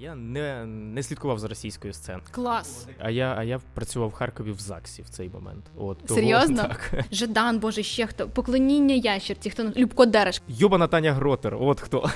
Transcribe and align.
Я 0.00 0.14
не 0.14 0.66
не 0.66 1.02
слідкував 1.02 1.38
за 1.38 1.48
російською 1.48 1.92
сценою. 1.92 2.24
Клас. 2.30 2.86
А 2.98 3.10
я 3.10 3.34
а 3.38 3.44
я 3.44 3.60
працював 3.74 4.08
в 4.08 4.12
Харкові 4.12 4.52
в 4.52 4.58
ЗАГСі 4.60 5.02
в 5.02 5.08
цей 5.08 5.28
момент. 5.28 5.64
От 5.76 5.98
того, 5.98 6.20
Серйозно? 6.20 6.62
Так. 6.68 7.04
Жадан, 7.12 7.58
боже, 7.58 7.82
ще 7.82 8.06
хто 8.06 8.28
поклоніння 8.28 8.94
ящерці, 8.94 9.50
хто 9.50 9.72
Любко 9.76 10.06
Дереш. 10.06 10.42
Йобана 10.48 10.86
Таня 10.86 11.12
Гротер, 11.12 11.56
от 11.60 11.80
хто. 11.80 12.10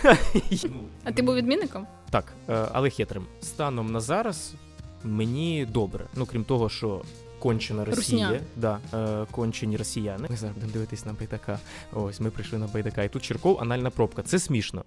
А 1.04 1.12
ти 1.12 1.22
був 1.22 1.34
відмінником? 1.34 1.86
Так, 2.10 2.32
е, 2.48 2.68
але 2.72 2.90
хитрим. 2.90 3.26
Станом 3.40 3.92
на 3.92 4.00
зараз 4.00 4.54
мені 5.02 5.66
добре. 5.66 6.06
Ну 6.14 6.26
крім 6.26 6.44
того, 6.44 6.68
що. 6.68 7.02
Кончена 7.38 7.84
Росія, 7.84 8.28
Русня. 8.28 8.40
да, 8.56 8.78
е, 8.94 9.26
кончені 9.30 9.76
росіяни. 9.76 10.26
Ми 10.30 10.36
зараз 10.36 10.54
будемо 10.54 10.72
дивитись 10.72 11.06
на 11.06 11.12
байдака. 11.12 11.58
Ось 11.92 12.20
ми 12.20 12.30
прийшли 12.30 12.58
на 12.58 12.66
байдака. 12.66 13.02
І 13.02 13.08
тут 13.08 13.22
Черков 13.22 13.60
анальна 13.60 13.90
пробка. 13.90 14.22
Це 14.22 14.38
смішно. 14.38 14.84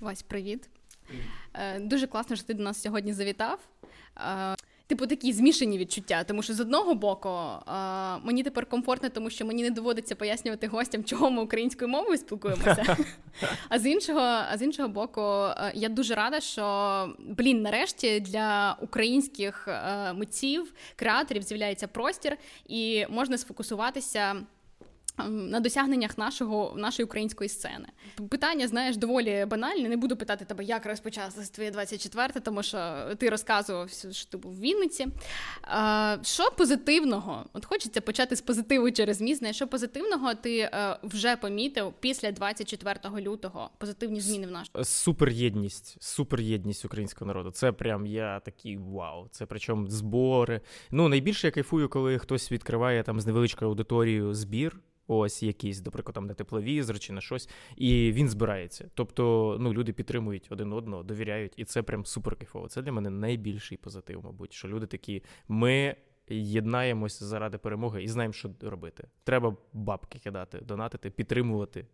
Вась, 0.00 0.22
привіт. 0.22 0.68
Е, 1.54 1.80
Дуже 1.80 2.06
класно, 2.06 2.36
що 2.36 2.44
ти 2.44 2.54
до 2.54 2.62
нас 2.62 2.82
сьогодні 2.82 3.12
завітав. 3.12 3.58
Е, 4.16 4.54
Типу 4.86 5.06
такі 5.06 5.32
змішані 5.32 5.78
відчуття, 5.78 6.24
тому 6.24 6.42
що 6.42 6.54
з 6.54 6.60
одного 6.60 6.94
боку 6.94 7.28
е, 7.28 7.72
мені 8.22 8.42
тепер 8.42 8.66
комфортно, 8.66 9.08
тому 9.08 9.30
що 9.30 9.46
мені 9.46 9.62
не 9.62 9.70
доводиться 9.70 10.14
пояснювати 10.14 10.66
гостям, 10.66 11.04
чого 11.04 11.30
ми 11.30 11.42
українською 11.42 11.88
мовою 11.88 12.18
спілкуємося. 12.18 12.96
А 13.68 13.78
з 13.78 13.86
іншого, 13.86 14.20
а 14.20 14.58
з 14.58 14.62
іншого 14.62 14.88
боку, 14.88 15.20
я 15.74 15.88
дуже 15.88 16.14
рада, 16.14 16.40
що 16.40 17.14
блін, 17.18 17.62
нарешті 17.62 18.20
для 18.20 18.76
українських 18.80 19.68
митців, 20.14 20.72
креаторів 20.96 21.42
з'являється 21.42 21.88
простір, 21.88 22.36
і 22.66 23.06
можна 23.10 23.38
сфокусуватися. 23.38 24.36
Ем, 25.26 25.50
На 25.50 25.60
досягненнях 25.60 26.18
нашого 26.18 26.74
нашої 26.76 27.04
української 27.04 27.48
сцени 27.48 27.86
питання, 28.28 28.68
знаєш, 28.68 28.96
доволі 28.96 29.46
банальне. 29.50 29.88
Не 29.88 29.96
буду 29.96 30.16
питати 30.16 30.44
тебе, 30.44 30.64
як 30.64 30.86
розпочалося 30.86 31.52
твоє 31.52 31.70
24, 31.70 32.40
тому 32.40 32.62
що 32.62 33.08
ти 33.18 33.30
розказував, 33.30 33.90
що 33.90 34.30
ти 34.30 34.36
був 34.36 34.52
в 34.52 34.60
Вінниці. 34.60 35.06
А, 35.62 36.16
що 36.22 36.50
позитивного? 36.50 37.44
От 37.52 37.64
хочеться 37.64 38.00
почати 38.00 38.36
з 38.36 38.40
позитиву 38.40 38.90
через 38.90 39.20
міст. 39.20 39.38
Знаєш, 39.38 39.56
Що 39.56 39.68
позитивного 39.68 40.34
ти 40.34 40.58
е, 40.58 40.96
вже 41.02 41.36
помітив 41.36 41.92
після 42.00 42.32
24 42.32 42.98
лютого? 43.20 43.70
Позитивні 43.78 44.20
зміни 44.20 44.46
в 44.46 44.50
наш 44.50 44.70
Суперєдність, 44.82 45.96
суперєдність 46.00 46.84
українського 46.84 47.26
народу. 47.26 47.50
Це 47.50 47.72
прям 47.72 48.06
я 48.06 48.40
такий 48.40 48.76
вау. 48.76 49.28
Це 49.30 49.46
причому 49.46 49.88
збори. 49.88 50.60
Ну 50.90 51.08
найбільше 51.08 51.46
я 51.46 51.50
кайфую, 51.50 51.88
коли 51.88 52.18
хтось 52.18 52.52
відкриває 52.52 53.02
там 53.02 53.20
з 53.20 53.26
невеличкою 53.26 53.70
аудиторією 53.70 54.34
збір. 54.34 54.80
Ось 55.12 55.42
якийсь, 55.42 55.80
до 55.80 55.90
прикладу, 55.90 56.14
там 56.14 56.26
на 56.26 56.34
тепловізор 56.34 56.98
чи 56.98 57.12
на 57.12 57.20
щось, 57.20 57.48
і 57.76 58.12
він 58.12 58.28
збирається. 58.28 58.90
Тобто, 58.94 59.56
ну 59.60 59.72
люди 59.72 59.92
підтримують 59.92 60.46
один 60.50 60.72
одного, 60.72 61.02
довіряють, 61.02 61.52
і 61.56 61.64
це 61.64 61.82
прям 61.82 62.04
супер 62.04 62.36
кайфово. 62.36 62.68
Це 62.68 62.82
для 62.82 62.92
мене 62.92 63.10
найбільший 63.10 63.78
позитив, 63.78 64.20
мабуть, 64.24 64.52
що 64.52 64.68
люди 64.68 64.86
такі, 64.86 65.22
ми 65.48 65.96
єднаємось 66.28 67.22
заради 67.22 67.58
перемоги 67.58 68.02
і 68.02 68.08
знаємо, 68.08 68.32
що 68.32 68.50
робити. 68.60 69.08
Треба 69.24 69.56
бабки 69.72 70.18
кидати, 70.18 70.60
донатити, 70.60 71.10
підтримувати. 71.10 71.86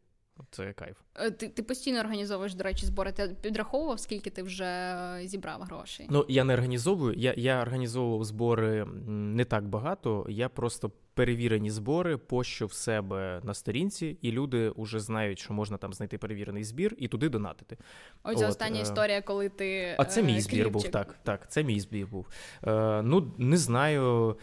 Це 0.51 0.73
кайф. 0.73 0.97
Е, 1.15 1.31
ти, 1.31 1.48
ти 1.48 1.62
постійно 1.62 2.01
організовуєш, 2.01 2.55
до 2.55 2.65
речі, 2.65 2.87
збори. 2.87 3.12
Ти 3.12 3.37
підраховував, 3.42 4.01
скільки 4.01 4.31
ти 4.31 4.42
вже 4.42 4.65
е, 4.65 5.20
зібрав 5.27 5.61
грошей? 5.62 6.06
Ну 6.11 6.25
я 6.29 6.45
не 6.45 6.55
організовую. 6.55 7.15
Я 7.17 7.34
я 7.37 7.62
організовував 7.62 8.25
збори 8.25 8.84
не 9.07 9.45
так 9.45 9.69
багато. 9.69 10.27
Я 10.29 10.48
просто 10.48 10.91
перевірені 11.14 11.70
збори 11.70 12.17
пощу 12.17 12.67
в 12.67 12.73
себе 12.73 13.41
на 13.45 13.55
сторінці, 13.55 14.19
і 14.23 14.33
люди 14.33 14.73
вже 14.77 15.01
знають, 15.01 15.39
що 15.39 15.55
можна 15.55 15.77
там 15.77 15.92
знайти 15.92 16.19
перевірений 16.19 16.64
збір 16.64 16.95
і 16.98 17.09
туди 17.09 17.29
донатити. 17.29 17.77
Оця 18.23 18.45
От, 18.45 18.51
остання 18.51 18.79
е, 18.79 18.83
історія, 18.83 19.23
коли 19.23 19.48
ти 19.48 19.95
А 19.98 20.05
це 20.05 20.23
мій 20.23 20.37
е, 20.37 20.41
збір 20.41 20.70
був. 20.70 20.89
Так, 20.91 21.14
так, 21.23 21.51
це 21.51 21.64
мій 21.64 21.81
збір 21.81 22.07
був. 22.07 22.27
Е, 22.67 23.02
ну 23.02 23.33
не 23.39 23.57
знаю. 23.57 24.36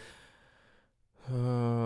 Е, 1.28 1.32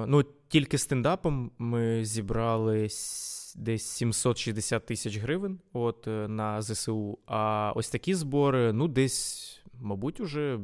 ну 0.06 0.24
тільки 0.48 0.78
стендапом 0.78 1.50
ми 1.58 2.04
зібрали 2.04 2.84
с- 2.84 3.37
десь 3.58 3.86
760 3.86 4.86
тисяч 4.86 5.18
гривень 5.18 5.58
от, 5.72 6.08
е, 6.08 6.28
на 6.28 6.62
ЗСУ. 6.62 7.18
А 7.26 7.72
ось 7.76 7.90
такі 7.90 8.14
збори, 8.14 8.72
ну, 8.72 8.88
десь, 8.88 9.60
мабуть, 9.80 10.20
уже 10.20 10.58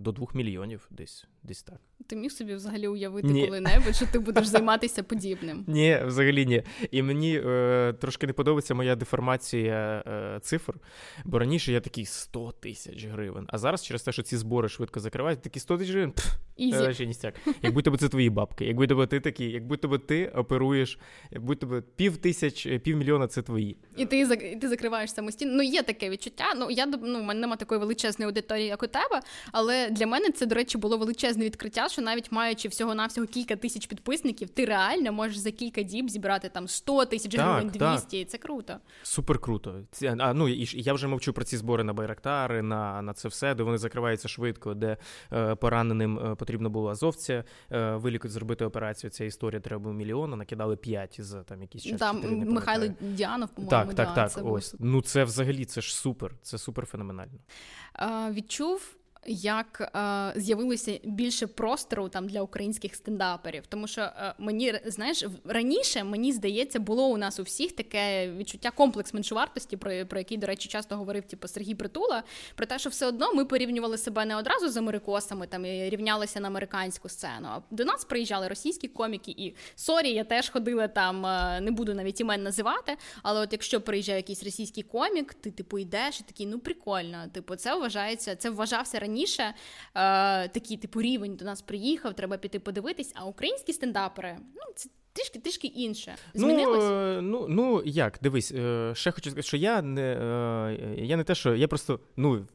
до 0.00 0.12
2 0.12 0.26
мільйонів, 0.34 0.88
десь, 0.90 1.24
десь 1.42 1.62
так. 1.62 1.80
Ти 2.06 2.16
міг 2.16 2.32
собі 2.32 2.54
взагалі 2.54 2.88
уявити 2.88 3.28
Ні. 3.28 3.46
коли-небудь, 3.46 3.96
що 3.96 4.06
ти 4.06 4.18
будеш 4.18 4.46
займатися 4.56 5.02
подібним? 5.02 5.64
Ні, 5.66 6.00
взагалі 6.04 6.46
ні. 6.46 6.62
І 6.90 7.02
мені 7.02 7.42
е, 7.44 7.94
трошки 8.00 8.26
не 8.26 8.32
подобається 8.32 8.74
моя 8.74 8.96
деформація 8.96 10.02
е, 10.06 10.40
цифр, 10.42 10.74
бо 11.24 11.38
раніше 11.38 11.72
я 11.72 11.80
такий 11.80 12.06
100 12.06 12.52
тисяч 12.60 13.04
гривень. 13.04 13.46
А 13.48 13.58
зараз 13.58 13.84
через 13.84 14.02
те, 14.02 14.12
що 14.12 14.22
ці 14.22 14.36
збори 14.36 14.68
швидко 14.68 15.00
закривають, 15.00 15.42
такі 15.42 15.60
100 15.60 15.78
тисяч 15.78 15.92
гривень. 15.92 16.12
Е, 16.60 16.94
ще 16.94 17.06
ністяк. 17.06 17.34
Як 17.62 17.74
будь-то 17.74 17.96
це 17.96 18.08
твої 18.08 18.30
бабки, 18.30 18.64
як 18.64 18.76
будь-то 18.76 19.06
ти 19.06 19.20
такий, 19.20 19.50
як 19.50 19.66
будь-то 19.66 19.98
ти 19.98 20.26
оперуєш, 20.26 20.98
як 21.30 21.44
будь-то 21.44 21.82
пів 21.96 22.16
тисяч, 22.16 22.66
е, 22.66 22.78
півмільйона 22.78 23.26
це 23.26 23.42
твої. 23.42 23.76
І 23.96 24.06
ти 24.06 24.20
і 24.52 24.56
ти 24.56 24.68
закриваєш 24.68 25.12
самостійно. 25.12 25.52
Ну, 25.54 25.62
є 25.62 25.82
таке 25.82 26.10
відчуття. 26.10 26.44
Ну, 26.56 26.70
я 26.70 26.86
ну, 26.86 26.98
в 26.98 27.22
мене 27.22 27.40
немає 27.40 27.56
такої 27.56 27.80
величезної 27.80 28.26
аудиторії, 28.26 28.66
як 28.66 28.82
у 28.82 28.86
тебе, 28.86 29.20
але 29.52 29.89
для 29.90 30.06
мене 30.06 30.30
це, 30.30 30.46
до 30.46 30.54
речі, 30.54 30.78
було 30.78 30.98
величезне 30.98 31.44
відкриття, 31.44 31.88
що 31.88 32.02
навіть 32.02 32.32
маючи 32.32 32.68
всього-навсього 32.68 33.26
кілька 33.26 33.56
тисяч 33.56 33.86
підписників, 33.86 34.48
ти 34.50 34.64
реально 34.64 35.12
можеш 35.12 35.36
за 35.36 35.50
кілька 35.50 35.82
діб 35.82 36.10
зібрати 36.10 36.48
там 36.48 36.68
100 36.68 37.04
тисяч 37.04 37.34
Так, 37.34 37.46
гривень, 37.46 37.70
так. 37.70 37.92
200, 37.92 38.20
і 38.20 38.24
це 38.24 38.38
круто. 38.38 38.76
Супер 39.02 39.38
круто. 39.38 39.82
Ці- 39.90 40.06
А 40.18 40.34
ну 40.34 40.48
і 40.48 40.68
я 40.82 40.92
вже 40.92 41.06
мовчу 41.06 41.32
про 41.32 41.44
ці 41.44 41.56
збори 41.56 41.84
на 41.84 41.92
байрактари, 41.92 42.62
на, 42.62 43.02
на 43.02 43.12
це 43.12 43.28
все, 43.28 43.54
де 43.54 43.62
вони 43.62 43.78
закриваються 43.78 44.28
швидко, 44.28 44.74
де 44.74 44.96
е, 45.32 45.54
пораненим 45.54 46.18
е, 46.18 46.34
потрібно 46.34 46.70
було 46.70 46.90
азовця 46.90 47.44
е, 47.72 47.90
вилікувати, 47.96 48.32
зробити 48.32 48.64
операцію. 48.64 49.10
Ця 49.10 49.24
історія 49.24 49.60
треба 49.60 49.82
було 49.82 49.94
мільйон, 49.94 50.30
накидали 50.38 50.76
5 50.76 51.16
за 51.18 51.42
там 51.42 51.62
якісь 51.62 51.82
час. 51.82 51.98
Там 51.98 52.22
чотири, 52.22 52.44
Михайло. 52.44 52.86
Діанов, 53.00 53.48
по-моєму, 53.48 53.70
Так, 53.70 53.94
да, 53.94 54.04
так, 54.04 54.14
так. 54.14 54.32
це 54.32 54.40
Ось. 54.42 54.74
Ну 54.78 55.02
це 55.02 55.24
взагалі 55.24 55.64
це 55.64 55.80
ж 55.80 55.96
супер. 55.96 56.34
Це 56.42 56.58
супер 56.58 56.86
феноменально. 56.86 57.38
Е, 57.98 58.30
відчув, 58.32 58.96
як 59.26 59.92
е, 59.94 60.40
з'явилося 60.40 61.00
більше 61.04 61.46
простору 61.46 62.08
там 62.08 62.28
для 62.28 62.42
українських 62.42 62.94
стендаперів. 62.94 63.66
Тому 63.68 63.86
що 63.86 64.00
е, 64.00 64.34
мені 64.38 64.74
знаєш, 64.84 65.24
раніше 65.44 66.04
мені 66.04 66.32
здається, 66.32 66.80
було 66.80 67.06
у 67.06 67.16
нас 67.16 67.40
у 67.40 67.42
всіх 67.42 67.72
таке 67.72 68.32
відчуття 68.32 68.70
комплекс 68.70 69.14
меншовартості, 69.14 69.76
про, 69.76 70.06
про 70.06 70.18
який, 70.18 70.38
до 70.38 70.46
речі, 70.46 70.68
часто 70.68 70.96
говорив 70.96 71.24
типу, 71.24 71.48
Сергій 71.48 71.74
Притула, 71.74 72.22
про 72.54 72.66
те, 72.66 72.78
що 72.78 72.90
все 72.90 73.06
одно 73.06 73.34
ми 73.34 73.44
порівнювали 73.44 73.98
себе 73.98 74.24
не 74.24 74.36
одразу 74.36 74.68
з 74.68 74.76
америкосами 74.76 75.46
там 75.46 75.66
і 75.66 75.90
рівнялися 75.90 76.40
на 76.40 76.48
американську 76.48 77.08
сцену. 77.08 77.48
А 77.48 77.60
до 77.70 77.84
нас 77.84 78.04
приїжджали 78.04 78.48
російські 78.48 78.88
коміки, 78.88 79.34
і 79.36 79.54
sorry, 79.74 80.10
я 80.10 80.24
теж 80.24 80.50
ходила 80.50 80.88
там, 80.88 81.26
е, 81.26 81.60
не 81.60 81.70
буду 81.70 81.94
навіть 81.94 82.20
імен 82.20 82.42
називати. 82.42 82.96
Але 83.22 83.40
от 83.40 83.52
якщо 83.52 83.80
приїжджає 83.80 84.18
якийсь 84.18 84.44
російський 84.44 84.82
комік, 84.82 85.34
ти 85.34 85.50
типу 85.50 85.78
йдеш 85.78 86.20
і 86.20 86.22
такий, 86.22 86.46
ну 86.46 86.58
прикольно. 86.58 87.26
Типу, 87.32 87.56
це 87.56 87.74
вважається, 87.74 88.36
це 88.36 88.50
вважався 88.50 88.98
раніше 88.98 89.09
е, 89.18 89.52
такий 90.48 90.76
типу 90.76 91.02
рівень 91.02 91.36
до 91.36 91.44
нас 91.44 91.62
приїхав, 91.62 92.14
треба 92.14 92.36
піти 92.36 92.58
подивитись. 92.58 93.12
А 93.14 93.24
українські 93.24 93.72
стендапери, 93.72 94.36
ну 94.54 94.62
це 94.74 94.88
трішки 95.12 95.38
трішки 95.38 95.66
інше. 95.66 96.14
Змінилось? 96.34 96.84
Ну, 96.84 97.22
ну, 97.22 97.46
ну 97.48 97.82
як, 97.84 98.18
дивись, 98.22 98.52
е, 98.52 98.92
ще 98.94 99.10
хочу 99.10 99.30
сказати, 99.30 99.48
що 99.48 99.56
я 99.56 99.82
не, 99.82 100.02
е, 100.02 101.04
я 101.04 101.16
не 101.16 101.24
те, 101.24 101.34
що 101.34 101.54
я 101.54 101.68
просто, 101.68 102.00
ну. 102.16 102.46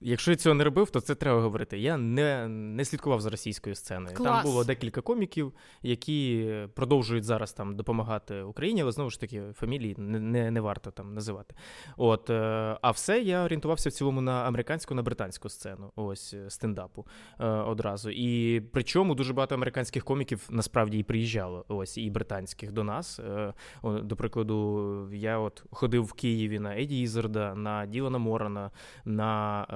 Якщо 0.00 0.30
я 0.30 0.36
цього 0.36 0.54
не 0.54 0.64
робив, 0.64 0.90
то 0.90 1.00
це 1.00 1.14
треба 1.14 1.40
говорити. 1.40 1.78
Я 1.78 1.96
не, 1.96 2.48
не 2.48 2.84
слідкував 2.84 3.20
за 3.20 3.30
російською 3.30 3.74
сценою. 3.74 4.16
Клас. 4.16 4.32
Там 4.32 4.42
було 4.42 4.64
декілька 4.64 5.00
коміків, 5.00 5.52
які 5.82 6.50
продовжують 6.74 7.24
зараз 7.24 7.52
там 7.52 7.76
допомагати 7.76 8.42
Україні, 8.42 8.82
але 8.82 8.92
знову 8.92 9.10
ж 9.10 9.20
таки 9.20 9.42
фамілії 9.54 9.94
не, 9.98 10.20
не, 10.20 10.50
не 10.50 10.60
варто 10.60 10.90
там 10.90 11.14
називати. 11.14 11.54
От, 11.96 12.30
е, 12.30 12.78
а 12.82 12.90
все 12.90 13.20
я 13.20 13.44
орієнтувався 13.44 13.88
в 13.88 13.92
цілому 13.92 14.20
на 14.20 14.32
американську, 14.32 14.94
на 14.94 15.02
британську 15.02 15.48
сцену, 15.48 15.92
ось 15.96 16.34
е, 16.34 16.50
стендапу 16.50 17.06
е, 17.40 17.46
одразу. 17.46 18.10
І 18.10 18.60
причому 18.60 19.14
дуже 19.14 19.32
багато 19.32 19.54
американських 19.54 20.04
коміків 20.04 20.48
насправді 20.50 20.98
і 20.98 21.02
приїжджало, 21.02 21.64
ось 21.68 21.98
і 21.98 22.10
британських 22.10 22.72
до 22.72 22.84
нас. 22.84 23.20
Е, 23.20 23.54
о, 23.82 23.92
До 23.92 24.16
прикладу, 24.16 25.08
я 25.12 25.38
от 25.38 25.64
ходив 25.70 26.04
в 26.04 26.12
Києві 26.12 26.58
на 26.58 26.78
Еді 26.78 27.00
Ізарда, 27.00 27.54
на 27.54 27.86
Ділана 27.86 28.18
Морана, 28.18 28.70
на 29.04 29.66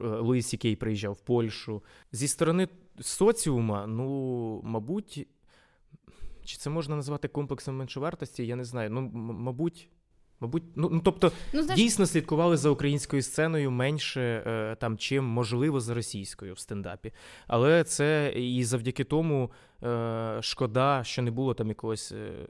Луїс 0.00 0.46
Сікей 0.46 0.76
приїжджав 0.76 1.12
в 1.12 1.20
Польщу. 1.20 1.82
Зі 2.12 2.28
сторони 2.28 2.68
соціума, 3.00 3.86
ну, 3.86 4.60
мабуть, 4.64 5.26
чи 6.44 6.56
це 6.56 6.70
можна 6.70 6.96
назвати 6.96 7.28
комплексом 7.28 7.76
меншовартості? 7.76 8.46
Я 8.46 8.56
не 8.56 8.64
знаю. 8.64 8.90
Ну, 8.90 9.00
мабуть. 9.14 9.88
Мабуть, 10.42 10.62
ну 10.76 10.88
ну 10.92 11.00
тобто 11.04 11.32
ну, 11.52 11.62
знаєш... 11.62 11.80
дійсно 11.80 12.06
слідкували 12.06 12.56
за 12.56 12.70
українською 12.70 13.22
сценою 13.22 13.70
менше 13.70 14.20
е, 14.46 14.76
там, 14.80 14.98
чим 14.98 15.24
можливо 15.24 15.80
за 15.80 15.94
російською 15.94 16.54
в 16.54 16.58
стендапі. 16.58 17.12
Але 17.46 17.84
це 17.84 18.32
і 18.36 18.64
завдяки 18.64 19.04
тому 19.04 19.50
е, 19.82 20.38
шкода, 20.40 21.04
що 21.04 21.22
не 21.22 21.30
було 21.30 21.54
там 21.54 21.68
якогось 21.68 22.12
е, 22.12 22.46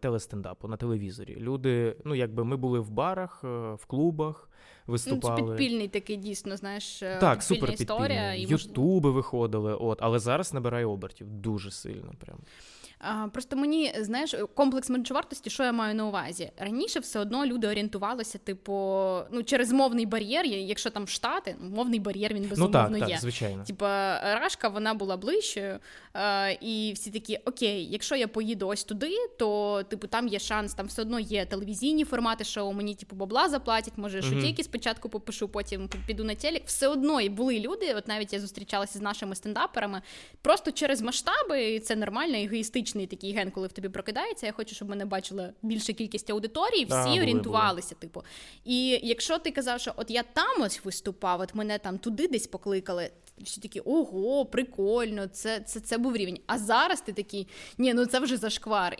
телестендапу 0.00 0.68
на 0.68 0.76
телевізорі. 0.76 1.36
Люди, 1.40 1.96
ну 2.04 2.14
якби 2.14 2.44
ми 2.44 2.56
були 2.56 2.80
в 2.80 2.90
барах, 2.90 3.40
е, 3.44 3.74
в 3.74 3.86
клубах. 3.86 4.48
Виступали. 4.86 5.42
Ну, 5.42 5.48
це 5.48 5.54
підпільний 5.56 5.88
такий 5.88 6.16
дійсно, 6.16 6.56
знаєш, 6.56 7.02
е, 7.02 7.18
так, 7.20 7.42
супер 7.42 7.70
історія. 7.70 8.34
Ютуби 8.34 9.10
виходили, 9.10 9.74
от, 9.74 9.98
але 10.00 10.18
зараз 10.18 10.54
набирає 10.54 10.86
обертів 10.86 11.26
дуже 11.30 11.70
сильно. 11.70 12.12
Прям. 12.18 12.38
Просто 13.32 13.56
мені 13.56 13.94
знаєш, 13.98 14.34
комплекс 14.54 14.90
меншовартості, 14.90 15.50
що 15.50 15.62
я 15.62 15.72
маю 15.72 15.94
на 15.94 16.06
увазі? 16.06 16.50
Раніше 16.58 17.00
все 17.00 17.20
одно 17.20 17.46
люди 17.46 17.68
орієнтувалися, 17.68 18.38
типу, 18.38 18.72
ну 19.30 19.42
через 19.42 19.72
мовний 19.72 20.06
бар'єр, 20.06 20.46
якщо 20.46 20.90
там 20.90 21.08
штати, 21.08 21.56
ну, 21.60 21.70
мовний 21.70 22.00
бар'єр 22.00 22.34
він 22.34 22.48
безумовно 22.48 22.88
ну, 22.90 22.98
так, 22.98 23.08
є. 23.08 23.14
Так, 23.14 23.22
звичайно. 23.22 23.64
Типа 23.64 24.20
Рашка 24.34 24.68
вона 24.68 24.94
була 24.94 25.16
ближчою, 25.16 25.78
і 26.60 26.92
всі 26.94 27.10
такі, 27.10 27.36
окей, 27.44 27.88
якщо 27.90 28.16
я 28.16 28.28
поїду 28.28 28.66
ось 28.66 28.84
туди, 28.84 29.16
то 29.38 29.82
типу 29.82 30.06
там 30.06 30.28
є 30.28 30.38
шанс, 30.38 30.74
там 30.74 30.86
все 30.86 31.02
одно 31.02 31.20
є 31.20 31.46
телевізійні 31.46 32.04
формати, 32.04 32.44
шоу 32.44 32.72
мені 32.72 32.94
типу 32.94 33.16
бабла 33.16 33.48
заплатять, 33.48 33.98
може 33.98 34.20
mm-hmm. 34.20 34.34
шутейки 34.34 34.62
спочатку 34.64 35.08
попишу, 35.08 35.48
потім 35.48 35.88
піду 36.06 36.24
на 36.24 36.34
телек. 36.34 36.62
Все 36.66 36.88
одно 36.88 37.20
і 37.20 37.28
були 37.28 37.60
люди. 37.60 37.94
От 37.94 38.08
навіть 38.08 38.32
я 38.32 38.40
зустрічалася 38.40 38.98
з 38.98 39.02
нашими 39.02 39.34
стендаперами, 39.34 40.02
просто 40.42 40.72
через 40.72 41.02
масштаби, 41.02 41.74
і 41.74 41.80
це 41.80 41.96
нормально, 41.96 42.38
егоїстично 42.38 42.91
біологічний 42.92 43.06
такий 43.06 43.32
ген, 43.32 43.50
коли 43.50 43.68
в 43.68 43.72
тобі 43.72 43.88
прокидається. 43.88 44.46
Я 44.46 44.52
хочу, 44.52 44.74
щоб 44.74 44.88
мене 44.88 45.04
бачила 45.04 45.52
більша 45.62 45.92
кількість 45.92 46.30
аудиторії, 46.30 46.84
всі 46.84 47.18
а, 47.18 47.22
орієнтувалися. 47.22 47.94
Були. 47.94 48.00
Типу, 48.00 48.22
і 48.64 49.00
якщо 49.02 49.38
ти 49.38 49.50
казав, 49.50 49.80
що 49.80 49.92
от 49.96 50.10
я 50.10 50.22
там 50.22 50.62
ось 50.62 50.84
виступав, 50.84 51.40
от 51.40 51.54
мене 51.54 51.78
там 51.78 51.98
туди 51.98 52.28
десь 52.28 52.46
покликали. 52.46 53.10
Всі 53.38 53.60
такі, 53.60 53.80
ого, 53.80 54.46
прикольно, 54.46 55.26
це 55.26 55.60
це, 55.60 55.80
це 55.80 55.98
був 55.98 56.16
рівень. 56.16 56.38
А 56.46 56.58
зараз 56.58 57.00
ти 57.00 57.12
такий, 57.12 57.48
ні, 57.78 57.94
ну 57.94 58.06
це 58.06 58.20
вже 58.20 58.36
зашквар. 58.36 58.96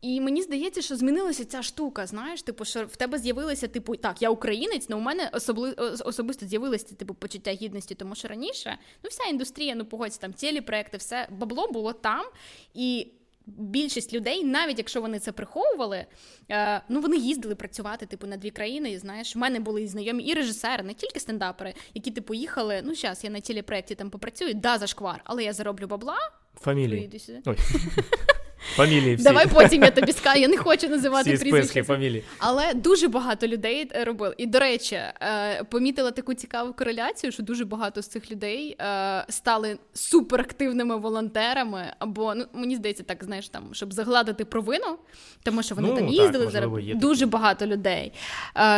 І 0.00 0.20
мені 0.20 0.42
здається, 0.42 0.82
що 0.82 0.96
змінилася 0.96 1.44
ця 1.44 1.62
штука. 1.62 2.06
Знаєш, 2.06 2.42
типу, 2.42 2.64
що 2.64 2.86
в 2.86 2.96
тебе 2.96 3.18
з'явилося, 3.18 3.68
типу, 3.68 3.96
так, 3.96 4.22
я 4.22 4.30
українець, 4.30 4.86
але 4.88 5.00
у 5.00 5.02
мене 5.02 5.30
особли... 5.32 5.72
особисто 6.04 6.46
з'явилося 6.46 6.94
типу 6.94 7.14
почуття 7.14 7.50
гідності, 7.50 7.94
тому 7.94 8.14
що 8.14 8.28
раніше 8.28 8.78
ну 9.02 9.10
вся 9.10 9.24
індустрія, 9.24 9.74
ну 9.74 9.84
погодься, 9.84 10.20
там 10.20 10.34
цілі 10.34 10.60
проекти, 10.60 10.96
все 10.96 11.28
бабло 11.30 11.68
було 11.72 11.92
там. 11.92 12.26
І 12.74 13.06
більшість 13.56 14.12
людей, 14.12 14.44
навіть 14.44 14.78
якщо 14.78 15.00
вони 15.00 15.18
це 15.18 15.32
приховували, 15.32 16.06
е, 16.50 16.82
ну 16.88 17.00
вони 17.00 17.16
їздили 17.16 17.54
працювати 17.54 18.06
типу 18.06 18.26
на 18.26 18.36
дві 18.36 18.50
країни. 18.50 18.90
І 18.90 18.98
знаєш, 18.98 19.36
в 19.36 19.38
мене 19.38 19.60
були 19.60 19.82
і 19.82 19.86
знайомі 19.86 20.24
і 20.24 20.34
режисери, 20.34 20.82
не 20.82 20.94
тільки 20.94 21.20
стендапери, 21.20 21.74
які 21.94 22.10
типу 22.10 22.34
їхали. 22.34 22.82
Ну, 22.84 22.94
зараз 22.94 23.24
я 23.24 23.30
на 23.30 23.40
тілі 23.40 23.62
проєкті 23.62 23.94
там 23.94 24.10
попрацюю, 24.10 24.54
да, 24.54 24.78
зашквар, 24.78 25.20
але 25.24 25.44
я 25.44 25.52
зароблю 25.52 25.86
бабла. 25.86 26.18
Фамілії. 26.60 27.10
Ой. 27.46 27.56
Фамілії 28.74 29.14
всі. 29.14 29.24
Давай 29.24 29.46
потім 29.46 29.82
я 29.82 29.90
тобі 29.90 30.12
скажу, 30.12 30.40
я 30.40 30.48
не 30.48 30.56
хочу 30.56 30.88
називати 30.88 31.34
всі 31.34 31.50
прізвища. 31.50 31.84
фамілії. 31.84 32.24
Але 32.38 32.74
дуже 32.74 33.08
багато 33.08 33.46
людей 33.46 33.90
е, 33.94 34.04
робили. 34.04 34.34
І, 34.38 34.46
до 34.46 34.58
речі, 34.58 34.94
е, 34.94 35.64
помітила 35.70 36.10
таку 36.10 36.34
цікаву 36.34 36.72
кореляцію, 36.72 37.32
що 37.32 37.42
дуже 37.42 37.64
багато 37.64 38.02
з 38.02 38.08
цих 38.08 38.30
людей 38.30 38.76
е, 38.80 39.24
стали 39.28 39.78
суперактивними 39.94 40.96
волонтерами. 40.96 41.92
Або 41.98 42.34
ну 42.34 42.44
мені 42.52 42.76
здається, 42.76 43.02
так 43.02 43.24
знаєш, 43.24 43.48
там 43.48 43.62
щоб 43.72 43.92
загладити 43.92 44.44
провину, 44.44 44.98
тому 45.42 45.62
що 45.62 45.74
вони 45.74 45.88
ну, 45.88 45.96
там 45.96 46.08
їздили 46.08 46.44
так, 46.44 46.52
зараз. 46.52 46.70
Дуже 46.94 47.26
багато 47.26 47.66
людей. 47.66 48.12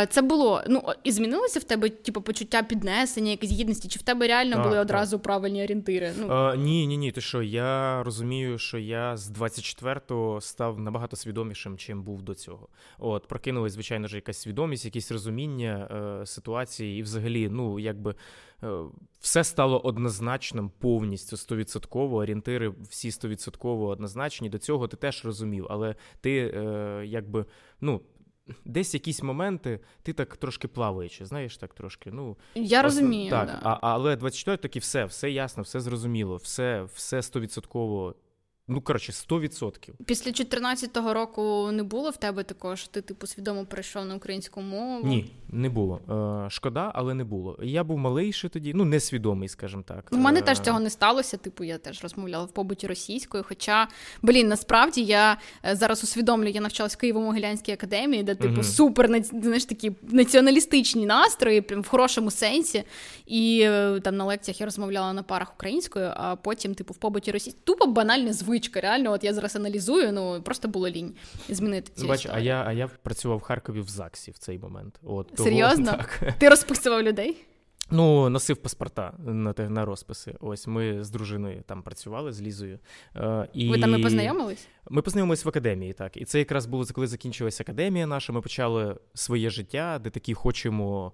Це 0.09 0.21
було. 0.21 0.63
Ну 0.67 0.83
і 1.03 1.11
змінилося 1.11 1.59
в 1.59 1.63
тебе, 1.63 1.89
типу, 1.89 2.21
почуття 2.21 2.63
піднесення, 2.63 3.31
якісь 3.31 3.51
гідності, 3.51 3.87
чи 3.87 3.99
в 3.99 4.01
тебе 4.01 4.27
реально 4.27 4.55
так, 4.55 4.63
були 4.63 4.75
так. 4.75 4.81
одразу 4.81 5.19
правильні 5.19 5.63
орієнтири? 5.63 6.13
Ну 6.17 6.55
ні, 6.55 6.87
ні, 6.87 6.97
ні. 6.97 7.11
Ти 7.11 7.21
що 7.21 7.41
я 7.41 8.03
розумію, 8.03 8.57
що 8.57 8.77
я 8.77 9.17
з 9.17 9.27
24 9.27 9.70
24-го 9.81 10.41
став 10.41 10.79
набагато 10.79 11.15
свідомішим, 11.15 11.77
чим 11.77 12.03
був 12.03 12.21
до 12.21 12.33
цього. 12.33 12.67
От 12.99 13.27
прокинулась, 13.27 13.73
звичайно 13.73 14.07
ж, 14.07 14.15
якась 14.15 14.37
свідомість, 14.37 14.85
якесь 14.85 15.11
розуміння 15.11 15.87
е, 16.21 16.25
ситуації, 16.25 16.99
і 16.99 17.03
взагалі, 17.03 17.49
ну 17.49 17.79
якби 17.79 18.15
е, 18.63 18.69
все 19.19 19.43
стало 19.43 19.79
однозначним 19.79 20.71
повністю 20.79 21.37
стовідсотково. 21.37 22.17
Орієнтири 22.17 22.73
всі 22.89 23.11
стовідсотково 23.11 23.87
однозначні. 23.87 24.49
До 24.49 24.57
цього 24.57 24.87
ти 24.87 24.97
теж 24.97 25.25
розумів, 25.25 25.67
але 25.69 25.95
ти 26.21 26.53
е, 26.55 27.03
якби 27.05 27.45
ну. 27.81 28.01
Десь 28.65 28.93
якісь 28.93 29.23
моменти 29.23 29.79
ти 30.03 30.13
так 30.13 30.37
трошки 30.37 30.67
плаваючи, 30.67 31.25
знаєш, 31.25 31.57
так 31.57 31.73
трошки. 31.73 32.11
ну... 32.11 32.37
Я 32.55 32.81
розумію. 32.81 33.29
Так, 33.29 33.47
да. 33.47 33.59
а, 33.63 33.79
Але 33.81 34.15
24 34.15 34.57
таки 34.57 34.79
все, 34.79 35.05
все 35.05 35.31
ясно, 35.31 35.63
все 35.63 35.79
зрозуміло, 35.79 36.35
все 36.35 36.83
все 36.93 37.21
стовідсотково 37.21 38.15
Ну, 38.67 38.81
коротше, 38.81 39.11
100%. 39.11 39.89
Після 40.05 40.31
2014 40.31 40.97
року 40.97 41.69
не 41.71 41.83
було 41.83 42.09
в 42.09 42.17
тебе 42.17 42.43
такого, 42.43 42.75
що 42.75 42.87
ти 42.87 43.01
типу 43.01 43.27
свідомо 43.27 43.65
прийшов 43.65 44.05
на 44.05 44.15
українську 44.15 44.61
мову? 44.61 45.07
Ні, 45.07 45.31
не 45.49 45.69
було. 45.69 45.99
Е, 46.45 46.49
Шкода, 46.49 46.91
але 46.95 47.13
не 47.13 47.23
було. 47.23 47.59
Я 47.63 47.83
був 47.83 47.97
малий 47.97 48.33
ще 48.33 48.49
тоді, 48.49 48.73
ну 48.75 48.85
несвідомий, 48.85 49.49
скажімо 49.49 49.83
так. 49.87 50.09
У 50.11 50.17
мене 50.17 50.39
е, 50.39 50.41
теж 50.41 50.59
цього 50.59 50.79
не 50.79 50.89
сталося. 50.89 51.37
Типу, 51.37 51.63
я 51.63 51.77
теж 51.77 52.03
розмовляла 52.03 52.45
в 52.45 52.51
побуті 52.51 52.87
російською. 52.87 53.43
Хоча, 53.47 53.87
блін, 54.21 54.47
насправді 54.47 55.03
я 55.03 55.37
е, 55.65 55.75
зараз 55.75 56.03
усвідомлюю, 56.03 56.51
я 56.51 56.61
навчалась 56.61 56.97
в 56.97 56.99
Києво-Могилянській 56.99 57.73
академії, 57.73 58.23
де 58.23 58.35
типу 58.35 58.53
угу. 58.53 58.63
супер 58.63 59.23
знаєш, 59.23 59.65
такі 59.65 59.91
націоналістичні 60.01 61.05
настрої, 61.05 61.61
прям 61.61 61.81
в 61.81 61.87
хорошому 61.87 62.31
сенсі. 62.31 62.83
І 63.25 63.69
там 64.03 64.17
на 64.17 64.25
лекціях 64.25 64.59
я 64.59 64.65
розмовляла 64.65 65.13
на 65.13 65.23
парах 65.23 65.53
українською, 65.55 66.11
а 66.15 66.35
потім, 66.35 66.75
типу, 66.75 66.93
в 66.93 66.97
побуті 66.97 67.31
російською. 67.31 67.63
Тупо 67.63 67.85
банальне 67.85 68.33
звичайно 68.33 68.60
звичка. 68.61 68.81
Реально, 68.81 69.11
от 69.11 69.23
я 69.23 69.33
зараз 69.33 69.55
аналізую, 69.55 70.11
ну 70.11 70.41
просто 70.41 70.67
було 70.67 70.89
лінь 70.89 71.13
змінити 71.49 71.91
цю 71.95 72.07
Бач, 72.07 72.27
а 72.31 72.39
я 72.39 72.63
а 72.67 72.73
я 72.73 72.87
працював 72.87 73.37
в 73.37 73.41
Харкові 73.41 73.81
в 73.81 73.87
ЗАГСі 73.87 74.31
в 74.31 74.37
цей 74.37 74.59
момент. 74.59 74.99
От, 75.03 75.31
Серйозно? 75.37 75.85
Того, 75.85 75.97
так. 76.19 76.33
Ти 76.37 76.49
розписував 76.49 77.01
людей? 77.01 77.45
Ну, 77.91 78.29
носив 78.29 78.57
паспорта 78.57 79.13
на 79.25 79.53
на 79.69 79.85
розписи. 79.85 80.35
Ось 80.39 80.67
ми 80.67 81.03
з 81.03 81.09
дружиною 81.09 81.63
там 81.65 81.83
працювали 81.83 82.31
з 82.31 82.41
Лізою. 82.41 82.79
Е, 83.15 83.47
і... 83.53 83.69
Ви 83.69 83.79
там 83.79 83.99
і 83.99 84.03
познайомились? 84.03 84.67
Ми 84.89 85.01
познайомились 85.01 85.45
в 85.45 85.49
академії, 85.49 85.93
так. 85.93 86.17
І 86.17 86.25
це 86.25 86.39
якраз 86.39 86.65
було 86.65 86.85
коли 86.93 87.07
закінчилася 87.07 87.63
академія 87.63 88.07
наша. 88.07 88.33
Ми 88.33 88.41
почали 88.41 88.95
своє 89.13 89.49
життя, 89.49 89.99
де 90.03 90.09
такі 90.09 90.33
хочемо. 90.33 91.11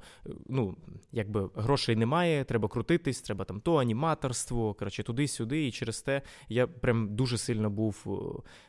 Ну, 0.48 0.76
якби 1.12 1.50
грошей 1.56 1.96
немає, 1.96 2.44
треба 2.44 2.68
крутитись, 2.68 3.22
треба 3.22 3.46
там 3.46 3.60
то 3.60 3.76
аніматорство, 3.76 4.74
коротше, 4.74 5.04
туди-сюди. 5.04 5.68
І 5.68 5.72
через 5.72 6.02
те 6.02 6.22
я 6.50 6.68
прям 6.68 7.16
дуже 7.16 7.38
сильно 7.38 7.70
був 7.70 8.06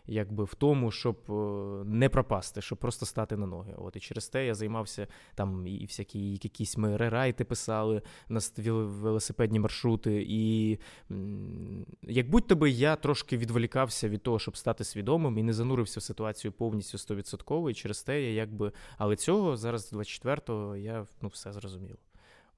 якби 0.06 0.44
в 0.44 0.54
тому, 0.54 0.90
щоб 0.90 1.16
не 1.86 2.08
пропасти, 2.08 2.62
щоб 2.62 2.78
просто 2.78 3.06
стати 3.06 3.36
на 3.36 3.46
ноги. 3.46 3.74
От 3.78 3.96
і 3.96 4.00
через 4.00 4.28
те 4.28 4.46
я 4.46 4.54
займався 4.54 5.06
там 5.34 5.66
і 5.66 5.86
всякі 5.86 6.30
якісь 6.30 6.76
ми 6.76 6.96
рерайти 6.96 7.44
писали 7.44 7.97
на 8.28 8.40
велосипедні 8.84 9.60
маршрути. 9.60 10.26
І 10.28 10.78
як 12.02 12.30
будь-то 12.30 12.56
би 12.56 12.70
я 12.70 12.96
трошки 12.96 13.36
відволікався 13.36 14.08
від 14.08 14.22
того, 14.22 14.38
щоб 14.38 14.56
стати 14.56 14.84
свідомим 14.84 15.38
і 15.38 15.42
не 15.42 15.52
занурився 15.52 16.00
в 16.00 16.02
ситуацію 16.02 16.52
повністю 16.52 16.98
стовідсотково, 16.98 17.70
і 17.70 17.74
через 17.74 18.02
те 18.02 18.22
я 18.22 18.32
якби. 18.32 18.72
Але 18.98 19.16
цього 19.16 19.56
зараз, 19.56 19.92
24-го, 19.92 20.76
я 20.76 21.06
ну, 21.22 21.28
все 21.28 21.52
зрозумів. 21.52 21.96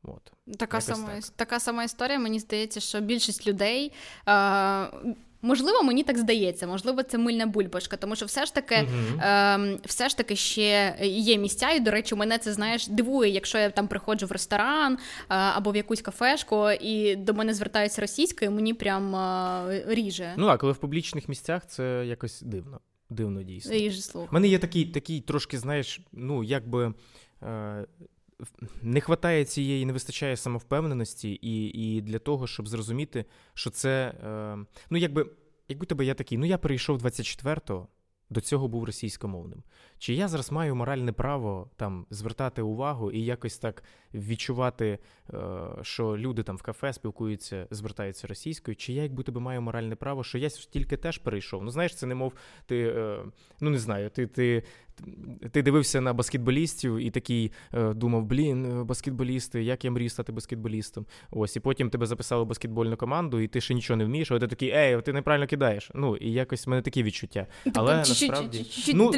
От. 0.03 0.33
Така 0.59 0.81
сама 0.81 1.09
так. 1.09 1.25
така 1.37 1.61
сама 1.61 1.85
історія. 1.85 2.19
Мені 2.19 2.39
здається, 2.39 2.81
що 2.81 3.01
більшість 3.01 3.47
людей. 3.47 3.93
Е- 4.29 5.17
Можливо, 5.43 5.83
мені 5.83 6.03
так 6.03 6.19
здається, 6.19 6.67
можливо, 6.67 7.03
це 7.03 7.19
мильна 7.19 7.47
бульбашка, 7.47 7.97
тому 7.97 8.17
що 8.17 8.27
все 8.27 8.47
ж 8.47 8.55
таки 8.55 8.75
uh-huh. 8.75 9.75
е, 9.75 9.79
все 9.85 10.09
ж 10.09 10.17
таки 10.17 10.37
ще 10.37 10.97
є 11.03 11.39
місця, 11.39 11.71
і, 11.71 11.81
до 11.81 11.91
речі, 11.91 12.15
мене 12.15 12.39
це 12.39 12.53
знаєш 12.53 12.89
дивує, 12.89 13.31
якщо 13.31 13.59
я 13.59 13.71
там 13.71 13.89
приходжу 13.89 14.27
в 14.27 14.33
ресторан 14.33 14.95
е, 14.95 14.99
або 15.29 15.71
в 15.71 15.77
якусь 15.77 16.01
кафешку, 16.01 16.71
і 16.71 17.17
до 17.17 17.35
мене 17.35 17.55
звертаються 17.55 18.01
російською, 18.01 18.51
мені 18.51 18.75
прям 18.75 19.17
е, 19.17 19.85
ріже. 19.89 20.35
Ну 20.37 20.47
так, 20.47 20.61
коли 20.61 20.73
в 20.73 20.77
публічних 20.77 21.29
місцях 21.29 21.67
це 21.67 22.07
якось 22.07 22.43
дивно. 22.43 22.81
Дивно 23.11 23.43
дійсно. 23.43 23.73
Ріже 23.73 24.03
слух. 24.03 24.33
У 24.33 24.35
мене 24.35 24.49
є 24.49 24.59
такий, 24.59 24.85
такий 24.85 25.21
трошки, 25.21 25.59
знаєш, 25.59 26.01
ну 26.13 26.45
якби. 26.45 26.95
Не 28.83 29.01
вистачає 29.01 29.45
цієї, 29.45 29.87
не 29.87 29.93
вистачає 29.93 30.37
самовпевненості, 30.37 31.33
і 31.43 31.67
і 31.67 32.01
для 32.01 32.19
того, 32.19 32.47
щоб 32.47 32.69
зрозуміти, 32.69 33.25
що 33.55 33.71
це. 33.71 34.15
Е, 34.25 34.57
ну, 34.91 34.99
якби, 34.99 35.27
якби 35.69 35.87
тебе 35.87 36.05
я 36.05 36.15
такий, 36.15 36.39
ну 36.39 36.47
я 36.47 36.59
перейшов 36.59 37.05
24-го, 37.05 37.89
до 38.31 38.41
цього 38.41 38.69
був 38.69 38.85
російськомовним. 38.85 39.63
Чи 40.01 40.15
я 40.15 40.29
зараз 40.29 40.53
маю 40.53 40.77
моральне 40.77 41.13
право 41.13 41.71
там 41.77 42.07
звертати 42.11 42.63
увагу 42.63 43.11
і 43.11 43.25
якось 43.25 43.59
так 43.59 43.83
відчувати, 44.15 44.99
е, 45.35 45.39
що 45.83 46.17
люди 46.17 46.43
там 46.43 46.57
в 46.57 46.63
кафе 46.63 46.93
спілкуються, 46.93 47.67
звертаються 47.71 48.27
російською, 48.27 48.77
чи 48.77 48.93
я 48.93 49.03
якби 49.03 49.23
тебе 49.23 49.41
маю 49.41 49.63
моральне 49.63 49.97
право, 49.97 50.25
що 50.25 50.39
я 50.39 50.49
тільки 50.49 50.97
теж 50.97 51.19
перейшов. 51.19 51.65
Ну 51.65 51.71
знаєш, 51.71 51.95
це 51.95 52.07
не 52.07 52.15
мов 52.15 52.33
ти, 52.67 52.93
е, 52.97 53.25
ну 53.61 53.71
не 53.71 53.79
знаю, 53.79 54.11
ти 54.11 54.27
ти 54.27 54.63
ти 55.53 55.63
дивився 55.63 56.01
на 56.01 56.13
баскетболістів 56.13 56.97
і 56.97 57.11
такий 57.11 57.53
е, 57.75 57.95
думав, 57.95 58.25
блін, 58.25 58.85
баскетболісти, 58.85 59.63
як 59.63 59.85
я 59.85 59.91
мрію 59.91 60.11
стати 60.11 60.33
баскетболістом. 60.33 61.07
Ось, 61.31 61.57
і 61.57 61.61
потім 61.61 61.91
тебе 61.91 62.07
записали 62.07 62.45
в 62.45 62.47
баскетбольну 62.47 62.97
команду, 62.97 63.41
і 63.41 63.49
ти 63.49 63.61
ще 63.61 63.75
нічого 63.75 63.97
не 63.97 64.05
вмієш, 64.05 64.31
а 64.31 64.39
ти 64.39 64.47
такий, 64.49 64.71
ей, 64.71 65.03
ти 65.03 65.13
неправильно 65.13 65.47
кидаєш. 65.47 65.91
Ну, 65.95 66.17
і 66.17 66.33
якось 66.33 66.67
в 66.67 66.71
мене 66.71 66.83
такі 66.83 67.03
відчуття. 67.03 67.47
Але 67.75 67.97
насправді... 67.97 68.67
Ну, 68.95 69.11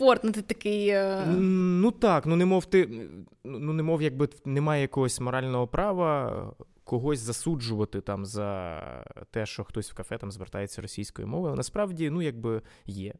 дискомфортно 0.00 0.32
ти 0.32 0.42
такий. 0.42 0.88
Е. 0.88 1.26
Ну 1.36 1.90
так, 1.90 2.26
ну 2.26 2.36
не 2.36 2.44
мов 2.44 2.64
ти, 2.64 3.08
ну 3.44 3.72
не 3.72 3.82
мов, 3.82 4.02
якби 4.02 4.28
немає 4.44 4.82
якогось 4.82 5.20
морального 5.20 5.66
права 5.66 6.54
когось 6.84 7.18
засуджувати 7.18 8.00
там 8.00 8.26
за 8.26 8.82
те, 9.30 9.46
що 9.46 9.64
хтось 9.64 9.90
в 9.90 9.94
кафе 9.94 10.18
там 10.18 10.30
звертається 10.30 10.82
російською 10.82 11.28
мовою. 11.28 11.54
Насправді, 11.54 12.10
ну 12.10 12.22
якби 12.22 12.62
є. 12.86 13.14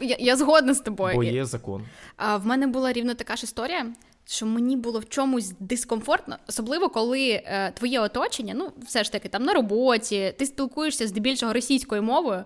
Я, 0.00 0.16
я 0.18 0.36
згодна 0.36 0.74
з 0.74 0.80
тобою. 0.80 1.14
Бо 1.14 1.22
є 1.24 1.44
закон. 1.44 1.84
А 2.16 2.36
в 2.36 2.46
мене 2.46 2.66
була 2.66 2.92
рівно 2.92 3.14
така 3.14 3.36
ж 3.36 3.44
історія. 3.44 3.92
Що 4.30 4.46
мені 4.46 4.76
було 4.76 5.00
в 5.00 5.08
чомусь 5.08 5.52
дискомфортно, 5.60 6.36
особливо 6.48 6.88
коли 6.88 7.28
е, 7.30 7.72
твоє 7.74 8.00
оточення, 8.00 8.54
ну 8.56 8.72
все 8.86 9.04
ж 9.04 9.12
таки 9.12 9.28
там 9.28 9.44
на 9.44 9.52
роботі, 9.52 10.34
ти 10.38 10.46
спілкуєшся 10.46 11.06
здебільшого 11.06 11.52
російською 11.52 12.02
мовою, 12.02 12.44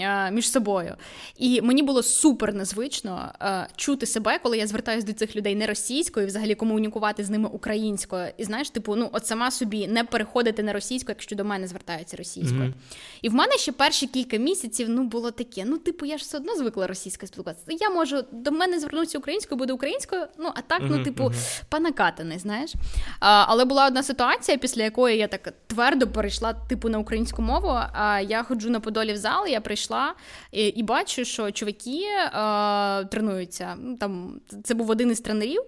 Е, 0.00 0.30
між 0.30 0.50
собою. 0.50 0.94
І 1.38 1.62
мені 1.62 1.82
було 1.82 2.02
супер 2.02 2.54
незвично 2.54 3.32
е, 3.40 3.66
чути 3.76 4.06
себе, 4.06 4.38
коли 4.38 4.58
я 4.58 4.66
звертаюся 4.66 5.06
до 5.06 5.12
цих 5.12 5.36
людей 5.36 5.54
не 5.54 5.66
російською, 5.66 6.26
і 6.26 6.28
взагалі 6.28 6.54
комунікувати 6.54 7.24
з 7.24 7.30
ними 7.30 7.48
українською. 7.52 8.28
І 8.36 8.44
знаєш, 8.44 8.70
типу, 8.70 8.96
ну 8.96 9.08
от 9.12 9.26
сама 9.26 9.50
собі 9.50 9.88
не 9.88 10.04
переходити 10.04 10.62
на 10.62 10.72
російську, 10.72 11.06
якщо 11.08 11.36
до 11.36 11.44
мене 11.44 11.66
звертаються 11.66 12.16
російською. 12.16 12.62
Mm-hmm. 12.62 12.72
І 13.22 13.28
в 13.28 13.34
мене 13.34 13.52
ще 13.52 13.72
перші 13.72 14.06
кілька 14.06 14.36
місяців 14.36 14.88
ну 14.88 15.04
було 15.04 15.30
таке: 15.30 15.64
ну, 15.66 15.78
типу, 15.78 16.06
я 16.06 16.18
ж 16.18 16.24
все 16.24 16.36
одно 16.36 16.56
звикла 16.56 16.86
російською 16.86 17.28
спілкуватися. 17.28 17.78
Я 17.80 17.90
можу 17.90 18.24
до 18.32 18.50
мене 18.50 18.80
звернутися 18.80 19.18
українською, 19.18 19.58
буде 19.58 19.72
українською. 19.72 20.26
Ну 20.38 20.52
а 20.54 20.60
так, 20.60 20.82
mm-hmm. 20.82 20.96
ну 20.96 21.04
типу, 21.04 21.15
mm-hmm. 21.24 21.62
панакатаний, 21.68 22.38
знаєш. 22.38 22.74
А, 23.20 23.44
Але 23.48 23.64
була 23.64 23.86
одна 23.86 24.02
ситуація, 24.02 24.58
після 24.58 24.82
якої 24.82 25.18
я 25.18 25.28
так 25.28 25.52
твердо 25.66 26.06
перейшла, 26.06 26.52
типу, 26.52 26.88
на 26.88 26.98
українську 26.98 27.42
мову. 27.42 27.78
А 27.92 28.20
я 28.20 28.42
ходжу 28.42 28.70
на 28.70 28.80
Подолі 28.80 29.12
в 29.12 29.16
зал, 29.16 29.46
я 29.46 29.60
прийшла 29.60 30.14
і, 30.52 30.66
і 30.66 30.82
бачу, 30.82 31.24
що 31.24 31.50
чуваки 31.50 32.00
е, 32.00 33.04
тренуються. 33.04 33.76
Ну, 33.80 33.96
там, 33.96 34.40
Це 34.64 34.74
був 34.74 34.90
один 34.90 35.10
із 35.10 35.20
тренерів. 35.20 35.62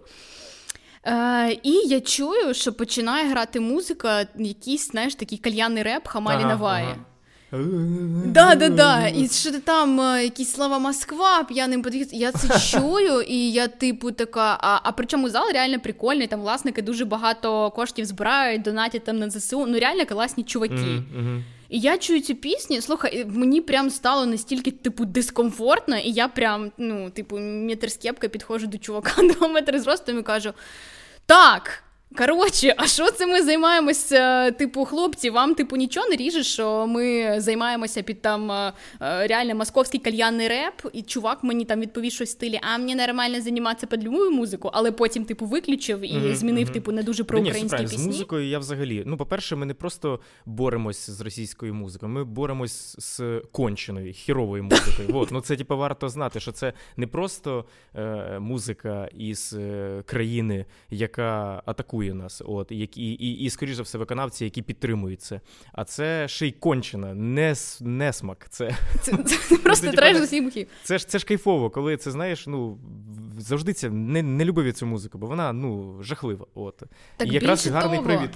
Е, 1.06 1.58
І 1.62 1.72
я 1.72 2.00
чую, 2.00 2.54
що 2.54 2.72
починає 2.72 3.28
грати 3.28 3.60
музика, 3.60 4.26
якийсь, 4.36 4.90
знаєш, 4.90 5.14
такий 5.14 5.38
кальянний 5.38 5.82
реп 5.82 6.06
Хамалі 6.06 6.40
ага, 6.40 6.48
Наваї. 6.48 6.86
Ага. 6.86 7.04
Да, 7.52 8.54
да, 8.54 8.68
да. 8.68 9.08
І 9.08 9.28
що 9.28 9.52
ти 9.52 9.58
там 9.58 10.00
е, 10.00 10.24
якісь 10.24 10.52
слова 10.52 10.78
Москва, 10.78 11.44
п'яним 11.44 11.82
подихід. 11.82 12.08
Я 12.12 12.32
це 12.32 12.60
чую, 12.70 13.20
і 13.20 13.52
я, 13.52 13.68
типу, 13.68 14.12
така. 14.12 14.58
А 14.60 14.80
а 14.82 14.92
причому 14.92 15.30
зал 15.30 15.52
реально 15.52 15.80
прикольний. 15.80 16.26
Там 16.26 16.40
власники 16.40 16.82
дуже 16.82 17.04
багато 17.04 17.70
коштів 17.70 18.04
збирають, 18.04 18.62
донатять 18.62 19.04
там 19.04 19.18
на 19.18 19.30
ЗСУ. 19.30 19.66
Ну 19.66 19.78
реально 19.78 20.06
класні 20.06 20.44
чуваки. 20.44 20.74
Mm-hmm. 20.74 21.42
І 21.68 21.80
я 21.80 21.98
чую 21.98 22.20
цю 22.20 22.34
пісню, 22.34 22.80
слухай, 22.80 23.24
мені 23.24 23.60
прям 23.60 23.90
стало 23.90 24.26
настільки, 24.26 24.70
типу, 24.70 25.04
дискомфортно, 25.04 25.96
і 25.96 26.10
я 26.10 26.28
прям, 26.28 26.72
ну, 26.78 27.10
типу, 27.10 27.38
метр 27.38 27.90
з 27.90 27.96
кепка 27.96 28.28
підходжу 28.28 28.66
до 28.66 28.78
чувака 28.78 29.22
два 29.22 29.48
метри 29.48 29.80
зростом 29.80 30.18
і 30.18 30.22
кажу: 30.22 30.52
так. 31.26 31.82
Коротше, 32.16 32.74
а 32.76 32.86
що 32.86 33.10
це 33.10 33.26
ми 33.26 33.42
займаємося? 33.42 34.50
Типу, 34.50 34.84
хлопці, 34.84 35.30
вам 35.30 35.54
типу 35.54 35.76
нічого 35.76 36.08
не 36.08 36.16
ріже, 36.16 36.42
що 36.42 36.86
ми 36.86 37.34
займаємося 37.40 38.02
під 38.02 38.22
там 38.22 38.50
е, 38.52 38.72
е, 39.00 39.26
реально 39.26 39.54
московський 39.54 40.00
кальянний 40.00 40.48
реп, 40.48 40.74
і 40.92 41.02
чувак 41.02 41.44
мені 41.44 41.64
там 41.64 41.80
відповів 41.80 42.12
щось 42.12 42.28
в 42.28 42.32
стилі, 42.32 42.60
а 42.62 42.78
мені 42.78 42.94
нормально 42.94 43.40
займатися 43.40 43.86
під 43.86 44.04
любую 44.04 44.30
музику, 44.30 44.70
але 44.72 44.92
потім, 44.92 45.24
типу, 45.24 45.46
виключив 45.46 46.00
і 46.00 46.12
mm-hmm, 46.12 46.34
змінив, 46.34 46.68
mm-hmm. 46.68 46.72
типу, 46.72 46.92
не 46.92 47.02
дуже 47.02 47.24
проукраїнські 47.24 47.82
пісні. 47.82 47.98
З 47.98 48.06
музикою 48.06 48.48
я 48.48 48.58
взагалі. 48.58 49.02
Ну, 49.06 49.16
по-перше, 49.16 49.56
ми 49.56 49.66
не 49.66 49.74
просто 49.74 50.20
боремось 50.46 51.10
з 51.10 51.20
російською 51.20 51.74
музикою, 51.74 52.12
ми 52.12 52.24
боремось 52.24 52.96
з 52.98 53.42
конченою, 53.52 54.12
хіровою 54.12 54.64
музикою. 54.64 55.08
От, 55.12 55.30
ну 55.30 55.40
це 55.40 55.56
типу, 55.56 55.76
варто 55.76 56.08
знати, 56.08 56.40
що 56.40 56.52
це 56.52 56.72
не 56.96 57.06
просто 57.06 57.64
е, 57.94 58.38
музика 58.38 59.08
із 59.18 59.56
країни, 60.06 60.64
яка 60.90 61.62
атакує 61.66 61.97
атакує 61.98 62.14
нас, 62.14 62.42
от 62.46 62.72
які 62.72 63.02
і, 63.02 63.12
і, 63.12 63.32
і 63.32 63.50
скоріше 63.50 63.74
за 63.74 63.82
все, 63.82 63.98
виконавці, 63.98 64.44
які 64.44 64.62
підтримують 64.62 65.22
це. 65.22 65.40
А 65.72 65.84
це 65.84 66.28
ще 66.28 66.46
й 66.46 66.52
кончена, 66.52 67.14
не, 67.14 68.12
смак. 68.12 68.46
Це 68.50 68.76
це, 69.02 69.16
це 69.16 69.56
просто 69.56 69.92
треш 69.92 70.16
з 70.16 70.20
усіх 70.20 70.44
боків. 70.44 70.68
Це 70.82 70.98
ж 70.98 71.08
це 71.08 71.18
ж 71.18 71.26
кайфово, 71.26 71.70
коли 71.70 71.96
це 71.96 72.10
знаєш, 72.10 72.46
ну 72.46 72.78
завжди 73.38 73.72
це 73.72 73.90
не 73.90 74.22
не 74.22 74.44
любив 74.44 74.72
цю 74.72 74.86
музику, 74.86 75.18
бо 75.18 75.26
вона 75.26 75.52
ну 75.52 75.96
жахлива. 76.02 76.46
От 76.54 76.82
так 77.16 77.28
і 77.28 77.34
якраз 77.34 77.66
гарний 77.66 77.98
того. 77.98 78.08
привід. 78.08 78.30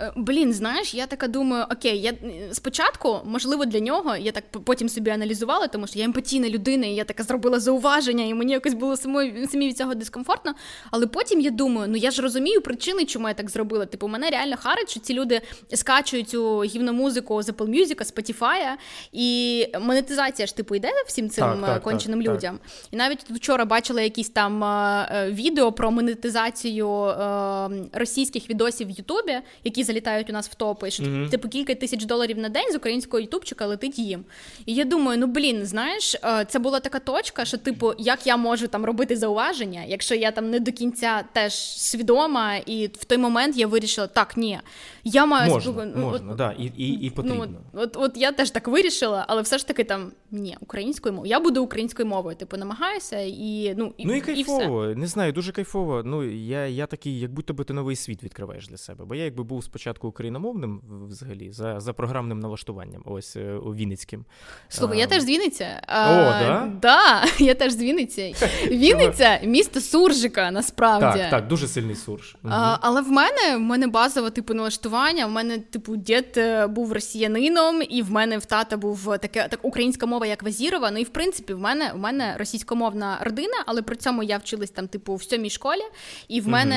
Е, 0.00 0.12
блін, 0.16 0.52
знаєш, 0.52 0.94
я 0.94 1.06
така 1.06 1.28
думаю, 1.28 1.64
окей, 1.72 2.00
я 2.00 2.12
спочатку, 2.52 3.20
можливо, 3.24 3.64
для 3.64 3.80
нього 3.80 4.16
я 4.16 4.32
так 4.32 4.44
потім 4.64 4.88
собі 4.88 5.10
аналізувала, 5.10 5.66
тому 5.66 5.86
що 5.86 5.98
я 5.98 6.04
емпатійна 6.04 6.48
людина, 6.48 6.86
і 6.86 6.94
я 6.94 7.04
така 7.04 7.22
зробила 7.22 7.60
зауваження, 7.60 8.24
і 8.24 8.34
мені 8.34 8.52
якось 8.52 8.74
було 8.74 8.96
самої 8.96 9.46
самі 9.46 9.68
від 9.68 9.78
цього 9.78 9.94
дискомфортно. 9.94 10.54
Але 10.90 11.06
потім 11.06 11.40
я 11.40 11.50
думаю, 11.50 11.88
ну 11.88 11.96
я 11.96 12.10
ж 12.10 12.22
розумію 12.22 12.60
причини, 12.60 13.04
чому 13.04 13.28
я 13.28 13.34
так 13.34 13.50
зробила. 13.50 13.86
Типу, 13.86 14.08
мене 14.08 14.30
реально 14.30 14.56
харить, 14.56 14.90
що 14.90 15.00
ці 15.00 15.14
люди 15.14 15.40
скачують 15.74 16.28
цю 16.28 16.64
гівну 16.64 16.92
музику 16.92 17.42
з 17.42 17.48
Apple 17.48 17.68
Music, 17.68 18.12
Spotify, 18.12 18.68
і 19.12 19.66
монетизація 19.80 20.46
ж 20.46 20.56
типу 20.56 20.74
йде 20.74 20.88
всім 21.06 21.30
цим 21.30 21.44
так, 21.44 21.66
так, 21.66 21.82
конченим 21.82 22.22
так, 22.22 22.34
людям. 22.34 22.58
І 22.90 22.96
навіть 22.96 23.18
тут 23.18 23.36
вчора 23.36 23.64
бачила 23.64 24.02
якісь 24.02 24.28
там 24.28 24.64
е, 24.64 25.30
відео 25.30 25.72
про 25.72 25.90
монетизацію 25.90 26.88
е, 26.88 27.68
російських 27.92 28.50
відосів 28.50 28.88
в 28.88 28.90
Ютубі, 28.90 29.38
які 29.64 29.81
залітають 29.82 30.30
у 30.30 30.32
нас 30.32 30.48
в 30.48 30.54
топи, 30.54 30.90
що 30.90 31.02
mm-hmm. 31.02 31.30
типу 31.30 31.48
кілька 31.48 31.74
тисяч 31.74 32.04
доларів 32.04 32.38
на 32.38 32.48
день 32.48 32.72
з 32.72 32.76
українського 32.76 33.20
ютубчика 33.20 33.66
летить 33.66 33.98
їм. 33.98 34.24
І 34.66 34.74
я 34.74 34.84
думаю, 34.84 35.18
ну 35.18 35.26
блін, 35.26 35.66
знаєш, 35.66 36.14
е, 36.14 36.46
це 36.48 36.58
була 36.58 36.80
така 36.80 36.98
точка, 36.98 37.44
що, 37.44 37.58
типу, 37.58 37.92
як 37.98 38.26
я 38.26 38.36
можу 38.36 38.68
там 38.68 38.84
робити 38.84 39.16
зауваження, 39.16 39.84
якщо 39.88 40.14
я 40.14 40.30
там 40.30 40.50
не 40.50 40.60
до 40.60 40.72
кінця 40.72 41.24
теж 41.32 41.54
свідома, 41.80 42.56
і 42.56 42.86
в 42.86 43.04
той 43.04 43.18
момент 43.18 43.56
я 43.56 43.66
вирішила, 43.66 44.06
так, 44.06 44.36
ні, 44.36 44.60
я 45.04 45.26
маю 45.26 45.50
можна, 45.50 45.72
спілку... 45.72 45.92
Ну, 45.96 46.06
можна, 46.06 46.30
от, 46.30 46.36
да, 46.36 46.52
і 46.58 46.64
і, 46.64 47.06
і 47.06 47.08
ну, 47.08 47.10
потрібно. 47.10 47.48
Ну, 47.72 47.80
от, 47.80 47.96
от 47.96 48.16
я 48.16 48.32
теж 48.32 48.50
так 48.50 48.68
вирішила, 48.68 49.24
але 49.28 49.42
все 49.42 49.58
ж 49.58 49.66
таки 49.66 49.84
там 49.84 50.12
ні, 50.30 50.56
українською 50.60 51.14
мовою. 51.14 51.30
Я 51.30 51.40
буду 51.40 51.62
українською 51.62 52.08
мовою, 52.08 52.36
типу, 52.36 52.56
намагаюся 52.56 53.18
і 53.20 53.74
ну 53.76 53.94
і, 53.96 54.06
ну, 54.06 54.14
і 54.14 54.20
кайфово, 54.20 54.84
і 54.84 54.88
все. 54.90 55.00
не 55.00 55.06
знаю, 55.06 55.32
дуже 55.32 55.52
кайфово. 55.52 56.02
Ну 56.04 56.24
я 56.24 56.66
я 56.66 56.86
такий, 56.86 57.20
як 57.20 57.32
будто 57.32 57.54
би 57.54 57.64
ти 57.64 57.72
новий 57.72 57.96
світ 57.96 58.22
відкриваєш 58.22 58.68
для 58.68 58.76
себе. 58.76 59.04
Бо 59.04 59.14
я 59.14 59.24
якби 59.24 59.44
був 59.44 59.64
спочатку 59.72 60.08
україномовним 60.08 60.80
взагалі 61.08 61.52
за 61.52 61.80
за 61.80 61.92
програмним 61.92 62.40
налаштуванням, 62.40 63.02
ось 63.04 63.36
е, 63.36 63.52
у 63.52 63.74
Вінницьким. 63.74 64.24
Слухай, 64.68 64.96
а, 64.96 65.00
я 65.00 65.06
теж 65.06 65.22
з 65.22 65.26
Вінниця. 65.26 65.82
А, 65.86 66.12
О, 66.12 66.44
да? 66.44 66.72
Да, 66.82 67.24
я 67.44 67.54
теж 67.54 67.72
з 67.72 67.82
Вінниці. 67.82 68.34
Вінниця 68.66 69.40
місто 69.44 69.80
суржика, 69.80 70.50
насправді. 70.50 71.18
Так, 71.18 71.30
так, 71.30 71.48
дуже 71.48 71.68
сильний 71.68 71.96
сурж. 71.96 72.36
А, 72.44 72.78
Але 72.80 73.02
в 73.02 73.10
мене 73.10 73.56
в 73.56 73.60
мене 73.60 73.86
базове 73.86 74.30
типу 74.30 74.54
налаштування. 74.54 75.26
В 75.26 75.30
мене, 75.30 75.58
типу, 75.58 75.96
дід 75.96 76.32
е, 76.36 76.66
був 76.66 76.92
росіянином, 76.92 77.82
і 77.88 78.02
в 78.02 78.10
мене 78.10 78.38
в 78.38 78.44
тата 78.44 78.76
був 78.76 79.18
таке 79.18 79.48
так 79.48 79.60
українська 79.62 80.06
мова, 80.06 80.26
як 80.26 80.42
Вазірова. 80.42 80.90
Ну 80.90 80.98
і 80.98 81.04
в 81.04 81.08
принципі, 81.08 81.54
в 81.54 81.58
мене 81.58 81.92
в 81.94 81.98
мене 81.98 82.34
російськомовна 82.38 83.18
родина, 83.20 83.64
але 83.66 83.82
при 83.82 83.96
цьому 83.96 84.22
я 84.22 84.38
вчилась 84.38 84.70
там, 84.70 84.88
типу, 84.88 85.14
в 85.14 85.22
сьомій 85.22 85.50
школі, 85.50 85.82
і 86.28 86.40
в 86.40 86.48
мене 86.48 86.76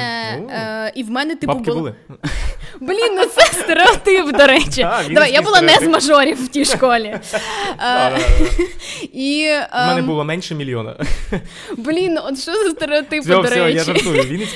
е, 0.49 0.91
і 0.95 1.03
в 1.03 1.09
мене 1.09 1.35
типу 1.35 1.53
Бабки 1.53 1.71
були. 1.71 1.95
Блін, 2.85 3.15
ну 3.15 3.25
це 3.25 3.45
стереотип, 3.45 4.37
до 4.37 4.47
речі. 4.47 4.87
Давай, 5.11 5.33
Я 5.33 5.41
була 5.41 5.61
не 5.61 5.75
з 5.75 5.87
мажорів 5.87 6.45
в 6.45 6.47
тій 6.47 6.65
школі. 6.75 7.19
І 9.13 9.49
У 9.73 9.87
мене 9.87 10.01
було 10.01 10.23
менше 10.23 10.55
мільйона. 10.55 10.95
Блін, 11.77 12.17
от 12.17 12.39
що 12.39 12.53
за 12.53 12.69
стереотипи, 12.69 13.29
до 13.29 13.41
речі? 13.41 13.91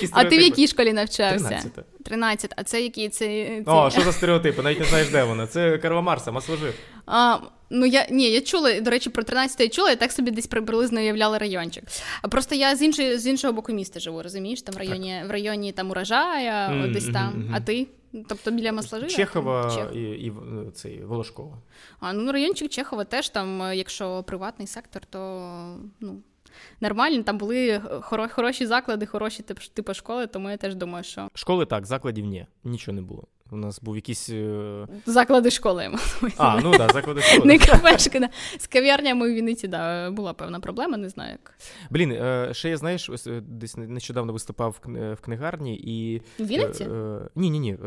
А 0.11 0.23
ти 0.23 0.37
в 0.37 0.41
якій 0.41 0.67
школі 0.67 0.93
навчався? 0.93 1.47
13. 1.47 1.71
13. 2.05 2.53
А 2.55 2.63
це 2.63 2.81
які? 2.81 3.09
Це, 3.09 3.47
О, 3.65 3.89
що 3.91 4.01
за 4.01 4.11
стереотипи? 4.13 4.61
Навіть 4.61 4.79
не 4.79 4.85
знаєш, 4.85 5.09
де 5.09 5.23
вона. 5.23 5.47
Це 5.47 5.77
Карла 5.77 6.01
Марса, 6.01 6.31
масложив. 6.31 6.73
А, 7.05 7.37
Ну, 7.69 7.85
я 7.85 8.07
ні, 8.11 8.31
я 8.31 8.41
чула, 8.41 8.79
до 8.79 8.91
речі, 8.91 9.09
про 9.09 9.23
13 9.23 9.59
я 9.59 9.69
чула, 9.69 9.89
я 9.89 9.95
так 9.95 10.11
собі 10.11 10.31
десь 10.31 10.47
приблизно 10.47 10.99
уявляла 10.99 11.39
райончик. 11.39 11.83
Просто 12.31 12.55
я 12.55 12.75
з 12.75 12.81
іншої, 12.81 13.17
з 13.17 13.27
іншого 13.27 13.53
боку 13.53 13.73
міста 13.73 13.99
живу, 13.99 14.23
розумієш? 14.23 14.61
Там 14.61 14.75
в 14.75 14.77
районі 14.77 15.15
в 15.27 15.31
районі 15.31 15.71
там 15.71 15.91
урожая, 15.91 16.69
mm-hmm, 16.69 16.91
десь 16.91 17.05
там. 17.05 17.33
Mm-hmm. 17.33 17.53
А 17.55 17.59
ти? 17.59 17.87
Тобто 18.27 18.51
біля 18.51 18.71
масажира? 18.71 19.09
Чехова 19.09 19.71
Чех. 19.75 19.95
і 19.95 20.01
і 20.11 20.33
цей 20.73 21.03
Волошкова. 21.03 21.57
А 21.99 22.13
ну 22.13 22.31
райончик 22.31 22.71
Чехова 22.71 23.03
теж 23.03 23.29
там, 23.29 23.73
якщо 23.73 24.23
приватний 24.23 24.67
сектор, 24.67 25.05
то 25.05 25.19
ну 25.99 26.21
нормально. 26.81 27.23
Там 27.23 27.37
були 27.37 27.77
хоро- 27.79 28.29
хороші 28.29 28.65
заклади, 28.65 29.05
хороші 29.05 29.43
типу 29.73 29.93
школи, 29.93 30.27
тому 30.27 30.49
я 30.49 30.57
теж 30.57 30.75
думаю, 30.75 31.03
що. 31.03 31.29
Школи 31.33 31.65
так, 31.65 31.85
закладів 31.85 32.25
ні, 32.25 32.45
нічого 32.63 32.95
не 32.95 33.01
було. 33.01 33.23
У 33.51 33.57
нас 33.57 33.81
був 33.81 33.95
якийсь. 33.95 34.29
Е... 34.29 34.87
Заклади 35.05 35.51
школи. 35.51 35.83
я 35.83 36.29
А, 36.37 36.61
ну 36.61 36.71
так, 36.71 36.87
да, 36.87 36.93
заклади 36.93 37.21
школи. 37.21 37.45
Не 37.45 37.57
кафешки. 37.57 38.19
Да. 38.19 38.29
З 38.59 38.67
кав'ярнями 38.67 39.31
в 39.31 39.33
Вінниці, 39.33 39.67
да, 39.67 40.11
була 40.11 40.33
певна 40.33 40.59
проблема, 40.59 40.97
не 40.97 41.09
знаю 41.09 41.31
як. 41.31 41.53
Блін, 41.89 42.11
е, 42.11 42.49
ще 42.51 42.69
я 42.69 42.77
знаєш, 42.77 43.09
ось 43.09 43.27
е, 43.27 43.41
десь 43.41 43.77
нещодавно 43.77 44.33
виступав 44.33 44.79
в 44.85 45.17
книгарні 45.21 45.75
і. 45.75 46.21
В 46.39 46.47
Вінниці? 46.47 46.87
Ні, 47.35 47.49
ні, 47.49 47.59
ні. 47.59 47.77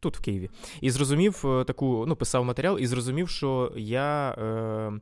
Тут 0.00 0.16
в 0.16 0.20
Києві. 0.20 0.50
І 0.80 0.90
зрозумів 0.90 1.64
таку, 1.66 2.04
ну, 2.08 2.16
писав 2.16 2.44
матеріал, 2.44 2.78
і 2.78 2.86
зрозумів, 2.86 3.28
що 3.28 3.72
я. 3.76 4.30
Е, 4.30 4.92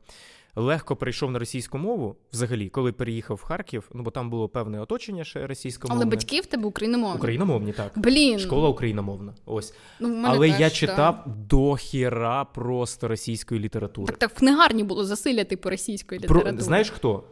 легко 0.57 0.95
перейшов 0.95 1.31
на 1.31 1.39
російську 1.39 1.77
мову 1.77 2.15
взагалі, 2.33 2.69
коли 2.69 2.91
переїхав 2.91 3.37
в 3.37 3.43
Харків, 3.43 3.89
ну 3.93 4.03
бо 4.03 4.11
там 4.11 4.29
було 4.29 4.49
певне 4.49 4.81
оточення 4.81 5.23
ще 5.23 5.47
російськомовне. 5.47 6.03
Але 6.03 6.11
батьки 6.11 6.41
в 6.41 6.45
тебе 6.45 6.65
україномовні? 6.65 7.17
Україномовні, 7.17 7.73
так. 7.73 7.91
Блін. 7.95 8.39
Школа 8.39 8.69
україномовна. 8.69 9.33
Ось. 9.45 9.73
Ну, 9.99 10.23
Але 10.25 10.49
теж, 10.49 10.59
я 10.59 10.69
читав 10.69 11.23
да. 11.25 11.33
до 11.33 11.75
хіра 11.75 12.45
просто 12.45 13.07
російської 13.07 13.61
літератури. 13.61 14.07
Так 14.07 14.17
так 14.17 14.31
в 14.31 14.39
книгарні 14.39 14.83
було 14.83 15.05
засилля 15.05 15.43
типу 15.43 15.69
російської 15.69 16.21
літератури. 16.21 16.51
Про, 16.53 16.63
Знаєш 16.63 16.89
хто? 16.89 17.23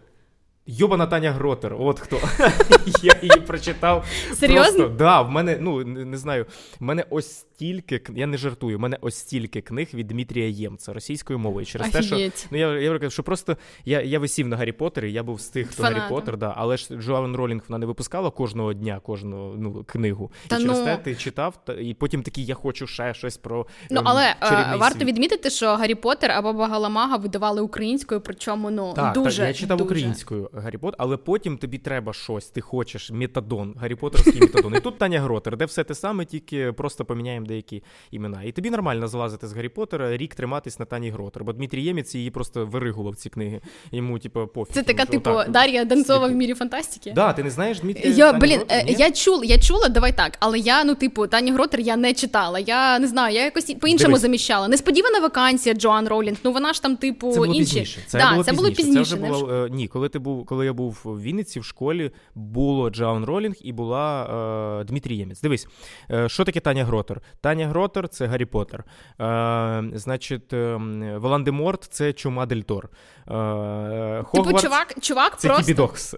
Йобана 0.68 1.08
Таня 1.08 1.32
Гротер, 1.32 1.76
от 1.80 2.00
хто. 2.00 2.20
Я 3.04 3.16
її 3.22 3.42
прочитав. 3.48 4.06
Серйозно? 4.34 4.78
Просто, 4.78 4.96
да, 4.98 5.22
в 5.22 5.30
мене, 5.30 5.58
ну 5.62 5.84
не 5.84 6.18
знаю, 6.18 6.46
в 6.80 6.84
мене 6.84 7.06
ось 7.10 7.46
стільки, 7.56 8.02
я 8.16 8.28
не 8.28 8.38
жартую, 8.38 8.78
в 8.78 8.80
мене 8.80 8.98
ось 9.02 9.16
стільки 9.16 9.62
книг 9.62 9.88
від 9.94 10.08
Дмитрія 10.08 10.48
Ємца 10.48 10.94
російською 10.94 11.40
мовою. 11.40 11.66
Через 11.66 11.90
те, 11.90 12.02
що 12.02 12.18
ну 12.52 12.58
я 12.58 12.80
я 12.80 13.00
кажу, 13.00 13.12
що 13.12 13.24
просто 13.24 13.58
я 13.86 14.02
я 14.02 14.20
висів 14.20 14.48
на 14.48 14.58
Гаррі 14.58 14.72
Поттері, 14.72 15.14
я 15.14 15.24
був 15.24 15.42
з 15.42 15.48
тих, 15.48 15.70
хто 15.70 15.84
Гаррі 15.84 16.02
Поттер, 16.10 16.38
да, 16.38 16.54
але 16.58 16.78
ж 16.78 16.96
Джоан 16.96 17.36
Ролінг 17.36 17.62
вона 17.68 17.78
не 17.78 17.86
випускала 17.86 18.32
кожного 18.32 18.74
дня 18.74 19.00
кожну 19.04 19.56
ну, 19.58 19.84
книгу. 19.84 20.32
Та 20.48 20.58
і 20.58 20.62
через 20.62 20.80
ну... 20.80 20.86
те 20.86 20.98
ти 20.98 21.16
читав, 21.16 21.60
та, 21.66 21.74
і 21.74 21.94
потім 21.94 22.24
такий 22.24 22.46
я 22.46 22.56
хочу 22.56 22.88
ще 22.88 23.14
щось 23.14 23.38
про. 23.38 23.68
Ну, 23.92 24.00
ем, 24.00 24.08
але 24.08 24.36
а, 24.40 24.76
варто 24.76 25.00
світ. 25.00 25.08
відмітити, 25.08 25.50
що 25.50 25.76
Гаррі 25.76 25.96
Поттер 25.96 26.32
Абабагаламага 26.32 27.18
видавали 27.18 27.62
українською, 27.62 28.22
причому 28.22 28.70
ну 28.70 28.94
так, 28.96 29.14
дуже. 29.14 29.38
Так, 29.38 29.48
я 29.48 29.54
читав 29.54 29.78
дуже. 29.78 29.86
українською. 29.86 30.50
Гаррі 30.54 30.78
Поттер, 30.78 30.96
але 31.00 31.18
потім 31.18 31.58
тобі 31.58 31.78
треба 31.78 32.14
щось, 32.14 32.50
ти 32.50 32.62
хочеш 32.62 33.12
метадон, 33.12 33.76
Гаррі 33.78 33.96
Поттерський 33.96 34.42
метадон. 34.42 34.76
І 34.76 34.80
тут 34.80 34.98
Таня 34.98 35.22
Гротер, 35.22 35.58
де 35.58 35.66
все 35.66 35.84
те 35.84 35.96
саме, 35.96 36.26
тільки 36.26 36.72
просто 36.72 37.06
поміняємо 37.06 37.45
деякі 37.46 37.84
імена. 38.12 38.44
І 38.44 38.52
тобі 38.52 38.70
нормально 38.70 39.08
злазити 39.08 39.48
з 39.48 39.54
Гаррі 39.54 39.70
Поттера, 39.70 40.18
рік 40.18 40.36
триматись 40.36 40.80
на 40.80 40.86
Тані 40.86 41.10
Гротер. 41.10 41.44
Бо 41.44 41.54
Дмитрій 41.54 41.84
Ємець 41.84 42.16
її 42.16 42.32
просто 42.32 42.66
виригував 42.66 43.16
ці 43.16 43.30
книги. 43.30 43.62
Йому, 43.92 44.20
типу, 44.20 44.48
пофіг. 44.48 44.74
Це 44.74 44.84
така, 44.84 45.06
типу, 45.06 45.30
Дар'я 45.50 45.86
Донцова 45.86 46.28
в 46.28 46.32
мірі 46.32 46.54
фантастики. 46.54 47.12
Да, 47.16 47.34
ти 47.34 47.44
не 47.44 47.50
знаєш 47.50 47.80
Дмитрія 47.80 48.14
Я, 48.14 48.34
блін? 48.34 48.62
Е, 48.70 48.86
я 48.88 49.12
чула, 49.12 49.46
я 49.46 49.60
чула, 49.60 49.90
давай 49.90 50.18
так, 50.18 50.38
але 50.40 50.60
я, 50.60 50.84
ну, 50.84 50.96
типу, 50.96 51.28
Тані 51.28 51.52
Гротер 51.52 51.80
я 51.80 51.96
не 51.98 52.14
читала. 52.14 52.60
Я 52.60 53.00
не 53.00 53.08
знаю, 53.08 53.36
я 53.36 53.44
якось 53.44 53.76
по-іншому 53.82 54.18
заміщала. 54.18 54.68
Несподівана 54.68 55.20
вакансія 55.20 55.76
Джоан 55.76 56.08
Ролінг. 56.08 56.38
Ну 56.44 56.52
вона 56.52 56.74
ж 56.74 56.82
там, 56.82 56.98
типу, 56.98 57.32
це 57.32 57.40
було 57.40 57.54
інші. 57.54 57.60
Пізніше. 57.60 58.00
Це 58.08 58.20
да, 58.20 58.32
було 58.32 58.44
це 58.44 58.52
пізніше. 58.52 58.64
було 58.64 58.76
пізніше. 58.76 59.10
Це 59.10 59.16
вже 59.16 59.28
було, 59.28 59.54
е, 59.54 59.70
ні, 59.70 59.88
коли 59.88 60.10
ти 60.10 60.20
був, 60.20 60.46
коли 60.46 60.66
я 60.66 60.74
був 60.74 61.02
в 61.04 61.22
Вінниці 61.22 61.60
в 61.60 61.66
школі, 61.66 62.12
було 62.36 62.90
Джоан 62.90 63.26
Ролінг 63.26 63.56
і 63.62 63.72
була 63.72 64.80
е, 64.82 64.84
Дмитрій 64.84 65.16
Ємець. 65.16 65.42
Дивись, 65.42 65.68
е, 66.12 66.30
що 66.30 66.44
таке 66.44 66.60
Таня 66.60 66.86
Гротер? 66.86 67.22
Таня 67.42 67.68
Гротер 67.68 68.10
це 68.10 68.26
Гаррі 68.26 68.46
Поттер. 68.46 68.84
Е, 69.22 69.84
Значить, 69.94 70.54
е, 70.54 70.76
Волан-де-Морт– 71.18 71.84
це 71.92 72.14
Чума-дель-Торт. 72.14 72.86
Е, 72.86 72.94
Хогвартс, 73.28 74.32
Типу, 74.32 74.60
чувак, 74.60 74.94
чувак 75.02 75.40
це 75.40 75.48
просто... 75.48 75.64
Тібідохс. 75.66 76.16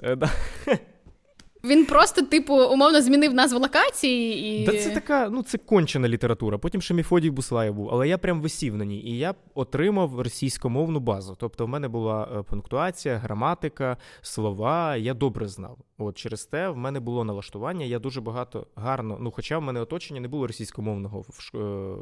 Він 1.67 1.86
просто, 1.86 2.21
типу, 2.21 2.55
умовно 2.55 3.01
змінив 3.01 3.33
назву 3.33 3.59
локації. 3.59 4.62
і... 4.62 4.65
Да 4.65 4.77
це 4.77 4.89
така, 4.89 5.29
ну 5.29 5.43
це 5.43 5.57
кончена 5.57 6.07
література. 6.07 6.57
Потім 6.57 6.81
ще 6.81 6.93
Мефодій 6.93 7.29
Буслаєв 7.29 7.74
був, 7.74 7.89
але 7.91 8.07
я 8.07 8.17
прям 8.17 8.41
висів 8.41 8.75
на 8.75 8.86
ній. 8.86 9.00
І 9.00 9.17
я 9.17 9.36
отримав 9.55 10.21
російськомовну 10.21 11.00
базу. 11.00 11.38
Тобто, 11.39 11.65
в 11.65 11.69
мене 11.69 11.88
була 11.88 12.29
е, 12.39 12.43
пунктуація, 12.43 13.17
граматика, 13.17 13.97
слова. 14.21 14.95
Я 14.95 15.13
добре 15.13 15.47
знав. 15.47 15.77
От 15.97 16.17
через 16.17 16.45
те 16.45 16.69
в 16.69 16.77
мене 16.77 17.00
було 17.00 17.24
налаштування. 17.24 17.86
Я 17.86 18.00
дуже 18.00 18.21
багато 18.21 18.67
гарно. 18.75 19.17
Ну, 19.21 19.31
хоча 19.31 19.57
в 19.57 19.62
мене 19.62 19.79
оточення 19.79 20.19
не 20.19 20.27
було 20.27 20.47
російськомовного 20.47 21.21
в, 21.21 21.51
е, 21.55 21.57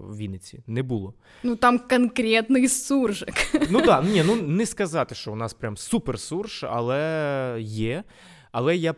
в 0.07 0.17
Вінниці. 0.17 0.63
Не 0.67 0.83
було. 0.83 1.13
Ну 1.43 1.55
там 1.55 1.79
конкретний 1.79 2.67
суржик. 2.67 3.35
Ну 3.69 3.81
так, 3.81 4.05
ні, 4.05 4.23
ну 4.25 4.35
не 4.35 4.65
сказати, 4.65 5.15
що 5.15 5.31
у 5.31 5.35
нас 5.35 5.53
прям 5.53 5.77
супер 5.77 6.19
сурж, 6.19 6.65
але 6.69 7.57
є. 7.59 8.03
Але 8.51 8.75
я 8.75 8.95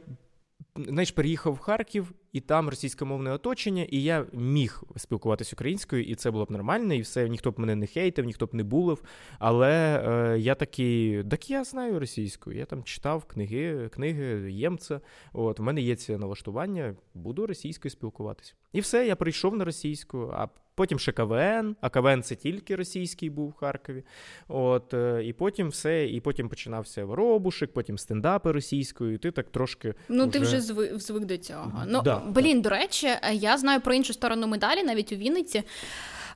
знаєш, 0.78 1.12
переїхав 1.12 1.54
в 1.54 1.60
Харків, 1.60 2.12
і 2.34 2.40
там 2.40 2.70
російськомовне 2.70 3.32
оточення, 3.32 3.84
і 3.90 4.04
я 4.04 4.26
міг 4.34 4.84
спілкуватися 4.96 5.52
українською, 5.54 6.04
і 6.04 6.16
це 6.16 6.32
було 6.32 6.46
б 6.46 6.52
нормально, 6.52 6.94
і 6.94 7.02
все, 7.02 7.30
ніхто 7.30 7.52
б 7.52 7.60
мене 7.60 7.76
не 7.76 7.88
хейтив, 7.88 8.26
ніхто 8.26 8.46
б 8.46 8.54
не 8.54 8.64
булив. 8.64 9.04
Але 9.40 10.04
е, 10.08 10.40
я 10.40 10.56
такий, 10.56 11.24
так 11.24 11.50
я 11.50 11.64
знаю 11.64 12.00
російську. 12.00 12.52
Я 12.52 12.66
там 12.66 12.84
читав 12.84 13.26
книги, 13.26 13.90
книги 13.94 14.52
Ємця. 14.52 15.02
От, 15.34 15.60
в 15.60 15.64
мене 15.64 15.82
є 15.82 15.96
це 15.96 16.18
налаштування, 16.18 16.96
буду 17.14 17.48
російською 17.48 17.92
спілкуватися. 17.92 18.54
І 18.74 18.80
все, 18.80 19.08
я 19.08 19.16
прийшов 19.16 19.58
на 19.58 19.66
російську. 19.66 20.32
а 20.34 20.48
Потім 20.78 21.00
ще 21.00 21.12
КВН, 21.12 21.76
а 21.82 21.90
КВН 21.90 22.24
це 22.24 22.36
тільки 22.36 22.76
російський 22.76 23.30
був 23.30 23.50
в 23.50 23.54
Харкові. 23.54 24.04
От, 24.48 24.94
е, 24.94 25.22
І 25.26 25.34
потім 25.34 25.70
все, 25.70 26.08
і 26.08 26.22
потім 26.22 26.50
починався 26.50 27.06
Воробушек, 27.06 27.74
потім 27.74 27.98
стендапи 27.98 28.52
російською, 28.52 29.14
і 29.14 29.18
ти 29.18 29.32
так 29.32 29.50
трошки. 29.50 29.94
Ну, 30.10 30.24
вже... 30.24 30.32
ти 30.32 30.40
вже 30.40 30.62
звик, 30.62 31.00
звик 31.00 31.26
до 31.26 31.38
цього. 31.38 31.84
Ну, 31.88 32.02
да, 32.02 32.17
Блін, 32.26 32.62
до 32.62 32.70
речі, 32.70 33.10
я 33.32 33.58
знаю 33.58 33.82
про 33.82 33.94
іншу 33.94 34.14
сторону 34.14 34.48
медалі, 34.48 34.84
навіть 34.84 35.12
у 35.12 35.16
Вінниці. 35.16 35.64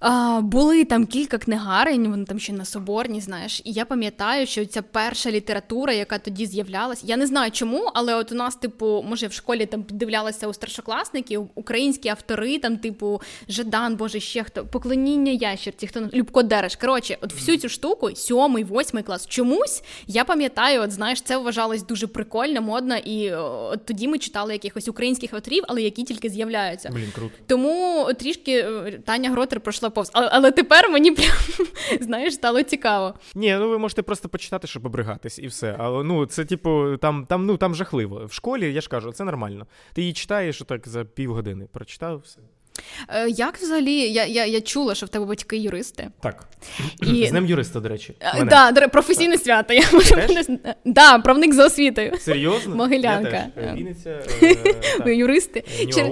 А, 0.02 0.42
Були 0.42 0.86
там 0.86 1.06
кілька 1.06 1.38
книгарень, 1.38 2.08
вони 2.08 2.26
там 2.26 2.40
ще 2.40 2.54
на 2.54 2.66
соборні, 2.66 3.22
знаєш. 3.22 3.62
І 3.66 3.72
я 3.72 3.86
пам'ятаю, 3.86 4.48
що 4.48 4.66
ця 4.66 4.82
перша 4.82 5.32
література, 5.32 5.94
яка 5.94 6.20
тоді 6.20 6.46
з'являлася, 6.46 7.04
я 7.08 7.18
не 7.18 7.28
знаю 7.28 7.52
чому, 7.52 7.92
але 7.94 8.16
от 8.16 8.32
у 8.32 8.36
нас, 8.36 8.56
типу, 8.56 9.06
може, 9.08 9.28
в 9.28 9.34
школі 9.34 9.66
там 9.66 9.84
піддивлялися 9.84 10.48
у 10.48 10.54
старшокласників, 10.54 11.50
українські 11.56 12.10
автори, 12.10 12.58
там, 12.58 12.78
типу, 12.78 13.22
Жадан, 13.50 13.96
Боже, 13.96 14.20
ще 14.20 14.44
хто, 14.44 14.66
поклоніння 14.66 15.32
ящерці, 15.32 15.88
хто 15.88 16.10
Любко 16.14 16.44
Дереш. 16.44 16.76
Коротше, 16.76 17.18
от 17.22 17.34
всю 17.34 17.58
цю 17.58 17.70
штуку, 17.70 18.16
сьомий, 18.16 18.64
восьмий 18.64 19.04
клас, 19.04 19.28
чомусь 19.28 19.84
я 20.08 20.24
пам'ятаю, 20.24 20.82
от 20.82 20.92
знаєш, 20.92 21.22
це 21.22 21.38
вважалось 21.38 21.84
дуже 21.84 22.08
прикольно, 22.08 22.62
модно, 22.62 22.98
і 22.98 23.32
от 23.34 23.86
тоді 23.86 24.08
ми 24.08 24.18
читали 24.18 24.54
якихось 24.54 24.88
українських 24.88 25.34
авторів, 25.34 25.64
але 25.68 25.82
які 25.82 26.04
тільки 26.04 26.30
з'являються. 26.30 26.90
Блін, 26.94 27.12
круто. 27.16 27.34
Тому 27.48 28.08
трішки 28.20 28.52
е, 28.54 29.00
Таня 29.06 29.30
Гротер 29.30 29.60
пройшла 29.60 29.91
повз. 29.92 30.12
Але, 30.14 30.30
але 30.32 30.52
тепер 30.52 30.90
мені 30.90 31.12
прям 31.12 31.32
знаєш, 32.02 32.34
стало 32.34 32.64
цікаво. 32.64 33.14
Ні, 33.36 33.56
ну 33.60 33.70
ви 33.70 33.78
можете 33.78 34.02
просто 34.02 34.30
почитати, 34.30 34.68
щоб 34.68 34.86
обригатись, 34.86 35.40
і 35.40 35.48
все. 35.48 35.76
Але 35.80 36.04
ну 36.04 36.26
це, 36.26 36.46
типу, 36.46 36.98
там 36.98 37.26
там, 37.26 37.46
ну, 37.46 37.58
там 37.58 37.76
жахливо. 37.76 38.26
В 38.26 38.34
школі 38.34 38.74
я 38.74 38.82
ж 38.82 38.90
кажу, 38.90 39.12
це 39.12 39.24
нормально. 39.24 39.68
Ти 39.94 40.02
її 40.02 40.14
читаєш 40.14 40.64
так 40.68 40.88
за 40.88 41.06
півгодини. 41.06 41.68
Прочитав 41.72 42.18
все. 42.18 42.40
Е, 43.08 43.30
як 43.30 43.58
взагалі 43.58 43.94
я 43.94 44.26
я, 44.26 44.46
я 44.46 44.62
чула, 44.62 44.96
що 44.96 45.06
в 45.06 45.10
тебе 45.10 45.26
батьки 45.26 45.58
юристи? 45.58 46.08
Так. 46.22 46.46
І... 47.02 47.28
З 47.28 47.32
ним 47.32 47.46
юриста, 47.46 47.80
до 47.80 47.90
речі. 47.90 48.14
Так, 48.20 48.74
да, 48.74 48.88
професійне 48.88 49.38
свято. 49.38 49.74
Я 49.74 49.84
можу 49.94 50.16
да, 50.86 51.20
правник 51.20 51.54
за 51.54 51.66
освітою. 51.66 52.18
Серйозно? 52.20 52.76
Могилянка. 52.76 53.30
Я 53.30 53.52
теж. 53.56 53.76
Вінниця, 53.76 54.20
е, 55.06 55.16
Юристи. 55.16 55.64
Чер... 55.94 56.12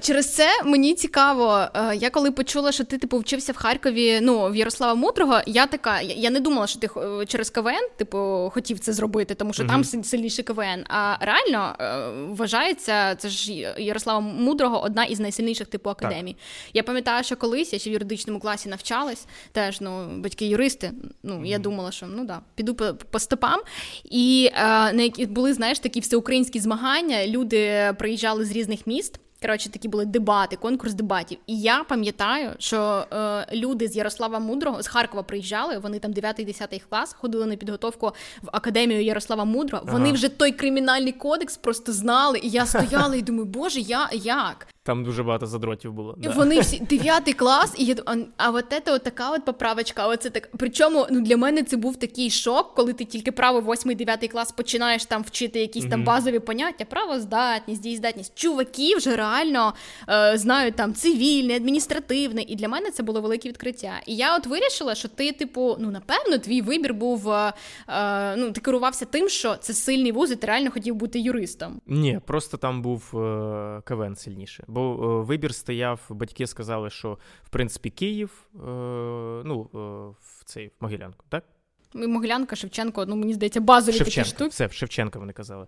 Через 0.00 0.34
це 0.34 0.48
мені 0.64 0.94
цікаво. 0.94 1.66
Я 1.94 2.10
коли 2.10 2.30
почула, 2.30 2.72
що 2.72 2.84
ти 2.84 2.98
типу 2.98 3.18
вчився 3.18 3.52
в 3.52 3.56
Харкові, 3.56 4.18
ну, 4.22 4.50
в 4.50 4.56
Ярослава 4.56 4.94
Мудрого, 4.94 5.40
я 5.46 5.66
така, 5.66 6.00
я 6.00 6.30
не 6.30 6.40
думала, 6.40 6.66
що 6.66 6.80
ти 6.80 6.88
через 7.26 7.50
КВН, 7.50 7.88
типу, 7.96 8.50
хотів 8.54 8.78
це 8.78 8.92
зробити, 8.92 9.34
тому 9.34 9.52
що 9.52 9.62
угу. 9.62 9.72
там 9.72 9.84
сильніший 9.84 10.44
КВН. 10.44 10.84
А 10.88 11.16
реально 11.20 11.74
вважається, 12.30 13.14
це 13.14 13.28
ж 13.28 13.52
Ярослава 13.78 14.20
Мудрого 14.20 14.82
одна 14.82 15.04
із 15.04 15.20
найсильніших 15.20 15.66
типу 15.78 15.90
академії. 15.90 16.34
Так. 16.34 16.76
Я 16.76 16.82
пам'ятаю, 16.82 17.24
що 17.24 17.36
колись 17.36 17.72
я 17.72 17.78
ще 17.78 17.90
в 17.90 17.92
юридичному 17.92 18.40
класі 18.40 18.68
навчалась, 18.68 19.26
теж 19.52 19.80
ну, 19.80 20.08
батьки 20.16 20.46
юристи. 20.46 20.92
Ну, 21.22 21.34
mm-hmm. 21.34 21.46
я 21.46 21.58
думала, 21.58 21.90
що 21.90 22.06
ну 22.06 22.24
да, 22.24 22.40
піду 22.54 22.74
по, 22.74 22.94
по 23.10 23.18
стопам. 23.18 23.60
І 24.04 24.50
е, 24.54 24.62
на 24.92 25.02
які 25.02 25.26
були, 25.26 25.52
знаєш, 25.52 25.78
такі 25.78 26.00
всеукраїнські 26.00 26.60
змагання. 26.60 27.26
Люди 27.26 27.92
приїжджали 27.98 28.44
з 28.44 28.52
різних 28.52 28.86
міст. 28.86 29.20
Коротше, 29.42 29.70
такі 29.70 29.88
були 29.88 30.04
дебати, 30.04 30.56
конкурс 30.56 30.94
дебатів. 30.94 31.38
І 31.46 31.60
я 31.60 31.84
пам'ятаю, 31.84 32.50
що 32.58 33.06
е, 33.12 33.46
люди 33.56 33.88
з 33.88 33.96
Ярослава 33.96 34.38
Мудрого 34.38 34.82
з 34.82 34.86
Харкова 34.86 35.22
приїжджали. 35.22 35.78
Вони 35.78 35.98
там 35.98 36.12
9-10 36.12 36.82
клас 36.88 37.12
ходили 37.12 37.46
на 37.46 37.56
підготовку 37.56 38.12
в 38.42 38.48
академію 38.52 39.04
Ярослава 39.04 39.44
Мудрого. 39.44 39.84
Вони 39.86 40.04
ага. 40.04 40.12
вже 40.12 40.28
той 40.28 40.52
кримінальний 40.52 41.12
кодекс 41.12 41.56
просто 41.56 41.92
знали. 41.92 42.38
І 42.42 42.48
я 42.48 42.66
стояла 42.66 43.16
і 43.16 43.22
думаю, 43.22 43.44
боже, 43.44 43.80
я 43.80 44.08
як? 44.12 44.66
Там 44.86 45.04
дуже 45.04 45.22
багато 45.22 45.46
задротів 45.46 45.92
було. 45.92 46.14
Да. 46.18 46.30
Вони 46.30 46.60
всі 46.60 46.78
дев'ятий 46.78 47.34
клас, 47.34 47.74
і 47.78 47.84
я 47.84 47.94
а, 48.06 48.16
а 48.36 48.50
от 48.50 48.64
це 48.70 48.92
от 48.92 49.02
така 49.02 49.30
от 49.30 49.44
поправочка. 49.44 50.06
Оце 50.06 50.30
так. 50.30 50.48
Причому 50.58 51.06
ну 51.10 51.20
для 51.20 51.36
мене 51.36 51.62
це 51.62 51.76
був 51.76 51.96
такий 51.96 52.30
шок, 52.30 52.74
коли 52.74 52.92
ти 52.92 53.04
тільки 53.04 53.32
право 53.32 53.60
восьмий, 53.60 53.96
дев'ятий 53.96 54.28
клас 54.28 54.52
починаєш 54.52 55.04
там 55.04 55.22
вчити 55.22 55.60
якісь 55.60 55.84
mm-hmm. 55.84 55.90
там 55.90 56.04
базові 56.04 56.38
поняття, 56.38 56.84
правоздатність, 56.84 57.82
дієздатність. 57.82 58.32
Чуваки 58.34 58.96
вже 58.96 59.16
реально 59.16 59.74
е, 60.08 60.38
знають 60.38 60.76
там 60.76 60.94
цивільне, 60.94 61.56
адміністративне. 61.56 62.42
І 62.42 62.56
для 62.56 62.68
мене 62.68 62.90
це 62.90 63.02
було 63.02 63.20
велике 63.20 63.48
відкриття. 63.48 63.92
І 64.06 64.16
я 64.16 64.36
от 64.36 64.46
вирішила, 64.46 64.94
що 64.94 65.08
ти, 65.08 65.32
типу, 65.32 65.76
ну 65.80 65.90
напевно, 65.90 66.38
твій 66.38 66.62
вибір 66.62 66.94
був. 66.94 67.30
Е, 67.30 67.52
е, 67.88 68.36
ну, 68.36 68.52
ти 68.52 68.60
керувався 68.60 69.04
тим, 69.04 69.28
що 69.28 69.56
це 69.56 69.72
сильний 69.72 70.12
вуз, 70.12 70.32
і 70.32 70.36
ти 70.36 70.46
реально 70.46 70.70
хотів 70.70 70.94
бути 70.94 71.20
юристом. 71.20 71.80
Ні, 71.86 72.20
просто 72.26 72.56
там 72.56 72.82
був 72.82 73.18
е, 73.18 73.82
КВН 73.84 74.16
сильніше. 74.16 74.64
Бо 74.76 75.20
е, 75.20 75.24
вибір 75.24 75.54
стояв, 75.54 76.00
батьки 76.08 76.46
сказали, 76.46 76.90
що 76.90 77.18
в 77.44 77.48
принципі 77.48 77.90
Київ, 77.90 78.48
е, 78.54 78.58
ну 79.44 79.70
в 80.20 80.44
цей 80.44 80.68
в 80.68 80.72
Могилянку, 80.80 81.24
так? 81.28 81.44
Могилянка, 81.94 82.56
Шевченко, 82.56 83.06
ну 83.06 83.16
мені 83.16 83.34
здається, 83.34 83.60
базові 83.60 83.96
Шевченко, 83.96 84.28
такі 84.28 84.36
штуки. 84.36 84.50
Все, 84.50 84.68
Шевченка 84.68 85.18
вони 85.18 85.32
казали. 85.32 85.66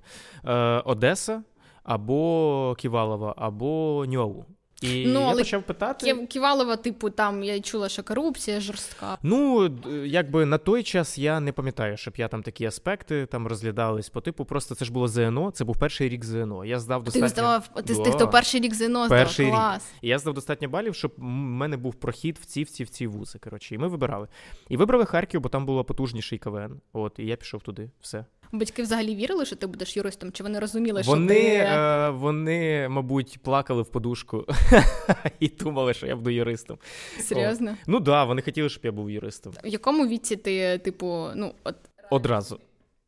Одеса 0.84 1.42
або 1.82 2.74
Ківалова, 2.78 3.34
або 3.36 4.04
Ньову. 4.08 4.46
І 4.82 5.06
ну, 5.06 5.20
я 5.20 5.34
почав 5.34 5.62
питати. 5.62 6.26
Ківалова, 6.26 6.76
типу, 6.76 7.10
там 7.10 7.44
я 7.44 7.60
чула, 7.60 7.88
що 7.88 8.02
корупція 8.02 8.60
жорстка. 8.60 9.18
Ну, 9.22 9.70
якби 10.04 10.44
на 10.44 10.58
той 10.58 10.82
час 10.82 11.18
я 11.18 11.40
не 11.40 11.52
пам'ятаю, 11.52 11.96
щоб 11.96 12.14
я 12.16 12.28
там 12.28 12.42
такі 12.42 12.66
аспекти 12.66 13.26
там 13.26 13.46
розглядались 13.46 14.08
по 14.08 14.20
типу. 14.20 14.44
Просто 14.44 14.74
це 14.74 14.84
ж 14.84 14.92
було 14.92 15.08
ЗНО, 15.08 15.50
це 15.50 15.64
був 15.64 15.78
перший 15.78 16.08
рік 16.08 16.24
ЗНО. 16.24 16.64
Я 16.64 16.78
здав 16.78 17.04
достатньо... 17.04 17.28
Ти 17.28 17.34
здавав 17.34 17.68
ти 17.84 17.94
з 17.94 17.98
тих, 17.98 18.14
хто 18.14 18.28
перший 18.28 18.60
рік 18.60 18.74
ЗНО 18.74 19.06
здав, 19.06 19.18
перший 19.18 19.50
клас. 19.50 19.82
Рік. 19.94 20.04
І 20.04 20.08
я 20.08 20.18
здав 20.18 20.34
достатньо 20.34 20.68
балів, 20.68 20.94
щоб 20.94 21.12
в 21.16 21.22
мене 21.22 21.76
був 21.76 21.94
прохід 21.94 22.38
в 22.38 22.44
ці 22.44 22.62
в 22.62 22.70
ці 22.70 22.84
в 22.84 22.88
ці 22.88 23.06
вузи. 23.06 23.38
Коротше, 23.38 23.74
і 23.74 23.78
ми 23.78 23.88
вибирали. 23.88 24.28
І 24.68 24.76
вибрали 24.76 25.04
Харків, 25.04 25.40
бо 25.40 25.48
там 25.48 25.66
було 25.66 25.84
потужніший 25.84 26.38
КВН. 26.38 26.80
От, 26.92 27.18
і 27.18 27.26
я 27.26 27.36
пішов 27.36 27.62
туди. 27.62 27.90
Все. 28.00 28.24
Батьки 28.52 28.82
взагалі 28.82 29.14
вірили, 29.14 29.44
що 29.46 29.56
ти 29.56 29.66
будеш 29.66 29.96
юристом? 29.96 30.32
Чи 30.32 30.42
вони 30.42 30.58
розуміли, 30.58 31.02
що 31.02 31.12
вони, 31.12 31.34
ти... 31.34 31.56
е, 31.56 32.10
вони, 32.10 32.88
мабуть, 32.88 33.38
плакали 33.42 33.82
в 33.82 33.86
подушку 33.86 34.44
і 35.40 35.48
думали, 35.48 35.94
що 35.94 36.06
я 36.06 36.16
буду 36.16 36.30
юристом. 36.30 36.78
Серйозно? 37.20 37.70
О. 37.70 37.74
Ну 37.86 37.96
так, 37.96 38.04
да, 38.04 38.24
вони 38.24 38.42
хотіли, 38.42 38.68
щоб 38.68 38.84
я 38.84 38.92
був 38.92 39.10
юристом. 39.10 39.52
В 39.64 39.66
якому 39.66 40.06
віці 40.06 40.36
ти, 40.36 40.78
типу, 40.78 41.26
ну 41.34 41.54
от 41.64 41.76
одразу, 42.10 42.60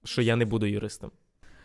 що 0.05 0.23
я 0.23 0.37
не 0.37 0.45
буду 0.45 0.67
юристом. 0.67 1.11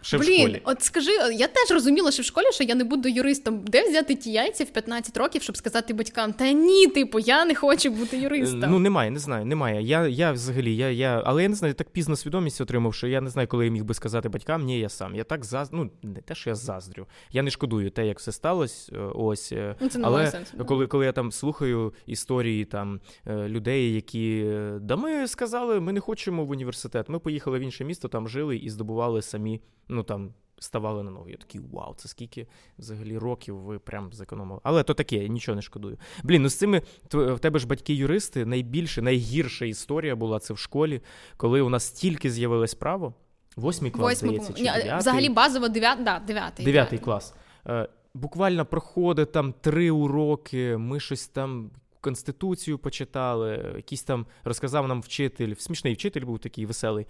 Ще 0.05 0.17
Блін, 0.17 0.29
в 0.29 0.39
школі. 0.39 0.61
от 0.63 0.81
скажи, 0.81 1.11
я 1.33 1.47
теж 1.47 1.71
розуміла, 1.71 2.11
що 2.11 2.21
в 2.21 2.25
школі 2.25 2.45
що 2.51 2.63
я 2.63 2.75
не 2.75 2.83
буду 2.83 3.09
юристом. 3.09 3.61
Де 3.67 3.89
взяти 3.89 4.15
ті 4.15 4.31
яйця 4.31 4.63
в 4.63 4.69
15 4.69 5.17
років, 5.17 5.41
щоб 5.41 5.57
сказати 5.57 5.93
батькам, 5.93 6.33
та 6.33 6.51
ні, 6.51 6.87
типу, 6.87 7.19
я 7.19 7.45
не 7.45 7.55
хочу 7.55 7.91
бути 7.91 8.17
юристом. 8.17 8.71
Ну 8.71 8.79
немає, 8.79 9.11
не 9.11 9.19
знаю, 9.19 9.45
немає. 9.45 9.81
Я 9.81 10.07
я 10.07 10.31
взагалі, 10.31 10.75
я, 10.75 10.89
я, 10.89 11.23
але 11.25 11.43
я 11.43 11.49
не 11.49 11.55
знаю, 11.55 11.73
так 11.73 11.89
пізно 11.89 12.15
свідомість 12.15 12.61
отримав, 12.61 12.93
що 12.93 13.07
я 13.07 13.21
не 13.21 13.29
знаю, 13.29 13.47
коли 13.47 13.65
я 13.65 13.71
міг 13.71 13.83
би 13.83 13.93
сказати 13.93 14.29
батькам, 14.29 14.63
ні, 14.63 14.79
я 14.79 14.89
сам. 14.89 15.15
Я 15.15 15.23
так 15.23 15.45
заз... 15.45 15.69
ну 15.71 15.91
не 16.03 16.21
те, 16.21 16.35
що 16.35 16.49
я 16.49 16.55
заздрю. 16.55 17.07
Я 17.31 17.41
не 17.41 17.51
шкодую 17.51 17.89
те, 17.89 18.07
як 18.07 18.19
все 18.19 18.31
сталося. 18.31 18.91
Е, 18.95 18.99
ось 19.15 19.51
е, 19.51 19.75
ну, 19.79 19.89
це 19.89 19.99
але 20.03 20.31
сенсу, 20.31 20.65
коли 20.65 20.87
коли 20.87 21.05
я 21.05 21.11
там 21.11 21.31
слухаю 21.31 21.93
історії 22.05 22.65
там 22.65 22.99
е, 23.27 23.47
людей, 23.47 23.93
які 23.93 24.51
да 24.81 24.95
ми 24.95 25.27
сказали, 25.27 25.79
ми 25.79 25.93
не 25.93 25.99
хочемо 25.99 26.45
в 26.45 26.51
університет. 26.51 27.09
Ми 27.09 27.19
поїхали 27.19 27.59
в 27.59 27.61
інше 27.61 27.83
місто, 27.83 28.07
там 28.07 28.27
жили 28.27 28.57
і 28.57 28.69
здобували 28.69 29.21
самі, 29.21 29.61
ну 29.87 30.03
там 30.03 30.33
ставали 30.59 31.03
на 31.03 31.11
ноги. 31.11 31.31
Я 31.31 31.37
такий 31.37 31.61
вау, 31.71 31.93
це 31.95 32.07
скільки 32.07 32.47
взагалі 32.79 33.17
років 33.17 33.57
ви 33.57 33.79
прям 33.79 34.13
зекономили. 34.13 34.59
Але 34.63 34.83
то 34.83 34.93
таке, 34.93 35.15
я 35.15 35.27
нічого 35.27 35.55
не 35.55 35.61
шкодую. 35.61 35.97
Блін, 36.23 36.41
ну 36.41 36.49
з 36.49 36.55
цими 36.55 36.81
в 37.11 37.39
тебе 37.39 37.59
ж 37.59 37.67
батьки-юристи 37.67 38.45
найбільше, 38.45 39.01
найгірша 39.01 39.65
історія 39.65 40.15
була 40.15 40.39
це 40.39 40.53
в 40.53 40.57
школі, 40.57 41.01
коли 41.37 41.61
у 41.61 41.69
нас 41.69 41.91
тільки 41.91 42.31
з'явилось 42.31 42.75
право. 42.75 43.13
Восьмий 43.55 43.91
клас, 43.91 44.03
Восьмий, 44.03 44.35
здається, 44.35 44.53
чи 44.53 44.63
дев'ятий? 44.63 44.97
Взагалі 44.97 45.29
базово 45.29 45.67
дев'ят, 45.67 46.03
да, 46.03 46.19
дев'ятий. 46.19 46.65
Дев'ятий 46.65 46.99
клас. 46.99 47.33
Е, 47.67 47.89
буквально 48.13 48.65
проходить 48.65 49.31
там 49.31 49.53
три 49.53 49.91
уроки, 49.91 50.77
ми 50.77 50.99
щось 50.99 51.27
там 51.27 51.71
Конституцію 52.05 52.77
почитали, 52.77 53.73
якийсь 53.75 54.03
там 54.03 54.25
розказав 54.43 54.87
нам 54.87 55.01
вчитель, 55.01 55.53
смішний 55.57 55.93
вчитель 55.93 56.21
був 56.21 56.39
такий 56.39 56.65
веселий. 56.65 57.05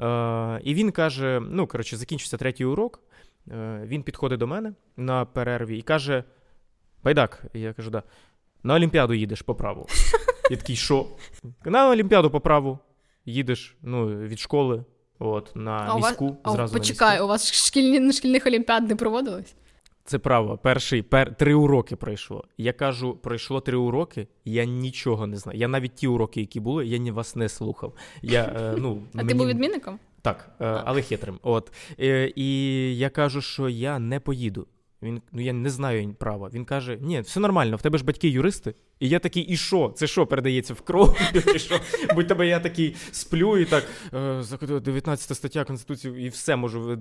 Е, 0.00 0.60
І 0.64 0.74
він 0.74 0.92
каже: 0.92 1.40
ну, 1.50 1.66
коротше, 1.66 1.96
закінчився 1.96 2.36
третій 2.36 2.64
урок. 2.64 3.00
Е, 3.50 3.82
Він 3.86 4.02
підходить 4.02 4.38
до 4.38 4.46
мене 4.46 4.72
на 4.96 5.24
перерві 5.24 5.78
і 5.78 5.82
каже: 5.82 6.24
Байдак, 7.04 7.42
я 7.54 7.72
кажу, 7.72 7.90
да, 7.90 8.02
на 8.62 8.74
Олімпіаду 8.74 9.14
їдеш 9.14 9.42
по 9.42 9.54
праву. 9.54 9.86
Я 10.50 10.56
такий, 10.56 10.76
що? 10.76 11.06
На 11.64 11.90
Олімпіаду 11.90 12.30
по 12.30 12.40
праву 12.40 12.78
їдеш 13.24 13.76
ну, 13.82 14.06
від 14.06 14.38
школи. 14.38 14.84
От, 15.18 15.52
на 15.54 15.70
а 15.70 15.96
міську. 15.96 16.26
У 16.26 16.36
вас, 16.44 16.54
зразу 16.54 16.76
а, 16.76 16.78
почекай, 16.78 17.18
на 17.18 17.24
у 17.24 17.28
вас 17.28 17.52
шкільні, 17.52 18.12
шкільних 18.12 18.46
олімпіад 18.46 18.88
не 18.88 18.96
проводилось? 18.96 19.54
Це 20.10 20.18
право. 20.18 20.58
Перший 20.58 21.02
пер 21.02 21.34
три 21.34 21.54
уроки 21.54 21.96
пройшло. 21.96 22.44
Я 22.58 22.72
кажу, 22.72 23.14
пройшло 23.14 23.60
три 23.60 23.76
уроки, 23.76 24.28
я 24.44 24.64
нічого 24.64 25.26
не 25.26 25.36
знаю. 25.36 25.58
Я 25.58 25.68
навіть 25.68 25.94
ті 25.94 26.06
уроки, 26.06 26.40
які 26.40 26.60
були, 26.60 26.86
я 26.86 26.98
ні 26.98 27.10
вас 27.10 27.36
не 27.36 27.48
слухав. 27.48 27.94
Я, 28.22 28.42
е, 28.42 28.74
ну, 28.78 29.02
А 29.14 29.16
мені... 29.16 29.28
ти 29.28 29.34
був 29.34 29.46
відмінником? 29.46 29.98
Так, 30.22 30.50
е, 30.60 30.82
але 30.84 31.02
хитрим. 31.02 31.38
От. 31.42 31.72
Е, 32.00 32.32
і 32.36 32.98
я 32.98 33.10
кажу, 33.10 33.40
що 33.40 33.68
я 33.68 33.98
не 33.98 34.20
поїду. 34.20 34.66
Він 35.02 35.22
ну 35.32 35.40
я 35.40 35.52
не 35.52 35.70
знаю 35.70 36.14
права. 36.18 36.50
Він 36.52 36.64
каже: 36.64 36.98
Ні, 37.00 37.20
все 37.20 37.40
нормально, 37.40 37.76
в 37.76 37.82
тебе 37.82 37.98
ж 37.98 38.04
батьки 38.04 38.28
юристи. 38.28 38.74
І 39.00 39.08
я 39.08 39.18
такий, 39.18 39.42
і 39.42 39.56
що? 39.56 39.92
Це 39.96 40.06
що 40.06 40.26
передається 40.26 40.74
в 40.74 40.80
кров? 40.80 41.18
Що? 41.56 41.80
Будь 42.14 42.26
тебе 42.26 42.46
я 42.46 42.60
такий 42.60 42.96
сплю 43.12 43.58
і 43.58 43.64
так 43.64 43.84
19 44.82 45.36
стаття 45.36 45.64
Конституції, 45.64 46.26
і 46.26 46.28
все 46.28 46.56
можу 46.56 46.92
е, 46.92 46.96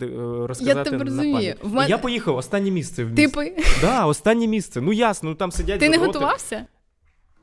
розказати. 0.47 0.77
Я 0.77 0.83
тебе 0.83 1.03
розумію. 1.03 1.55
Я 1.87 1.97
поїхав 1.97 2.37
останнє 2.37 2.71
місце 2.71 3.03
в. 3.03 3.15
Типи? 3.15 3.55
Да, 3.81 4.05
останнє 4.05 4.47
місце. 4.47 4.81
Ну 4.81 4.93
ясно, 4.93 5.29
ну 5.29 5.35
там 5.35 5.51
сидять. 5.51 5.79
Ти 5.79 5.89
не 5.89 5.97
готувався? 5.97 6.65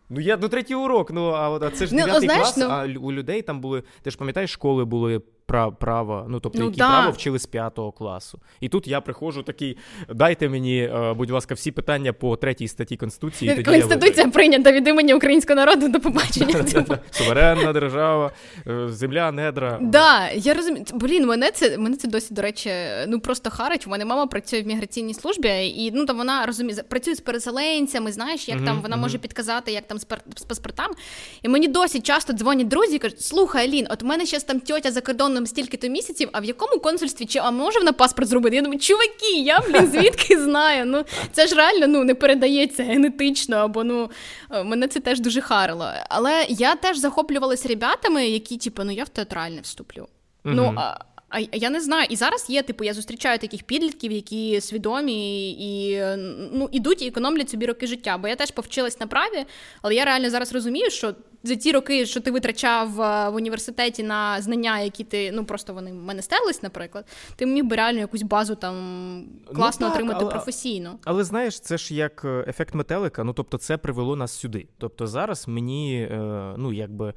Ну, 0.08 0.20
я 0.20 0.36
до 0.36 0.48
третій 0.48 0.74
урок, 0.74 1.10
ну 1.10 1.30
а 1.30 1.70
це 1.70 1.86
ж 1.86 1.94
ну, 1.94 2.00
дев'ятий 2.00 2.28
клас, 2.28 2.56
ну... 2.56 2.66
а 2.70 2.86
у 3.00 3.12
людей 3.12 3.42
там 3.42 3.60
були, 3.60 3.82
ти 4.02 4.10
ж 4.10 4.18
пам'ятаєш, 4.18 4.50
школи 4.50 4.84
були 4.84 5.22
право, 5.46 6.26
ну 6.28 6.40
тобто, 6.40 6.58
ну, 6.58 6.64
які 6.64 6.78
да. 6.78 6.88
право 6.88 7.10
вчили 7.10 7.38
з 7.38 7.46
п'ятого 7.46 7.92
класу. 7.92 8.38
І 8.60 8.68
тут 8.68 8.88
я 8.88 9.00
приходжу 9.00 9.40
такий: 9.40 9.76
дайте 10.08 10.48
мені, 10.48 10.78
е, 10.78 11.14
будь 11.14 11.30
ласка, 11.30 11.54
всі 11.54 11.70
питання 11.70 12.12
по 12.12 12.36
третій 12.36 12.68
статті 12.68 12.96
Конституції. 12.96 13.50
Тоді 13.50 13.70
Конституція 13.70 14.26
я... 14.26 14.32
прийнята 14.32 14.72
від 14.72 14.88
імені 14.88 15.14
українського 15.14 15.54
народу 15.56 15.88
до 15.88 16.00
побачення. 16.00 16.64
Суверенна 17.10 17.72
держава, 17.72 18.32
е, 18.66 18.88
земля, 18.88 19.32
недра. 19.32 19.78
Да, 19.82 20.30
я 20.30 20.54
розумію. 20.54 20.84
Блін, 20.94 21.26
мене 21.26 21.50
це 21.50 21.78
мене 21.78 21.96
це 21.96 22.08
досі, 22.08 22.34
до 22.34 22.42
речі, 22.42 22.70
ну 23.08 23.20
просто 23.20 23.50
харить. 23.50 23.86
У 23.86 23.90
мене 23.90 24.04
мама 24.04 24.26
працює 24.26 24.62
в 24.62 24.66
міграційній 24.66 25.14
службі, 25.14 25.48
і 25.76 25.90
ну 25.94 26.06
там 26.06 26.16
вона 26.16 26.46
розуміє, 26.46 26.82
працює 26.82 27.14
з 27.14 27.20
переселенцями, 27.20 28.12
знаєш, 28.12 28.48
як 28.48 28.64
там 28.64 28.80
вона 28.82 28.96
може 28.96 29.18
підказати, 29.18 29.72
як 29.72 29.86
там 29.86 29.98
з 29.98 30.04
паспортами. 30.48 30.94
І 31.42 31.48
мені 31.48 31.68
досі 31.68 32.00
часто 32.00 32.32
дзвонять 32.32 32.68
друзі 32.68 32.96
і 32.96 32.98
кажуть: 32.98 33.20
слухай, 33.20 33.68
Алін, 33.68 33.86
от 33.90 34.02
у 34.02 34.06
мене 34.06 34.26
ще 34.26 34.40
там 34.40 34.60
тьотя 34.60 34.92
за 34.92 35.00
кордоном 35.00 35.35
нам 35.36 35.46
стільки-то 35.46 35.88
місяців, 35.88 36.28
а 36.32 36.40
в 36.40 36.44
якому 36.44 36.80
консульстві 36.80 37.26
чи 37.26 37.38
а 37.38 37.50
може 37.50 37.78
вона 37.78 37.92
паспорт 37.92 38.28
зробити? 38.28 38.56
Я 38.56 38.62
думаю, 38.62 38.80
чуваки, 38.80 39.32
я 39.44 39.60
блін, 39.60 39.86
звідки 39.92 40.40
знаю? 40.40 40.84
Ну 40.86 41.04
це 41.32 41.46
ж 41.46 41.54
реально 41.54 41.86
ну 41.86 42.04
не 42.04 42.14
передається 42.14 42.82
генетично, 42.82 43.56
або 43.56 43.84
ну 43.84 44.10
е, 44.50 44.64
мене 44.64 44.88
це 44.88 45.00
теж 45.00 45.20
дуже 45.20 45.40
харило. 45.40 45.88
Але 46.08 46.46
я 46.48 46.74
теж 46.74 46.98
захоплювалася 46.98 47.68
ребятами, 47.68 48.28
які, 48.28 48.56
типу, 48.56 48.84
ну 48.84 48.92
я 48.92 49.04
в 49.04 49.08
театральне 49.08 49.60
вступлю. 49.60 50.02
Mm-hmm. 50.02 50.54
Ну 50.54 50.74
а 50.76 50.98
а 51.28 51.40
я 51.52 51.70
не 51.70 51.80
знаю, 51.80 52.06
і 52.10 52.16
зараз 52.16 52.50
є, 52.50 52.62
типу, 52.62 52.84
я 52.84 52.94
зустрічаю 52.94 53.38
таких 53.38 53.62
підлітків, 53.62 54.12
які 54.12 54.60
свідомі 54.60 55.50
і 55.50 56.00
ну, 56.52 56.68
ідуть 56.72 57.02
і 57.02 57.06
економлять 57.06 57.50
собі 57.50 57.66
роки 57.66 57.86
життя. 57.86 58.18
Бо 58.18 58.28
я 58.28 58.36
теж 58.36 58.50
повчилась 58.50 59.00
на 59.00 59.06
праві, 59.06 59.46
але 59.82 59.94
я 59.94 60.04
реально 60.04 60.30
зараз 60.30 60.52
розумію, 60.52 60.90
що 60.90 61.14
за 61.46 61.56
ті 61.56 61.72
роки, 61.72 62.06
що 62.06 62.20
ти 62.20 62.30
витрачав 62.30 63.00
е, 63.00 63.28
в 63.28 63.34
університеті 63.34 64.02
на 64.02 64.42
знання, 64.42 64.80
які 64.80 65.04
ти 65.04 65.32
ну 65.32 65.44
просто 65.44 65.74
вони 65.74 65.92
в 65.92 65.94
мене 65.94 66.22
стелись, 66.22 66.62
наприклад, 66.62 67.06
ти 67.36 67.46
міг 67.46 67.64
би 67.64 67.76
реально 67.76 68.00
якусь 68.00 68.22
базу 68.22 68.54
там 68.54 68.74
класно 69.54 69.86
ну, 69.86 69.92
так, 69.92 69.94
отримати 69.94 70.24
але, 70.24 70.30
професійно. 70.30 70.98
Але 71.04 71.24
знаєш, 71.24 71.60
це 71.60 71.78
ж 71.78 71.94
як 71.94 72.24
е, 72.24 72.44
ефект 72.48 72.74
метелика. 72.74 73.24
Ну 73.24 73.32
тобто, 73.32 73.58
це 73.58 73.76
привело 73.76 74.16
нас 74.16 74.32
сюди. 74.32 74.68
Тобто, 74.78 75.06
зараз 75.06 75.48
мені, 75.48 76.08
е, 76.10 76.54
ну 76.58 76.72
якби 76.72 77.14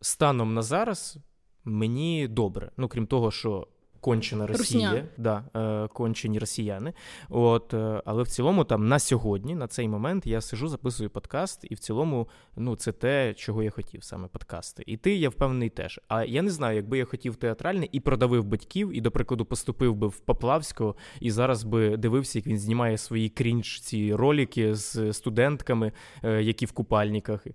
станом 0.00 0.54
на 0.54 0.62
зараз 0.62 1.16
мені 1.64 2.28
добре. 2.28 2.70
Ну 2.76 2.88
крім 2.88 3.06
того, 3.06 3.30
що 3.30 3.66
кончена 4.04 4.46
Росія, 4.46 4.90
Русня. 4.90 5.04
да, 5.16 5.44
е, 5.56 5.88
кончені 5.88 6.38
росіяни. 6.38 6.92
От, 7.28 7.74
е, 7.74 8.02
але 8.04 8.22
в 8.22 8.28
цілому, 8.28 8.64
там 8.64 8.88
на 8.88 8.98
сьогодні, 8.98 9.54
на 9.54 9.66
цей 9.66 9.88
момент, 9.88 10.26
я 10.26 10.40
сижу, 10.40 10.68
записую 10.68 11.10
подкаст, 11.10 11.60
і 11.70 11.74
в 11.74 11.78
цілому, 11.78 12.28
ну, 12.56 12.76
це 12.76 12.92
те, 12.92 13.34
чого 13.34 13.62
я 13.62 13.70
хотів, 13.70 14.04
саме 14.04 14.28
подкасти. 14.28 14.82
І 14.86 14.96
ти, 14.96 15.14
я 15.14 15.28
впевнений, 15.28 15.68
теж. 15.68 16.00
А 16.08 16.24
я 16.24 16.42
не 16.42 16.50
знаю, 16.50 16.76
якби 16.76 16.98
я 16.98 17.04
хотів 17.04 17.36
театральне 17.36 17.88
і 17.92 18.00
продавив 18.00 18.44
батьків, 18.44 18.96
і, 18.96 19.00
до 19.00 19.10
прикладу, 19.10 19.44
поступив 19.44 19.94
би 19.94 20.06
в 20.06 20.18
Поплавського, 20.18 20.96
і 21.20 21.30
зараз 21.30 21.64
би 21.64 21.96
дивився, 21.96 22.38
як 22.38 22.46
він 22.46 22.58
знімає 22.58 22.98
свої 22.98 23.28
крінж 23.28 23.80
ці 23.80 24.14
ролики 24.14 24.74
з 24.74 25.12
студентками, 25.12 25.92
е, 26.24 26.42
які 26.42 26.66
в 26.66 26.72
купальниках. 26.72 27.46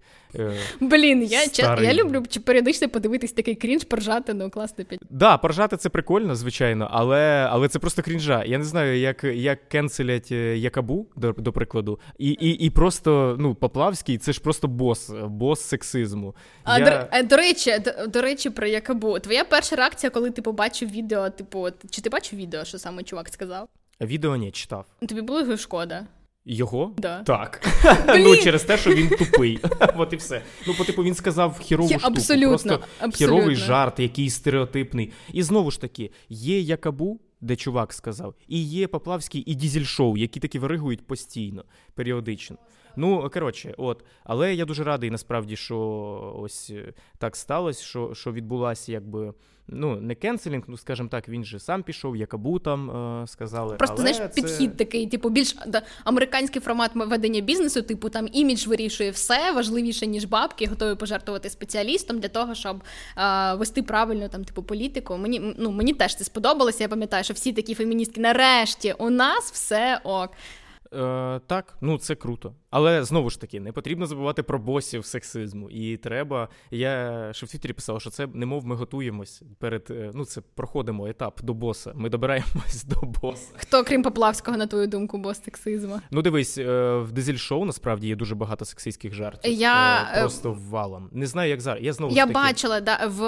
Блін, 0.82 1.24
я 1.24 1.42
Старий. 1.42 1.88
я 1.88 1.94
люблю 1.94 2.24
чи- 2.30 2.40
періодично 2.40 2.90
подивитись 2.90 3.32
такий 3.32 3.56
крінж, 3.56 3.84
поржати, 3.84 4.34
ну 4.34 4.50
класно 4.50 4.86
п'ять. 4.86 5.02
Да, 5.10 5.38
поржати 5.38 5.78
це 5.78 5.90
прикольно, 5.90 6.36
звичайно, 6.40 6.88
але, 6.92 7.48
але 7.50 7.68
це 7.68 7.80
просто 7.80 8.02
крінжа. 8.02 8.44
Я 8.44 8.58
не 8.58 8.64
знаю, 8.64 9.00
як, 9.00 9.24
як 9.24 9.70
кенселять 9.70 10.32
е, 10.32 10.58
Якабу, 10.58 11.08
до, 11.16 11.32
до 11.32 11.52
прикладу, 11.52 12.00
і, 12.18 12.30
і, 12.30 12.50
і 12.50 12.70
просто 12.70 13.36
ну, 13.40 13.56
Поплавський 13.56 14.18
це 14.18 14.34
ж 14.34 14.42
просто 14.42 14.68
бос, 14.68 15.12
бос 15.26 15.62
сексизму. 15.62 16.36
А, 16.64 16.80
Я... 16.80 16.86
до, 16.86 17.18
е, 17.18 17.24
до 17.24 17.38
речі, 17.38 17.80
до, 17.80 18.08
до 18.08 18.22
речі, 18.22 18.50
про 18.50 18.68
Якабу. 18.68 19.20
Твоя 19.20 19.44
перша 19.44 19.76
реакція, 19.76 20.10
коли 20.10 20.32
ти 20.32 20.42
побачив 20.42 20.92
відео, 20.92 21.30
типу, 21.30 21.68
чи 21.90 22.02
ти 22.02 22.10
бачив 22.10 22.40
відео, 22.40 22.66
що 22.66 22.80
саме 22.80 23.04
чувак 23.04 23.30
сказав? 23.30 23.68
Відео 24.02 24.38
не 24.38 24.52
читав. 24.52 24.86
Тобі 25.08 25.22
було 25.22 25.40
його 25.40 25.58
шкода? 25.58 26.06
Його? 26.52 26.94
Да. 26.98 27.24
Так. 27.24 27.68
Блін! 28.08 28.24
ну, 28.24 28.36
через 28.38 28.64
те, 28.64 28.78
що 28.78 28.94
він 28.94 29.10
тупий. 29.10 29.60
От 29.98 30.14
і 30.14 30.16
все. 30.16 30.42
Ну, 30.68 30.74
по 30.78 30.84
типу, 30.84 31.04
він 31.04 31.16
сказав 31.16 31.60
хірову 31.60 31.90
Хі- 31.90 32.00
штуку. 32.00 32.14
абсолютно, 32.14 32.48
Просто 32.50 32.80
абсолютно. 33.00 33.36
хіровий 33.38 33.56
жарт, 33.56 34.00
який 34.00 34.30
стереотипний. 34.30 35.12
І 35.34 35.44
знову 35.44 35.72
ж 35.72 35.82
таки, 35.82 36.12
є 36.30 36.60
Якабу, 36.60 37.20
де 37.42 37.56
чувак 37.56 37.94
сказав, 37.94 38.36
і 38.48 38.64
є 38.64 38.88
Поплавський 38.88 39.42
і 39.42 39.56
Дізель-шоу, 39.56 40.18
які 40.18 40.40
такі 40.40 40.60
виригують 40.60 41.08
постійно, 41.08 41.64
періодично. 41.96 42.58
Ну, 42.96 43.30
коротше, 43.34 43.74
от. 43.78 44.04
Але 44.24 44.56
я 44.56 44.66
дуже 44.66 44.84
радий 44.84 45.10
насправді, 45.10 45.56
що 45.56 45.80
ось 46.40 46.70
е, 46.70 46.94
так 47.18 47.36
сталося, 47.36 47.84
що, 47.84 48.14
що 48.14 48.32
відбулася 48.32 48.92
якби. 48.92 49.34
Ну, 49.72 49.96
не 49.96 50.16
canceling, 50.16 50.64
ну 50.68 50.78
скажімо 50.78 51.10
так, 51.10 51.30
він 51.30 51.44
же 51.44 51.60
сам 51.60 51.84
пішов, 51.84 52.18
Якобу 52.18 52.60
там 52.60 52.92
е, 53.22 53.28
сказали. 53.28 53.76
Просто 53.76 53.96
але 54.00 54.14
знаєш, 54.14 54.34
це... 54.34 54.42
підхід 54.42 54.78
такий, 54.78 55.08
типу, 55.08 55.30
більш 55.30 55.56
да, 55.68 55.82
американський 56.04 56.62
формат 56.62 56.92
ведення 56.96 57.42
бізнесу, 57.42 57.82
типу 57.82 58.10
там 58.10 58.28
імідж 58.32 58.68
вирішує 58.68 59.12
все 59.12 59.52
важливіше, 59.52 60.08
ніж 60.08 60.26
бабки, 60.26 60.68
готові 60.68 60.96
пожертвувати 60.96 61.50
спеціалістом 61.50 62.20
для 62.20 62.30
того, 62.30 62.56
щоб 62.56 62.84
а, 63.16 63.56
вести 63.56 63.84
правильно 63.84 64.28
там, 64.28 64.44
типу, 64.44 64.64
політику. 64.64 65.18
Мені 65.18 65.56
ну 65.58 65.72
мені 65.72 65.94
теж 65.94 66.16
це 66.16 66.24
сподобалося. 66.24 66.84
Я 66.84 66.88
пам'ятаю, 66.88 67.24
що 67.24 67.34
всі 67.34 67.54
такі 67.54 67.76
феміністки 67.76 68.22
нарешті 68.22 68.96
у 68.98 69.10
нас 69.10 69.52
все 69.52 70.02
ок. 70.04 70.32
Е, 70.94 71.40
так, 71.48 71.78
ну 71.82 71.98
це 71.98 72.16
круто. 72.16 72.54
Але 72.72 73.04
знову 73.04 73.30
ж 73.30 73.42
таки, 73.42 73.60
не 73.60 73.72
потрібно 73.72 74.06
забувати 74.06 74.44
про 74.44 74.60
босів 74.60 75.06
сексизму. 75.06 75.70
І 75.70 75.98
треба. 75.98 76.48
Я 76.72 77.30
ще 77.34 77.46
в 77.46 77.50
Твіттері 77.50 77.74
писав, 77.74 78.02
що 78.02 78.10
це 78.10 78.28
немов 78.34 78.66
ми 78.66 78.76
готуємось 78.76 79.42
перед. 79.60 79.88
е, 79.90 80.12
Ну, 80.14 80.26
це 80.26 80.42
проходимо 80.56 81.08
етап 81.08 81.40
до 81.44 81.54
боса. 81.54 81.92
Ми 81.96 82.10
добираємось 82.10 82.84
до 82.88 83.02
боса. 83.22 83.52
Хто, 83.58 83.84
крім 83.84 84.04
Поплавського, 84.04 84.58
на 84.58 84.68
твою 84.68 84.88
думку, 84.88 85.18
бос 85.18 85.44
сексизму? 85.44 86.02
Ну, 86.12 86.22
дивись, 86.22 86.58
е, 86.58 86.98
в 86.98 87.12
дизель-шоу 87.12 87.66
насправді 87.66 88.08
є 88.08 88.16
дуже 88.16 88.36
багато 88.36 88.66
сексистських 88.66 89.14
жартів. 89.14 89.52
Я, 89.54 90.10
Е, 90.16 90.20
просто 90.22 90.58
валом. 90.70 91.10
Не 91.12 91.28
знаю, 91.28 91.50
як 91.50 91.62
зараз. 91.62 91.84
Я 91.84 91.94
знову 91.94 92.14
Я 92.16 92.22
ж 92.24 92.34
таки... 92.34 92.34
бачила, 92.34 92.82
да, 92.82 93.08
в 93.08 93.24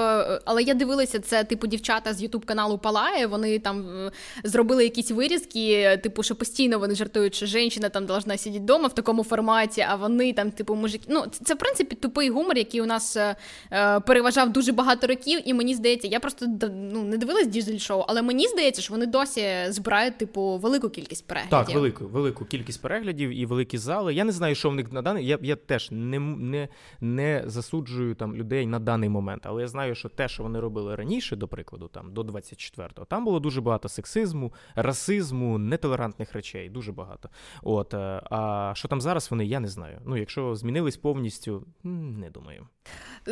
але 0.45 0.63
я 0.63 0.73
дивилася 0.73 1.19
це, 1.19 1.43
типу, 1.43 1.67
дівчата 1.67 2.13
з 2.13 2.21
Ютуб 2.21 2.45
каналу 2.45 2.77
Палає. 2.77 3.27
Вони 3.27 3.59
там 3.59 4.09
зробили 4.43 4.83
якісь 4.83 5.11
вирізки, 5.11 5.97
типу, 6.03 6.23
що 6.23 6.35
постійно 6.35 6.79
вони 6.79 6.95
жартують, 6.95 7.35
що 7.35 7.45
жінка 7.45 7.89
там 7.89 8.05
должна 8.05 8.37
сидіти 8.37 8.63
вдома 8.63 8.87
в 8.87 8.95
такому 8.95 9.23
форматі, 9.31 9.81
а 9.89 9.95
вони 9.95 10.33
там, 10.33 10.51
типу, 10.51 10.75
мужики. 10.75 11.05
Ну, 11.09 11.23
це, 11.31 11.53
в 11.53 11.57
принципі 11.57 11.95
тупий 11.95 12.29
гумор, 12.29 12.57
який 12.57 12.81
у 12.81 12.85
нас 12.85 13.17
е, 13.17 13.35
е, 13.71 13.99
переважав 13.99 14.53
дуже 14.53 14.71
багато 14.71 15.07
років, 15.07 15.39
і 15.45 15.53
мені 15.53 15.75
здається, 15.75 16.07
я 16.07 16.19
просто 16.19 16.45
ну, 16.93 17.03
не 17.03 17.17
дивилась 17.17 17.47
дізель 17.47 17.77
шоу, 17.77 18.05
але 18.07 18.21
мені 18.21 18.47
здається, 18.47 18.81
що 18.81 18.93
вони 18.93 19.05
досі 19.05 19.43
збирають, 19.69 20.17
типу, 20.17 20.57
велику 20.57 20.89
кількість 20.89 21.27
переглядів. 21.27 21.51
Так, 21.51 21.75
велику, 21.75 22.07
велику 22.07 22.45
кількість 22.45 22.81
переглядів 22.81 23.29
і 23.29 23.45
великі 23.45 23.77
зали. 23.77 24.13
Я 24.13 24.23
не 24.23 24.31
знаю, 24.31 24.55
що 24.55 24.69
в 24.69 24.75
них 24.75 24.91
на 24.91 25.01
даний. 25.01 25.25
Я, 25.25 25.39
я 25.41 25.55
теж 25.55 25.91
не, 25.91 26.19
не, 26.19 26.67
не 27.01 27.43
засуджую 27.45 28.15
там 28.15 28.35
людей 28.35 28.65
на 28.65 28.79
даний 28.79 29.09
момент, 29.09 29.41
але 29.45 29.61
я 29.61 29.67
знаю, 29.67 29.95
що 29.95 30.09
те, 30.09 30.27
що 30.27 30.43
вони 30.43 30.59
робили 30.59 30.95
раніше, 30.95 31.35
до 31.35 31.47
прикладу, 31.47 31.87
там 31.87 32.13
до 32.13 32.21
24-го, 32.21 33.05
там 33.05 33.25
було 33.25 33.39
дуже 33.39 33.61
багато 33.61 33.89
сексизму, 33.89 34.53
расизму, 34.75 35.57
нетолерантних 35.57 36.33
речей, 36.33 36.69
дуже 36.69 36.91
багато. 36.91 37.29
От, 37.63 37.93
е, 37.93 38.21
а 38.31 38.71
що 38.75 38.87
там 38.87 39.01
зараз 39.01 39.20
вони, 39.29 39.45
я 39.45 39.59
не 39.59 39.67
знаю. 39.67 39.97
Ну, 40.05 40.17
якщо 40.17 40.55
змінились 40.55 40.97
повністю, 40.97 41.65
не 41.83 42.29
думаю. 42.29 42.67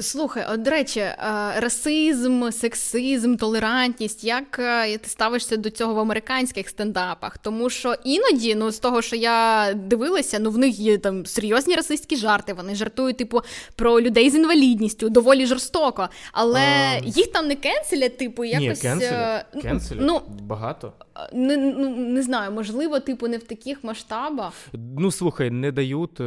Слухай, 0.02 0.45
от, 0.54 0.62
до 0.62 0.71
речі, 0.71 0.99
е, 0.99 1.15
расизм, 1.58 2.49
сексизм, 2.49 3.36
толерантність. 3.36 4.23
Як 4.23 4.60
е, 4.60 4.97
ти 4.97 5.10
ставишся 5.10 5.58
до 5.58 5.69
цього 5.69 5.93
в 5.93 5.99
американських 5.99 6.69
стендапах? 6.69 7.38
Тому 7.38 7.69
що 7.69 7.95
іноді, 8.04 8.56
ну 8.56 8.71
з 8.71 8.80
того, 8.80 9.02
що 9.02 9.15
я 9.15 9.73
дивилася, 9.73 10.39
ну 10.39 10.52
в 10.52 10.58
них 10.58 10.80
є 10.80 10.97
там 10.97 11.25
серйозні 11.25 11.75
расистські 11.75 12.15
жарти. 12.15 12.54
Вони 12.54 12.75
жартують, 12.75 13.17
типу, 13.17 13.41
про 13.75 14.02
людей 14.02 14.30
з 14.30 14.36
інвалідністю, 14.36 15.10
доволі 15.10 15.45
жорстоко. 15.45 16.10
Але 16.32 16.62
А. 16.62 17.02
їх 17.06 17.32
там 17.32 17.47
не 17.47 17.56
кенселять, 17.56 18.17
типу, 18.17 18.43
якось 18.43 18.84
Ні, 18.84 18.89
кенселять, 18.89 19.45
е, 19.56 19.62
кенселять 19.62 20.04
ну 20.06 20.21
багато. 20.41 20.93
не, 21.34 21.58
ну 21.58 21.89
не 21.89 22.21
знаю, 22.21 22.52
можливо, 22.52 22.99
типу, 22.99 23.28
не 23.28 23.38
в 23.38 23.43
таких 23.43 23.84
масштабах. 23.84 24.54
Ну, 24.73 25.12
слухай, 25.12 25.49
не 25.52 25.71
дають. 25.79 26.19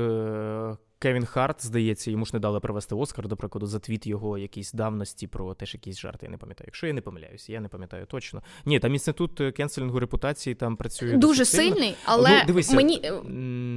Кевін 1.02 1.26
Харт, 1.26 1.64
здається, 1.64 2.10
йому 2.10 2.26
ж 2.26 2.30
не 2.34 2.40
дали 2.40 2.60
привезти 2.60 2.94
Оскар, 2.94 3.28
до 3.28 3.36
прикладу, 3.36 3.66
за 3.66 3.78
твіт 3.78 4.06
його 4.06 4.38
якісь 4.38 4.72
давності 4.72 5.26
про 5.26 5.54
теж 5.54 5.74
якісь 5.74 5.98
жарти. 5.98 6.26
Я 6.26 6.30
не 6.30 6.36
пам'ятаю. 6.36 6.64
Якщо 6.68 6.86
я 6.86 6.92
не 6.92 7.00
помиляюся, 7.00 7.52
я 7.52 7.60
не 7.60 7.68
пам'ятаю 7.68 8.06
точно. 8.06 8.42
Ні, 8.66 8.80
там 8.80 8.92
інститут 8.92 9.40
е, 9.40 9.52
кенселінгу 9.52 10.00
репутації 10.00 10.54
там 10.54 10.76
працює 10.76 11.12
Дуже 11.12 11.44
сильно. 11.44 11.74
сильний, 11.74 11.94
але 12.04 12.30
ну, 12.30 12.46
дивися, 12.46 12.76
мені 12.76 13.12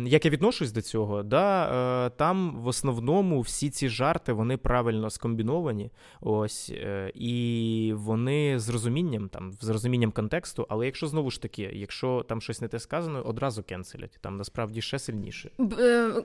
як 0.07 0.25
я 0.25 0.31
відношусь 0.31 0.71
до 0.71 0.81
цього, 0.81 1.23
да, 1.23 2.05
е, 2.05 2.09
там 2.09 2.55
в 2.61 2.67
основному 2.67 3.41
всі 3.41 3.69
ці 3.69 3.89
жарти 3.89 4.33
вони 4.33 4.57
правильно 4.57 5.09
скомбіновані. 5.09 5.91
Ось 6.21 6.71
е, 6.75 7.11
і 7.15 7.93
вони 7.95 8.59
з 8.59 8.69
розумінням, 8.69 9.29
там 9.29 9.53
з 9.61 9.69
розумінням 9.69 10.11
контексту. 10.11 10.65
Але 10.69 10.85
якщо 10.85 11.07
знову 11.07 11.31
ж 11.31 11.41
таки, 11.41 11.61
якщо 11.73 12.25
там 12.29 12.41
щось 12.41 12.61
не 12.61 12.67
те 12.67 12.79
сказано, 12.79 13.21
одразу 13.21 13.63
кенселять. 13.63 14.17
Там 14.21 14.37
насправді 14.37 14.81
ще 14.81 14.99
сильніше. 14.99 15.51
Б- 15.57 15.75
е, 15.79 16.21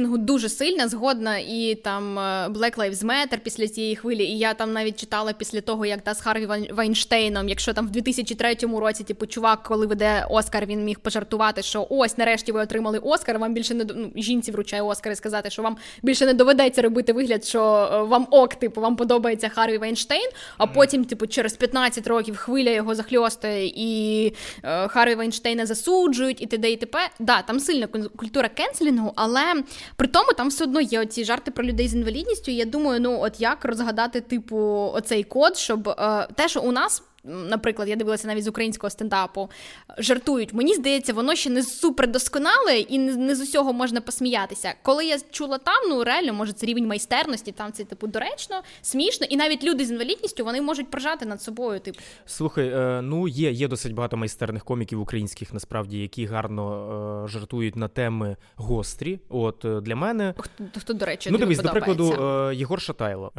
кенселінгу 0.00 0.18
дуже 0.18 0.48
сильна, 0.48 0.88
згодна, 0.88 1.38
і 1.38 1.78
там 1.84 2.18
е, 2.18 2.48
Black 2.48 2.76
Lives 2.76 3.04
Matter 3.04 3.38
після 3.38 3.68
цієї 3.68 3.96
хвилі. 3.96 4.24
І 4.24 4.38
я 4.38 4.54
там 4.54 4.72
навіть 4.72 5.00
читала 5.00 5.32
після 5.32 5.60
того, 5.60 5.86
як 5.86 6.00
та 6.00 6.14
з 6.14 6.20
Харві 6.20 6.48
Вайнштейном, 6.72 7.48
якщо 7.48 7.72
там 7.72 7.86
в 7.86 7.90
2003 7.90 8.56
році, 8.78 9.04
типу, 9.04 9.26
чувак, 9.26 9.62
коли 9.62 9.86
веде 9.86 10.26
Оскар, 10.30 10.66
він 10.66 10.84
міг 10.84 10.98
пожартувати, 10.98 11.62
що 11.62 11.86
ось 11.90 12.18
нарешті 12.18 12.52
ви 12.52 12.60
отримали 12.60 12.98
Оскар. 12.98 13.38
Вам 13.38 13.54
більше 13.54 13.74
не 13.74 13.84
ну, 13.84 14.10
жінці 14.16 14.52
вручає 14.52 14.82
Оскар 14.82 15.12
і 15.12 15.16
сказати, 15.16 15.50
що 15.50 15.62
вам 15.62 15.76
більше 16.02 16.26
не 16.26 16.34
доведеться 16.34 16.82
робити 16.82 17.12
вигляд, 17.12 17.44
що 17.44 17.90
е, 17.92 18.02
вам 18.02 18.26
ок, 18.30 18.54
типу, 18.54 18.80
вам 18.80 18.96
подобається 18.96 19.48
Харві 19.48 19.78
Вайнштейн. 19.78 20.30
А 20.58 20.66
потім, 20.66 21.04
типу, 21.04 21.26
через 21.26 21.56
15 21.56 22.06
років 22.06 22.36
хвиля 22.36 22.70
його 22.70 22.94
захльостує, 22.94 23.66
і 23.66 24.32
е, 24.64 24.88
Харві 24.88 25.14
Вайнштейна 25.14 25.66
засуджують, 25.66 26.42
і 26.42 26.46
т.д. 26.46 26.72
і 26.72 26.76
т.п. 26.76 26.98
Да, 27.18 27.42
там 27.42 27.60
сильна 27.60 27.86
культура 28.16 28.48
кенселінгу, 28.48 29.12
але 29.16 29.54
при 29.96 30.08
тому 30.08 30.32
там 30.32 30.48
все 30.48 30.64
одно 30.64 30.80
є 30.80 31.00
оці 31.00 31.24
жарти 31.24 31.50
про 31.50 31.64
людей 31.64 31.88
з 31.88 31.94
інвалідністю. 31.94 32.50
І 32.50 32.54
я 32.54 32.64
думаю, 32.64 33.00
ну 33.00 33.20
от 33.20 33.40
як 33.40 33.64
розгадати, 33.64 34.20
типу, 34.20 34.56
оцей 34.94 35.24
код, 35.24 35.56
щоб 35.56 35.88
е, 35.88 36.28
те, 36.34 36.48
що 36.48 36.60
у 36.60 36.72
нас. 36.72 37.02
Наприклад, 37.24 37.88
я 37.88 37.96
дивилася 37.96 38.28
навіть 38.28 38.44
з 38.44 38.48
українського 38.48 38.90
стендапу, 38.90 39.50
жартують. 39.98 40.52
Мені 40.52 40.74
здається, 40.74 41.12
воно 41.12 41.34
ще 41.34 41.50
не 41.50 41.62
супер 41.62 42.10
досконале 42.10 42.78
і 42.78 42.98
не, 42.98 43.34
з 43.36 43.40
усього 43.40 43.72
можна 43.72 44.00
посміятися. 44.00 44.74
Коли 44.82 45.06
я 45.06 45.18
чула 45.30 45.58
там, 45.58 45.88
ну 45.88 46.04
реально, 46.04 46.32
може, 46.32 46.52
це 46.52 46.66
рівень 46.66 46.86
майстерності, 46.86 47.52
там 47.52 47.72
це 47.72 47.84
типу 47.84 48.06
доречно, 48.06 48.62
смішно, 48.82 49.26
і 49.30 49.36
навіть 49.36 49.64
люди 49.64 49.84
з 49.84 49.90
інвалідністю 49.90 50.44
вони 50.44 50.60
можуть 50.60 50.90
прожати 50.90 51.26
над 51.26 51.42
собою. 51.42 51.80
Типу, 51.80 51.98
Слухай, 52.26 52.68
е, 52.68 53.02
ну 53.02 53.28
є, 53.28 53.50
є 53.50 53.68
досить 53.68 53.94
багато 53.94 54.16
майстерних 54.16 54.64
коміків 54.64 55.00
українських, 55.00 55.54
насправді, 55.54 55.98
які 55.98 56.26
гарно 56.26 57.24
е, 57.24 57.28
жартують 57.28 57.76
на 57.76 57.88
теми 57.88 58.36
гострі. 58.56 59.20
От 59.28 59.64
е, 59.64 59.80
для 59.80 59.96
мене 59.96 60.34
хто, 60.38 60.80
хто 60.80 60.92
до 60.92 61.06
речі, 61.06 61.30
ну 61.30 61.38
дивись, 61.38 61.58
до 61.58 61.68
прикладу, 61.68 62.14
Єгор 62.52 62.80
Шатайло, 62.80 63.32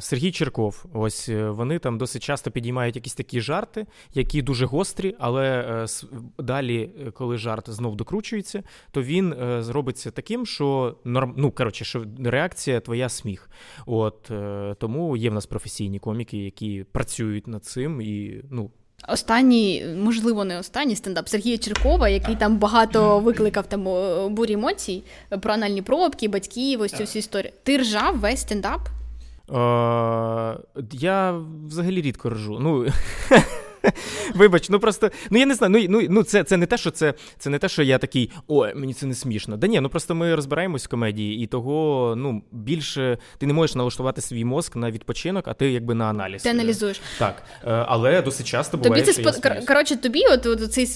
Сергій 0.00 0.32
Черков. 0.32 0.84
Ось 0.94 1.28
вони 1.28 1.78
там 1.78 1.98
досить 1.98 2.22
часто 2.22 2.50
підіймають 2.50 2.96
якісь 2.96 3.14
такі 3.18 3.40
жарти, 3.40 3.86
які 4.14 4.42
дуже 4.42 4.66
гострі, 4.66 5.16
але 5.18 5.46
е, 5.46 5.86
далі, 6.38 6.90
е, 7.06 7.10
коли 7.10 7.38
жарт 7.38 7.70
знов 7.70 7.96
докручується, 7.96 8.62
то 8.90 9.02
він 9.02 9.32
е, 9.32 9.62
зробиться 9.62 10.10
таким, 10.10 10.46
що 10.46 10.96
норм... 11.04 11.34
ну, 11.36 11.50
коротше, 11.50 11.84
що 11.84 12.04
реакція 12.24 12.80
твоя 12.80 13.08
сміх. 13.08 13.50
От 13.86 14.30
Тому 14.78 15.16
є 15.16 15.30
в 15.30 15.34
нас 15.34 15.46
професійні 15.46 15.98
коміки, 15.98 16.38
які 16.38 16.84
працюють 16.92 17.46
над 17.46 17.64
цим 17.64 18.00
і 18.00 18.42
ну. 18.50 18.70
Останній, 19.08 19.84
можливо, 19.96 20.44
не 20.44 20.58
останній 20.58 20.96
стендап 20.96 21.28
Сергія 21.28 21.58
Черкова, 21.58 22.08
який 22.08 22.36
там 22.36 22.58
багато 22.58 23.20
викликав 23.20 23.66
там 23.66 23.84
бурі 24.34 24.52
емоцій 24.52 25.02
про 25.40 25.52
анальні 25.52 25.82
пробки, 25.82 26.28
батьків, 26.28 26.80
ось 26.80 26.92
цю 26.92 27.00
всю 27.00 27.20
історію. 27.20 27.52
Ти 27.62 27.78
ржав 27.78 28.18
весь 28.18 28.40
стендап? 28.40 28.80
Е, 29.50 30.58
Я 30.92 31.40
взагалі 31.66 32.02
рідко 32.02 32.30
ржу. 32.30 32.58
Ну, 32.60 32.86
Вибач, 34.34 34.68
ну 34.70 34.80
просто 34.80 35.10
ну 35.30 35.38
я 35.38 35.46
не 35.46 35.54
знаю. 35.54 35.72
Ну 35.72 36.00
ну, 36.00 36.06
ну 36.10 36.22
це 36.22 36.44
це 36.44 36.56
не 36.56 36.66
те, 36.66 36.78
що 36.78 36.90
це 36.90 37.14
це 37.38 37.50
не 37.50 37.58
те, 37.58 37.68
що 37.68 37.82
я 37.82 37.98
такий, 37.98 38.30
ой, 38.48 38.74
мені 38.74 38.94
це 38.94 39.06
не 39.06 39.14
смішно. 39.14 39.56
Да 39.56 39.66
ні, 39.66 39.80
ну 39.80 39.88
просто 39.88 40.14
ми 40.14 40.34
розбираємось 40.34 40.84
в 40.84 40.88
комедії, 40.88 41.42
і 41.42 41.46
того 41.46 42.14
ну 42.16 42.42
більше 42.52 43.18
ти 43.38 43.46
не 43.46 43.52
можеш 43.52 43.76
налаштувати 43.76 44.20
свій 44.20 44.44
мозк 44.44 44.76
на 44.76 44.90
відпочинок, 44.90 45.48
а 45.48 45.54
ти 45.54 45.72
якби 45.72 45.94
на 45.94 46.04
аналіз. 46.04 46.42
Ти 46.42 46.48
аналізуєш. 46.48 47.00
Так, 47.18 47.42
е, 47.64 47.84
але 47.88 48.22
досить 48.22 48.46
часто 48.46 48.76
буває. 48.76 49.02
Тобі 49.02 49.12
це 49.12 49.22
що 49.22 49.32
спо... 49.32 49.48
я 49.48 49.66
коротше, 49.66 49.96
тобі, 49.96 50.22
от, 50.32 50.46
от 50.46 50.72
цей 50.72 50.86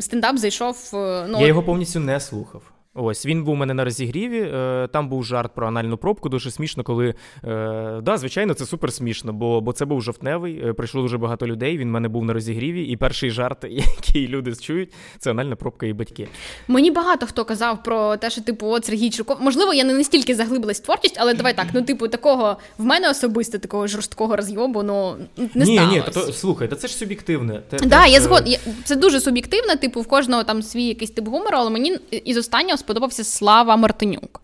стендап 0.00 0.38
зайшов. 0.38 0.90
Е, 0.94 1.26
ну 1.28 1.40
я 1.40 1.46
його 1.46 1.62
повністю 1.62 2.00
не 2.00 2.20
слухав. 2.20 2.62
Ось 2.96 3.26
він 3.26 3.44
був 3.44 3.54
у 3.54 3.56
мене 3.56 3.74
на 3.74 3.84
розігріві. 3.84 4.40
Е, 4.40 4.88
там 4.92 5.08
був 5.08 5.24
жарт 5.24 5.54
про 5.54 5.66
анальну 5.66 5.96
пробку. 5.96 6.28
Дуже 6.28 6.50
смішно, 6.50 6.82
коли 6.84 7.14
е, 7.44 8.00
да, 8.02 8.16
звичайно, 8.16 8.54
це 8.54 8.66
супер 8.66 8.92
смішно, 8.92 9.32
бо 9.32 9.60
бо 9.60 9.72
це 9.72 9.84
був 9.84 10.02
жовтневий. 10.02 10.68
Е, 10.68 10.72
прийшло 10.72 11.02
дуже 11.02 11.18
багато 11.18 11.46
людей. 11.46 11.78
Він 11.78 11.88
в 11.88 11.90
мене 11.90 12.08
був 12.08 12.24
на 12.24 12.32
розігріві, 12.32 12.84
і 12.84 12.96
перший 12.96 13.30
жарт, 13.30 13.64
який 13.70 14.28
люди 14.28 14.54
чують, 14.54 14.92
це 15.18 15.30
анальна 15.30 15.56
пробка 15.56 15.86
і 15.86 15.92
батьки. 15.92 16.28
Мені 16.68 16.90
багато 16.90 17.26
хто 17.26 17.44
казав 17.44 17.82
про 17.82 18.16
те, 18.16 18.30
що 18.30 18.40
типу, 18.40 18.66
от 18.66 18.84
Сергій 18.84 19.10
Чурков. 19.10 19.36
Можливо, 19.40 19.74
я 19.74 19.84
не 19.84 19.94
настільки 19.94 20.34
заглибилась 20.34 20.80
в 20.80 20.82
творчість, 20.82 21.16
але 21.20 21.34
давай 21.34 21.56
так. 21.56 21.66
Ну, 21.72 21.82
типу, 21.82 22.08
такого 22.08 22.56
в 22.78 22.84
мене 22.84 23.10
особисто 23.10 23.58
такого 23.58 23.86
жорсткого 23.86 24.36
розйобу, 24.36 24.82
ну 24.82 25.16
не 25.36 25.64
ні, 25.64 25.76
сталося. 25.76 25.96
Ні, 25.96 26.02
то, 26.14 26.32
слухай, 26.32 26.68
та 26.68 26.76
це 26.76 26.88
ж 26.88 26.94
суб'єктивне. 26.94 27.62
Так, 27.68 27.86
да, 27.86 28.06
я 28.06 28.20
згод. 28.20 28.60
Це 28.84 28.96
дуже 28.96 29.20
суб'єктивне. 29.20 29.76
Типу, 29.76 30.00
в 30.00 30.06
кожного 30.06 30.44
там 30.44 30.62
свій 30.62 30.84
якийсь 30.84 31.10
тип 31.10 31.28
гумору, 31.28 31.56
але 31.56 31.70
мені 31.70 31.98
із 32.10 32.36
останнього 32.36 32.78
сподобався 32.86 33.24
Слава 33.24 33.76
Мартинюк. 33.76 34.40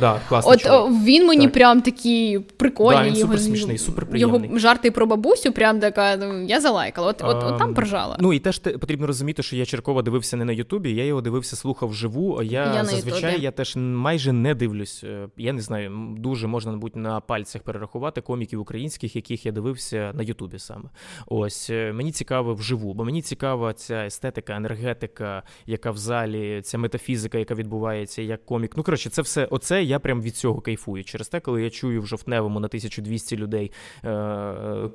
Да, 0.00 0.20
От 0.30 0.60
чоловік. 0.60 1.02
він 1.04 1.26
мені 1.26 1.44
так. 1.44 1.52
прям 1.52 1.82
такий 1.82 2.38
прикольний. 2.38 2.98
Да, 2.98 3.08
він 3.08 3.16
його, 3.16 3.32
супер 3.32 3.40
смішний, 3.40 3.78
супер. 3.78 4.06
Його 4.14 4.58
жарти 4.58 4.90
про 4.90 5.06
бабусю, 5.06 5.52
прям 5.52 5.80
така, 5.80 6.16
ну, 6.16 6.44
я 6.44 6.60
залайкала. 6.60 7.08
От, 7.08 7.22
а, 7.22 7.28
от, 7.28 7.44
от 7.44 7.58
там 7.58 7.74
поржала. 7.74 8.16
Ну 8.20 8.32
і 8.32 8.38
теж 8.38 8.58
потрібно 8.58 9.06
розуміти, 9.06 9.42
що 9.42 9.56
я 9.56 9.66
Черкова 9.66 10.02
дивився 10.02 10.36
не 10.36 10.44
на 10.44 10.52
Ютубі, 10.52 10.94
я 10.94 11.04
його 11.04 11.20
дивився, 11.20 11.56
слухав 11.56 11.88
вживу. 11.88 12.42
Я, 12.42 12.74
я 12.74 12.84
зазвичай 12.84 13.40
я 13.40 13.50
теж 13.50 13.76
майже 13.76 14.32
не 14.32 14.54
дивлюсь. 14.54 15.04
Е, 15.04 15.28
я 15.36 15.52
не 15.52 15.60
знаю, 15.60 16.14
дуже 16.18 16.46
можна, 16.46 16.72
мабуть, 16.72 16.96
на 16.96 17.20
пальцях 17.20 17.62
перерахувати 17.62 18.20
коміків 18.20 18.60
українських, 18.60 19.16
яких 19.16 19.46
я 19.46 19.52
дивився 19.52 20.12
на 20.14 20.22
Ютубі 20.22 20.58
саме. 20.58 20.90
Ось 21.26 21.70
е, 21.70 21.92
мені 21.92 22.12
цікаво 22.12 22.54
вживу, 22.54 22.94
бо 22.94 23.04
мені 23.04 23.22
цікава 23.22 23.72
ця 23.72 24.06
естетика, 24.06 24.56
енергетика, 24.56 25.42
яка 25.66 25.90
в 25.90 25.98
залі, 25.98 26.60
ця 26.64 26.78
метафізика, 26.78 27.38
яка 27.38 27.54
відбувається, 27.54 28.22
як 28.22 28.46
комік. 28.46 28.76
Ну 28.76 28.82
коротше, 28.82 29.10
це 29.10 29.22
все. 29.22 29.44
Оце 29.58 29.82
я 29.82 29.98
прям 29.98 30.22
від 30.22 30.36
цього 30.36 30.60
кайфую. 30.60 31.04
Через 31.04 31.28
те, 31.28 31.40
коли 31.40 31.62
я 31.62 31.70
чую 31.70 32.02
в 32.02 32.06
жовтневому 32.06 32.60
на 32.60 32.68
1200 32.68 33.36
людей, 33.36 33.72
е, 34.04 34.08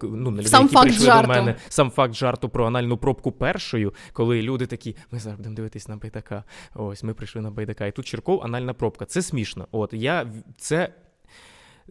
ну, 0.02 0.32
на 0.32 0.32
людей, 0.32 0.46
сам 0.46 0.62
які 0.62 0.74
факт 0.74 0.86
прийшли 0.86 1.06
жарту. 1.06 1.28
до 1.28 1.34
мене, 1.34 1.56
сам 1.70 1.92
факт 1.92 2.14
жарту 2.14 2.50
про 2.50 2.66
анальну 2.66 2.98
пробку 2.98 3.32
першою, 3.32 3.94
коли 4.14 4.42
люди 4.42 4.66
такі, 4.66 4.96
ми 5.12 5.20
зараз 5.20 5.38
будемо 5.38 5.56
дивитись 5.56 5.88
на 5.88 5.98
байдака. 5.98 6.44
Ось 6.76 7.04
ми 7.04 7.14
прийшли 7.14 7.42
на 7.42 7.52
байдака. 7.52 7.86
І 7.86 7.92
тут 7.92 8.06
Черков 8.06 8.44
анальна 8.44 8.74
пробка. 8.74 9.06
Це 9.06 9.22
смішно. 9.22 9.68
От 9.72 9.94
я 9.94 10.28
це. 10.58 10.94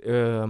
Е, 0.06 0.48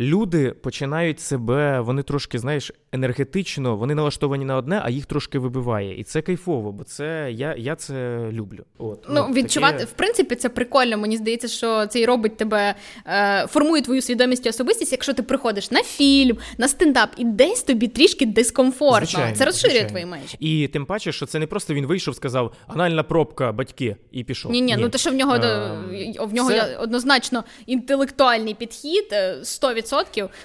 Люди 0.00 0.50
починають 0.50 1.20
себе, 1.20 1.80
вони 1.80 2.02
трошки, 2.02 2.38
знаєш, 2.38 2.72
енергетично, 2.92 3.76
вони 3.76 3.94
налаштовані 3.94 4.44
на 4.44 4.56
одне, 4.56 4.80
а 4.84 4.90
їх 4.90 5.06
трошки 5.06 5.38
вибиває. 5.38 6.00
І 6.00 6.04
це 6.04 6.22
кайфово, 6.22 6.72
бо 6.72 6.84
це 6.84 7.28
я 7.32 7.54
я 7.58 7.76
це 7.76 8.18
люблю. 8.32 8.64
От 8.78 9.06
ну, 9.08 9.26
ну 9.28 9.34
відчувати 9.34 9.78
таке... 9.78 9.84
в 9.84 9.92
принципі 9.92 10.34
це 10.34 10.48
прикольно. 10.48 10.98
Мені 10.98 11.16
здається, 11.16 11.48
що 11.48 11.86
це 11.86 12.00
і 12.00 12.04
робить 12.04 12.36
тебе, 12.36 12.74
е, 13.06 13.46
формує 13.46 13.82
твою 13.82 14.02
свідомість 14.02 14.46
і 14.46 14.48
особистість, 14.48 14.92
якщо 14.92 15.14
ти 15.14 15.22
приходиш 15.22 15.70
на 15.70 15.82
фільм, 15.82 16.36
на 16.58 16.68
стендап, 16.68 17.10
і 17.16 17.24
десь 17.24 17.62
тобі 17.62 17.88
трішки 17.88 18.26
дискомфортно. 18.26 19.06
Звичайно, 19.06 19.36
це 19.36 19.44
розширює 19.44 19.70
звичайно. 19.72 19.88
твої 19.88 20.06
межі. 20.06 20.36
І 20.40 20.68
тим 20.68 20.86
паче, 20.86 21.12
що 21.12 21.26
це 21.26 21.38
не 21.38 21.46
просто 21.46 21.74
він 21.74 21.86
вийшов, 21.86 22.16
сказав 22.16 22.54
анальна 22.66 23.02
пробка, 23.02 23.52
батьки, 23.52 23.96
і 24.12 24.24
пішов. 24.24 24.52
Ні, 24.52 24.60
ні, 24.60 24.76
ну 24.78 24.88
те, 24.88 24.98
що 24.98 25.10
в 25.10 25.14
нього 25.14 25.32
а, 25.32 26.24
в 26.24 26.34
нього 26.34 26.50
це... 26.50 26.76
однозначно 26.76 27.44
інтелектуальний 27.66 28.54
підхід 28.54 29.04
100%. 29.12 29.83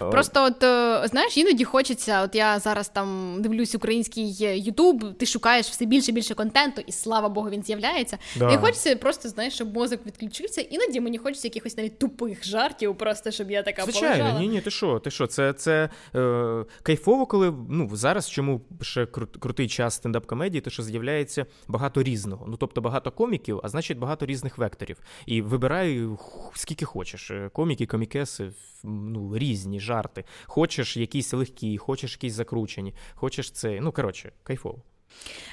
Е, 0.02 0.10
Просто 0.12 0.43
от 0.43 0.63
е, 0.63 1.08
знаєш, 1.08 1.38
іноді 1.38 1.63
хочеться. 1.63 2.21
От 2.21 2.36
я 2.36 2.60
зараз 2.60 2.89
там 2.89 3.36
дивлюсь 3.39 3.75
український 3.75 4.36
Ютуб, 4.60 5.17
ти 5.17 5.25
шукаєш 5.25 5.65
все 5.65 5.86
більше 5.86 6.12
і 6.12 6.13
більше 6.13 6.34
контенту, 6.34 6.82
і 6.88 6.91
слава 6.91 7.30
Богу, 7.30 7.49
він 7.49 7.63
з'являється. 7.63 8.17
Да. 8.36 8.54
І 8.54 8.58
хочеться 8.58 8.95
просто, 8.95 9.30
знаєш, 9.30 9.54
щоб 9.54 9.73
мозок 9.73 10.06
відключився. 10.06 10.62
Іноді 10.62 10.99
мені 10.99 11.17
хочеться 11.17 11.47
якихось 11.47 11.78
навіть 11.78 11.99
тупих 11.99 12.45
жартів, 12.45 12.97
просто 12.97 13.32
щоб 13.32 13.52
я 13.52 13.63
така 13.63 13.84
Звичайно, 13.84 14.15
полежала. 14.15 14.39
ні, 14.39 14.47
ні, 14.47 14.62
ти 14.62 14.71
що, 14.71 14.99
ти 14.99 15.12
що? 15.12 15.28
Це 15.28 15.54
це 15.54 15.89
е, 16.15 16.65
кайфово, 16.84 17.25
коли 17.25 17.54
ну 17.69 17.89
зараз 17.93 18.30
чому 18.30 18.62
ще 18.82 19.06
крутий 19.39 19.67
час 19.67 19.93
стендап 19.93 20.25
комедії, 20.25 20.62
то 20.62 20.69
що 20.69 20.84
з'являється 20.84 21.45
багато 21.67 22.04
різного. 22.04 22.45
Ну 22.47 22.58
тобто 22.58 22.82
багато 22.82 23.12
коміків, 23.12 23.60
а 23.63 23.69
значить 23.69 23.97
багато 23.97 24.25
різних 24.25 24.58
векторів. 24.58 24.97
І 25.25 25.41
вибираю 25.41 26.19
скільки 26.56 26.86
хочеш. 26.86 27.32
Е, 27.32 27.49
коміки, 27.54 27.86
комікеси 27.86 28.52
ну, 28.84 29.28
різні 29.37 29.79
жарти. 29.79 30.23
Хочеш 30.45 30.97
якісь 30.97 31.33
легкі, 31.33 31.77
хочеш 31.77 32.11
якісь 32.11 32.33
закручені, 32.33 32.93
хочеш 33.13 33.51
це. 33.51 33.79
Ну, 33.81 33.91
коротше, 33.91 34.31
кайфово. 34.43 34.79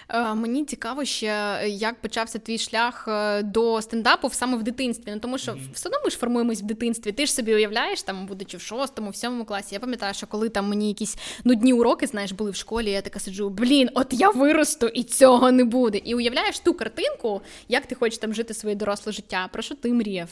Е, 0.08 0.34
мені 0.34 0.64
цікаво 0.64 1.04
ще, 1.04 1.60
як 1.68 2.00
почався 2.00 2.38
твій 2.38 2.58
шлях 2.58 3.08
е, 3.08 3.42
до 3.42 3.82
стендапу 3.82 4.30
саме 4.30 4.56
в 4.56 4.62
дитинстві. 4.62 5.12
Ну 5.14 5.18
тому 5.18 5.38
що 5.38 5.52
mm-hmm. 5.52 5.72
все 5.72 5.88
одно 5.88 5.98
ми 6.04 6.10
ж 6.10 6.16
формуємось 6.16 6.62
в 6.62 6.64
дитинстві. 6.64 7.12
Ти 7.12 7.26
ж 7.26 7.32
собі 7.32 7.54
уявляєш, 7.54 8.02
там, 8.02 8.26
будучи 8.26 8.56
в 8.56 8.60
шостому, 8.60 9.10
в 9.10 9.16
сьомому 9.16 9.44
класі. 9.44 9.74
Я 9.74 9.80
пам'ятаю, 9.80 10.14
що 10.14 10.26
коли 10.26 10.48
там 10.48 10.68
мені 10.68 10.88
якісь 10.88 11.16
нудні 11.44 11.72
уроки, 11.72 12.06
знаєш, 12.06 12.32
були 12.32 12.50
в 12.50 12.56
школі, 12.56 12.90
я 12.90 13.02
така 13.02 13.20
сиджу, 13.20 13.50
блін, 13.50 13.88
от 13.94 14.06
я 14.10 14.30
виросту 14.30 14.86
і 14.88 15.02
цього 15.02 15.52
не 15.52 15.64
буде. 15.64 15.98
І 15.98 16.14
уявляєш 16.14 16.58
ту 16.58 16.74
картинку, 16.74 17.42
як 17.68 17.86
ти 17.86 17.94
хочеш 17.94 18.18
там 18.18 18.34
жити 18.34 18.54
своє 18.54 18.74
доросле 18.74 19.12
життя. 19.12 19.48
Про 19.52 19.62
що 19.62 19.74
ти 19.74 19.92
мріяв? 19.92 20.28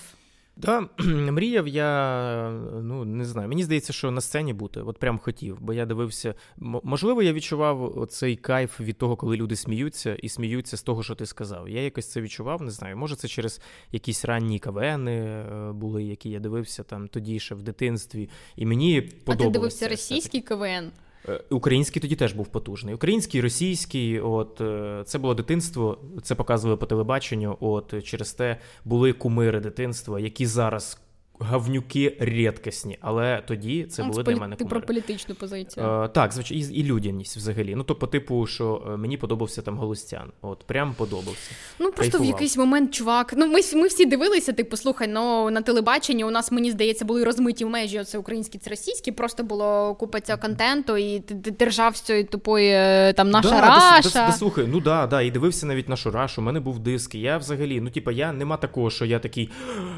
Да, 0.56 0.88
мріяв 1.30 1.68
я, 1.68 2.50
ну 2.82 3.04
не 3.04 3.24
знаю. 3.24 3.48
Мені 3.48 3.64
здається, 3.64 3.92
що 3.92 4.10
на 4.10 4.20
сцені 4.20 4.52
бути, 4.52 4.80
от 4.80 4.98
прям 4.98 5.18
хотів, 5.18 5.58
бо 5.60 5.72
я 5.72 5.86
дивився. 5.86 6.34
Можливо, 6.56 7.22
я 7.22 7.32
відчував 7.32 8.06
цей 8.10 8.36
кайф 8.36 8.80
від 8.80 8.98
того, 8.98 9.16
коли 9.16 9.36
люди 9.36 9.56
сміються 9.56 10.14
і 10.14 10.28
сміються 10.28 10.76
з 10.76 10.82
того, 10.82 11.02
що 11.02 11.14
ти 11.14 11.26
сказав. 11.26 11.68
Я 11.68 11.82
якось 11.82 12.10
це 12.10 12.20
відчував, 12.20 12.62
не 12.62 12.70
знаю. 12.70 12.96
Може, 12.96 13.16
це 13.16 13.28
через 13.28 13.60
якісь 13.92 14.24
ранні 14.24 14.58
КВНи 14.58 15.12
е, 15.12 15.72
були, 15.72 16.04
які 16.04 16.30
я 16.30 16.40
дивився 16.40 16.82
там 16.82 17.08
тоді 17.08 17.40
ще 17.40 17.54
в 17.54 17.62
дитинстві. 17.62 18.30
І 18.56 18.66
мені 18.66 19.00
подобалося. 19.00 19.42
А 19.42 19.46
ти 19.46 19.50
дивився 19.50 19.88
російський 19.88 20.40
КВН? 20.40 20.90
Е, 21.28 21.40
український 21.50 22.02
тоді 22.02 22.16
теж 22.16 22.32
був 22.32 22.46
потужний. 22.46 22.94
Український, 22.94 23.40
російський, 23.40 24.20
от 24.20 24.60
е, 24.60 25.02
це 25.06 25.18
було 25.18 25.34
дитинство, 25.34 25.98
це 26.22 26.34
показували 26.34 26.76
по 26.76 26.86
телебаченню. 26.86 27.56
От 27.60 28.04
через 28.04 28.32
те 28.32 28.56
були 28.84 29.12
кумири 29.12 29.60
дитинства, 29.60 30.20
які 30.20 30.46
зараз 30.46 31.00
Гавнюки 31.40 32.16
рідкісні, 32.20 32.98
але 33.00 33.42
тоді 33.46 33.84
це 33.84 34.02
були 34.02 34.22
для 34.22 34.36
мене 34.36 34.56
Ти 34.56 34.64
про 34.64 34.80
політичну 34.80 35.34
позицію. 35.34 35.86
Е, 35.86 36.08
так, 36.08 36.32
звичайно, 36.32 36.64
і, 36.64 36.80
і 36.80 36.84
людяність 36.84 37.36
взагалі. 37.36 37.74
Ну, 37.74 37.82
тобто, 37.82 38.06
типу, 38.06 38.46
що 38.46 38.82
е, 38.86 38.96
мені 38.96 39.16
подобався 39.16 39.62
там 39.62 39.78
Голостян. 39.78 40.32
От 40.42 40.64
прям 40.64 40.94
подобався. 40.94 41.50
Ну 41.78 41.86
просто 41.86 42.00
Кайфував. 42.00 42.26
в 42.26 42.30
якийсь 42.30 42.56
момент, 42.56 42.94
чувак. 42.94 43.34
Ну, 43.36 43.46
ми 43.46 43.60
ми 43.74 43.86
всі 43.86 44.06
дивилися, 44.06 44.52
типу, 44.52 44.76
слухай, 44.76 45.08
ну 45.08 45.50
на 45.50 45.62
телебаченні 45.62 46.24
у 46.24 46.30
нас, 46.30 46.52
мені 46.52 46.70
здається, 46.70 47.04
були 47.04 47.24
розмиті 47.24 47.64
в 47.64 47.68
межі 47.68 48.00
оце 48.00 48.18
українські, 48.18 48.58
це 48.58 48.70
російські, 48.70 49.12
просто 49.12 49.44
було 49.44 49.94
купа 49.94 50.20
цього 50.20 50.38
контенту, 50.38 50.96
і 50.96 51.20
ти, 51.20 51.34
держав 51.34 51.96
з 51.96 52.00
цієї 52.00 52.24
тупої 52.24 52.70
е, 52.72 53.12
там 53.12 53.30
наша 53.30 53.50
да, 53.50 53.60
раша. 53.60 54.32
Слухай, 54.32 54.66
ну 54.68 54.80
да, 54.80 55.06
да, 55.06 55.22
і 55.22 55.30
дивився 55.30 55.66
навіть 55.66 55.88
нашу 55.88 56.10
рашу. 56.10 56.42
У 56.42 56.44
мене 56.44 56.60
був 56.60 56.78
диск. 56.78 57.14
Я 57.14 57.38
взагалі, 57.38 57.80
ну, 57.80 57.90
типу, 57.90 58.10
я 58.10 58.32
нема 58.32 58.56
такого, 58.56 58.90
що 58.90 59.04
я 59.04 59.18
такий, 59.18 59.50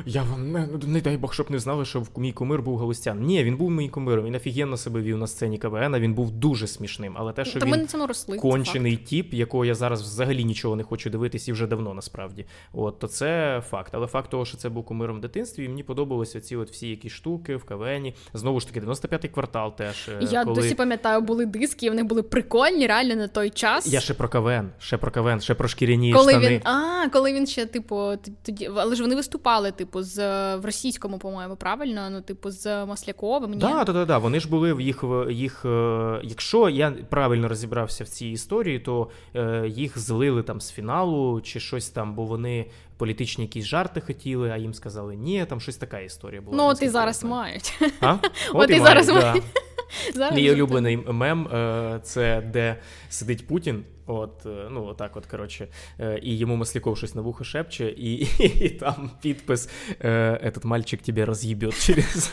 я 0.06 0.22
вам 0.22 0.52
не, 0.52 0.68
не 0.86 1.00
дай 1.00 1.16
Бог 1.16 1.34
щоб 1.36 1.50
не 1.50 1.58
знали, 1.58 1.84
що 1.84 2.02
мій 2.16 2.32
кумир 2.32 2.62
був 2.62 2.78
Галустян. 2.78 3.20
Ні, 3.20 3.44
він 3.44 3.56
був 3.56 3.70
мій 3.70 3.88
кумиром, 3.88 4.24
він 4.24 4.34
офігенно 4.34 4.76
себе 4.76 5.00
вів 5.02 5.18
на 5.18 5.26
сцені 5.26 5.58
КВН, 5.58 5.96
він 5.96 6.14
був 6.14 6.30
дуже 6.30 6.66
смішним. 6.66 7.14
Але 7.16 7.32
те, 7.32 7.44
що 7.44 7.60
Та 7.60 7.66
він 7.66 7.88
на 7.94 8.06
росли. 8.06 8.38
кончений 8.38 8.96
тіп, 8.96 9.34
якого 9.34 9.64
я 9.64 9.74
зараз 9.74 10.02
взагалі 10.02 10.44
нічого 10.44 10.76
не 10.76 10.82
хочу 10.82 11.10
дивитись 11.10 11.48
і 11.48 11.52
вже 11.52 11.66
давно 11.66 11.94
насправді. 11.94 12.46
От 12.72 12.98
то 12.98 13.08
це 13.08 13.62
факт. 13.68 13.90
Але 13.94 14.06
факт 14.06 14.30
того, 14.30 14.44
що 14.44 14.56
це 14.56 14.68
був 14.68 14.84
кумиром 14.84 15.16
в 15.16 15.20
дитинстві, 15.20 15.64
і 15.64 15.68
мені 15.68 15.82
подобалися 15.82 16.40
ці 16.40 16.56
от 16.56 16.70
всі 16.70 16.88
якісь 16.88 17.12
штуки 17.12 17.56
в 17.56 17.64
КВНі. 17.64 18.14
Знову 18.34 18.60
ж 18.60 18.66
таки, 18.68 18.80
95-й 18.86 19.28
квартал 19.28 19.76
теж. 19.76 20.08
е, 20.08 20.18
Я 20.30 20.44
коли... 20.44 20.56
досі 20.56 20.74
пам'ятаю, 20.74 21.20
були 21.20 21.46
диски, 21.46 21.86
і 21.86 21.88
вони 21.88 22.02
були 22.02 22.22
прикольні, 22.22 22.86
реально 22.86 23.16
на 23.16 23.28
той 23.28 23.50
час. 23.50 23.86
Я 23.92 24.00
ще 24.00 24.14
про 24.14 24.28
КВН, 24.28 24.68
ще 24.78 24.96
про 24.96 25.10
КВН, 25.10 25.40
ще 25.40 25.54
про 25.54 25.68
шкіряні 25.68 26.12
коли 26.12 26.32
штани. 26.32 26.48
він 26.48 26.60
а, 26.64 27.08
коли 27.12 27.32
він 27.32 27.46
ще, 27.46 27.66
типу, 27.66 28.12
тоді, 28.42 28.70
але 28.76 28.96
ж 28.96 29.02
вони 29.02 29.14
виступали, 29.16 29.72
типу, 29.72 30.02
з 30.02 30.16
в 30.56 30.64
російському, 30.64 31.15
по-моєму, 31.18 31.56
правильно? 31.56 32.10
Ну, 32.10 32.20
типу, 32.20 32.50
з 32.50 32.86
Масляковим. 32.86 33.50
Ні? 33.50 33.56
Да, 33.56 33.84
да, 33.84 33.92
да, 33.92 34.04
да. 34.04 34.18
Вони 34.18 34.40
ж 34.40 34.48
були 34.48 34.72
в 34.74 34.80
їх 34.80 35.04
їх. 35.30 35.64
е, 35.64 36.20
Якщо 36.22 36.68
я 36.68 36.90
правильно 36.90 37.48
розібрався 37.48 38.04
в 38.04 38.08
цій 38.08 38.26
історії, 38.28 38.78
то 38.78 39.10
е, 39.34 39.64
їх 39.68 39.98
злили 39.98 40.42
там 40.42 40.60
з 40.60 40.70
фіналу 40.70 41.40
чи 41.40 41.60
щось 41.60 41.88
там, 41.90 42.14
бо 42.14 42.24
вони 42.24 42.66
політичні 42.96 43.44
якісь 43.44 43.64
жарти 43.64 44.00
хотіли, 44.00 44.50
а 44.50 44.56
їм 44.56 44.74
сказали 44.74 45.16
ні, 45.16 45.44
там 45.48 45.60
щось 45.60 45.76
така 45.76 45.98
історія 45.98 46.40
була. 46.40 46.56
Ну, 46.56 46.64
от 46.66 46.82
і 46.82 46.88
зараз 46.88 47.24
мають. 47.24 47.80
А? 48.00 48.16
От 48.52 48.70
і 48.70 48.80
мають, 48.80 48.84
зараз 48.84 49.06
да. 49.06 49.34
Зараз 50.14 50.34
Мій 50.36 50.52
улюблений 50.52 50.96
мем 50.96 51.46
е, 51.48 52.00
це 52.02 52.40
де 52.52 52.76
сидить 53.08 53.46
Путін. 53.46 53.84
От, 54.06 54.46
е, 54.46 54.68
ну 54.70 54.84
отак, 54.84 55.16
от 55.16 55.26
коротше, 55.26 55.68
е, 56.00 56.18
і 56.22 56.38
йому 56.38 56.56
Масляков 56.56 56.96
щось 56.96 57.14
на 57.14 57.22
вухо 57.22 57.44
шепче, 57.44 57.94
і, 57.96 58.14
і, 58.38 58.70
там 58.70 59.10
підпис 59.22 59.70
е, 60.00 60.40
«Этот 60.44 60.66
мальчик 60.66 61.02
тебе 61.02 61.24
роз'їбет 61.24 61.86
через. 61.86 62.32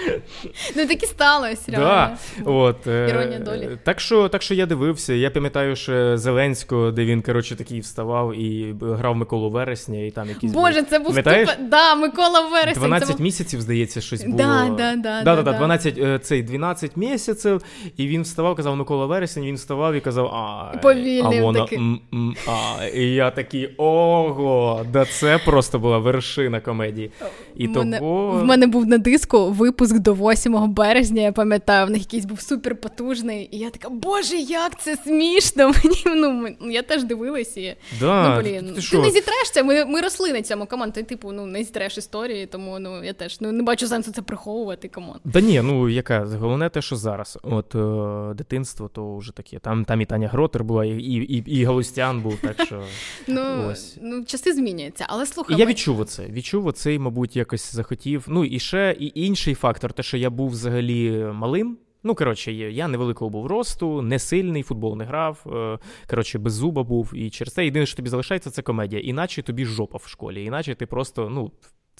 Ну 0.76 0.86
так 0.86 1.02
і 1.02 1.06
сталося, 1.06 1.72
Да, 1.72 2.16
от, 2.44 2.86
е, 2.86 3.08
Іронія 3.10 3.38
долі. 3.38 3.78
Так 3.84 4.00
що, 4.00 4.28
так 4.28 4.42
що 4.42 4.54
я 4.54 4.66
дивився. 4.66 5.12
Я 5.12 5.30
пам'ятаю, 5.30 5.76
що 5.76 6.18
Зеленського, 6.18 6.90
де 6.90 7.04
він 7.04 7.22
коротше 7.22 7.56
такий 7.56 7.80
вставав 7.80 8.34
і 8.34 8.74
грав 8.80 9.16
Миколу 9.16 9.50
Вересня, 9.50 10.04
і 10.04 10.10
там 10.10 10.28
якісь 10.28 10.52
Боже, 10.52 10.82
це 10.82 10.98
був 10.98 11.12
ступа... 11.12 11.56
Да, 11.60 11.94
Микола 11.94 12.40
Вересень. 12.40 12.82
12 12.82 13.08
це 13.08 13.14
був... 13.14 13.22
місяців, 13.22 13.60
здається, 13.60 14.00
щось 14.00 14.24
було. 14.24 14.36
Да, 14.36 14.68
да, 14.68 14.96
да, 14.96 14.96
да, 14.96 15.22
да, 15.22 15.36
да, 15.36 15.42
да. 15.42 15.58
12, 15.58 15.98
е, 15.98 16.18
цей 16.18 16.42
12 16.42 16.96
місяців, 16.96 17.62
і 17.96 18.06
він 18.06 18.22
вставав, 18.22 18.56
казав 18.56 18.76
Микола 18.76 19.06
Вересень, 19.06 19.44
він 19.44 19.54
вставав 19.54 19.94
і 19.94 20.00
казав, 20.00 20.26
а, 20.26 20.76
Повільним 20.82 21.38
а 21.38 21.42
вона, 21.42 21.66
м, 21.72 22.00
м, 22.14 22.36
а. 22.46 22.84
І 22.86 23.04
я 23.04 23.30
такий, 23.30 23.74
ого, 23.76 24.86
да 24.92 25.04
це 25.04 25.38
просто 25.38 25.78
була 25.78 25.98
вершина 25.98 26.60
комедії. 26.60 27.10
І 27.56 27.68
мене, 27.68 27.98
того... 27.98 28.30
в 28.30 28.44
мене 28.44 28.66
був 28.66 28.86
на 28.86 28.98
диску 28.98 29.50
випуск 29.50 29.89
до 29.98 30.14
8 30.14 30.72
березня, 30.72 31.22
я 31.22 31.32
пам'ятаю, 31.32 31.86
в 31.86 31.90
них 31.90 32.00
якийсь 32.00 32.24
був 32.24 32.40
супер 32.40 32.76
потужний. 32.76 33.48
І 33.52 33.58
я 33.58 33.70
така, 33.70 33.88
боже, 33.88 34.36
як 34.36 34.80
це 34.80 34.96
смішно! 34.96 35.72
Мені 35.84 36.56
ну 36.60 36.70
я 36.70 36.82
теж 36.82 37.04
дивилась 37.04 37.56
і 37.56 37.76
да, 38.00 38.36
ну 38.36 38.42
блін, 38.42 38.74
ти, 38.74 38.82
ти, 38.90 38.98
не 38.98 39.10
зітреш 39.10 39.43
це. 39.43 39.62
Ми, 39.62 39.84
ми 39.84 40.00
росли 40.00 40.32
на 40.32 40.42
цьому, 40.42 40.66
come 40.66 40.81
on. 40.81 40.92
Ти 40.92 41.02
типу 41.02 41.32
ну 41.32 41.46
не 41.46 41.64
зітреш 41.64 41.98
історії, 41.98 42.46
тому 42.46 42.78
ну 42.78 43.04
я 43.04 43.12
теж 43.12 43.40
ну 43.40 43.52
не 43.52 43.62
бачу 43.62 43.86
сенсу 43.86 44.12
це 44.12 44.22
приховувати. 44.22 44.88
Come 44.88 45.04
on. 45.04 45.16
Да 45.24 45.40
ні, 45.40 45.60
ну 45.64 45.88
яка 45.88 46.24
головне 46.24 46.68
те, 46.70 46.82
що 46.82 46.96
зараз. 46.96 47.38
От 47.42 47.74
е, 47.74 48.34
дитинство, 48.34 48.88
то 48.88 49.16
вже 49.16 49.32
таке. 49.32 49.58
Там, 49.58 49.84
там 49.84 50.00
і 50.00 50.06
Таня 50.06 50.28
Гротер 50.28 50.64
була, 50.64 50.84
і, 50.84 50.90
і, 50.90 51.36
і, 51.36 51.58
і 51.60 51.64
Галустян 51.64 52.20
був, 52.20 52.38
так 52.40 52.66
що. 52.66 52.82
Ну 53.26 53.68
Ось. 53.70 53.96
ну 54.02 54.24
часи 54.24 54.52
змінюються, 54.52 55.04
але 55.08 55.26
слухай, 55.26 55.56
я 55.56 55.64
ми- 55.64 55.70
відчув 55.70 56.00
оце. 56.00 56.26
Відчув 56.26 56.66
оцей, 56.66 56.98
мабуть, 56.98 57.36
якось 57.36 57.74
захотів. 57.74 58.24
Ну 58.28 58.44
і 58.44 58.58
ще 58.58 58.96
і 59.00 59.12
інший 59.14 59.54
фактор, 59.80 59.92
те, 59.92 60.02
що 60.02 60.16
я 60.16 60.30
був 60.30 60.50
взагалі 60.50 61.24
малим. 61.32 61.78
Ну, 62.02 62.14
коротше, 62.14 62.52
я 62.52 62.88
невеликого 62.88 63.30
був 63.30 63.46
росту, 63.46 64.02
не 64.02 64.18
сильний, 64.18 64.62
футбол 64.62 64.96
не 64.96 65.04
грав. 65.04 65.44
е, 65.46 65.78
Коротше, 66.10 66.38
без 66.38 66.52
зуба 66.52 66.82
був. 66.82 67.12
І 67.14 67.30
через 67.30 67.54
це 67.54 67.64
єдине, 67.64 67.86
що 67.86 67.96
тобі 67.96 68.08
залишається, 68.08 68.50
це 68.50 68.62
комедія. 68.62 69.02
Іначе 69.02 69.42
тобі 69.42 69.64
жопа 69.64 69.98
в 70.02 70.06
школі. 70.08 70.44
Іначе 70.44 70.74
ти 70.74 70.86
просто, 70.86 71.28
ну, 71.30 71.50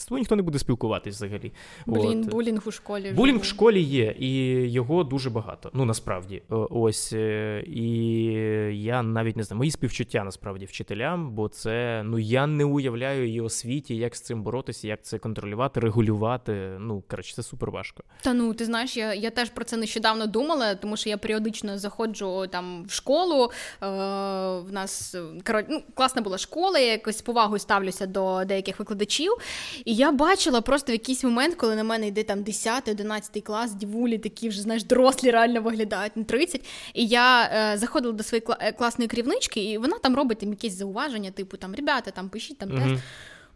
з 0.01 0.05
тобою 0.05 0.21
ніхто 0.21 0.37
не 0.37 0.43
буде 0.43 0.59
спілкуватись 0.59 1.15
взагалі. 1.17 1.53
блін, 1.87 2.21
От. 2.25 2.31
булінг 2.31 2.63
у 2.67 2.71
школі. 2.71 3.13
Булінг 3.13 3.41
в 3.41 3.45
школі 3.45 3.81
є, 3.81 4.15
і 4.19 4.31
його 4.71 5.05
дуже 5.05 5.31
багато. 5.31 5.71
Ну 5.75 5.85
насправді, 5.85 6.43
ось 6.71 7.13
е, 7.13 7.65
і 7.67 7.85
я 8.83 9.03
навіть 9.03 9.37
не 9.37 9.43
знаю, 9.43 9.59
мої 9.59 9.71
співчуття 9.71 10.25
насправді 10.25 10.65
вчителям, 10.65 11.31
бо 11.31 11.49
це 11.49 12.03
ну 12.05 12.19
я 12.19 12.47
не 12.47 12.65
уявляю 12.65 13.27
її 13.27 13.41
освіті, 13.41 13.97
як 13.97 14.17
з 14.17 14.21
цим 14.21 14.43
боротися, 14.43 14.89
як 14.89 15.03
це 15.03 15.19
контролювати, 15.19 15.81
регулювати. 15.81 16.77
Ну 16.81 17.03
коротше, 17.09 17.35
це 17.35 17.43
супер 17.43 17.71
важко. 17.71 18.03
Та 18.21 18.35
ну 18.35 18.55
ти 18.55 18.65
знаєш, 18.65 18.97
я, 18.97 19.15
я 19.15 19.31
теж 19.31 19.51
про 19.51 19.65
це 19.65 19.77
нещодавно 19.77 20.27
думала, 20.27 20.75
тому 20.75 20.97
що 20.97 21.09
я 21.09 21.17
періодично 21.17 21.79
заходжу 21.79 22.47
там 22.51 22.85
в 22.85 22.93
школу. 22.93 23.45
Е, 23.83 23.87
в 24.61 24.73
нас 24.73 25.15
е, 25.15 25.23
коротше, 25.47 25.67
ну, 25.71 25.83
класна 25.95 26.23
була 26.23 26.39
школа, 26.39 26.79
я 26.79 26.93
якось 26.93 27.23
повагою 27.23 27.59
ставлюся 27.59 28.07
до 28.07 28.45
деяких 28.45 28.79
викладачів. 28.79 29.33
І 29.91 29.95
я 29.95 30.13
бачила 30.13 30.61
просто 30.61 30.93
в 30.93 30.95
якийсь 30.95 31.25
момент, 31.25 31.55
коли 31.55 31.77
на 31.77 31.85
мене 31.85 32.07
йде 32.09 32.23
там 32.23 32.39
10-11 32.39 33.43
клас, 33.43 33.75
дівулі 33.75 34.19
такі 34.19 34.49
вже 34.49 34.61
знаєш, 34.63 34.85
дорослі 34.85 35.31
реально 35.31 35.63
виглядають 35.63 36.17
на 36.17 36.25
30. 36.25 36.65
І 36.95 37.07
я 37.07 37.51
е, 37.73 37.79
заходила 37.79 38.13
до 38.15 38.23
своєї 38.23 38.47
кла- 38.47 38.57
е, 38.61 38.73
класної 38.73 39.09
керівнички, 39.09 39.65
і 39.65 39.79
вона 39.79 39.99
там 39.99 40.17
робить 40.17 40.39
там 40.39 40.51
якісь 40.51 40.73
зауваження, 40.73 41.31
типу 41.31 41.57
там 41.57 41.75
ребята, 41.75 42.11
там 42.11 42.29
пишіть 42.29 42.59
там 42.59 42.69
тест. 42.71 42.81
Мгм. 42.87 43.01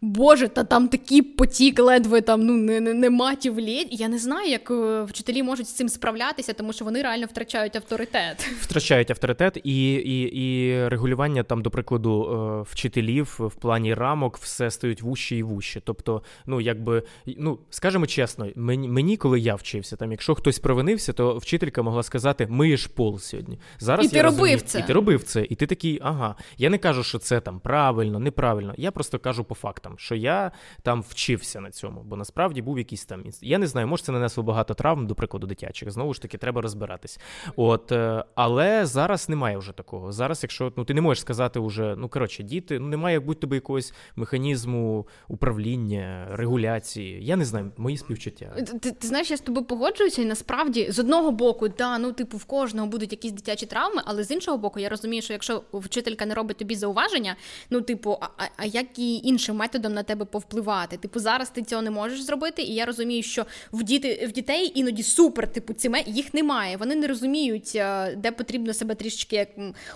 Боже, 0.01 0.47
та 0.47 0.63
там 0.63 0.87
такий 0.87 1.21
потік, 1.21 1.79
ледве 1.79 2.21
там 2.21 2.41
ну 2.41 2.53
не, 2.53 2.79
не, 2.79 2.93
не 2.93 3.09
матів 3.09 3.59
лєдь. 3.59 3.87
Я 3.91 4.07
не 4.07 4.19
знаю, 4.19 4.49
як 4.49 4.71
е, 4.71 5.03
вчителі 5.03 5.43
можуть 5.43 5.67
з 5.67 5.73
цим 5.73 5.89
справлятися, 5.89 6.53
тому 6.53 6.73
що 6.73 6.85
вони 6.85 7.01
реально 7.01 7.25
втрачають 7.25 7.75
авторитет. 7.75 8.47
Втрачають 8.61 9.11
авторитет 9.11 9.57
і, 9.63 9.93
і, 9.93 10.21
і 10.21 10.87
регулювання 10.87 11.43
там, 11.43 11.61
до 11.61 11.69
прикладу, 11.69 12.23
е, 12.23 12.71
вчителів 12.71 13.35
в 13.39 13.55
плані 13.55 13.93
рамок 13.93 14.37
все 14.37 14.71
стають 14.71 15.01
вужче 15.01 15.35
і 15.35 15.43
вужче. 15.43 15.81
Тобто, 15.83 16.23
ну 16.45 16.61
якби, 16.61 17.03
ну 17.37 17.59
скажімо 17.69 18.05
чесно, 18.07 18.47
мені, 18.55 18.87
мені, 18.87 19.17
коли 19.17 19.39
я 19.39 19.55
вчився, 19.55 19.95
там, 19.95 20.11
якщо 20.11 20.35
хтось 20.35 20.59
провинився, 20.59 21.13
то 21.13 21.37
вчителька 21.37 21.81
могла 21.81 22.03
сказати: 22.03 22.47
миєш 22.49 22.87
пол 22.87 23.19
сьогодні. 23.19 23.59
Зараз 23.79 24.05
І 24.05 24.09
ти 24.09 24.17
я 24.17 24.23
робив 24.23 24.39
розумію, 24.39 24.59
це. 24.65 24.79
І 24.79 24.83
ти 24.83 24.93
робив 24.93 25.23
це, 25.23 25.47
і 25.49 25.55
ти 25.55 25.67
такий, 25.67 25.99
ага. 26.01 26.35
Я 26.57 26.69
не 26.69 26.77
кажу, 26.77 27.03
що 27.03 27.19
це 27.19 27.39
там 27.39 27.59
правильно, 27.59 28.19
неправильно. 28.19 28.73
Я 28.77 28.91
просто 28.91 29.19
кажу 29.19 29.43
по 29.43 29.55
фактам, 29.85 29.99
що 29.99 30.15
я 30.15 30.51
там 30.83 31.03
вчився 31.09 31.61
на 31.61 31.71
цьому, 31.71 32.03
бо 32.03 32.15
насправді 32.15 32.61
був 32.61 32.77
якийсь 32.77 33.05
там 33.05 33.23
Я 33.41 33.57
не 33.57 33.67
знаю, 33.67 33.87
може 33.87 34.03
це 34.03 34.11
нанесло 34.11 34.43
багато 34.43 34.73
травм, 34.73 35.07
до 35.07 35.15
прикладу, 35.15 35.47
дитячих. 35.47 35.91
Знову 35.91 36.13
ж 36.13 36.21
таки, 36.21 36.37
треба 36.37 36.61
розбиратись. 36.61 37.19
От, 37.55 37.91
е, 37.91 38.23
але 38.35 38.85
зараз 38.85 39.29
немає 39.29 39.57
вже 39.57 39.71
такого. 39.71 40.11
Зараз, 40.11 40.43
якщо 40.43 40.73
ну 40.77 40.85
ти 40.85 40.93
не 40.93 41.01
можеш 41.01 41.21
сказати 41.21 41.59
вже, 41.59 41.95
ну 41.97 42.09
коротше, 42.09 42.43
діти, 42.43 42.79
ну 42.79 42.87
немає 42.87 43.19
будь 43.19 43.39
тобі 43.39 43.55
якогось 43.55 43.93
механізму 44.15 45.07
управління, 45.27 46.27
регуляції. 46.31 47.25
Я 47.25 47.35
не 47.35 47.45
знаю, 47.45 47.71
мої 47.77 47.97
співчуття. 47.97 48.55
Ти, 48.81 48.91
ти 48.91 49.07
знаєш, 49.07 49.31
я 49.31 49.37
з 49.37 49.41
тобою 49.41 49.65
погоджуюся, 49.65 50.21
і 50.21 50.25
насправді 50.25 50.91
з 50.91 50.99
одного 50.99 51.31
боку, 51.31 51.67
да, 51.67 51.97
ну 51.97 52.11
типу, 52.11 52.37
в 52.37 52.45
кожного 52.45 52.87
будуть 52.87 53.11
якісь 53.11 53.31
дитячі 53.31 53.65
травми, 53.65 54.01
але 54.05 54.23
з 54.23 54.31
іншого 54.31 54.57
боку, 54.57 54.79
я 54.79 54.89
розумію, 54.89 55.21
що 55.21 55.33
якщо 55.33 55.63
вчителька 55.73 56.25
не 56.25 56.33
робить 56.33 56.57
тобі 56.57 56.75
зауваження, 56.75 57.35
ну 57.69 57.81
типу, 57.81 58.17
а, 58.21 58.43
а 58.57 58.65
як 58.65 58.99
і 58.99 59.17
іншим 59.17 59.55
методом 59.55 59.74
на 59.79 60.03
тебе 60.03 60.25
повпливати? 60.25 60.97
Типу, 60.97 61.19
зараз 61.19 61.49
ти 61.49 61.61
цього 61.63 61.81
не 61.81 61.91
можеш 61.91 62.21
зробити, 62.21 62.61
і 62.61 62.73
я 62.73 62.85
розумію, 62.85 63.23
що 63.23 63.45
в 63.71 63.83
діти 63.83 64.25
в 64.29 64.31
дітей 64.31 64.71
іноді 64.75 65.03
супер, 65.03 65.51
типу, 65.51 65.73
ці 65.73 65.91
їх 66.05 66.33
немає. 66.33 66.77
Вони 66.77 66.95
не 66.95 67.07
розуміють, 67.07 67.71
е, 67.75 68.15
де 68.15 68.31
потрібно 68.31 68.73
себе 68.73 68.95
трішечки 68.95 69.35
як, 69.35 69.47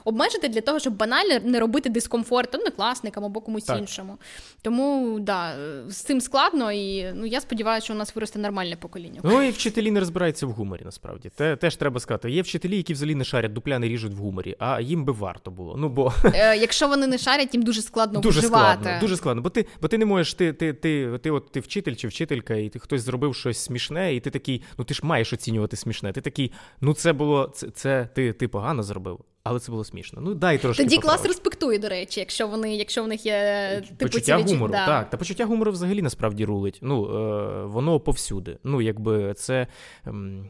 обмежити 0.05 0.47
для 0.47 0.61
того, 0.61 0.79
щоб 0.79 0.97
банально 0.97 1.39
не 1.43 1.59
робити 1.59 1.89
дискомфорт 1.89 2.55
однокласникам 2.55 3.25
або 3.25 3.41
комусь 3.41 3.63
Так. 3.63 3.79
іншому. 3.79 4.17
Тому 4.61 5.17
да, 5.19 5.51
е, 5.55 5.83
з 5.89 5.95
цим 5.97 6.21
складно, 6.21 6.71
і 6.71 7.13
ну 7.13 7.25
я 7.25 7.41
сподіваюся, 7.41 7.85
що 7.85 7.93
у 7.93 7.97
нас 7.97 8.15
виросте 8.15 8.39
нормальне 8.39 8.75
покоління. 8.75 9.19
Ну 9.23 9.41
і 9.41 9.49
вчителі 9.49 9.91
не 9.91 9.99
розбираються 9.99 10.45
в 10.45 10.51
гуморі, 10.51 10.81
насправді. 10.85 11.29
Те 11.35 11.55
теж 11.55 11.75
треба 11.75 11.99
сказати. 11.99 12.31
Є 12.31 12.41
вчителі, 12.41 12.77
які 12.77 12.93
взагалі 12.93 13.15
не 13.15 13.23
шарять, 13.23 13.53
дупля 13.53 13.79
не 13.79 13.87
ріжуть 13.87 14.13
в 14.13 14.17
гуморі, 14.17 14.55
а 14.59 14.81
їм 14.81 15.05
би 15.05 15.13
варто 15.13 15.51
було. 15.51 15.75
Ну 15.77 15.89
бо 15.89 16.13
Е, 16.33 16.57
якщо 16.57 16.87
вони 16.87 17.07
не 17.07 17.17
шарять, 17.17 17.53
їм 17.53 17.63
дуже 17.63 17.81
складно 17.81 18.19
дуже 18.19 18.39
виживати. 18.39 18.79
складно, 18.81 19.01
дуже 19.01 19.17
складно. 19.17 19.41
Бо 19.41 19.49
ти, 19.49 19.65
бо 19.81 19.87
ти 19.87 19.97
не 19.97 20.05
можеш, 20.05 20.33
ти, 20.33 20.53
ти, 20.53 20.73
ти, 20.73 21.17
ти, 21.21 21.31
от 21.31 21.51
ти 21.51 21.59
вчитель 21.59 21.95
чи 21.95 22.07
вчителька, 22.07 22.55
і 22.55 22.69
ти 22.69 22.79
хтось 22.79 23.01
зробив 23.01 23.35
щось 23.35 23.57
смішне, 23.57 24.15
і 24.15 24.19
ти 24.19 24.29
такий, 24.29 24.61
ну 24.77 24.85
ти 24.85 24.93
ж 24.93 25.01
маєш 25.03 25.33
оцінювати 25.33 25.75
смішне. 25.75 26.11
Ти 26.13 26.21
такий, 26.21 26.51
ну 26.81 26.93
це 26.93 27.13
було 27.13 27.51
це, 27.55 27.69
це 27.69 28.09
ти, 28.15 28.33
ти 28.33 28.47
погано 28.47 28.83
зробив, 28.83 29.19
але 29.43 29.59
це 29.59 29.71
було 29.71 29.83
смішно. 29.83 30.21
Ну 30.21 30.33
дай 30.33 30.57
трошки. 30.57 30.83
Тоді 30.83 30.97
клас 30.97 31.25
респектує, 31.25 31.79
до 31.79 31.89
речі, 31.89 32.19
якщо 32.19 32.47
вони, 32.47 32.75
якщо 32.75 33.03
в 33.03 33.07
них 33.07 33.25
є 33.25 33.81
типу, 33.87 33.95
почуття 33.99 34.37
ці 34.37 34.43
відчут- 34.43 34.49
гумору, 34.53 34.71
да. 34.71 34.85
так. 34.85 35.09
Та 35.09 35.17
почуття 35.17 35.45
гумору 35.45 35.71
взагалі 35.71 36.01
насправді 36.01 36.45
рулить. 36.45 36.79
Ну, 36.81 37.05
е, 37.05 37.65
воно 37.65 37.99
повсюди. 37.99 38.57
Ну, 38.63 38.81
якби 38.81 39.33
це. 39.33 39.67
ем, 40.05 40.49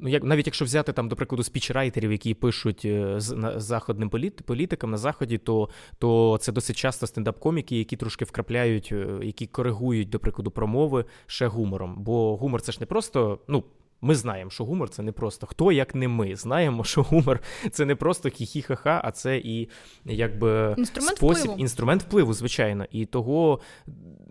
ну 0.00 0.08
як 0.08 0.24
навіть 0.24 0.46
якщо 0.46 0.64
взяти 0.64 0.92
там, 0.92 1.08
до 1.08 1.16
прикладу, 1.16 1.42
спічрайтерів, 1.42 2.12
які 2.12 2.34
пишуть 2.34 2.84
е, 2.84 3.14
з 3.20 3.36
на 3.36 3.60
заходним 3.60 4.10
політ, 4.10 4.42
політикам 4.42 4.90
на 4.90 4.96
заході, 4.96 5.38
то 5.38 5.68
то 5.98 6.38
це 6.40 6.52
досить 6.52 6.76
часто 6.76 7.06
стендап-коміки, 7.06 7.78
які 7.78 7.96
трошки 7.96 8.24
вкрапляють, 8.24 8.88
е, 8.92 9.06
які 9.22 9.46
коригують, 9.46 10.08
до 10.08 10.18
прикладу, 10.18 10.50
промови 10.50 11.04
ще 11.26 11.46
гумором. 11.46 11.94
Бо 11.98 12.36
гумор 12.36 12.62
це 12.62 12.72
ж 12.72 12.78
не 12.80 12.86
просто, 12.86 13.38
ну. 13.48 13.64
Ми 14.04 14.14
знаємо, 14.14 14.50
що 14.50 14.64
гумор 14.64 14.90
це 14.90 15.02
не 15.02 15.12
просто 15.12 15.46
хто, 15.46 15.72
як 15.72 15.94
не 15.94 16.08
ми. 16.08 16.36
Знаємо, 16.36 16.84
що 16.84 17.02
гумор 17.02 17.40
це 17.70 17.84
не 17.84 17.94
просто 17.94 18.28
хі-хі-ха-ха, 18.28 19.00
а 19.04 19.10
це 19.10 19.36
і 19.36 19.68
якби 20.04 20.74
інструмент 20.78 21.16
спосіб, 21.16 21.42
впливу. 21.42 21.60
інструмент 21.60 22.02
впливу, 22.02 22.32
звичайно. 22.32 22.86
І 22.90 23.06
того 23.06 23.60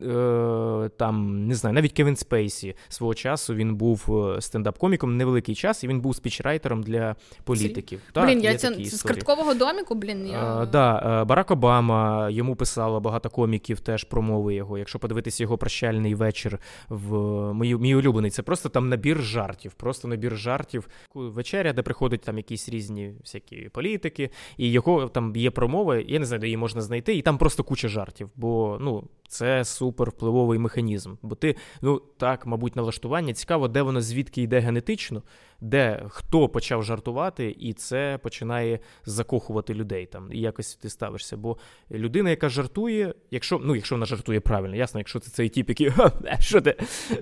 е, 0.02 0.90
там 0.98 1.48
не 1.48 1.56
знаю, 1.56 1.74
навіть 1.74 1.92
Кевін 1.92 2.16
Спейсі 2.16 2.76
свого 2.90 3.14
часу 3.14 3.56
він 3.56 3.76
був 3.76 4.06
е, 4.10 4.12
стендап-коміком 4.42 5.06
невеликий 5.06 5.56
час, 5.56 5.84
і 5.84 5.88
він 5.88 6.02
був 6.02 6.16
спічрайтером 6.16 6.84
для 6.84 7.16
політиків. 7.44 8.02
Так, 8.14 8.26
блін, 8.26 8.42
я 8.42 8.56
це 8.56 8.84
з 8.84 9.04
карткового 9.04 9.54
доміку, 9.54 9.96
блін. 9.96 10.28
Я... 10.28 10.44
А, 10.44 10.66
да, 10.66 11.26
Барак 11.26 11.52
Обама 11.52 12.30
йому 12.30 12.56
писало 12.56 13.00
багато 13.00 13.30
коміків 13.30 13.80
теж 13.80 14.04
промови 14.04 14.56
його. 14.56 14.78
Якщо 14.78 15.00
подивитися 15.00 15.44
його 15.44 15.58
прощальний 15.58 16.16
вечір 16.16 16.60
в 16.90 17.54
мій, 17.54 17.76
мій 17.76 17.96
улюблений, 17.96 18.32
це 18.32 18.42
просто 18.42 18.70
там 18.70 18.90
набір 18.90 19.22
жартів, 19.62 19.74
просто 19.74 20.08
набір 20.08 20.38
жартів. 20.38 20.88
Вечеря, 21.14 21.74
де 21.74 21.82
приходять 21.82 22.22
там 22.22 22.38
якісь 22.38 22.70
різні 22.70 23.14
всякі 23.22 23.70
політики, 23.70 24.30
і 24.58 24.72
його 24.72 25.10
там 25.10 25.36
є 25.36 25.52
промови, 25.52 26.06
я 26.08 26.20
не 26.20 26.26
знаю, 26.26 26.40
де 26.40 26.48
її 26.48 26.58
можна 26.58 26.82
знайти, 26.82 27.16
і 27.16 27.22
там 27.22 27.38
просто 27.38 27.64
куча 27.64 27.88
жартів. 27.88 28.30
Бо 28.36 28.78
ну, 28.82 29.08
це 29.28 29.66
супер 29.66 30.10
впливовий 30.10 30.60
механізм. 30.60 31.16
Бо 31.22 31.36
ти, 31.36 31.56
ну 31.82 32.02
так, 32.18 32.46
мабуть, 32.46 32.76
налаштування 32.76 33.34
цікаво, 33.34 33.68
де 33.68 33.82
воно 33.82 34.02
звідки 34.02 34.42
йде 34.42 34.60
генетично, 34.60 35.24
де 35.62 36.06
хто 36.10 36.50
почав 36.50 36.84
жартувати, 36.84 37.56
і 37.60 37.74
це 37.74 38.20
починає 38.24 38.80
закохувати 39.06 39.74
людей 39.74 40.06
там. 40.06 40.32
І 40.32 40.40
якось 40.40 40.76
ти 40.76 40.90
ставишся. 40.90 41.38
Бо 41.38 41.58
людина, 41.92 42.30
яка 42.30 42.50
жартує, 42.50 43.14
якщо 43.32 43.60
ну, 43.64 43.76
якщо 43.76 43.96
вона 43.96 44.06
жартує 44.06 44.40
правильно, 44.40 44.76
ясно, 44.76 45.00
якщо 45.00 45.20
це 45.20 45.32
цей 45.32 45.50
тип, 45.50 45.70
який 45.70 45.92
що 46.40 46.62
ти 46.62 46.76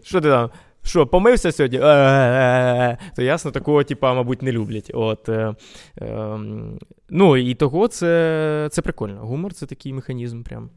що 0.03 0.21
ти 0.21 0.29
там? 0.29 0.49
Що, 0.83 1.07
помився 1.07 1.51
сьогодні? 1.51 1.77
То 3.15 3.21
ясно, 3.21 3.51
такого, 3.51 3.83
типа, 3.83 4.13
мабуть, 4.13 4.41
не 4.41 4.51
люблять. 4.51 4.91
От, 4.93 5.29
е, 5.29 5.55
е, 6.01 6.39
Ну 7.09 7.37
і 7.37 7.55
того 7.55 7.87
це 7.87 8.67
це 8.71 8.81
прикольно. 8.81 9.19
Гумор 9.21 9.53
це 9.53 9.65
такий 9.65 9.93
механізм. 9.93 10.43
прям. 10.43 10.69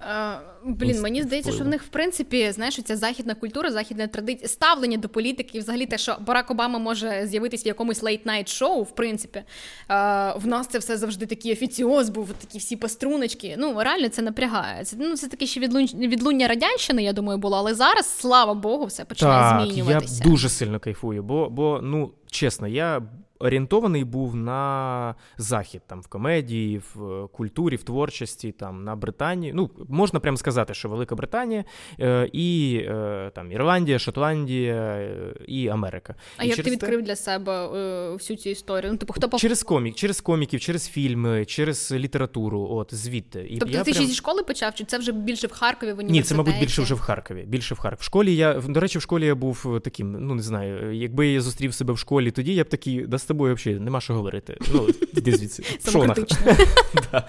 Uh, 0.00 0.38
блін, 0.64 1.00
мені 1.00 1.22
здається, 1.22 1.52
що 1.52 1.64
в 1.64 1.68
них 1.68 1.82
в 1.82 1.88
принципі 1.88 2.52
знаєш, 2.52 2.82
ця 2.82 2.96
західна 2.96 3.34
культура, 3.34 3.70
західна 3.70 4.06
традиція, 4.06 4.48
ставлення 4.48 4.96
до 4.96 5.08
політики, 5.08 5.58
взагалі 5.58 5.86
те, 5.86 5.98
що 5.98 6.16
Барак 6.20 6.50
Обама 6.50 6.78
може 6.78 7.26
з'явитись 7.26 7.66
в 7.66 7.66
якомусь 7.66 8.02
late-night 8.02 8.48
шоу, 8.48 8.82
в 8.82 8.94
принципі, 8.94 9.42
uh, 9.88 10.40
в 10.40 10.46
нас 10.46 10.66
це 10.66 10.78
все 10.78 10.96
завжди 10.96 11.26
такий 11.26 11.52
офіціоз, 11.52 12.08
був 12.08 12.32
такі 12.32 12.58
всі 12.58 12.76
по 12.76 12.87
струночці. 12.87 13.54
Ну 13.58 13.82
реально 13.82 14.08
це 14.08 14.22
напрягає. 14.22 14.84
Це 14.84 14.96
ну 15.00 15.16
це 15.16 15.28
таке 15.28 15.46
ще 15.46 15.60
відлуння, 15.60 16.08
відлуння 16.08 16.48
радянщини, 16.48 17.02
я 17.02 17.12
думаю, 17.12 17.38
було, 17.38 17.56
але 17.56 17.74
зараз, 17.74 18.18
слава 18.18 18.54
Богу, 18.54 18.84
все 18.84 19.04
починає 19.04 19.42
так, 19.42 19.66
змінюватися. 19.66 20.22
Я 20.24 20.30
дуже 20.30 20.48
сильно 20.48 20.80
кайфую, 20.80 21.22
бо 21.22 21.50
бо 21.50 21.80
ну 21.82 22.10
чесно, 22.30 22.68
я 22.68 23.02
орієнтований 23.40 24.04
був 24.04 24.36
на 24.36 25.14
захід, 25.38 25.82
там 25.86 26.00
в 26.00 26.06
комедії, 26.06 26.80
в 26.94 27.26
культурі, 27.32 27.76
в 27.76 27.82
творчості, 27.82 28.52
там 28.52 28.84
на 28.84 28.96
Британії. 28.96 29.52
Ну, 29.56 29.70
можна 29.88 30.20
прямо 30.20 30.36
сказати, 30.36 30.74
що 30.74 30.88
Велика 30.88 31.14
Британія 31.14 31.64
е, 32.00 32.30
і 32.32 32.80
е, 32.84 33.30
там 33.34 33.52
Ірландія, 33.52 33.98
Шотландія 33.98 34.74
е, 34.74 35.34
і 35.46 35.68
Америка. 35.68 36.14
А 36.36 36.44
і 36.44 36.48
як 36.48 36.56
ти 36.56 36.70
відкрив 36.70 37.00
те... 37.00 37.06
для 37.06 37.16
себе 37.16 37.68
всю 38.12 38.36
цю 38.36 38.50
історію? 38.50 38.92
Ну, 38.92 38.98
типу, 38.98 39.12
хто 39.12 39.38
Через 39.38 39.62
комік, 39.62 39.94
через 39.94 40.20
коміків, 40.20 40.60
через 40.60 40.88
фільми, 40.88 41.44
через 41.44 41.92
літературу, 41.92 42.68
от 42.70 42.94
звідти. 42.94 43.46
І 43.50 43.58
тобто 43.58 43.74
я 43.74 43.84
ти 43.84 43.92
прям... 43.92 44.02
ще 44.02 44.10
зі 44.10 44.14
школи 44.14 44.42
почав, 44.42 44.74
чи 44.74 44.84
це 44.84 44.98
вже 44.98 45.12
більше 45.12 45.46
в 45.46 45.52
Харкові 45.52 45.92
в 45.92 45.98
університеті? 45.98 46.12
Ні, 46.12 46.22
це, 46.22 46.34
мабуть, 46.34 46.60
більше 46.60 46.82
вже 46.82 46.94
в 46.94 47.00
Харкові. 47.00 47.44
Більше 47.48 47.74
в 47.74 47.78
Харкові. 47.78 48.00
В 48.00 48.04
школі 48.04 48.36
я, 48.36 48.54
до 48.54 48.80
речі, 48.80 48.98
в 48.98 49.02
школі 49.02 49.26
я 49.26 49.34
був 49.34 49.80
таким, 49.84 50.12
ну 50.12 50.34
не 50.34 50.42
знаю, 50.42 50.96
якби 50.96 51.28
я 51.28 51.40
зустрів 51.40 51.74
себе 51.74 51.94
в 51.94 51.98
школі 51.98 52.30
тоді, 52.30 52.54
я 52.54 52.64
б 52.64 52.68
такий, 52.68 53.06
з 53.18 53.24
тобою 53.30 53.54
взагалі 53.54 53.80
нема 53.80 54.00
що 54.00 54.14
говорити. 54.14 54.56
Ну, 54.72 54.88
іди 55.16 55.32
звідси. 55.36 55.62
да. 57.12 57.26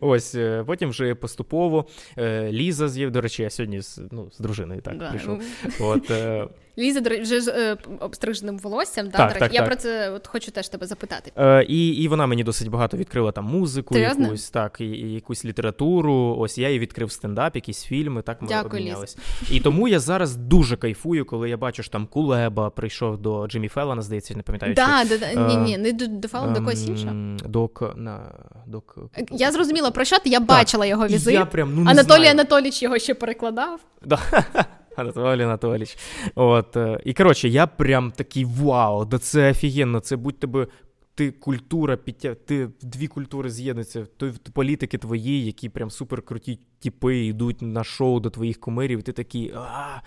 Ось, 0.00 0.34
е, 0.34 0.64
потім 0.66 0.88
вже 0.90 1.14
поступово. 1.14 1.86
Е, 2.18 2.52
Ліза 2.52 2.88
з'їв, 2.88 3.10
до 3.10 3.20
речі, 3.20 3.42
я 3.42 3.50
сьогодні 3.50 3.80
з, 3.80 4.00
ну, 4.10 4.30
з 4.32 4.38
дружиною 4.38 4.80
так 4.80 4.98
да. 4.98 5.10
прийшов. 5.10 5.42
От, 5.80 6.10
е, 6.10 6.48
Ліза 6.78 7.00
вже 7.00 7.40
з 7.40 7.48
е, 7.48 7.76
обстриженим 8.00 8.58
волоссям. 8.58 9.10
Так, 9.10 9.38
так, 9.38 9.54
Я 9.54 9.60
так. 9.60 9.66
про 9.68 9.76
це 9.76 10.10
от 10.10 10.26
хочу 10.26 10.50
теж 10.50 10.68
тебе 10.68 10.86
запитати. 10.86 11.32
Е, 11.36 11.64
І 11.64 11.88
і 11.88 12.08
вона 12.08 12.26
мені 12.26 12.44
досить 12.44 12.68
багато 12.68 12.96
відкрила 12.96 13.32
там 13.32 13.44
музику, 13.44 13.94
Серйозно? 13.94 14.24
якусь 14.24 14.50
так, 14.50 14.80
і, 14.80 14.84
і 14.84 15.12
якусь 15.12 15.44
літературу. 15.44 16.36
Ось 16.38 16.58
я 16.58 16.70
їй 16.70 16.78
відкрив 16.78 17.12
стендап, 17.12 17.54
якісь 17.54 17.84
фільми. 17.84 18.22
Так 18.22 18.42
ми 18.42 18.48
Дякую, 18.48 18.82
обмінялись. 18.82 19.16
І 19.50 19.60
тому 19.60 19.88
я 19.88 20.00
зараз 20.00 20.36
дуже 20.36 20.76
кайфую, 20.76 21.24
коли 21.24 21.50
я 21.50 21.56
бачу, 21.56 21.82
що 21.82 21.92
там 21.92 22.06
Кулеба 22.06 22.70
прийшов 22.70 23.18
до 23.18 23.46
Джиммі 23.46 23.68
Феллона, 23.68 24.02
здається, 24.02 24.34
не 24.36 24.42
пам'ятаю. 24.42 24.74
Да, 24.74 25.04
що, 25.06 25.18
да, 25.18 25.34
да. 25.34 25.46
Ні, 25.46 25.56
ні, 25.56 25.78
не 25.78 25.92
до, 25.92 26.06
до 26.06 26.28
Феллона, 26.28 26.52
до 26.52 26.58
когось 26.58 26.88
іншого. 26.88 27.12
До, 27.46 27.70
на, 27.96 28.34
до... 28.66 28.82
Я 29.30 29.52
зрозуміла 29.52 29.90
про 29.90 30.04
що 30.04 30.18
ти, 30.18 30.28
я 30.28 30.40
бачила 30.40 30.86
його 30.86 31.06
візит. 31.06 31.34
Я 31.34 31.46
прям, 31.46 31.74
ну, 31.74 31.82
не 31.82 31.90
Анатолій 31.90 32.18
знаю. 32.18 32.30
Анатолійович 32.30 32.82
його 32.82 32.98
ще 32.98 33.14
перекладав. 33.14 33.80
Да. 34.04 34.18
Анатолій 34.98 35.42
Анатолійович. 35.42 35.98
От, 36.34 36.76
І 37.04 37.14
коротше, 37.14 37.48
я 37.48 37.66
прям 37.66 38.10
такий 38.10 38.44
вау, 38.44 39.04
да 39.04 39.18
це 39.18 39.50
офігенно, 39.50 40.00
це 40.00 40.16
будь 40.16 40.38
тебе. 40.38 40.66
Ти 41.14 41.30
культура 41.30 41.96
підтя... 41.96 42.34
ти 42.34 42.68
дві 42.82 43.06
культури 43.06 43.50
з'єднуються, 43.50 44.06
то 44.16 44.32
політики 44.52 44.98
твої, 44.98 45.44
які 45.44 45.68
прям 45.68 45.90
супер 45.90 46.22
круті 46.22 46.58
тіпи 46.78 47.18
йдуть 47.18 47.62
на 47.62 47.84
шоу 47.84 48.20
до 48.20 48.30
твоїх 48.30 48.60
кумирів, 48.60 48.98
і 48.98 49.02
ти 49.02 49.12
такий 49.12 49.52
а 49.56 50.02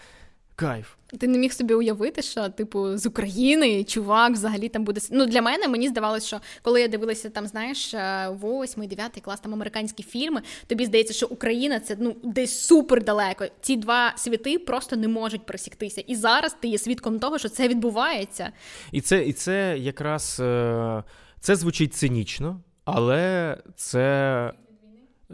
кайф. 0.61 0.87
Ти 1.19 1.27
не 1.27 1.37
міг 1.37 1.53
собі 1.53 1.73
уявити, 1.73 2.21
що 2.21 2.49
типу 2.49 2.97
з 2.97 3.05
України 3.05 3.83
чувак 3.83 4.33
взагалі 4.33 4.69
там 4.69 4.83
буде. 4.83 5.01
Ну 5.11 5.25
для 5.25 5.41
мене 5.41 5.67
мені 5.67 5.87
здавалося, 5.87 6.27
що 6.27 6.39
коли 6.61 6.81
я 6.81 6.87
дивилася 6.87 7.29
там, 7.29 7.47
знаєш, 7.47 7.93
е, 7.93 8.29
восьмий, 8.29 8.87
дев'ятий 8.87 9.21
клас 9.21 9.39
там 9.39 9.53
американські 9.53 10.03
фільми, 10.03 10.41
тобі 10.67 10.85
здається, 10.85 11.13
що 11.13 11.27
Україна 11.27 11.79
це 11.79 11.97
ну 11.99 12.15
десь 12.23 12.65
супер 12.65 13.03
далеко. 13.03 13.45
Ці 13.61 13.75
два 13.75 14.13
світи 14.17 14.59
просто 14.59 14.95
не 14.95 15.07
можуть 15.07 15.45
просіктися. 15.45 16.01
І 16.01 16.15
зараз 16.15 16.55
ти 16.59 16.67
є 16.67 16.77
свідком 16.77 17.19
того, 17.19 17.37
що 17.37 17.49
це 17.49 17.67
відбувається. 17.67 18.51
І 18.91 19.01
це, 19.01 19.25
і 19.25 19.33
це 19.33 19.77
якраз 19.77 20.39
е, 20.39 21.03
це 21.39 21.55
звучить 21.55 21.93
цинічно, 21.93 22.61
але 22.85 23.57
це. 23.75 24.53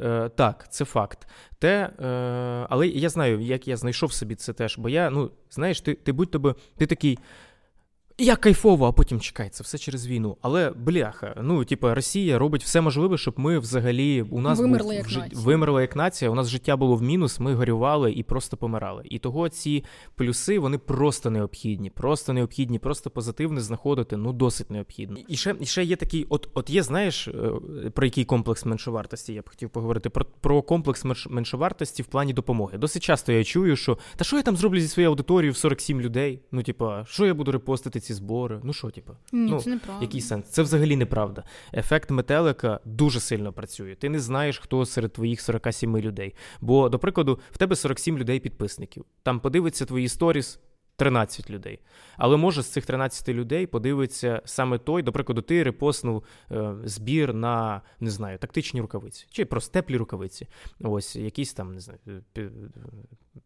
Е, 0.03 0.29
Так, 0.29 0.67
це 0.71 0.85
факт. 0.85 1.27
Те, 1.59 1.89
е, 1.99 2.67
Але 2.69 2.87
я 2.87 3.09
знаю, 3.09 3.39
як 3.39 3.67
я 3.67 3.77
знайшов 3.77 4.13
собі 4.13 4.35
це 4.35 4.53
теж. 4.53 4.77
Бо 4.77 4.89
я, 4.89 5.09
ну, 5.09 5.31
знаєш, 5.49 5.81
ти 5.81 5.93
ти 5.93 6.11
будь 6.11 6.31
тобі, 6.31 6.53
ти 6.77 6.85
такий. 6.85 7.19
Я 8.19 8.35
кайфово, 8.35 8.87
а 8.87 8.91
потім 8.91 9.19
чекай, 9.19 9.49
це 9.49 9.63
все 9.63 9.77
через 9.77 10.07
війну. 10.07 10.37
Але 10.41 10.69
бляха, 10.69 11.35
ну 11.41 11.65
типу, 11.65 11.93
Росія 11.93 12.39
робить 12.39 12.63
все 12.63 12.81
можливе, 12.81 13.17
щоб 13.17 13.33
ми 13.37 13.59
взагалі 13.59 14.21
у 14.21 14.41
нас 14.41 14.59
вимерли 14.59 14.83
був, 14.83 14.93
як 14.93 15.09
жит... 15.09 15.23
нація. 15.23 15.41
вимерли 15.41 15.81
як 15.81 15.95
нація. 15.95 16.31
У 16.31 16.35
нас 16.35 16.47
життя 16.47 16.77
було 16.77 16.95
в 16.95 17.01
мінус, 17.01 17.39
ми 17.39 17.53
горювали 17.53 18.11
і 18.11 18.23
просто 18.23 18.57
помирали. 18.57 19.03
І 19.05 19.19
того 19.19 19.49
ці 19.49 19.83
плюси 20.15 20.59
вони 20.59 20.77
просто 20.77 21.29
необхідні, 21.29 21.89
просто 21.89 22.33
необхідні, 22.33 22.79
просто 22.79 23.09
позитивне 23.09 23.61
знаходити. 23.61 24.17
Ну 24.17 24.33
досить 24.33 24.71
необхідно. 24.71 25.17
І 25.27 25.35
ще 25.35 25.55
і 25.59 25.65
ще 25.65 25.83
є 25.83 25.95
такий, 25.95 26.25
от 26.29 26.49
от 26.53 26.69
є, 26.69 26.83
знаєш, 26.83 27.27
е, 27.27 27.51
про 27.93 28.05
який 28.05 28.25
комплекс 28.25 28.65
меншовартості 28.65 29.33
я 29.33 29.41
б 29.41 29.49
хотів 29.49 29.69
поговорити. 29.69 30.09
Про 30.09 30.25
про 30.41 30.61
комплекс 30.61 31.05
меншовартості 31.29 32.03
в 32.03 32.05
плані 32.05 32.33
допомоги. 32.33 32.77
Досить 32.77 33.03
часто 33.03 33.31
я 33.31 33.43
чую, 33.43 33.75
що 33.75 33.97
та 34.15 34.23
що 34.23 34.35
я 34.35 34.41
там 34.41 34.57
зроблю 34.57 34.79
зі 34.79 34.87
своєю 34.87 35.09
аудиторією 35.09 35.53
в 35.53 35.57
47 35.57 36.01
людей? 36.01 36.39
Ну, 36.51 36.63
типа, 36.63 37.05
що 37.05 37.25
я 37.25 37.33
буду 37.33 37.51
репостити 37.51 37.99
ці 38.07 38.13
збори. 38.13 38.59
Ну 38.63 38.73
що, 38.73 38.89
типу, 38.89 39.13
Ні, 39.31 39.51
ну, 39.51 39.59
це 39.59 39.69
неправда. 39.69 40.01
який 40.01 40.21
сенс? 40.21 40.45
Це 40.45 40.61
взагалі 40.61 40.95
неправда. 40.95 41.43
Ефект 41.73 42.11
метелика 42.11 42.79
дуже 42.85 43.19
сильно 43.19 43.53
працює. 43.53 43.95
Ти 43.95 44.09
не 44.09 44.19
знаєш, 44.19 44.59
хто 44.59 44.85
серед 44.85 45.13
твоїх 45.13 45.41
47 45.41 45.97
людей. 45.97 46.35
Бо, 46.61 46.89
до 46.89 46.99
прикладу, 46.99 47.39
в 47.51 47.57
тебе 47.57 47.75
47 47.75 48.17
людей 48.17 48.39
підписників. 48.39 49.05
Там 49.23 49.39
подивиться 49.39 49.85
твої 49.85 50.07
сторіс. 50.07 50.59
13 50.97 51.49
людей. 51.49 51.79
Але 52.17 52.37
може 52.37 52.63
з 52.63 52.67
цих 52.67 52.85
13 52.85 53.29
людей 53.29 53.67
подивиться 53.67 54.41
саме 54.45 54.77
той, 54.77 55.01
до 55.01 55.11
прикладу, 55.11 55.41
ти 55.41 55.63
репостнув 55.63 56.23
е, 56.51 56.75
збір 56.83 57.33
на 57.33 57.81
не 57.99 58.09
знаю, 58.09 58.37
тактичні 58.37 58.81
рукавиці, 58.81 59.27
чи 59.29 59.45
просто 59.45 59.73
теплі 59.73 59.97
рукавиці. 59.97 60.47
Ось 60.79 61.15
якісь 61.15 61.53
там 61.53 61.73
не 61.73 61.79
знаю, 61.79 61.99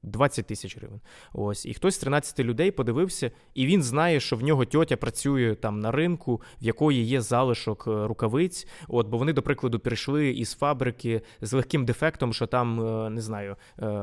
20 0.03 0.45
тисяч 0.47 0.77
гривень. 0.77 0.99
Ось, 1.33 1.65
і 1.65 1.73
хтось 1.73 1.95
з 1.95 1.97
13 1.97 2.39
людей 2.39 2.71
подивився, 2.71 3.31
і 3.53 3.65
він 3.65 3.83
знає, 3.83 4.19
що 4.19 4.35
в 4.35 4.43
нього 4.43 4.65
тьотя 4.65 4.97
працює 4.97 5.55
там 5.55 5.79
на 5.79 5.91
ринку, 5.91 6.41
в 6.61 6.65
якої 6.65 7.03
є 7.03 7.21
залишок 7.21 7.85
е, 7.87 8.07
рукавиць. 8.07 8.67
От, 8.87 9.07
бо 9.07 9.17
вони, 9.17 9.33
до 9.33 9.41
прикладу, 9.41 9.79
прийшли 9.79 10.29
із 10.29 10.53
фабрики 10.53 11.21
з 11.41 11.53
легким 11.53 11.85
дефектом, 11.85 12.33
що 12.33 12.47
там 12.47 12.81
е, 13.05 13.09
не 13.09 13.21
знаю, 13.21 13.55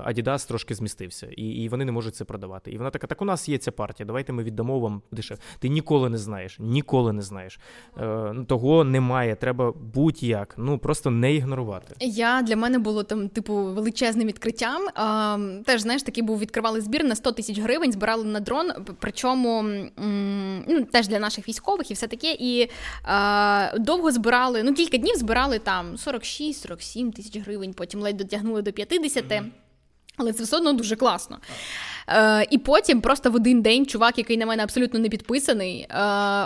Адідас 0.05 0.47
трошки 0.47 0.74
змістився, 0.74 1.26
і 1.26 1.43
і 1.43 1.68
вони 1.68 1.84
не 1.84 1.93
можуть 1.93 2.14
це 2.14 2.24
продавати. 2.24 2.70
І 2.70 2.78
вона 2.78 2.91
така: 2.91 3.07
так 3.07 3.22
у 3.22 3.24
нас 3.24 3.49
є 3.49 3.59
ця 3.59 3.72
партія. 3.72 4.07
Давайте 4.07 4.32
ми 4.32 4.43
віддамо 4.43 4.80
вам 4.80 5.03
дешевше. 5.12 5.43
Ти 5.59 5.68
ніколи 5.68 6.11
не 6.11 6.18
знаєш, 6.18 6.57
ніколи 6.61 7.12
не 7.12 7.22
знаєш. 7.22 7.61
Ну, 8.32 8.45
того 8.45 8.84
немає. 8.84 9.36
Треба 9.36 9.72
будь-як. 9.72 10.55
Ну 10.59 10.78
просто 10.78 11.11
не 11.11 11.34
ігнорувати. 11.34 11.95
Я 12.01 12.43
для 12.43 12.57
мене 12.57 12.78
було 12.78 13.03
там, 13.03 13.28
типу, 13.28 13.55
величезним 13.55 14.28
відкриттям. 14.28 14.89
А, 14.95 15.39
Теж 15.66 15.78
знаєш, 15.83 16.03
такий 16.03 16.22
був 16.22 16.39
відкривали 16.39 16.81
збір 16.81 17.05
на 17.05 17.16
100 17.16 17.33
тисяч 17.33 17.59
гривень, 17.59 17.93
збирали 17.93 18.24
на 18.24 18.41
дрон. 18.41 18.72
Причому 19.01 19.62
ну, 20.68 20.85
теж 20.93 21.09
для 21.09 21.18
наших 21.18 21.49
військових 21.49 21.91
і 21.91 21.95
все 21.95 22.07
таке. 22.07 22.37
І 22.39 22.70
е, 23.09 23.79
довго 23.79 24.12
збирали, 24.12 24.62
ну 24.62 24.74
кілька 24.74 24.97
днів 24.97 25.16
збирали 25.16 25.59
там 25.59 25.97
46-47 25.97 27.12
тисяч 27.12 27.39
гривень, 27.39 27.74
потім 27.74 28.01
ледь 28.01 28.16
дотягнули 28.16 28.62
до 28.62 28.72
50. 28.72 29.24
Mm-hmm. 29.24 29.45
Але 30.16 30.33
це 30.33 30.43
все 30.43 30.57
одно 30.57 30.72
дуже 30.72 30.97
класно. 30.97 31.39
Е, 32.09 32.46
І 32.50 32.59
потім 32.59 33.00
просто 33.00 33.30
в 33.30 33.34
один 33.34 33.62
день 33.62 33.86
чувак, 33.86 34.18
який 34.18 34.36
на 34.36 34.46
мене 34.46 34.62
абсолютно 34.62 35.00
не 35.00 35.09
підписаний, 35.09 35.80
е, 35.80 35.96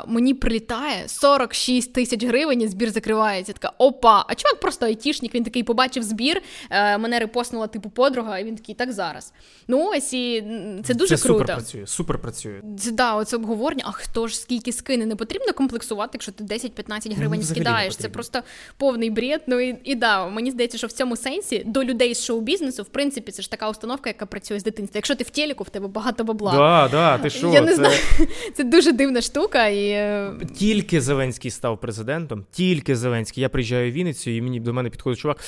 мені 0.06 0.34
прилітає 0.34 1.08
46 1.08 1.92
тисяч 1.92 2.24
гривень, 2.24 2.62
і 2.62 2.68
збір 2.68 2.90
закривається. 2.90 3.52
Така 3.52 3.72
опа, 3.78 4.24
а 4.28 4.34
чувак 4.34 4.60
просто 4.60 4.86
айтішник, 4.86 5.34
він 5.34 5.44
такий 5.44 5.62
побачив 5.62 6.02
збір, 6.02 6.42
е, 6.70 6.98
мене 6.98 7.18
репостнула 7.18 7.66
типу 7.66 7.90
подруга, 7.90 8.38
і 8.38 8.44
він 8.44 8.56
такий, 8.56 8.74
так 8.74 8.92
зараз. 8.92 9.32
Ну 9.68 9.90
ось 9.96 10.12
і 10.12 10.44
це 10.84 10.94
дуже 10.94 11.16
це 11.16 11.22
круто. 11.22 11.38
Супер 11.38 11.56
працює, 11.56 11.86
супер 11.86 12.18
працює. 12.18 12.62
Це 12.78 12.90
да, 12.90 13.14
оце 13.14 13.36
обговорення. 13.36 13.84
А 13.86 13.92
хто 13.92 14.28
ж 14.28 14.38
скільки 14.38 14.72
скине? 14.72 15.06
Не 15.06 15.16
потрібно 15.16 15.52
комплексувати, 15.52 16.10
якщо 16.12 16.32
ти 16.32 16.44
10-15 16.44 17.14
гривень 17.14 17.40
ну, 17.40 17.46
скидаєш. 17.46 17.96
Це 17.96 18.08
просто 18.08 18.42
повний 18.76 19.10
бред. 19.10 19.42
Ну 19.46 19.60
і, 19.60 19.78
і 19.84 19.94
да, 19.94 20.28
мені 20.28 20.50
здається, 20.50 20.78
що 20.78 20.86
в 20.86 20.92
цьому 20.92 21.16
сенсі 21.16 21.62
до 21.66 21.84
людей 21.84 22.14
з 22.14 22.24
шоу-бізнесу, 22.24 22.82
в 22.82 22.86
принципі, 22.86 23.32
це 23.32 23.42
ж 23.42 23.50
така 23.50 23.70
установка, 23.70 24.10
яка 24.10 24.26
працює 24.26 24.60
з 24.60 24.64
дитинства. 24.64 24.98
Якщо 24.98 25.14
ти 25.14 25.24
в 25.24 25.30
телеку, 25.52 25.64
в 25.64 25.70
тебе 25.70 25.88
багато 25.88 26.24
бабла. 26.24 26.52
Да, 26.52 26.88
да, 26.88 27.18
ти 27.18 27.30
що? 27.30 27.48
Я 27.48 27.60
не 27.60 27.66
це... 27.66 27.74
знаю. 27.74 27.98
Це 28.54 28.64
дуже 28.64 28.92
дивна 28.92 29.20
штука. 29.20 29.66
І... 29.66 29.88
Е, 29.88 30.32
тільки 30.56 31.00
Зеленський 31.00 31.50
став 31.50 31.80
президентом, 31.80 32.44
тільки 32.50 32.96
Зеленський. 32.96 33.42
Я 33.42 33.48
приїжджаю 33.48 33.90
в 33.90 33.94
Вінницю, 33.94 34.30
і 34.30 34.42
мені 34.42 34.60
до 34.60 34.72
мене 34.72 34.90
підходить 34.90 35.18
чувак. 35.18 35.38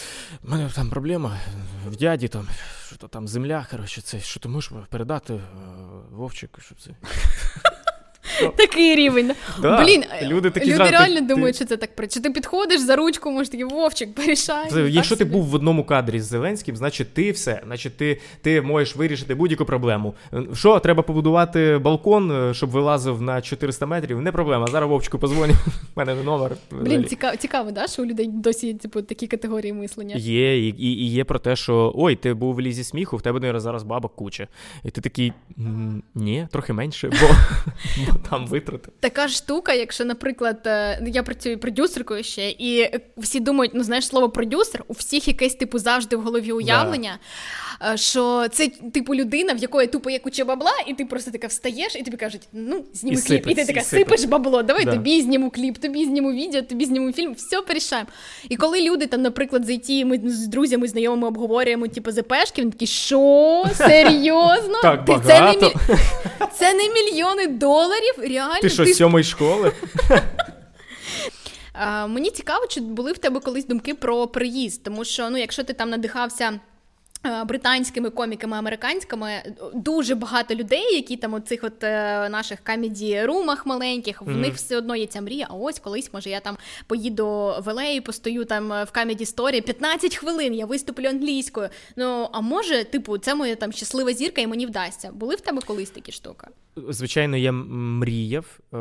У 0.45 0.51
мене 0.51 0.71
там 0.75 0.91
проблема 0.91 1.39
в 1.89 1.97
дяді 1.97 2.29
там, 2.29 2.49
що 2.87 2.97
то 2.97 3.09
там 3.09 3.29
земля, 3.29 3.67
коротше, 3.71 4.01
це 4.01 4.21
що 4.21 4.41
ти 4.41 4.49
можеш 4.49 4.73
передати 4.91 5.35
е, 5.35 5.41
Вовчику, 6.11 6.61
щоб 6.61 6.81
це. 6.81 6.91
Такий 8.57 8.97
рівень. 8.97 9.33
Да, 9.63 9.85
Блін, 9.85 10.05
люди 10.23 10.51
такі 10.51 10.67
люди 10.67 10.77
жарти, 10.77 10.93
реально 10.93 11.21
ти... 11.21 11.27
думають, 11.27 11.57
що 11.57 11.65
це 11.65 11.77
так 11.77 11.97
працює. 11.97 12.23
Ти 12.23 12.31
підходиш 12.31 12.81
за 12.81 12.97
ручку, 12.97 13.31
може 13.31 13.51
такий 13.51 13.65
Вовчик, 13.65 14.15
порішай. 14.15 14.93
Якщо 14.93 15.17
ти 15.17 15.25
був 15.25 15.45
в 15.45 15.55
одному 15.55 15.85
кадрі 15.85 16.21
з 16.21 16.25
Зеленським, 16.25 16.77
значить 16.77 17.15
ти 17.15 17.31
все, 17.31 17.61
значить 17.67 17.97
ти 17.97 18.21
ти 18.43 18.63
можеш 18.63 18.97
вирішити 18.97 19.35
будь-яку 19.35 19.65
проблему. 19.65 20.15
Що, 20.55 20.79
треба 20.79 21.03
побудувати 21.03 21.79
балкон, 21.79 22.51
е, 22.51 22.55
щоб 22.55 22.71
вилазив 22.71 23.23
на 23.23 23.43
400 23.43 23.87
метрів? 23.87 24.21
Не 24.21 24.33
проблема. 24.33 24.67
Зараз 24.67 24.91
Вовчику 24.91 25.19
позвоню. 25.19 25.53
У 25.97 26.01
мене 26.01 26.15
номер. 26.15 26.57
Блін, 26.71 27.05
цікаво, 27.05 27.37
цікаво, 27.37 27.71
да, 27.71 27.87
що 27.87 28.03
у 28.03 28.07
людей 28.07 28.27
досі 28.29 28.75
типу, 28.75 29.03
такі 29.03 29.27
категорії 29.27 29.73
мислення. 29.73 30.17
Є, 30.17 30.69
і, 30.69 30.75
і 30.79 31.11
є 31.11 31.25
про 31.25 31.39
те, 31.39 31.57
що 31.57 31.93
ой, 31.97 32.17
ти 32.17 32.35
був 32.35 32.55
в 32.55 32.61
лізі 32.61 32.85
сміху, 32.85 33.17
в 33.17 33.23
тебе 33.23 33.61
зараз 33.61 33.83
бабок 33.83 34.15
куча. 34.17 34.49
І 34.85 34.91
ти 34.91 35.01
такий 35.01 35.33
ні, 36.15 36.49
трохи 36.51 36.73
менше, 36.73 37.09
бо 37.09 37.27
там 38.31 38.47
витрати 38.47 38.91
така 39.01 39.29
штука, 39.29 39.73
якщо, 39.73 40.05
наприклад, 40.05 40.63
е, 40.67 41.03
я 41.07 41.23
працюю 41.23 41.59
продюсеркою 41.59 42.25
ще, 42.25 42.51
і 42.51 42.91
всі 43.17 43.41
думають, 43.41 43.73
ну 43.75 43.83
знаєш, 43.83 44.07
слово 44.07 44.31
продюсер, 44.31 44.85
у 44.89 44.93
всіх 44.93 45.29
якесь 45.29 45.55
типу 45.55 45.79
завжди 45.79 46.17
в 46.17 46.21
голові 46.21 46.53
уявлення. 46.53 47.19
Да. 47.81 47.93
Е, 47.93 47.97
що 47.97 48.49
це 48.49 48.69
типу 48.69 49.15
людина, 49.15 49.53
в 49.53 49.59
якої 49.59 49.87
тупо 49.87 50.11
є 50.11 50.19
куча 50.19 50.45
бабла, 50.45 50.73
і 50.87 50.95
ти 50.95 51.05
просто 51.05 51.31
така 51.31 51.47
встаєш, 51.47 51.97
і 51.97 52.03
тобі 52.03 52.17
кажуть, 52.17 52.43
ну 52.53 52.85
зніми 52.93 53.19
і 53.19 53.23
кліп. 53.23 53.27
Сипець, 53.27 53.53
і 53.53 53.55
ти 53.55 53.65
така 53.65 53.81
і 53.81 53.83
сипеш 53.83 54.25
бабло, 54.25 54.63
давай 54.63 54.85
да. 54.85 54.93
тобі 54.93 55.23
зніму 55.23 55.51
кліп, 55.51 55.79
тобі 55.79 56.05
зніму 56.05 56.33
відео, 56.33 56.63
тобі 56.63 56.85
зніму 56.85 57.13
фільм, 57.13 57.35
все 57.35 57.61
порішаємо. 57.61 58.09
І 58.49 58.57
коли 58.57 58.81
люди 58.81 59.07
там, 59.07 59.23
наприклад, 59.23 59.65
зайти, 59.65 60.05
ми 60.05 60.21
з 60.25 60.47
друзями, 60.47 60.89
знайомими 60.89 61.29
обговорюємо, 61.29 61.89
типу, 61.89 62.11
ЗПшки, 62.11 62.63
вони 62.63 62.71
такі, 62.71 62.87
що? 62.87 63.65
Серйозно? 63.75 64.83
Так 64.83 65.05
багато. 65.07 65.73
Це 66.59 66.75
не 66.75 66.89
мільйони 66.89 67.47
доларів. 67.47 68.14
Реально. 68.19 68.61
Ти 68.61 68.71
що, 68.71 68.85
з 68.87 68.95
сьомої 68.95 69.25
школи? 69.25 69.73
Мені 72.09 72.31
цікаво, 72.31 72.67
чи 72.67 72.81
були 72.81 73.13
в 73.13 73.19
тебе 73.19 73.41
колись 73.41 73.67
думки 73.67 73.95
про 73.95 74.27
приїзд, 74.27 74.83
тому 74.83 75.05
що 75.05 75.31
ну, 75.31 75.39
якщо 75.39 75.65
ти 75.65 75.73
там 75.73 75.91
надихався. 75.91 76.61
Е, 77.27 77.45
британськими 77.45 78.11
коміками, 78.11 78.57
американськими 78.57 79.43
дуже 79.75 80.15
багато 80.15 80.55
людей, 80.55 80.95
які 80.95 81.17
там 81.17 81.35
у 81.35 81.41
цих 81.41 81.65
от 81.65 81.85
е, 81.85 82.29
наших 82.29 82.61
камеді-румах 82.61 83.67
маленьких, 83.67 84.23
в 84.23 84.25
mm-hmm. 84.25 84.37
них 84.37 84.55
все 84.55 84.77
одно 84.77 84.97
є 84.97 85.07
ця 85.07 85.21
мрія. 85.21 85.47
А 85.51 85.55
ось 85.55 85.79
колись, 85.79 86.13
може, 86.13 86.31
я 86.31 86.41
там 86.41 86.57
поїду 86.87 87.55
в 87.65 87.69
Елеї, 87.69 88.01
постою 88.01 88.45
там 88.45 88.69
в 88.69 88.91
камеді 88.93 89.25
сторі 89.25 89.61
15 89.61 90.17
хвилин, 90.17 90.55
я 90.55 90.67
виступлю 90.67 91.07
англійською. 91.07 91.69
Ну 91.97 92.29
а 92.33 92.41
може, 92.41 92.85
типу, 92.85 93.19
це 93.19 93.35
моя 93.35 93.57
там 93.57 93.73
щаслива 93.73 94.13
зірка, 94.13 94.41
і 94.41 94.47
мені 94.47 94.67
вдасться. 94.67 95.11
Були 95.13 95.35
в 95.35 95.41
тебе 95.41 95.61
колись 95.67 95.91
такі 95.91 96.13
штуки? 96.13 96.47
Звичайно, 96.77 97.37
я 97.37 97.53
мріяв 97.53 98.59
е, 98.75 98.77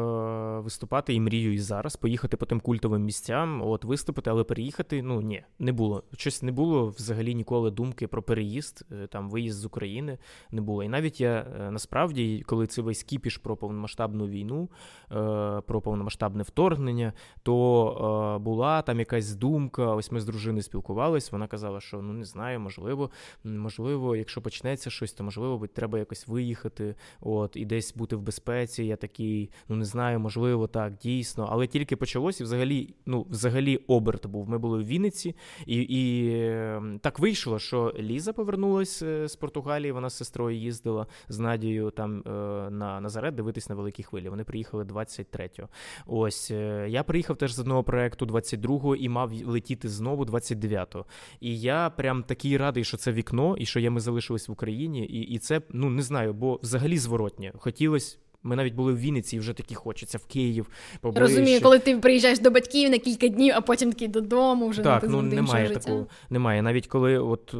виступати 0.59 1.13
і 1.13 1.19
мрію 1.19 1.53
і 1.53 1.59
зараз 1.59 1.95
поїхати 1.95 2.37
по 2.37 2.45
тим 2.45 2.59
культовим 2.59 3.03
місцям, 3.03 3.61
от 3.61 3.83
виступити, 3.83 4.29
але 4.29 4.43
переїхати 4.43 5.01
ну 5.01 5.21
ні, 5.21 5.43
не 5.59 5.71
було. 5.71 6.03
Щось 6.17 6.41
не 6.43 6.51
було 6.51 6.87
взагалі 6.87 7.35
ніколи 7.35 7.71
думки 7.71 8.07
про 8.07 8.23
переїзд, 8.34 8.86
е, 8.91 9.07
там 9.07 9.29
виїзд 9.29 9.59
з 9.59 9.65
України 9.65 10.17
не 10.51 10.61
було. 10.61 10.84
І 10.84 10.89
навіть 10.89 11.21
я 11.21 11.47
е, 11.59 11.71
насправді, 11.71 12.43
коли 12.45 12.67
це 12.67 12.81
весь 12.81 13.03
кіпіш 13.03 13.38
про 13.38 13.57
повномасштабну 13.57 14.27
війну, 14.27 14.69
е, 15.11 15.61
про 15.67 15.81
повномасштабне 15.81 16.43
вторгнення, 16.43 17.13
то 17.43 18.39
була 18.41 18.81
там 18.81 18.99
якась 18.99 19.36
думка. 19.36 19.95
Ось 19.95 20.11
ми 20.11 20.19
з 20.19 20.25
дружиною 20.25 20.63
спілкувались. 20.63 21.31
Вона 21.31 21.47
казала, 21.47 21.79
що 21.79 22.01
ну 22.01 22.13
не 22.13 22.25
знаю, 22.25 22.59
можливо, 22.59 23.11
можливо, 23.43 24.15
якщо 24.15 24.41
почнеться 24.41 24.89
щось, 24.89 25.13
то 25.13 25.23
можливо 25.23 25.67
треба 25.67 25.99
якось 25.99 26.27
виїхати. 26.27 26.95
От 27.21 27.55
і 27.55 27.65
десь 27.65 27.95
бути 27.95 28.15
в 28.15 28.21
безпеці. 28.21 28.84
Я 28.84 28.95
такий, 28.95 29.49
ну 29.69 29.75
не 29.75 29.86
знаю, 29.86 30.19
можливо, 30.19 30.67
так 30.67 30.97
дійсно, 30.97 31.47
але 31.51 31.67
тільки 31.67 31.95
почалося 31.95 32.43
і 32.43 32.45
взагалі, 32.45 32.95
ну 33.05 33.25
взагалі 33.29 33.77
оберт 33.77 34.25
був. 34.25 34.49
Ми 34.49 34.57
були 34.57 34.84
в 34.84 34.86
Вінниці, 34.86 35.36
і 35.65 35.81
і 35.81 36.29
ем, 36.39 36.99
так 36.99 37.19
вийшло, 37.19 37.59
що 37.59 37.93
Ліза. 37.99 38.22
Ліза 38.24 38.34
повернулась 38.34 39.01
е, 39.01 39.28
з 39.28 39.36
Португалії. 39.36 39.91
Вона 39.91 40.09
з 40.09 40.13
сестрою 40.17 40.57
їздила 40.57 41.07
з 41.30 41.39
Надією 41.39 41.91
там 41.91 42.19
е, 42.19 42.30
на 42.69 43.01
Назарет 43.01 43.36
дивитись 43.36 43.69
на 43.69 43.76
великі 43.76 44.03
хвилі. 44.03 44.30
Вони 44.30 44.43
приїхали 44.43 44.84
23-го. 44.84 45.67
Ось 46.07 46.51
е, 46.51 46.86
я 46.89 47.03
приїхав 47.03 47.38
теж 47.38 47.53
з 47.53 47.59
одного 47.59 47.84
проекту 47.84 48.26
22-го 48.26 48.95
і 48.95 49.09
мав 49.09 49.34
летіти 49.45 49.89
знову 49.89 50.26
29-го. 50.26 51.05
І 51.39 51.59
я 51.59 51.89
прям 51.89 52.24
такий 52.24 52.57
радий, 52.57 52.84
що 52.84 52.97
це 52.97 53.11
вікно, 53.11 53.55
і 53.57 53.65
що 53.65 53.80
я 53.80 53.91
ми 53.91 53.99
залишились 53.99 54.47
в 54.47 54.51
Україні. 54.51 55.05
І 55.05 55.21
і 55.21 55.38
це 55.38 55.61
ну 55.69 55.89
не 55.89 56.01
знаю, 56.01 56.34
бо 56.34 56.59
взагалі 56.63 56.97
зворотнє. 56.97 57.53
Хотілося 57.57 58.17
ми 58.43 58.55
навіть 58.55 58.74
були 58.74 58.93
в 58.93 58.99
Вінниці 58.99 59.36
і 59.36 59.39
вже 59.39 59.53
таки 59.53 59.76
хочеться 59.76 60.17
в 60.17 60.26
Київ. 60.26 60.67
Поближче. 61.01 61.21
Розумію, 61.21 61.61
коли 61.61 61.80
ти 61.80 61.97
приїжджаєш 61.97 62.39
до 62.39 62.51
батьків 62.51 62.89
на 62.89 62.97
кілька 62.97 63.28
днів, 63.28 63.53
а 63.57 63.61
потім 63.61 63.91
такий 63.91 64.07
додому 64.07 64.67
вже 64.67 64.82
так, 64.82 65.03
ну 65.07 65.21
немає 65.21 65.69
такого. 65.69 66.07
Немає. 66.30 66.61
Навіть 66.61 66.88
коли 66.88 67.17
от. 67.17 67.55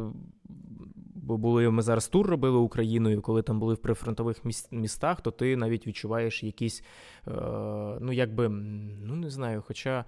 Бо 1.24 1.36
були 1.36 1.70
ми 1.70 1.82
зараз 1.82 2.08
тур 2.08 2.26
робили 2.26 2.58
Україною, 2.58 3.22
коли 3.22 3.42
там 3.42 3.60
були 3.60 3.74
в 3.74 3.78
прифронтових 3.78 4.36
містах, 4.70 5.20
то 5.20 5.30
ти 5.30 5.56
навіть 5.56 5.86
відчуваєш 5.86 6.42
якісь, 6.42 6.84
е, 7.28 7.30
ну 8.00 8.12
якби 8.12 8.48
ну 8.48 9.16
не 9.16 9.30
знаю, 9.30 9.62
хоча 9.66 10.04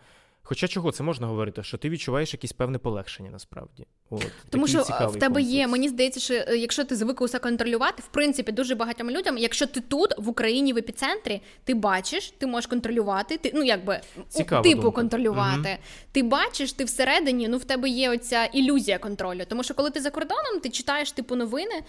Хоча 0.49 0.69
чого 0.69 0.93
це 0.93 1.03
можна 1.03 1.27
говорити, 1.27 1.63
що 1.63 1.79
ти 1.79 1.91
відчуваєш 1.91 2.33
якесь 2.33 2.53
певне 2.53 2.79
полегшення 2.79 3.31
насправді. 3.31 3.87
От, 4.11 4.27
Тому 4.51 4.67
що 4.67 4.83
в 4.83 4.87
тебе 4.87 5.21
комплекс. 5.21 5.49
є, 5.49 5.67
мені 5.67 5.89
здається, 5.89 6.21
що 6.21 6.35
е, 6.35 6.57
якщо 6.57 6.85
ти 6.85 6.97
звик 6.97 7.21
усе 7.21 7.39
контролювати, 7.39 8.03
в 8.03 8.07
принципі, 8.07 8.53
дуже 8.53 8.75
багатьом 8.75 9.11
людям, 9.11 9.39
якщо 9.39 9.67
ти 9.67 9.81
тут, 9.81 10.15
в 10.19 10.29
Україні, 10.29 10.73
в 10.73 10.77
епіцентрі, 10.79 11.41
ти 11.65 11.75
бачиш, 11.75 12.33
ти 12.39 12.47
можеш 12.47 12.67
контролювати, 12.67 13.37
ти 13.37 13.53
ну 13.55 13.63
якби 13.63 14.01
Цікава 14.29 14.63
типу 14.63 14.83
думка. 14.83 14.91
контролювати. 15.01 15.69
Угу. 15.69 15.79
Ти 16.13 16.23
бачиш, 16.23 16.73
ти 16.73 16.85
всередині, 16.85 17.49
ну 17.49 17.57
в 17.59 17.65
тебе 17.65 17.89
є 17.89 18.11
оця 18.11 18.45
ілюзія 18.45 18.99
контролю. 18.99 19.41
Тому 19.49 19.63
що 19.63 19.75
коли 19.75 19.91
ти 19.91 20.01
за 20.01 20.11
кордоном, 20.11 20.61
ти 20.63 20.71
читаєш 20.71 21.13
типу 21.13 21.37
новини. 21.37 21.83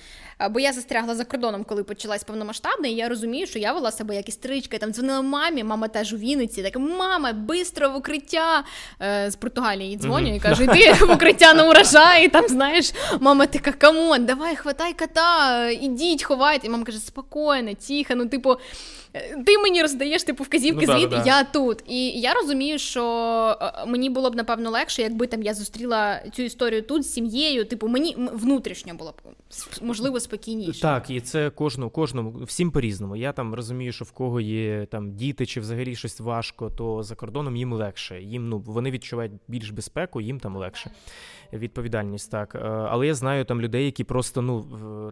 Бо 0.50 0.60
я 0.60 0.74
застрягла 0.74 1.16
за 1.16 1.26
кордоном, 1.26 1.64
коли 1.64 1.84
почалась 1.84 2.24
повномасштабна, 2.24 2.88
і 2.88 2.94
я 2.94 3.10
розумію, 3.10 3.48
що 3.48 3.60
я 3.60 3.74
вела 3.74 3.92
себе 3.92 4.16
як 4.16 4.30
істеричка, 4.30 4.78
там 4.78 4.92
дзвонила 4.94 5.22
мамі, 5.22 5.64
мама 5.64 5.88
теж 5.88 6.14
у 6.14 6.18
Вінниці, 6.18 6.64
так 6.64 6.76
мама, 6.76 7.34
бистро 7.34 7.90
в 7.90 7.96
укриття 7.96 8.64
е, 9.02 9.32
з 9.32 9.36
Португалії 9.36 9.98
дзвоню 9.98 10.36
і 10.36 10.40
кажу, 10.40 10.64
йди 10.64 10.94
в 10.94 11.12
укриття 11.12 11.54
на 11.54 11.70
урожай, 11.70 12.07
і 12.16 12.28
там 12.28 12.48
знаєш, 12.48 12.94
мама 13.20 13.46
така 13.46 13.72
come 13.72 14.03
on, 14.03 14.26
давай, 14.26 14.56
хватай 14.56 14.94
кота, 14.94 15.70
ідіть, 15.70 16.24
ховайте. 16.24 16.68
І 16.68 16.70
мама 16.70 16.84
каже, 16.84 17.00
спокійно, 17.00 17.74
тихо, 17.88 18.16
ну 18.16 18.26
типу. 18.26 18.56
Ти 19.46 19.58
мені 19.58 19.82
роздаєш 19.82 20.24
типу 20.24 20.44
вказівки, 20.44 20.86
ну, 20.88 20.94
звідти, 20.94 21.16
да, 21.16 21.24
я 21.26 21.44
тут. 21.44 21.84
І 21.88 22.10
я 22.10 22.34
розумію, 22.34 22.80
що 22.80 23.04
е, 23.62 23.86
мені 23.86 24.10
було 24.10 24.30
б 24.30 24.36
напевно 24.36 24.70
легше, 24.70 25.02
якби 25.02 25.28
там 25.28 25.44
я 25.44 25.54
зустріла 25.54 26.22
цю 26.34 26.42
історію 26.42 26.82
тут 26.82 27.04
з 27.04 27.14
сім'єю. 27.14 27.66
Типу, 27.66 27.88
мені 27.88 28.16
внутрішньо 28.34 28.94
було 28.94 29.12
б 29.12 29.22
можливо 29.82 30.20
спокійніше. 30.20 30.82
Так, 30.82 31.10
і 31.10 31.22
це 31.22 31.50
кожному, 31.50 31.90
кожному, 31.90 32.30
всім 32.44 32.72
по-різному. 32.72 33.16
Я 33.16 33.32
там 33.32 33.54
розумію, 33.54 33.92
що 33.92 34.06
в 34.06 34.12
кого 34.12 34.42
є 34.42 34.86
там 34.92 35.12
діти 35.12 35.46
чи 35.46 35.60
взагалі 35.60 35.96
щось 35.96 36.20
важко, 36.20 36.70
то 36.70 37.04
за 37.04 37.16
кордоном 37.16 37.56
їм 37.56 37.74
легше. 37.74 38.22
Їм 38.22 38.50
ну 38.50 38.60
вони 38.60 38.92
відчувають 38.92 39.32
більш 39.48 39.70
безпеку, 39.70 40.22
їм 40.22 40.40
там 40.40 40.56
легше 40.56 40.92
відповідальність, 41.54 42.32
так. 42.32 42.56
Е, 42.56 42.60
але 42.60 43.08
я 43.08 43.14
знаю 43.14 43.46
там 43.46 43.62
людей, 43.62 43.86
які 43.86 44.04
просто 44.04 44.42
ну 44.42 44.66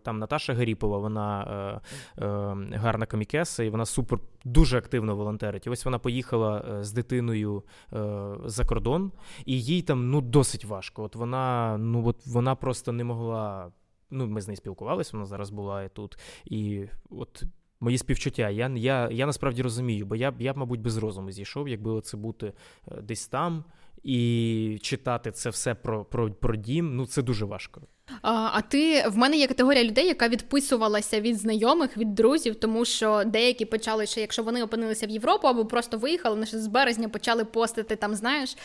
там 0.04 0.20
Наташа 0.20 0.54
Гаріпова, 0.54 0.98
вона 0.98 1.82
е, 2.18 2.24
е, 2.26 2.78
гарна 2.78 3.06
комікеса, 3.06 3.64
і 3.64 3.70
вона 3.70 3.86
супер 3.96 4.20
дуже 4.46 4.78
активно 4.78 5.16
волонтерить. 5.16 5.68
І 5.68 5.70
ось 5.70 5.86
вона 5.86 6.00
поїхала 6.00 6.66
е, 6.70 6.84
з 6.84 6.92
дитиною 6.92 7.64
е, 7.94 8.36
за 8.46 8.66
кордон, 8.66 9.12
і 9.46 9.62
їй 9.62 9.82
там 9.82 10.10
ну 10.10 10.22
досить 10.22 10.66
важко. 10.66 11.04
От 11.04 11.16
вона, 11.16 11.78
ну 11.78 12.08
от 12.08 12.28
вона 12.28 12.56
просто 12.56 12.92
не 12.92 13.04
могла. 13.04 13.72
Ну, 14.12 14.28
ми 14.28 14.42
з 14.42 14.48
нею 14.48 14.58
спілкувалися, 14.58 15.10
вона 15.14 15.26
зараз 15.26 15.50
була 15.50 15.88
тут. 15.88 16.18
І 16.46 16.86
от 17.10 17.44
мої 17.80 17.98
співчуття. 17.98 18.50
Я 18.50 18.68
я, 18.68 19.10
я 19.12 19.26
насправді 19.26 19.62
розумію, 19.62 20.06
бо 20.06 20.16
я 20.16 20.34
я 20.40 20.54
мабуть, 20.54 20.82
без 20.82 20.98
розуму 20.98 21.32
зійшов, 21.32 21.70
якби 21.70 22.02
це 22.02 22.18
бути 22.18 22.54
десь 23.02 23.28
там 23.28 23.64
і 24.04 24.80
читати 24.82 25.32
це 25.32 25.50
все 25.50 25.76
про 25.76 26.06
про, 26.06 26.32
про 26.32 26.56
дім, 26.56 26.96
ну 26.96 27.06
це 27.06 27.22
дуже 27.22 27.46
важко. 27.46 27.82
А 28.22 28.50
а 28.54 28.62
ти 28.62 29.08
в 29.10 29.18
мене 29.18 29.38
є 29.38 29.48
категорія 29.48 29.84
людей, 29.84 30.08
яка 30.08 30.28
відписувалася 30.28 31.22
від 31.22 31.38
знайомих, 31.40 31.98
від 31.98 32.16
друзів, 32.16 32.56
тому 32.56 32.86
що 32.86 33.24
деякі 33.26 33.66
почали 33.66 34.06
ще, 34.06 34.22
якщо 34.22 34.44
вони 34.44 34.64
опинилися 34.64 35.08
в 35.08 35.10
Європу 35.10 35.48
або 35.48 35.66
просто 35.66 35.98
виїхали, 35.98 36.36
вони 36.36 36.46
ще 36.46 36.60
з 36.60 36.68
березня 36.68 37.10
почали 37.10 37.46
постити 37.46 37.96
там. 37.96 38.16
Знаєш, 38.16 38.58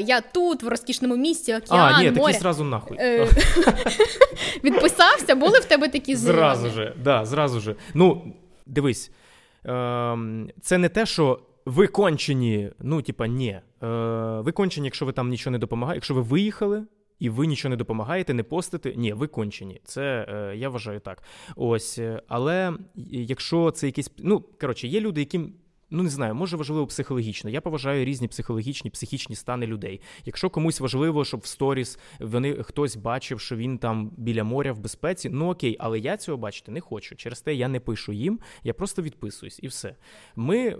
я 0.00 0.20
тут 0.20 0.62
в 0.62 0.68
розкішному 0.68 1.16
місці, 1.16 1.54
океан, 1.54 1.94
А, 1.94 2.02
ні, 2.02 2.10
море. 2.10 2.32
такі 2.32 2.38
зразу 2.38 2.64
нахуй. 2.64 2.96
Е, 3.00 3.26
відписався, 4.64 5.34
були 5.34 5.58
в 5.58 5.64
тебе 5.64 5.88
такі 5.88 6.16
Зразу 6.16 6.70
же, 6.70 6.94
да, 7.04 7.24
зразу 7.24 7.60
же. 7.60 7.76
Ну, 7.94 8.34
дивись, 8.66 9.10
ем, 9.64 10.50
це 10.62 10.78
не 10.78 10.88
те, 10.88 11.06
що 11.06 11.40
ви 11.66 11.86
кончені, 11.86 12.70
ну, 12.80 13.02
типа, 13.02 13.26
ні. 13.26 13.60
Е, 13.82 13.86
ви 14.40 14.52
кончені, 14.52 14.86
якщо 14.86 15.06
ви 15.06 15.12
там 15.12 15.28
нічого 15.28 15.52
не 15.52 15.58
допомагаєте. 15.58 15.96
Якщо 15.96 16.14
ви 16.14 16.20
виїхали 16.20 16.84
і 17.18 17.28
ви 17.30 17.46
нічого 17.46 17.70
не 17.70 17.76
допомагаєте, 17.76 18.34
не 18.34 18.42
постите, 18.42 18.92
ні, 18.96 19.12
ви 19.12 19.26
кончені. 19.26 19.80
Це 19.84 20.26
е, 20.28 20.56
я 20.56 20.68
вважаю 20.68 21.00
так. 21.00 21.22
Ось, 21.56 21.98
е, 21.98 22.22
але 22.28 22.72
якщо 23.10 23.70
це 23.70 23.86
якісь. 23.86 24.10
Ну, 24.18 24.44
коротше, 24.60 24.88
є 24.88 25.00
люди, 25.00 25.20
яким. 25.20 25.54
Ну, 25.90 26.02
не 26.02 26.10
знаю, 26.10 26.34
може 26.34 26.56
важливо 26.56 26.86
психологічно. 26.86 27.50
Я 27.50 27.60
поважаю 27.60 28.04
різні 28.04 28.28
психологічні, 28.28 28.90
психічні 28.90 29.36
стани 29.36 29.66
людей. 29.66 30.00
Якщо 30.24 30.50
комусь 30.50 30.80
важливо, 30.80 31.24
щоб 31.24 31.40
в 31.40 31.46
сторіс 31.46 31.98
вони 32.20 32.62
хтось 32.62 32.96
бачив, 32.96 33.40
що 33.40 33.56
він 33.56 33.78
там 33.78 34.10
біля 34.16 34.44
моря 34.44 34.72
в 34.72 34.78
безпеці, 34.78 35.30
ну 35.32 35.50
окей, 35.50 35.76
але 35.80 35.98
я 35.98 36.16
цього 36.16 36.38
бачити 36.38 36.72
не 36.72 36.80
хочу. 36.80 37.16
Через 37.16 37.40
те 37.40 37.54
я 37.54 37.68
не 37.68 37.80
пишу 37.80 38.12
їм, 38.12 38.40
я 38.64 38.74
просто 38.74 39.02
відписуюсь 39.02 39.60
і 39.62 39.66
все. 39.66 39.96
Ми 40.36 40.76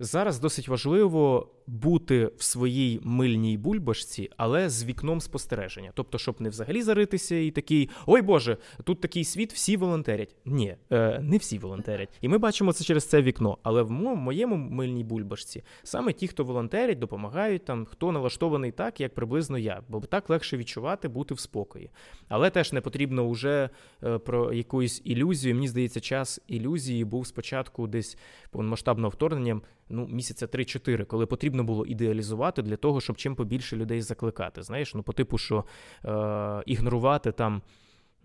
зараз 0.00 0.38
досить 0.38 0.68
важливо 0.68 1.48
бути 1.70 2.30
в 2.36 2.42
своїй 2.42 3.00
мильній 3.02 3.58
бульбашці, 3.58 4.30
але 4.36 4.70
з 4.70 4.84
вікном 4.84 5.20
спостереження. 5.20 5.92
Тобто, 5.94 6.18
щоб 6.18 6.40
не 6.40 6.48
взагалі 6.48 6.82
заритися 6.82 7.34
і 7.36 7.50
такий, 7.50 7.90
ой 8.06 8.22
Боже, 8.22 8.56
тут 8.84 9.00
такий 9.00 9.24
світ, 9.24 9.52
всі 9.52 9.76
волонтерять. 9.76 10.36
Ні, 10.44 10.76
е, 10.90 11.18
не 11.22 11.36
всі 11.36 11.58
волонтерять. 11.58 12.08
І 12.20 12.28
ми 12.28 12.38
бачимо 12.38 12.72
це 12.72 12.84
через 12.84 13.04
це 13.04 13.22
вікно. 13.22 13.58
Але 13.62 13.82
в 13.82 13.90
моєму 13.90 14.56
мильній 14.56 15.04
бульбашці 15.04 15.62
саме 15.82 16.12
ті, 16.12 16.28
хто 16.28 16.44
волонтерять, 16.44 16.98
допомагають 16.98 17.64
там, 17.64 17.84
хто 17.84 18.12
налаштований 18.12 18.72
так, 18.72 19.00
як 19.00 19.14
приблизно 19.14 19.58
я, 19.58 19.82
бо 19.88 20.00
так 20.00 20.30
легше 20.30 20.56
відчувати, 20.56 21.08
бути 21.08 21.34
в 21.34 21.40
спокої. 21.40 21.90
Але 22.28 22.50
теж 22.50 22.72
не 22.72 22.80
потрібно 22.80 23.30
вже 23.30 23.70
е, 24.04 24.18
про 24.18 24.52
якусь 24.52 25.02
ілюзію. 25.04 25.54
Мені 25.54 25.68
здається, 25.68 26.00
час 26.00 26.40
ілюзії 26.48 27.04
був 27.04 27.26
спочатку 27.26 27.86
десь 27.86 28.18
повномасштабного 28.50 29.10
вторгнення, 29.10 29.60
ну 29.88 30.06
місяця 30.10 30.46
3-4, 30.46 31.04
коли 31.04 31.26
потрібно 31.26 31.59
потрібно 31.60 31.74
було 31.74 31.86
ідеалізувати 31.86 32.62
для 32.62 32.76
того, 32.76 33.00
щоб 33.00 33.16
чим 33.16 33.34
побільше 33.34 33.76
людей 33.76 34.02
закликати. 34.02 34.62
Знаєш, 34.62 34.94
ну 34.94 35.02
по 35.02 35.12
типу, 35.12 35.38
що 35.38 35.64
е, 36.04 36.62
ігнорувати 36.66 37.32
там. 37.32 37.62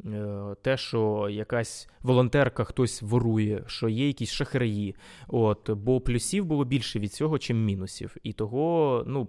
Е, 0.05 0.55
те, 0.61 0.77
що 0.77 1.29
якась 1.29 1.87
волонтерка 2.03 2.63
хтось 2.63 3.01
ворує, 3.01 3.63
що 3.67 3.89
є 3.89 4.07
якісь 4.07 4.31
шахраї, 4.31 4.95
от 5.27 5.69
бо 5.69 6.01
плюсів 6.01 6.45
було 6.45 6.65
більше 6.65 6.99
від 6.99 7.13
цього, 7.13 7.39
чим 7.39 7.65
мінусів. 7.65 8.17
І 8.23 8.33
того, 8.33 9.03
ну 9.07 9.27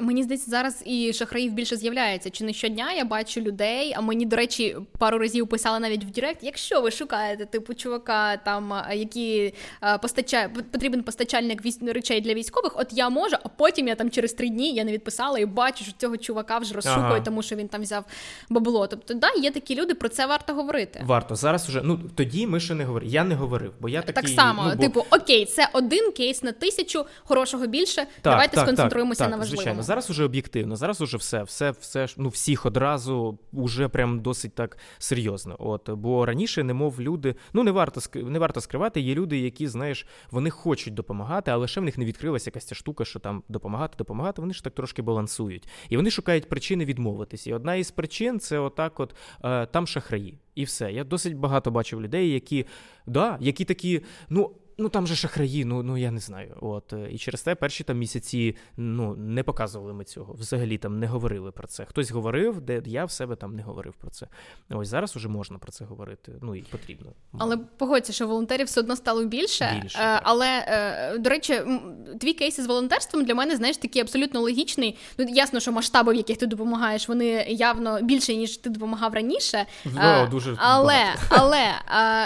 Мені 0.00 0.22
здається, 0.22 0.50
зараз 0.50 0.82
і 0.84 1.12
шахраїв 1.12 1.52
більше 1.52 1.76
з'являється. 1.76 2.30
Чи 2.30 2.44
не 2.44 2.52
щодня 2.52 2.92
я 2.92 3.04
бачу 3.04 3.40
людей? 3.40 3.94
А 3.96 4.00
мені, 4.00 4.26
до 4.26 4.36
речі, 4.36 4.76
пару 4.98 5.18
разів 5.18 5.48
писали 5.48 5.80
навіть 5.80 6.04
в 6.04 6.10
Директ, 6.10 6.38
якщо 6.42 6.80
ви 6.80 6.90
шукаєте 6.90 7.46
типу 7.46 7.74
чувака, 7.74 8.36
там 8.36 8.74
які 8.92 9.54
постачає 10.02 10.48
потрібен 10.48 11.02
постачальник 11.02 11.62
речей 11.82 12.20
для 12.20 12.34
військових, 12.34 12.72
от 12.76 12.88
я 12.90 13.08
можу, 13.08 13.36
а 13.42 13.48
потім 13.48 13.88
я 13.88 13.94
там 13.94 14.10
через 14.10 14.32
три 14.32 14.48
дні 14.48 14.72
я 14.72 14.84
не 14.84 14.92
відписала 14.92 15.38
і 15.38 15.46
бачу, 15.46 15.84
що 15.84 15.92
цього 15.98 16.16
чувака 16.16 16.58
вже 16.58 16.74
розшукують, 16.74 17.10
ага. 17.10 17.20
тому 17.20 17.42
що 17.42 17.56
він 17.56 17.68
там 17.68 17.82
взяв 17.82 18.04
бабло. 18.48 18.86
Тобто, 18.86 19.14
да, 19.14 19.28
є 19.42 19.50
такі 19.50 19.74
люди, 19.74 19.94
про 19.94 20.08
це 20.08 20.26
варто 20.26 20.54
говорити. 20.54 21.02
Варто 21.06 21.36
зараз 21.36 21.68
уже. 21.68 21.80
Ну 21.84 22.00
тоді 22.14 22.46
ми 22.46 22.60
ще 22.60 22.74
не 22.74 22.84
говорили. 22.84 23.12
Я 23.12 23.24
не 23.24 23.34
говорив, 23.34 23.72
бо 23.80 23.88
я 23.88 24.02
такий, 24.02 24.22
так 24.22 24.28
само. 24.28 24.62
Ну, 24.64 24.74
бо... 24.76 24.82
Типу, 24.82 25.04
окей, 25.10 25.44
це 25.44 25.68
один 25.72 26.12
кейс 26.12 26.42
на 26.42 26.52
тисячу, 26.52 27.04
хорошого 27.24 27.66
більше. 27.66 27.94
Так, 27.96 28.08
Давайте 28.22 28.56
так, 28.56 28.64
сконцентруємося 28.64 29.24
так, 29.24 29.30
на 29.30 29.36
важливому. 29.36 29.83
Зараз 29.84 30.10
уже 30.10 30.24
об'єктивно, 30.24 30.76
зараз 30.76 31.00
уже 31.00 31.16
все, 31.16 31.42
все, 31.42 31.70
все 31.70 32.06
ну 32.16 32.28
всіх 32.28 32.66
одразу 32.66 33.38
уже 33.52 33.88
прям 33.88 34.20
досить 34.20 34.54
так 34.54 34.78
серйозно. 34.98 35.56
От 35.58 35.90
бо 35.90 36.26
раніше, 36.26 36.62
немов 36.62 37.00
люди, 37.00 37.34
ну 37.52 37.62
не 37.62 37.70
варто 37.70 38.00
не 38.14 38.38
варто 38.38 38.60
скривати. 38.60 39.00
Є 39.00 39.14
люди, 39.14 39.38
які 39.38 39.68
знаєш, 39.68 40.06
вони 40.30 40.50
хочуть 40.50 40.94
допомагати, 40.94 41.50
але 41.50 41.68
ще 41.68 41.80
в 41.80 41.84
них 41.84 41.98
не 41.98 42.04
відкрилася 42.04 42.50
якась 42.50 42.64
ця 42.64 42.74
штука, 42.74 43.04
що 43.04 43.18
там 43.18 43.42
допомагати, 43.48 43.94
допомагати. 43.98 44.40
Вони 44.40 44.54
ж 44.54 44.64
так 44.64 44.74
трошки 44.74 45.02
балансують, 45.02 45.68
і 45.88 45.96
вони 45.96 46.10
шукають 46.10 46.48
причини 46.48 46.84
відмовитись. 46.84 47.46
І 47.46 47.52
одна 47.52 47.74
із 47.74 47.90
причин 47.90 48.40
це 48.40 48.58
отак, 48.58 49.00
от 49.00 49.14
е, 49.44 49.66
там 49.66 49.86
шахраї, 49.86 50.38
і 50.54 50.64
все. 50.64 50.92
Я 50.92 51.04
досить 51.04 51.36
багато 51.36 51.70
бачив 51.70 52.02
людей, 52.02 52.30
які 52.30 52.66
да, 53.06 53.38
які 53.40 53.64
такі, 53.64 54.02
ну 54.28 54.50
ну 54.78 54.88
там 54.88 55.06
же 55.06 55.16
шахраї, 55.16 55.64
ну 55.64 55.82
ну 55.82 55.96
я 55.96 56.10
не 56.10 56.20
знаю. 56.20 56.56
От 56.60 56.92
е, 56.92 57.08
і 57.10 57.18
через 57.18 57.42
те 57.42 57.54
перші 57.54 57.84
там 57.84 57.98
місяці 57.98 58.56
ну 58.76 59.14
не 59.16 59.42
показували 59.42 59.92
ми 59.92 60.04
цього. 60.04 60.34
Взагалі 60.34 60.78
там 60.78 60.98
не 60.98 61.06
говорили 61.06 61.50
про 61.52 61.68
це. 61.68 61.84
Хтось 61.84 62.10
говорив, 62.10 62.60
де 62.60 62.82
я 62.86 63.04
в 63.04 63.10
себе 63.10 63.36
там 63.36 63.56
не 63.56 63.62
говорив 63.62 63.94
про 63.94 64.10
це. 64.10 64.26
Ось 64.70 64.88
зараз 64.88 65.16
уже 65.16 65.28
можна 65.28 65.58
про 65.58 65.72
це 65.72 65.84
говорити. 65.84 66.32
Ну 66.42 66.54
і 66.54 66.62
потрібно. 66.62 67.12
Але 67.38 67.56
погодься, 67.56 68.12
що 68.12 68.26
волонтерів 68.26 68.66
все 68.66 68.80
одно 68.80 68.96
стало 68.96 69.24
більше. 69.24 69.80
більше 69.82 69.98
е, 69.98 70.20
але 70.22 70.64
е, 70.68 71.18
до 71.18 71.30
речі, 71.30 71.60
твій 72.20 72.32
кейс 72.32 72.60
з 72.60 72.66
волонтерством 72.66 73.24
для 73.24 73.34
мене 73.34 73.56
знаєш 73.56 73.76
такий 73.76 74.02
абсолютно 74.02 74.40
логічний. 74.40 74.98
Ну 75.18 75.26
ясно, 75.28 75.60
що 75.60 75.72
масштаби, 75.72 76.12
в 76.12 76.16
яких 76.16 76.36
ти 76.36 76.46
допомагаєш, 76.46 77.08
вони 77.08 77.46
явно 77.48 78.02
більше 78.02 78.34
ніж 78.34 78.56
ти 78.56 78.70
допомагав 78.70 79.14
раніше. 79.14 79.66
О, 79.86 80.26
дуже 80.26 80.56
але 80.58 81.04
але 81.28 81.74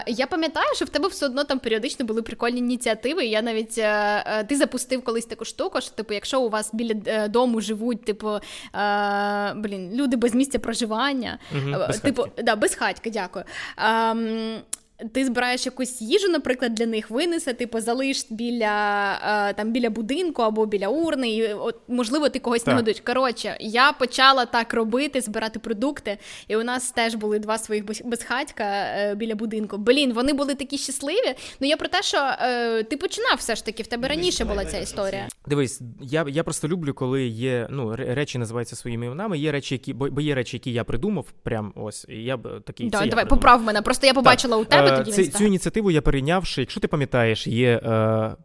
я 0.07 0.27
пам'ятаю, 0.27 0.75
що 0.75 0.85
в 0.85 0.89
тебе 0.89 1.09
все 1.09 1.27
одно 1.27 1.45
там 1.45 1.59
періодично 1.59 2.05
були 2.07 2.23
прикольні 2.39 2.59
ініціативи. 2.59 3.25
Я 3.25 3.43
навіть 3.43 3.79
е, 3.79 4.25
е, 4.27 4.45
ти 4.45 4.57
запустив 4.57 5.05
колись 5.05 5.25
таку 5.25 5.45
штуку, 5.45 5.81
що 5.81 5.91
типу, 5.91 6.15
якщо 6.15 6.41
у 6.41 6.49
вас 6.49 6.71
біля 6.73 6.95
е, 7.07 7.29
дому 7.29 7.61
живуть, 7.61 8.05
типу 8.05 8.39
блін, 9.57 9.91
люди 9.95 10.17
без 10.17 10.35
місця 10.35 10.59
проживання, 10.59 11.39
угу, 11.53 11.85
без 11.89 12.01
типу, 12.01 12.27
да, 12.43 12.57
без 12.57 12.75
хатьки, 12.75 13.11
дякую. 13.11 13.45
Ти 15.13 15.25
збираєш 15.25 15.67
якусь 15.67 16.03
їжу, 16.03 16.29
наприклад, 16.29 16.75
для 16.75 16.87
них 16.87 17.11
винесе, 17.11 17.55
типу, 17.55 17.81
залиш 17.81 18.27
біля 18.31 19.55
там 19.57 19.73
біля 19.73 19.91
будинку 19.91 20.43
або 20.43 20.67
біля 20.67 20.89
урни, 20.89 21.31
і 21.31 21.53
от, 21.53 21.77
можливо, 21.89 22.29
ти 22.29 22.39
когось 22.39 22.63
так. 22.63 22.75
не 22.75 22.81
годуєш. 22.81 23.01
Коротше, 23.01 23.57
я 23.61 23.93
почала 23.93 24.47
так 24.47 24.75
робити, 24.75 25.21
збирати 25.21 25.59
продукти, 25.59 26.19
і 26.49 26.57
у 26.57 26.63
нас 26.63 26.91
теж 26.91 27.15
були 27.15 27.39
два 27.39 27.59
своїх 27.59 27.85
безхатька 28.05 28.65
е, 28.65 29.15
біля 29.15 29.35
будинку. 29.35 29.79
Блін, 29.79 30.13
вони 30.13 30.33
були 30.33 30.55
такі 30.55 30.79
щасливі. 30.79 31.35
Ну 31.61 31.69
я 31.69 31.77
про 31.77 31.89
те, 31.89 32.03
що 32.03 32.19
е, 32.19 32.83
ти 32.83 32.97
починав 32.97 33.37
все 33.39 33.55
ж 33.55 33.65
таки, 33.65 33.83
в 33.83 33.87
тебе 33.87 34.09
раніше 34.09 34.45
була 34.45 34.65
ця 34.65 34.79
історія. 34.79 35.29
Дивись, 35.47 35.81
я 36.01 36.27
я 36.29 36.45
просто 36.45 36.69
люблю, 36.69 36.95
коли 36.95 37.27
є 37.27 37.67
ну 37.71 37.97
речі 37.97 38.39
називаються 38.39 38.77
своїми 38.77 39.07
іменами. 39.07 39.39
Є 39.39 39.53
речі, 39.53 39.75
які 39.75 39.93
бо, 39.93 40.09
бо 40.11 40.21
є 40.21 40.35
речі, 40.35 40.57
які 40.57 40.73
я 40.73 40.85
придумав. 40.85 41.27
Прям 41.43 41.73
ось 41.77 42.07
і 42.09 42.15
я 42.15 42.37
б 42.37 42.61
такий. 42.65 42.91
Да, 42.91 42.99
це 42.99 43.07
давай, 43.07 43.27
поправ 43.27 43.63
мене. 43.63 43.83
Просто 43.83 44.07
я 44.07 44.15
побачила 44.15 44.57
так. 44.57 44.67
у 44.67 44.71
тебе. 44.71 44.88
Е, 44.89 45.25
Цю 45.29 45.45
ініціативу 45.45 45.91
я 45.91 46.03
перейнявши, 46.03 46.61
якщо 46.61 46.81
ти 46.81 46.89
пам'ятаєш, 46.89 47.47
є 47.47 47.81
е, 47.85 48.37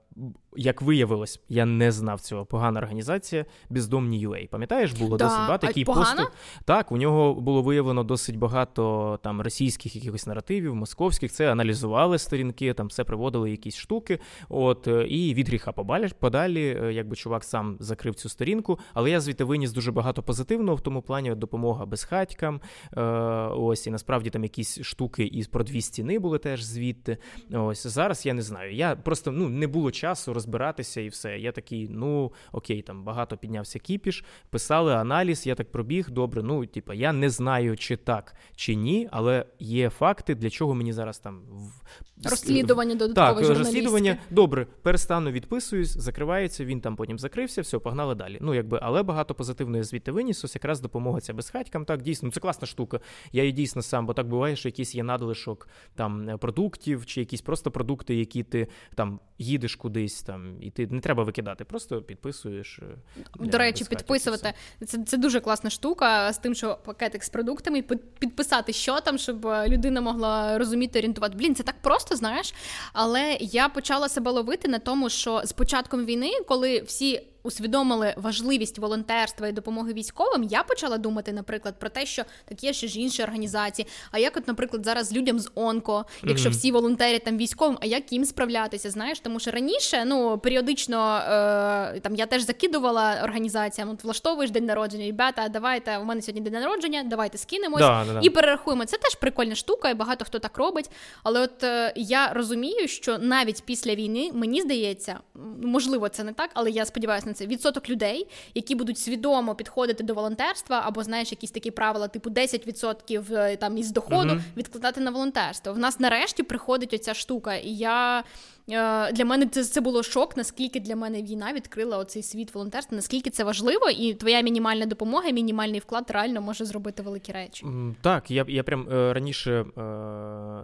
як 0.57 0.81
виявилось, 0.81 1.41
я 1.49 1.65
не 1.65 1.91
знав 1.91 2.21
цього. 2.21 2.45
Погана 2.45 2.79
організація 2.79 3.45
бездомні 3.69 4.27
UA. 4.27 4.49
Пам'ятаєш, 4.49 4.93
було 4.93 5.17
да. 5.17 5.25
досить 5.25 5.39
багато 5.39 5.67
такий 5.67 5.85
посту. 5.85 6.23
Так, 6.65 6.91
у 6.91 6.97
нього 6.97 7.33
було 7.33 7.61
виявлено 7.61 8.03
досить 8.03 8.37
багато 8.37 9.19
там 9.23 9.41
російських 9.41 9.95
якихось 9.95 10.27
наративів, 10.27 10.75
московських. 10.75 11.31
Це 11.31 11.51
аналізували 11.51 12.17
сторінки, 12.17 12.73
там 12.73 12.87
все 12.87 13.03
приводили 13.03 13.51
якісь 13.51 13.75
штуки. 13.75 14.19
От 14.49 14.87
і 15.07 15.33
від 15.33 15.47
гріха 15.47 15.71
подалі, 16.19 16.77
е, 16.83 16.93
якби 16.93 17.15
чувак 17.15 17.43
сам 17.43 17.77
закрив 17.79 18.15
цю 18.15 18.29
сторінку. 18.29 18.79
Але 18.93 19.09
я 19.09 19.19
звідти 19.19 19.43
виніс 19.43 19.71
дуже 19.71 19.91
багато 19.91 20.23
позитивного 20.23 20.75
в 20.75 20.81
тому 20.81 21.01
плані 21.01 21.35
допомога 21.35 21.85
безхатькам. 21.85 22.61
Е, 22.97 23.01
ось 23.47 23.87
і 23.87 23.91
насправді 23.91 24.29
там 24.29 24.43
якісь 24.43 24.81
штуки 24.81 25.23
із 25.23 25.47
про 25.47 25.63
дві 25.63 25.81
стіни 25.81 26.19
були 26.19 26.39
теж 26.39 26.63
звідти. 26.63 27.17
Ось 27.51 27.87
зараз 27.87 28.25
я 28.25 28.33
не 28.33 28.41
знаю. 28.41 28.75
Я 28.75 28.95
просто 28.95 29.31
ну 29.31 29.49
не 29.49 29.67
було 29.67 29.91
часу 29.91 30.33
розбиратися 30.43 31.01
і 31.01 31.07
все. 31.07 31.39
Я 31.39 31.51
такий, 31.51 31.87
ну 31.91 32.31
окей, 32.51 32.81
там 32.81 33.03
багато 33.03 33.37
піднявся 33.37 33.79
кіпіш, 33.79 34.23
писали 34.49 34.93
аналіз, 34.93 35.47
я 35.47 35.55
так 35.55 35.71
пробіг. 35.71 36.09
Добре, 36.09 36.43
ну 36.43 36.65
типа 36.65 36.93
я 36.93 37.13
не 37.13 37.29
знаю, 37.29 37.77
чи 37.77 37.95
так, 37.95 38.35
чи 38.55 38.75
ні, 38.75 39.09
але 39.11 39.45
є 39.59 39.89
факти, 39.89 40.35
для 40.35 40.49
чого 40.49 40.73
мені 40.73 40.93
зараз 40.93 41.19
там 41.19 41.41
в 41.49 42.29
розслідування 42.29 42.95
додаткове 42.95 43.47
Так, 43.47 43.57
розслідування 43.57 44.17
добре, 44.29 44.67
перестану 44.81 45.31
відписуюсь, 45.31 45.97
закривається. 45.97 46.65
Він 46.65 46.81
там 46.81 46.95
потім 46.95 47.19
закрився, 47.19 47.61
все, 47.61 47.79
погнали 47.79 48.15
далі. 48.15 48.37
Ну 48.41 48.53
якби, 48.53 48.79
але 48.81 49.03
багато 49.03 49.35
позитивної 49.35 49.83
звідти 49.83 50.11
виніс, 50.11 50.43
ось 50.43 50.55
якраз 50.55 50.81
допомога 50.81 51.19
ця 51.19 51.33
безхатькам. 51.33 51.85
Так, 51.85 52.01
дійсно, 52.01 52.25
ну, 52.27 52.31
це 52.31 52.39
класна 52.39 52.67
штука. 52.67 52.99
Я 53.31 53.43
її 53.43 53.53
дійсно 53.53 53.81
сам, 53.81 54.05
бо 54.05 54.13
так 54.13 54.27
буває, 54.27 54.55
що 54.55 54.67
якийсь 54.67 54.95
є 54.95 55.03
надлишок 55.03 55.67
там 55.95 56.37
продуктів, 56.39 57.05
чи 57.05 57.19
якісь 57.19 57.41
просто 57.41 57.71
продукти, 57.71 58.15
які 58.15 58.43
ти 58.43 58.67
там 58.95 59.19
їдеш 59.37 59.75
кудись 59.75 60.23
там, 60.23 60.32
і 60.61 60.69
ти 60.69 60.87
не 60.87 60.99
треба 60.99 61.23
викидати, 61.23 61.65
просто 61.65 62.01
підписуєш. 62.01 62.79
Е, 62.79 63.15
До 63.39 63.57
речі, 63.57 63.85
підписувати. 63.85 64.53
Це 64.85 65.03
це 65.03 65.17
дуже 65.17 65.39
класна 65.39 65.69
штука 65.69 66.33
з 66.33 66.37
тим, 66.37 66.55
що 66.55 66.77
пакетик 66.85 67.23
з 67.23 67.29
продуктами, 67.29 67.81
підписати, 68.19 68.73
що 68.73 68.99
там, 68.99 69.17
щоб 69.17 69.47
е, 69.47 69.69
людина 69.69 70.01
могла 70.01 70.57
розуміти, 70.57 70.99
орієнтувати. 70.99 71.37
Блін, 71.37 71.55
це 71.55 71.63
так 71.63 71.75
просто, 71.81 72.15
знаєш. 72.15 72.53
Але 72.93 73.37
я 73.39 73.69
почала 73.69 74.09
себе 74.09 74.31
ловити 74.31 74.67
на 74.67 74.79
тому, 74.79 75.09
що 75.09 75.41
з 75.45 75.51
початком 75.51 76.05
війни, 76.05 76.31
коли 76.47 76.81
всі 76.81 77.21
усвідомили 77.43 78.13
важливість 78.17 78.79
волонтерства 78.79 79.47
і 79.47 79.51
допомоги 79.51 79.93
військовим, 79.93 80.43
я 80.43 80.63
почала 80.63 80.97
думати, 80.97 81.33
наприклад, 81.33 81.75
про 81.79 81.89
те, 81.89 82.05
що 82.05 82.23
так 82.45 82.63
є 82.63 82.73
ще 82.73 82.87
ж 82.87 82.99
інші 82.99 83.23
організації. 83.23 83.87
А 84.11 84.19
як, 84.19 84.37
от, 84.37 84.47
наприклад, 84.47 84.85
зараз 84.85 85.13
людям 85.13 85.39
з 85.39 85.51
онко, 85.55 86.05
якщо 86.23 86.49
mm-hmm. 86.49 86.51
всі 86.51 86.71
волонтерять 86.71 87.23
там 87.23 87.37
військовим, 87.37 87.77
а 87.81 87.85
як 87.85 88.11
їм 88.11 88.25
справлятися? 88.25 88.91
Знаєш, 88.91 89.19
тому 89.19 89.39
що 89.39 89.51
раніше 89.51 90.05
ну 90.05 90.37
періодично 90.37 91.17
е, 91.17 91.99
там 91.99 92.15
я 92.15 92.25
теж 92.25 92.41
закидувала 92.41 93.21
організаціям, 93.23 93.89
от 93.89 94.03
влаштовуєш 94.03 94.51
день 94.51 94.65
народження, 94.65 95.05
ребята, 95.05 95.49
давайте 95.49 95.97
у 95.97 96.03
мене 96.03 96.21
сьогодні 96.21 96.41
день 96.41 96.61
народження, 96.61 97.03
давайте 97.03 97.37
скинемось 97.37 97.81
да, 97.81 98.05
да, 98.07 98.13
да. 98.13 98.19
і 98.23 98.29
перерахуємо. 98.29 98.85
Це 98.85 98.97
теж 98.97 99.15
прикольна 99.15 99.55
штука, 99.55 99.89
і 99.89 99.93
багато 99.93 100.25
хто 100.25 100.39
так 100.39 100.57
робить. 100.57 100.89
Але 101.23 101.39
от 101.39 101.63
е, 101.63 101.93
я 101.95 102.33
розумію, 102.33 102.87
що 102.87 103.17
навіть 103.17 103.63
після 103.65 103.95
війни 103.95 104.31
мені 104.33 104.61
здається, 104.61 105.19
можливо, 105.61 106.09
це 106.09 106.23
не 106.23 106.33
так, 106.33 106.49
але 106.53 106.71
я 106.71 106.85
сподіваюся 106.85 107.27
на 107.27 107.32
це 107.33 107.45
відсоток 107.45 107.89
людей, 107.89 108.27
які 108.55 108.75
будуть 108.75 108.99
свідомо 108.99 109.55
підходити 109.55 110.03
до 110.03 110.13
волонтерства, 110.13 110.81
або 110.85 111.03
знаєш, 111.03 111.31
якісь 111.31 111.51
такі 111.51 111.71
правила, 111.71 112.07
типу 112.07 112.29
10% 112.29 113.35
е, 113.35 113.57
там 113.57 113.77
із 113.77 113.91
доходу 113.91 114.29
uh-huh. 114.33 114.41
відкладати 114.57 115.01
на 115.01 115.11
волонтерство. 115.11 115.73
В 115.73 115.77
нас 115.77 115.99
нарешті 115.99 116.43
приходить 116.43 116.93
оця 116.93 117.13
штука, 117.13 117.55
і 117.55 117.69
я 117.69 118.23
для 118.67 119.25
мене 119.25 119.45
це 119.45 119.63
це 119.63 119.81
було 119.81 120.03
шок, 120.03 120.37
наскільки 120.37 120.79
для 120.79 120.95
мене 120.95 121.21
війна 121.21 121.53
відкрила 121.53 121.97
оцей 121.97 122.23
світ 122.23 122.53
волонтерства, 122.53 122.95
наскільки 122.95 123.29
це 123.29 123.43
важливо, 123.43 123.89
і 123.89 124.13
твоя 124.13 124.41
мінімальна 124.41 124.85
допомога, 124.85 125.31
мінімальний 125.31 125.79
вклад 125.79 126.05
реально 126.09 126.41
може 126.41 126.65
зробити 126.65 127.03
великі 127.03 127.33
речі. 127.33 127.65
Так, 128.01 128.31
я 128.31 128.45
я 128.47 128.63
прям 128.63 128.87
е, 128.91 129.13
раніше, 129.13 129.51
е, 129.51 129.65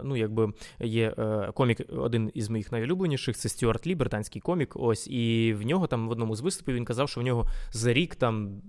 ну 0.04 0.16
якби 0.16 0.52
є 0.80 1.14
комік, 1.54 1.80
один 1.88 2.30
із 2.34 2.50
моїх 2.50 2.72
найулюбленіших, 2.72 3.36
це 3.36 3.48
Стюарт 3.48 3.86
Лі, 3.86 3.94
британський 3.94 4.42
комік. 4.42 4.76
Ось 4.76 5.06
і 5.06 5.54
в 5.58 5.66
нього 5.66 5.86
там 5.86 6.08
в 6.08 6.10
одному 6.10 6.36
з 6.36 6.40
виступів 6.40 6.74
він 6.74 6.84
казав, 6.84 7.08
що 7.08 7.20
в 7.20 7.24
нього 7.24 7.46
за 7.72 7.92
рік 7.92 8.14
там. 8.14 8.62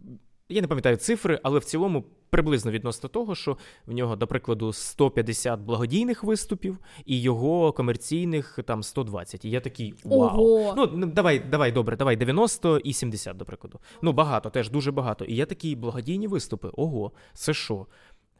Я 0.52 0.62
не 0.62 0.68
пам'ятаю 0.68 0.98
цифри, 0.98 1.40
але 1.44 1.60
в 1.60 1.64
цілому 1.64 2.06
приблизно 2.30 2.72
відносно 2.72 3.10
того, 3.10 3.36
що 3.36 3.58
в 3.86 3.94
нього, 3.94 4.16
до 4.16 4.28
прикладу, 4.28 4.74
150 4.74 5.60
благодійних 5.60 6.24
виступів 6.24 6.78
і 7.06 7.22
його 7.22 7.72
комерційних 7.72 8.60
там 8.66 8.84
120. 8.84 9.46
І 9.46 9.50
я 9.50 9.60
такий 9.60 9.94
вау. 10.04 10.20
Ого. 10.20 10.74
Ну 10.78 11.06
давай, 11.06 11.40
давай, 11.40 11.72
добре, 11.72 11.96
давай 11.96 12.16
90 12.16 12.78
і 12.78 12.94
70, 12.94 13.38
до 13.38 13.46
прикладу. 13.46 13.80
Ну 14.02 14.14
багато, 14.14 14.50
теж 14.50 14.70
дуже 14.70 14.92
багато. 14.92 15.26
І 15.26 15.36
я 15.36 15.46
такі 15.46 15.76
благодійні 15.76 16.28
виступи. 16.28 16.70
Ого, 16.74 17.12
це 17.34 17.54
що? 17.54 17.86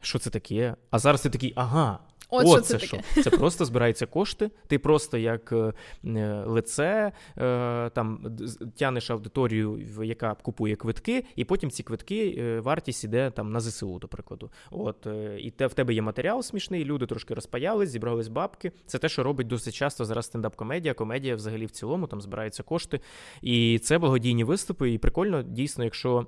Що 0.00 0.18
це 0.18 0.30
таке? 0.30 0.76
А 0.90 0.98
зараз 0.98 1.22
ти 1.22 1.30
такий, 1.30 1.52
ага, 1.56 1.98
От, 2.34 2.46
От 2.46 2.66
це, 2.66 2.78
це 2.78 2.86
що? 2.86 2.98
Це 3.22 3.30
просто 3.30 3.64
збираються 3.64 4.06
кошти. 4.06 4.50
Ти 4.66 4.78
просто 4.78 5.18
як 5.18 5.52
е, 5.52 5.72
е 6.06 6.44
лице 6.46 7.12
е, 7.38 7.90
там 7.90 8.36
тянеш 8.76 9.10
аудиторію, 9.10 9.80
яка 10.04 10.34
купує 10.34 10.76
квитки, 10.76 11.24
і 11.36 11.44
потім 11.44 11.70
ці 11.70 11.82
квитки 11.82 12.34
е, 12.38 12.60
вартість 12.60 13.04
іде 13.04 13.30
там 13.30 13.52
на 13.52 13.60
ЗСУ, 13.60 13.98
до 13.98 14.08
прикладу. 14.08 14.50
От 14.70 15.06
е, 15.06 15.36
і 15.40 15.50
те 15.50 15.66
в 15.66 15.74
тебе 15.74 15.94
є 15.94 16.02
матеріал 16.02 16.42
смішний, 16.42 16.84
люди 16.84 17.06
трошки 17.06 17.34
розпаялись, 17.34 17.90
зібрались 17.90 18.28
бабки. 18.28 18.72
Це 18.86 18.98
те, 18.98 19.08
що 19.08 19.22
робить 19.22 19.46
досить 19.46 19.74
часто 19.74 20.04
зараз 20.04 20.26
стендап-комедія. 20.26 20.94
Комедія 20.94 21.36
взагалі 21.36 21.66
в 21.66 21.70
цілому 21.70 22.06
там 22.06 22.20
збираються 22.20 22.62
кошти. 22.62 23.00
І 23.42 23.78
це 23.78 23.98
благодійні 23.98 24.44
виступи. 24.44 24.90
І 24.90 24.98
прикольно, 24.98 25.42
дійсно, 25.42 25.84
якщо 25.84 26.26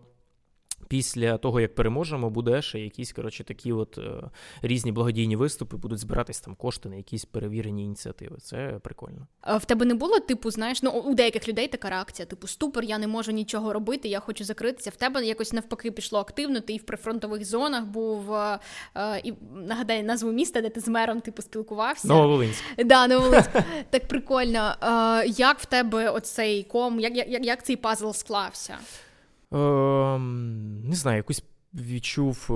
після 0.89 1.39
того, 1.39 1.61
як 1.61 1.74
переможемо, 1.74 2.30
буде 2.30 2.62
ще 2.62 2.80
якісь 2.80 3.12
коротше, 3.12 3.45
такі 3.45 3.72
от 3.72 3.99
е, 3.99 4.30
різні 4.62 4.93
благодійні 4.93 5.37
виступи, 5.37 5.76
будуть 5.76 5.99
збиратись 5.99 6.41
там 6.41 6.55
кошти 6.55 6.89
на 6.89 6.97
якісь 6.97 7.24
перевірені 7.24 7.85
ініціативи. 7.85 8.37
Це 8.41 8.78
прикольно. 8.82 9.26
А 9.41 9.57
в 9.57 9.64
тебе 9.64 9.87
не 9.87 9.95
було, 9.95 10.20
типу, 10.20 10.51
знаєш, 10.51 10.82
ну 10.82 10.91
у 10.91 11.14
деяких 11.14 11.49
людей 11.49 11.68
така 11.68 11.91
реакція, 11.91 12.26
типу, 12.26 12.47
ступор, 12.47 12.85
я 12.85 12.99
не 12.99 13.07
можу 13.07 13.32
нічого 13.32 13.72
робити, 13.72 14.09
я 14.09 14.20
хочу 14.20 14.45
закритися. 14.45 14.91
В 14.91 14.97
тебе 14.97 15.26
якось 15.26 15.53
навпаки 15.53 15.91
пішло 15.91 16.18
активно. 16.18 16.61
Ти 16.61 16.72
і 16.72 16.78
в 16.78 16.82
прифронтових 16.82 17.45
зонах 17.45 17.85
був 17.85 18.35
е, 18.35 18.59
е, 18.95 19.20
і 19.24 19.35
нагадай 19.55 20.03
назву 20.03 20.32
міста, 20.32 20.61
де 20.61 20.68
ти 20.68 20.80
з 20.80 20.89
мером 20.89 21.20
типу 21.20 21.43
спілкувався. 21.43 22.09
Нововолинськ. 22.09 22.62
Да, 22.85 23.07
Нововолинськ. 23.07 23.51
Так 23.91 24.09
прикольно. 24.09 24.74
Е, 24.82 25.26
як 25.28 25.59
в 25.59 25.66
тебе 25.66 26.11
оцей 26.11 26.62
ком, 26.62 27.01
як, 27.01 27.16
як, 27.16 27.45
як 27.47 27.64
цей 27.64 27.76
пазл 27.76 28.11
склався? 28.11 28.78
Ем, 29.55 30.88
не 30.88 30.96
знаю, 30.96 31.16
якусь 31.16 31.44
відчув 31.74 32.48
е, 32.50 32.55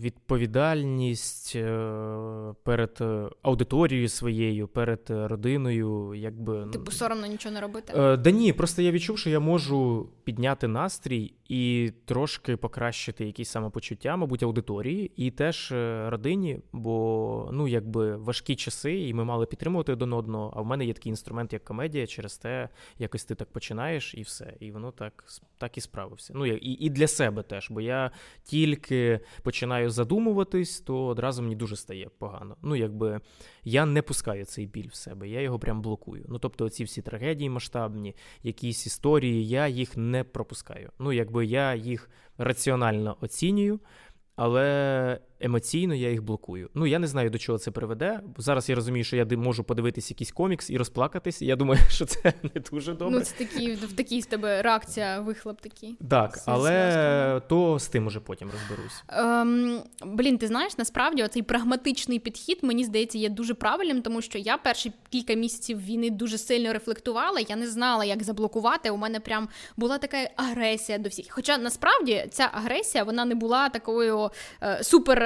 відповідальність 0.00 1.52
е, 1.56 2.54
перед 2.62 2.98
е, 3.00 3.28
аудиторією 3.42 4.08
своєю, 4.08 4.68
перед 4.68 5.00
родиною. 5.08 6.14
якби... 6.14 6.66
Типу 6.72 6.90
соромно 6.90 7.26
нічого 7.26 7.54
не 7.54 7.60
робити? 7.60 7.92
Да 7.96 8.30
ні, 8.30 8.52
просто 8.52 8.82
я 8.82 8.90
відчув, 8.90 9.18
що 9.18 9.30
я 9.30 9.40
можу 9.40 10.08
підняти 10.26 10.68
настрій 10.68 11.34
і 11.48 11.92
трошки 12.04 12.56
покращити 12.56 13.26
якісь 13.26 13.48
самопочуття, 13.48 14.16
мабуть, 14.16 14.42
аудиторії, 14.42 15.12
і 15.16 15.30
теж 15.30 15.72
родині, 16.06 16.60
бо 16.72 17.50
ну, 17.52 17.68
якби 17.68 18.16
важкі 18.16 18.56
часи, 18.56 19.00
і 19.00 19.14
ми 19.14 19.24
мали 19.24 19.46
підтримувати 19.46 19.92
один 19.92 20.12
одного. 20.12 20.52
А 20.56 20.60
в 20.60 20.66
мене 20.66 20.84
є 20.84 20.92
такий 20.92 21.10
інструмент, 21.10 21.52
як 21.52 21.64
комедія, 21.64 22.06
через 22.06 22.38
те 22.38 22.68
якось 22.98 23.24
ти 23.24 23.34
так 23.34 23.52
починаєш, 23.52 24.14
і 24.14 24.22
все. 24.22 24.54
І 24.60 24.70
воно 24.70 24.90
так 24.90 25.24
так 25.58 25.78
і 25.78 25.80
справився. 25.80 26.32
Ну 26.36 26.46
і, 26.46 26.84
і 26.84 26.90
для 26.90 27.06
себе 27.06 27.42
теж, 27.42 27.70
бо 27.70 27.80
я 27.80 28.10
тільки 28.42 29.20
починаю 29.42 29.90
задумуватись, 29.90 30.80
то 30.80 31.06
одразу 31.06 31.42
мені 31.42 31.56
дуже 31.56 31.76
стає 31.76 32.10
погано. 32.18 32.56
Ну, 32.62 32.76
якби 32.76 33.20
я 33.64 33.86
не 33.86 34.02
пускаю 34.02 34.44
цей 34.44 34.66
біль 34.66 34.88
в 34.88 34.94
себе, 34.94 35.28
я 35.28 35.40
його 35.40 35.58
прям 35.58 35.82
блокую. 35.82 36.24
Ну, 36.28 36.38
тобто, 36.38 36.68
ці 36.68 36.84
всі 36.84 37.02
трагедії 37.02 37.50
масштабні, 37.50 38.14
якісь 38.42 38.86
історії, 38.86 39.48
я 39.48 39.68
їх 39.68 39.96
не 39.96 40.15
пропускаю. 40.24 40.90
Ну, 40.98 41.12
якби 41.12 41.46
я 41.46 41.74
їх 41.74 42.10
раціонально 42.38 43.16
оцінюю, 43.20 43.80
але 44.36 45.20
емоційно 45.40 45.94
я 45.94 46.10
їх 46.10 46.22
блокую. 46.22 46.70
Ну 46.74 46.86
я 46.86 46.98
не 46.98 47.06
знаю, 47.06 47.30
до 47.30 47.38
чого 47.38 47.58
це 47.58 47.70
приведе. 47.70 48.20
Зараз 48.38 48.68
я 48.68 48.74
розумію, 48.74 49.04
що 49.04 49.16
я 49.16 49.26
можу 49.36 49.64
подивитись 49.64 50.10
якийсь 50.10 50.32
комікс 50.32 50.70
і 50.70 50.76
розплакатись. 50.76 51.42
Я 51.42 51.56
думаю, 51.56 51.80
що 51.88 52.04
це 52.04 52.32
не 52.42 52.60
дуже 52.70 52.92
добре. 52.92 53.18
Ну, 53.18 53.20
це 53.20 53.34
такі 53.44 53.72
в 53.72 53.92
такій 53.92 54.22
з 54.22 54.26
тебе 54.26 54.62
реакція, 54.62 55.20
вихлоп 55.20 55.60
такий. 55.60 55.96
Так, 56.10 56.38
але 56.46 57.42
то 57.48 57.78
з 57.78 57.88
тим 57.88 58.06
уже 58.06 58.20
потім 58.20 58.50
розберусь. 58.50 59.02
Ем, 59.08 59.82
Блін, 60.04 60.38
ти 60.38 60.46
знаєш, 60.46 60.78
насправді 60.78 61.22
оцей 61.22 61.42
прагматичний 61.42 62.18
підхід, 62.18 62.58
мені 62.62 62.84
здається, 62.84 63.18
є 63.18 63.28
дуже 63.28 63.54
правильним, 63.54 64.02
тому 64.02 64.22
що 64.22 64.38
я 64.38 64.56
перші 64.56 64.92
кілька 65.10 65.34
місяців 65.34 65.84
війни 65.84 66.10
дуже 66.10 66.38
сильно 66.38 66.72
рефлектувала. 66.72 67.40
Я 67.48 67.56
не 67.56 67.68
знала, 67.68 68.04
як 68.04 68.22
заблокувати. 68.22 68.90
У 68.90 68.96
мене 68.96 69.20
прям 69.20 69.48
була 69.76 69.98
така 69.98 70.16
агресія 70.36 70.98
до 70.98 71.08
всіх. 71.08 71.26
Хоча 71.28 71.58
насправді 71.58 72.26
ця 72.30 72.50
агресія 72.52 73.04
вона 73.04 73.24
не 73.24 73.34
була 73.34 73.68
такою 73.68 74.30
е, 74.62 74.84
супер 74.84 75.25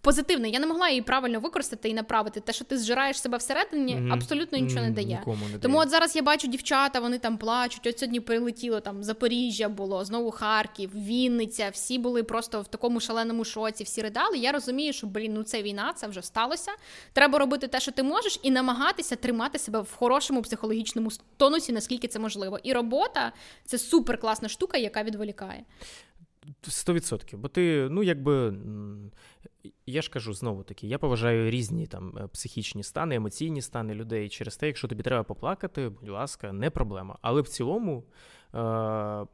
позитивне. 0.00 0.48
Я 0.48 0.58
не 0.58 0.66
могла 0.66 0.88
її 0.88 1.02
правильно 1.02 1.40
використати 1.40 1.88
і 1.88 1.94
направити. 1.94 2.40
Те, 2.40 2.52
що 2.52 2.64
ти 2.64 2.78
зжираєш 2.78 3.20
себе 3.20 3.38
всередині, 3.38 3.96
mm-hmm. 3.96 4.12
абсолютно 4.12 4.58
нічого 4.58 4.82
не 4.82 4.90
дає. 4.90 5.22
Не 5.26 5.58
Тому 5.58 5.74
дає. 5.74 5.86
от 5.86 5.90
зараз 5.90 6.16
я 6.16 6.22
бачу 6.22 6.48
дівчата, 6.48 7.00
вони 7.00 7.18
там 7.18 7.38
плачуть. 7.38 7.86
От 7.86 7.98
сьогодні 7.98 8.20
прилетіло 8.20 8.80
там 8.80 9.02
Запоріжжя 9.02 9.68
було, 9.68 10.04
знову 10.04 10.30
Харків, 10.30 10.90
Вінниця. 10.94 11.70
Всі 11.72 11.98
були 11.98 12.22
просто 12.22 12.60
в 12.60 12.68
такому 12.68 13.00
шаленому 13.00 13.44
шоці, 13.44 13.84
всі 13.84 14.02
ридали. 14.02 14.38
Я 14.38 14.52
розумію, 14.52 14.92
що 14.92 15.06
блін, 15.06 15.34
ну 15.34 15.42
це 15.42 15.62
війна, 15.62 15.92
це 15.96 16.06
вже 16.06 16.22
сталося. 16.22 16.70
Треба 17.12 17.38
робити 17.38 17.68
те, 17.68 17.80
що 17.80 17.92
ти 17.92 18.02
можеш, 18.02 18.40
і 18.42 18.50
намагатися 18.50 19.16
тримати 19.16 19.58
себе 19.58 19.80
в 19.80 19.92
хорошому 19.92 20.42
психологічному 20.42 21.10
тонусі, 21.36 21.72
наскільки 21.72 22.08
це 22.08 22.18
можливо. 22.18 22.58
І 22.62 22.72
робота 22.72 23.32
це 23.64 23.78
супер 23.78 24.18
класна 24.18 24.48
штука, 24.48 24.78
яка 24.78 25.02
відволікає. 25.02 25.64
Сто 26.62 26.92
відсотків. 26.92 27.38
Бо 27.38 27.48
ти, 27.48 27.88
ну 27.90 28.02
якби. 28.02 28.54
Я 29.86 30.02
ж 30.02 30.10
кажу 30.10 30.32
знову 30.34 30.62
таки, 30.62 30.86
я 30.86 30.98
поважаю 30.98 31.50
різні 31.50 31.86
там 31.86 32.18
е, 32.18 32.26
психічні 32.26 32.82
стани, 32.82 33.14
емоційні 33.14 33.62
стани 33.62 33.94
людей. 33.94 34.28
Через 34.28 34.56
те, 34.56 34.66
якщо 34.66 34.88
тобі 34.88 35.02
треба 35.02 35.22
поплакати, 35.22 35.88
будь 35.88 36.08
ласка, 36.08 36.52
не 36.52 36.70
проблема. 36.70 37.18
Але 37.22 37.40
в 37.40 37.48
цілому, 37.48 38.04
е- 38.54 39.26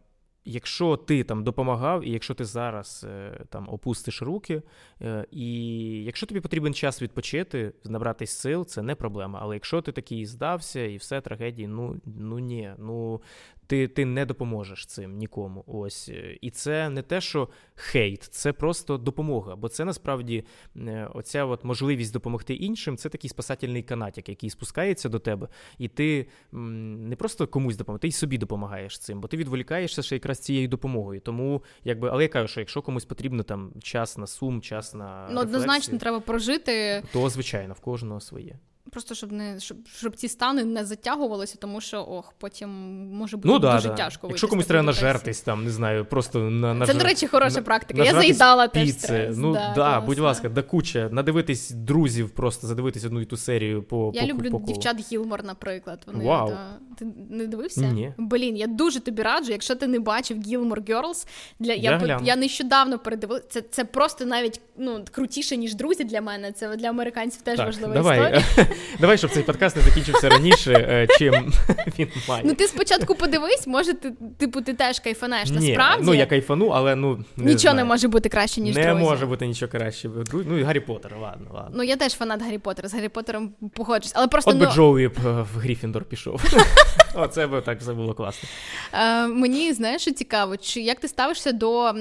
якщо 0.49 0.97
ти 0.97 1.25
там 1.25 1.45
допомагав, 1.45 2.05
і 2.05 2.11
якщо 2.11 2.35
ти 2.35 2.45
зараз 2.45 3.07
е- 3.09 3.45
там 3.49 3.69
опустиш 3.69 4.23
руки, 4.23 4.63
е- 5.03 5.27
і 5.31 5.65
якщо 6.05 6.27
тобі 6.27 6.41
потрібен 6.41 6.75
час 6.75 7.03
відпочити, 7.03 7.73
набратись 7.85 8.31
сил, 8.31 8.67
це 8.67 8.83
не 8.83 8.95
проблема. 8.95 9.39
Але 9.43 9.55
якщо 9.55 9.83
ти 9.83 9.93
такий 9.93 10.27
здався 10.27 10.81
і 10.81 10.97
все 10.97 11.21
трагедії, 11.21 11.69
ну 11.69 12.01
ну 12.05 12.39
ні, 12.39 12.73
ну 12.79 13.21
ти 13.67 13.89
ти 13.89 14.05
не 14.05 14.27
допоможеш 14.27 14.87
цим 14.87 15.17
нікому. 15.17 15.65
Ось 15.67 16.11
і 16.41 16.51
це 16.51 16.89
не 16.89 17.03
те, 17.03 17.21
що 17.21 17.49
хейт, 17.75 18.23
це 18.23 18.53
просто 18.53 18.99
допомога. 18.99 19.57
Бо 19.57 19.69
це 19.69 19.85
насправді 19.85 20.45
е, 20.77 21.11
оця 21.15 21.45
от 21.45 21.65
можливість 21.65 22.13
допомогти 22.13 22.55
іншим 22.55 22.97
це 22.97 23.09
такий 23.09 23.31
спасательний 23.31 23.83
канатик, 23.83 24.29
який 24.29 24.51
спускається 24.51 25.09
до 25.09 25.19
тебе, 25.19 25.49
і 25.79 25.89
ти 25.89 26.27
не 26.53 27.17
просто 27.17 27.47
комусь 27.47 27.77
допомагаєш, 27.77 28.01
ти 28.01 28.09
й 28.09 28.13
собі 28.13 28.39
допомагаєш 28.39 28.99
цим, 28.99 29.21
бо 29.21 29.29
ти 29.29 29.37
відволікаєшся 29.37 30.03
ще 30.03 30.15
якраз 30.15 30.39
цією 30.39 30.69
допомогою. 30.69 31.21
Тому 31.21 31.63
якби, 31.85 32.09
але 32.09 32.23
я 32.23 32.29
кажу, 32.29 32.49
що 32.49 32.61
якщо 32.61 32.83
комусь 32.83 33.05
потрібно 33.05 33.43
там 33.43 33.73
час 33.83 34.19
на 34.19 34.27
сум, 34.27 34.61
час 34.61 34.95
на 34.95 35.29
ну 35.31 35.41
однозначно 35.41 35.99
треба 35.99 36.21
прожити, 36.21 37.03
то 37.13 37.31
звичайно 37.31 37.75
в 37.75 37.81
кожного 37.81 38.21
своє. 38.21 38.59
Просто 38.91 39.15
щоб 39.15 39.33
не 39.33 39.61
щоб 39.61 39.77
щоб 39.97 40.17
ці 40.17 40.29
стани 40.29 40.65
не 40.65 40.85
затягувалися, 40.85 41.57
тому 41.61 41.81
що 41.81 42.01
ох, 42.01 42.33
потім 42.39 42.71
може 43.13 43.37
бути 43.37 43.49
ну, 43.49 43.59
дуже 43.59 43.89
да, 43.89 43.95
тяжко. 43.95 44.27
Якщо 44.29 44.49
комусь 44.49 44.67
треба 44.67 44.83
нажертись, 44.83 45.41
там 45.41 45.65
не 45.65 45.71
знаю, 45.71 46.05
просто 46.05 46.39
на 46.39 46.75
на 46.75 46.87
це 46.87 46.95
до 46.95 47.05
речі, 47.05 47.27
хороша 47.27 47.63
практика. 47.63 48.05
Я 48.05 48.13
заїдала 48.13 48.69
теж 48.69 48.91
стрес. 48.91 49.37
Ну 49.37 49.53
да, 49.53 49.73
да, 49.77 50.01
будь 50.01 50.19
ласка, 50.19 50.49
да 50.49 50.63
куча, 50.63 51.09
надивитись 51.13 51.71
друзів, 51.71 52.31
просто 52.31 52.67
задивитись 52.67 53.05
одну 53.05 53.21
і 53.21 53.25
ту 53.25 53.37
серію 53.37 53.83
по 53.83 54.11
я 54.15 54.21
по, 54.21 54.27
люблю 54.27 54.51
по 54.51 54.59
дівчат 54.59 55.13
Гілмор, 55.13 55.45
наприклад. 55.45 56.03
Вони 56.07 56.25
Вау. 56.25 56.49
Да. 56.49 56.79
ти 56.99 57.07
не 57.31 57.47
дивився? 57.47 57.81
Ні. 57.81 58.13
Блін, 58.19 58.57
я 58.57 58.67
дуже 58.67 59.01
тобі 59.01 59.23
раджу. 59.23 59.53
Якщо 59.53 59.75
ти 59.75 59.87
не 59.87 59.99
бачив 59.99 60.43
Гілмор 60.43 60.81
Girls, 60.81 61.27
для 61.59 61.73
я 61.73 62.03
я, 62.07 62.21
я 62.25 62.37
нещодавно 62.37 62.99
передивила. 62.99 63.41
Це 63.41 63.61
це 63.61 63.85
просто 63.85 64.27
навіть 64.27 64.61
ну 64.79 65.05
крутіше 65.11 65.57
ніж 65.57 65.75
друзі 65.75 66.05
для 66.05 66.21
мене. 66.21 66.53
Це 66.53 66.77
для 66.77 66.89
американців 66.89 67.43
теж 67.43 67.57
так, 67.57 67.67
важлива 67.67 67.95
давай. 67.95 68.19
історія. 68.19 68.69
Давай, 69.01 69.19
щоб 69.19 69.31
цей 69.31 69.43
подкаст 69.43 69.77
не 69.77 69.83
закінчився 69.83 70.29
раніше, 70.29 70.73
е, 70.73 71.07
чим 71.19 71.35
він 71.99 72.09
має. 72.29 72.43
Ну 72.47 72.55
ти 72.55 72.67
спочатку 72.67 73.15
подивись, 73.15 73.67
може 73.67 73.95
ти 73.95 74.13
типу 74.39 74.61
ти 74.61 74.75
теж 74.75 75.01
кайфанеш. 75.01 75.51
Ні, 75.51 75.69
Насправді 75.69 76.07
ну 76.07 76.15
я 76.15 76.27
кайфану, 76.27 76.67
але 76.69 76.97
ну 76.97 77.25
не 77.37 77.45
нічого 77.45 77.59
знаю. 77.59 77.77
не 77.77 77.85
може 77.85 78.09
бути 78.09 78.29
краще 78.29 78.61
ніж 78.61 78.77
не 78.77 78.87
друзі. 78.87 79.05
може 79.05 79.27
бути 79.27 79.47
нічого 79.47 79.73
краще. 79.73 80.11
Ну 80.33 80.59
і 80.59 80.63
Гаррі 80.63 80.81
Поттер, 80.81 81.13
ладно, 81.23 81.47
ладно. 81.55 81.71
Ну 81.75 81.83
я 81.83 81.97
теж 81.97 82.13
фанат 82.13 82.43
Гаррі 82.43 82.59
Поттера. 82.59 82.89
З 82.89 82.95
Гаррі 82.95 83.09
Поттером 83.09 83.51
погоджусь. 83.75 84.13
Але 84.15 84.29
просто 84.29 84.51
От 84.51 84.57
би 84.57 84.67
ну... 84.67 84.73
Джоуї 84.73 85.07
в 85.07 85.59
Гріфіндор 85.59 86.05
пішов. 86.05 86.43
Оце 87.15 87.47
би 87.47 87.61
так 87.61 87.81
все 87.81 87.93
було 87.93 88.15
класно. 88.15 88.49
Е, 88.93 89.27
Мені 89.27 89.73
знаєш, 89.73 90.03
що 90.03 90.13
цікаво, 90.13 90.57
чи 90.57 90.81
як 90.81 91.01
ти 91.01 91.09
ставишся 91.09 91.53
до 91.53 91.87
е, 91.87 91.95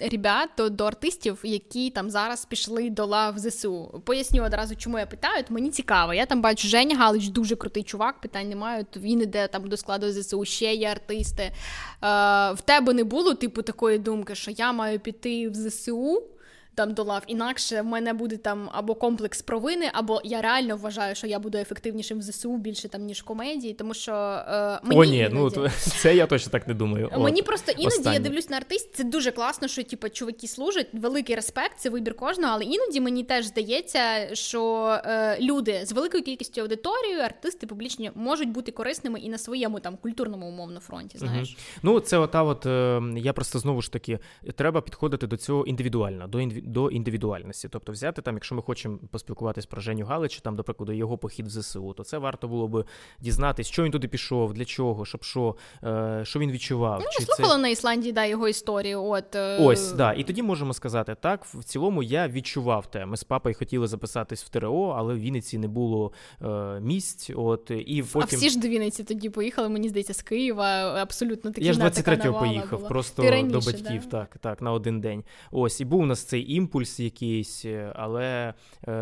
ребят, 0.00 0.48
до, 0.56 0.68
до 0.68 0.84
артистів, 0.84 1.38
які 1.42 1.90
там 1.90 2.10
зараз 2.10 2.44
пішли 2.44 2.90
до 2.90 3.06
лав 3.06 3.38
ЗСУ? 3.38 4.02
Поясню 4.04 4.44
одразу, 4.44 4.76
чому 4.76 4.98
я 4.98 5.06
питаю. 5.20 5.44
Мені 5.48 5.70
цікаво. 5.70 6.14
Я 6.14 6.26
там 6.26 6.42
бачу 6.42 6.68
Женя 6.68 6.96
Галич, 6.96 7.28
дуже 7.28 7.56
крутий 7.56 7.82
чувак, 7.82 8.20
питань 8.20 8.48
немає. 8.48 8.86
Він 8.96 9.20
іде 9.22 9.48
там 9.48 9.68
до 9.68 9.76
складу 9.76 10.12
ЗСУ, 10.12 10.44
ще 10.44 10.74
є 10.74 10.88
артисти. 10.90 11.42
Е, 11.42 11.52
В 12.52 12.58
тебе 12.64 12.92
не 12.92 13.04
було 13.04 13.34
типу 13.34 13.62
такої 13.62 13.98
думки, 13.98 14.34
що 14.34 14.50
я 14.50 14.72
маю 14.72 15.00
піти 15.00 15.48
в 15.48 15.54
ЗСУ 15.54 16.22
там 16.78 16.94
до 16.94 17.04
лав. 17.04 17.22
Інакше 17.26 17.82
в 17.82 17.84
мене 17.84 18.12
буде 18.12 18.36
там 18.36 18.70
або 18.72 18.94
комплекс 18.94 19.42
провини, 19.42 19.90
або 19.92 20.20
я 20.24 20.42
реально 20.42 20.76
вважаю, 20.76 21.14
що 21.14 21.26
я 21.26 21.38
буду 21.38 21.58
ефективнішим 21.58 22.18
в 22.18 22.22
ЗСУ 22.22 22.56
більше 22.56 22.88
там 22.88 23.02
ніж 23.02 23.22
комедії, 23.22 23.74
тому 23.74 23.94
що 23.94 24.12
е, 24.12 24.80
мені 24.82 25.00
О, 25.00 25.04
ні, 25.04 25.18
іноді... 25.18 25.56
ну 25.56 25.68
це 25.78 26.16
я 26.16 26.26
точно 26.26 26.52
так 26.52 26.68
не 26.68 26.74
думаю. 26.74 27.10
Мені 27.18 27.40
От, 27.40 27.46
просто 27.46 27.72
іноді 27.72 27.86
останнє. 27.86 28.14
я 28.14 28.20
дивлюсь 28.20 28.50
на 28.50 28.56
артист. 28.56 28.94
Це 28.94 29.04
дуже 29.04 29.30
класно, 29.30 29.68
що 29.68 29.82
типу, 29.82 30.08
чуваки 30.08 30.48
служать. 30.48 30.86
Великий 30.92 31.36
респект, 31.36 31.78
це 31.78 31.90
вибір 31.90 32.14
кожного. 32.16 32.52
Але 32.52 32.64
іноді 32.64 33.00
мені 33.00 33.24
теж 33.24 33.44
здається, 33.44 34.00
що 34.32 34.84
е, 35.04 35.38
люди 35.40 35.80
з 35.84 35.92
великою 35.92 36.22
кількістю 36.22 36.60
аудиторією, 36.60 37.20
артисти 37.20 37.66
публічні, 37.66 38.10
можуть 38.14 38.48
бути 38.48 38.72
корисними 38.72 39.20
і 39.20 39.28
на 39.28 39.38
своєму 39.38 39.80
там 39.80 39.96
культурному 39.96 40.48
умовно 40.48 40.80
фронті. 40.80 41.18
Знаєш, 41.18 41.48
угу. 41.48 41.80
ну 41.82 42.00
це 42.00 42.18
ота, 42.18 42.42
от 42.42 42.66
е, 42.66 43.02
я 43.16 43.32
просто 43.32 43.58
знову 43.58 43.82
ж 43.82 43.92
таки 43.92 44.18
треба 44.54 44.80
підходити 44.80 45.26
до 45.26 45.36
цього 45.36 45.66
індивідуально, 45.66 46.26
до 46.26 46.40
інві... 46.40 46.67
до 46.68 46.90
індивідуальності. 46.90 47.68
Тобто, 47.68 47.92
взяти 47.92 48.22
там, 48.22 48.34
якщо 48.34 48.54
ми 48.54 48.62
хочемо 48.62 48.98
поспілкуватись 49.10 49.66
про 49.66 49.80
Женю 49.80 50.06
Галича, 50.06 50.40
там, 50.40 50.56
до 50.56 50.64
прикладу, 50.64 50.92
його 50.92 51.18
похід 51.18 51.46
в 51.46 51.50
ЗСУ, 51.50 51.92
то 51.92 52.04
це 52.04 52.18
варто 52.18 52.48
було 52.48 52.68
би 52.68 52.84
дізнатись, 53.20 53.66
що 53.66 53.84
він 53.84 53.92
туди 53.92 54.08
пішов, 54.08 54.54
для 54.54 54.64
чого, 54.64 55.04
щоб 55.04 55.24
що, 55.24 55.56
е, 55.84 56.20
що 56.24 56.38
він 56.38 56.50
відчував. 56.50 57.00
Ну, 57.00 57.06
чи 57.12 57.22
слухала 57.22 57.54
це... 57.54 57.60
на 57.60 57.68
Ісландії 57.68 58.12
да, 58.12 58.24
його 58.24 58.48
історію. 58.48 59.04
От 59.04 59.34
е... 59.34 59.58
ось 59.60 59.92
да, 59.92 60.12
і 60.12 60.24
тоді 60.24 60.42
можемо 60.42 60.74
сказати 60.74 61.16
так. 61.20 61.44
В 61.44 61.64
цілому 61.64 62.02
я 62.02 62.28
відчував 62.28 62.90
те. 62.90 63.06
Ми 63.06 63.16
з 63.16 63.24
папою 63.24 63.54
хотіли 63.58 63.86
записатись 63.86 64.44
в 64.44 64.48
ТРО, 64.48 64.94
але 64.98 65.14
в 65.14 65.18
Вінниці 65.18 65.58
не 65.58 65.68
було 65.68 66.12
е, 66.42 66.80
місць. 66.80 67.30
От 67.36 67.70
і 67.86 68.04
потім 68.12 68.28
а 68.32 68.36
всі 68.36 68.50
ж 68.50 68.60
до 68.60 68.68
Вінниці 68.68 69.04
тоді 69.04 69.30
поїхали. 69.30 69.68
Мені 69.68 69.88
здається, 69.88 70.14
з 70.14 70.22
Києва 70.22 70.66
абсолютно 71.02 71.50
такі 71.50 71.66
Я 71.66 71.72
ж 71.72 71.80
23-го 71.80 72.38
поїхав, 72.38 72.78
була. 72.78 72.88
просто 72.88 73.22
раніше, 73.22 73.52
до 73.52 73.58
батьків, 73.58 74.02
да? 74.10 74.18
так, 74.18 74.38
так, 74.38 74.62
на 74.62 74.72
один 74.72 75.00
день. 75.00 75.24
Ось, 75.50 75.80
і 75.80 75.84
був 75.84 76.00
у 76.00 76.06
нас 76.06 76.22
цей 76.24 76.47
імпульс 76.48 77.00
якийсь, 77.00 77.64
але 77.94 78.54
е, 78.88 78.92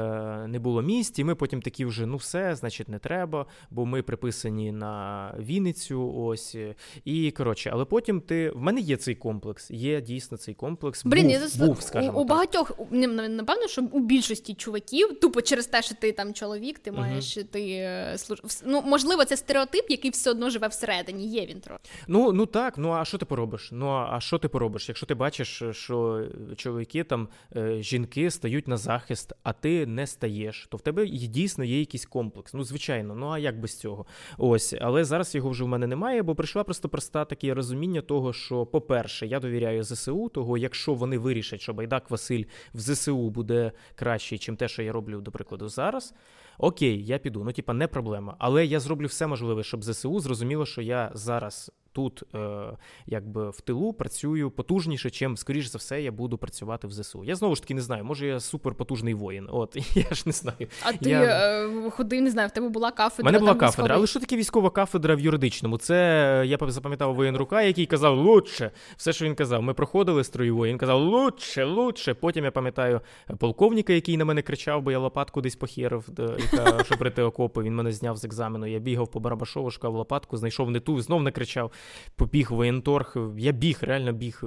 не 0.47 0.59
було 0.59 0.83
місць, 0.83 1.19
і 1.19 1.25
ми 1.25 1.35
потім 1.35 1.63
такі 1.63 1.85
вже, 1.85 2.07
ну 2.07 2.17
все, 2.17 2.55
значить, 2.55 2.89
не 2.89 2.99
треба, 2.99 3.47
бо 3.71 3.87
ми 3.87 4.03
приписані 4.03 4.73
на 4.73 5.35
Вінницю. 5.39 6.13
Ось. 6.17 6.57
І 7.05 7.31
коротше, 7.31 7.71
але 7.73 7.85
потім 7.85 8.21
ти. 8.21 8.51
В 8.51 8.61
мене 8.61 8.81
є 8.81 8.97
цей 8.97 9.15
комплекс, 9.15 9.71
є 9.71 10.01
дійсно 10.01 10.39
цей 10.39 10.55
комплекс. 10.55 11.05
Блін, 11.05 11.23
був, 11.23 11.33
я 11.33 11.67
був, 11.67 11.83
скажімо 11.83 12.13
у, 12.13 12.19
так. 12.19 12.29
багатьох 12.29 12.73
напевно, 12.91 13.69
що 13.69 13.83
у 13.93 14.01
більшості 14.01 14.55
чуваків, 14.55 15.21
тупо 15.21 15.43
через 15.43 15.67
те, 15.67 15.83
що 15.83 15.95
ти 15.95 16.13
там 16.13 16.35
чоловік, 16.35 16.79
ти 16.79 16.93
маєш 16.93 17.39
uh-huh. 17.39 17.45
ти 17.45 17.71
е, 17.71 18.15
служ... 18.19 18.41
Ну, 18.65 18.83
можливо, 18.87 19.25
це 19.25 19.37
стереотип, 19.37 19.91
який 19.91 20.11
все 20.11 20.31
одно 20.31 20.51
живе 20.51 20.69
всередині. 20.69 21.29
Є 21.29 21.47
він 21.47 21.61
трохи. 21.61 21.81
Ну 22.09 22.33
ну 22.33 22.47
так, 22.47 22.79
ну 22.79 22.93
а 22.93 23.05
що 23.05 23.19
ти 23.19 23.25
поробиш? 23.25 23.69
Ну 23.73 23.89
а 23.89 24.21
що 24.21 24.39
ти 24.39 24.49
поробиш? 24.49 24.89
Якщо 24.89 25.07
ти 25.07 25.15
бачиш, 25.15 25.63
що 25.73 26.27
чоловіки 26.57 27.05
там 27.05 27.23
е, 27.23 27.36
жінки 27.79 28.31
стають 28.31 28.69
на 28.69 28.77
захист, 28.77 29.33
а 29.43 29.53
ти 29.53 29.87
не 29.87 30.07
стаєш, 30.07 30.67
то 30.71 30.77
в 30.77 30.81
тебе 30.81 31.07
дійсно 31.07 31.65
є 31.65 31.79
якийсь 31.81 32.07
комплекс. 32.07 32.55
Ну, 32.55 32.65
звичайно, 32.65 33.15
ну 33.15 33.29
а 33.29 33.39
як 33.39 33.61
без 33.61 33.79
цього? 33.79 34.07
Ось, 34.39 34.75
але 34.81 35.05
зараз 35.05 35.35
його 35.35 35.51
вже 35.51 35.65
в 35.65 35.69
мене 35.69 35.87
немає, 35.87 36.23
бо 36.23 36.35
прийшла 36.35 36.65
просто 36.65 36.89
проста 36.89 37.25
таке 37.25 37.55
розуміння 37.55 38.01
того, 38.01 38.33
що, 38.33 38.67
по-перше, 38.67 39.27
я 39.27 39.41
довіряю 39.41 39.83
ЗСУ, 39.83 40.29
того, 40.29 40.59
якщо 40.59 40.95
вони 40.95 41.19
вирішать, 41.19 41.61
що 41.61 41.75
Байдак 41.75 42.11
Василь 42.11 42.45
в 42.75 42.81
ЗСУ 42.81 43.31
буде 43.31 43.73
кращий, 43.95 44.39
чим 44.39 44.57
те, 44.57 44.69
що 44.69 44.83
я 44.83 44.93
роблю, 44.93 45.21
до 45.21 45.31
прикладу, 45.31 45.69
зараз. 45.69 46.15
Окей, 46.59 47.05
я 47.05 47.19
піду. 47.19 47.45
Ну, 47.45 47.53
типа, 47.53 47.73
не 47.73 47.87
проблема. 47.87 48.37
Але 48.39 48.67
я 48.67 48.81
зроблю 48.81 49.07
все 49.07 49.27
можливе, 49.27 49.63
щоб 49.63 49.85
ЗСУ 49.85 50.21
зрозуміло, 50.21 50.67
що 50.67 50.83
я 50.83 51.11
зараз 51.15 51.73
тут, 51.97 52.23
е, 52.35 52.77
якби 53.07 53.51
в 53.51 53.61
тилу, 53.61 53.93
працюю 53.93 54.51
потужніше, 54.51 55.11
чим, 55.11 55.37
скоріш 55.37 55.67
за 55.67 55.79
все, 55.79 56.03
я 56.03 56.13
буду 56.13 56.39
працювати 56.39 56.87
в 56.87 56.93
ЗСУ. 56.93 57.25
Я 57.25 57.35
знову 57.35 57.55
ж 57.55 57.63
таки 57.63 57.75
не 57.75 57.81
знаю, 57.81 58.05
може 58.05 58.27
я 58.27 58.41
суперпотужний 58.41 59.15
воїн. 59.15 59.49
От 59.53 59.77
я 59.97 60.15
ж 60.15 60.23
не 60.27 60.33
знаю. 60.33 60.69
А 60.83 60.93
ти 60.93 61.11
я... 61.11 61.23
е, 61.23 61.91
ходив, 61.91 62.23
не 62.23 62.31
знаю, 62.31 62.49
в 62.49 62.51
тебе 62.51 62.69
була 62.69 62.91
кафедра. 62.91 63.23
У 63.23 63.25
мене 63.25 63.39
була 63.39 63.51
там 63.51 63.59
кафедра, 63.59 63.83
військовий? 63.85 63.99
але 63.99 64.07
що 64.07 64.21
таке 64.21 64.37
військова 64.37 64.71
кафедра 64.71 65.15
в 65.15 65.21
юридичному? 65.21 65.79
Це 65.79 66.43
я 66.47 66.59
запам'ятав 66.69 67.15
воєн 67.15 67.37
рука, 67.37 67.63
який 67.63 67.87
казав 67.87 68.19
лучше. 68.19 68.71
Все, 68.97 69.13
що 69.13 69.25
він 69.25 69.35
казав. 69.35 69.63
Ми 69.63 69.75
проходили 69.75 70.25
строєвої, 70.25 70.73
він 70.73 70.79
казав 70.79 71.01
лучше, 71.01 71.65
лучше. 71.65 72.15
Потім 72.15 72.45
я 72.45 72.51
пам'ятаю 72.51 73.01
полковника, 73.39 73.93
який 73.93 74.17
на 74.17 74.25
мене 74.25 74.43
кричав, 74.43 74.83
бо 74.83 74.91
я 74.91 74.99
лопатку 74.99 75.41
десь 75.41 75.57
похерив, 75.57 76.09
яка 76.19 76.85
щоб 76.85 76.99
прийти 76.99 77.23
окопи. 77.23 77.63
Він 77.63 77.75
мене 77.75 77.93
зняв 77.93 78.17
з 78.17 78.25
екзамену. 78.25 78.67
Я 78.67 78.79
бігав 78.79 79.11
по 79.11 79.21
Барабашову, 79.21 79.71
шукав 79.71 79.95
лопатку, 79.95 80.37
знайшов 80.37 80.71
не 80.71 80.81
ту, 80.81 81.01
знов 81.01 81.23
накричав. 81.23 81.73
Побіг 82.17 82.53
воєнторг. 82.53 83.17
Я 83.39 83.53
біг, 83.53 83.79
реально 83.81 84.13
біг. 84.13 84.41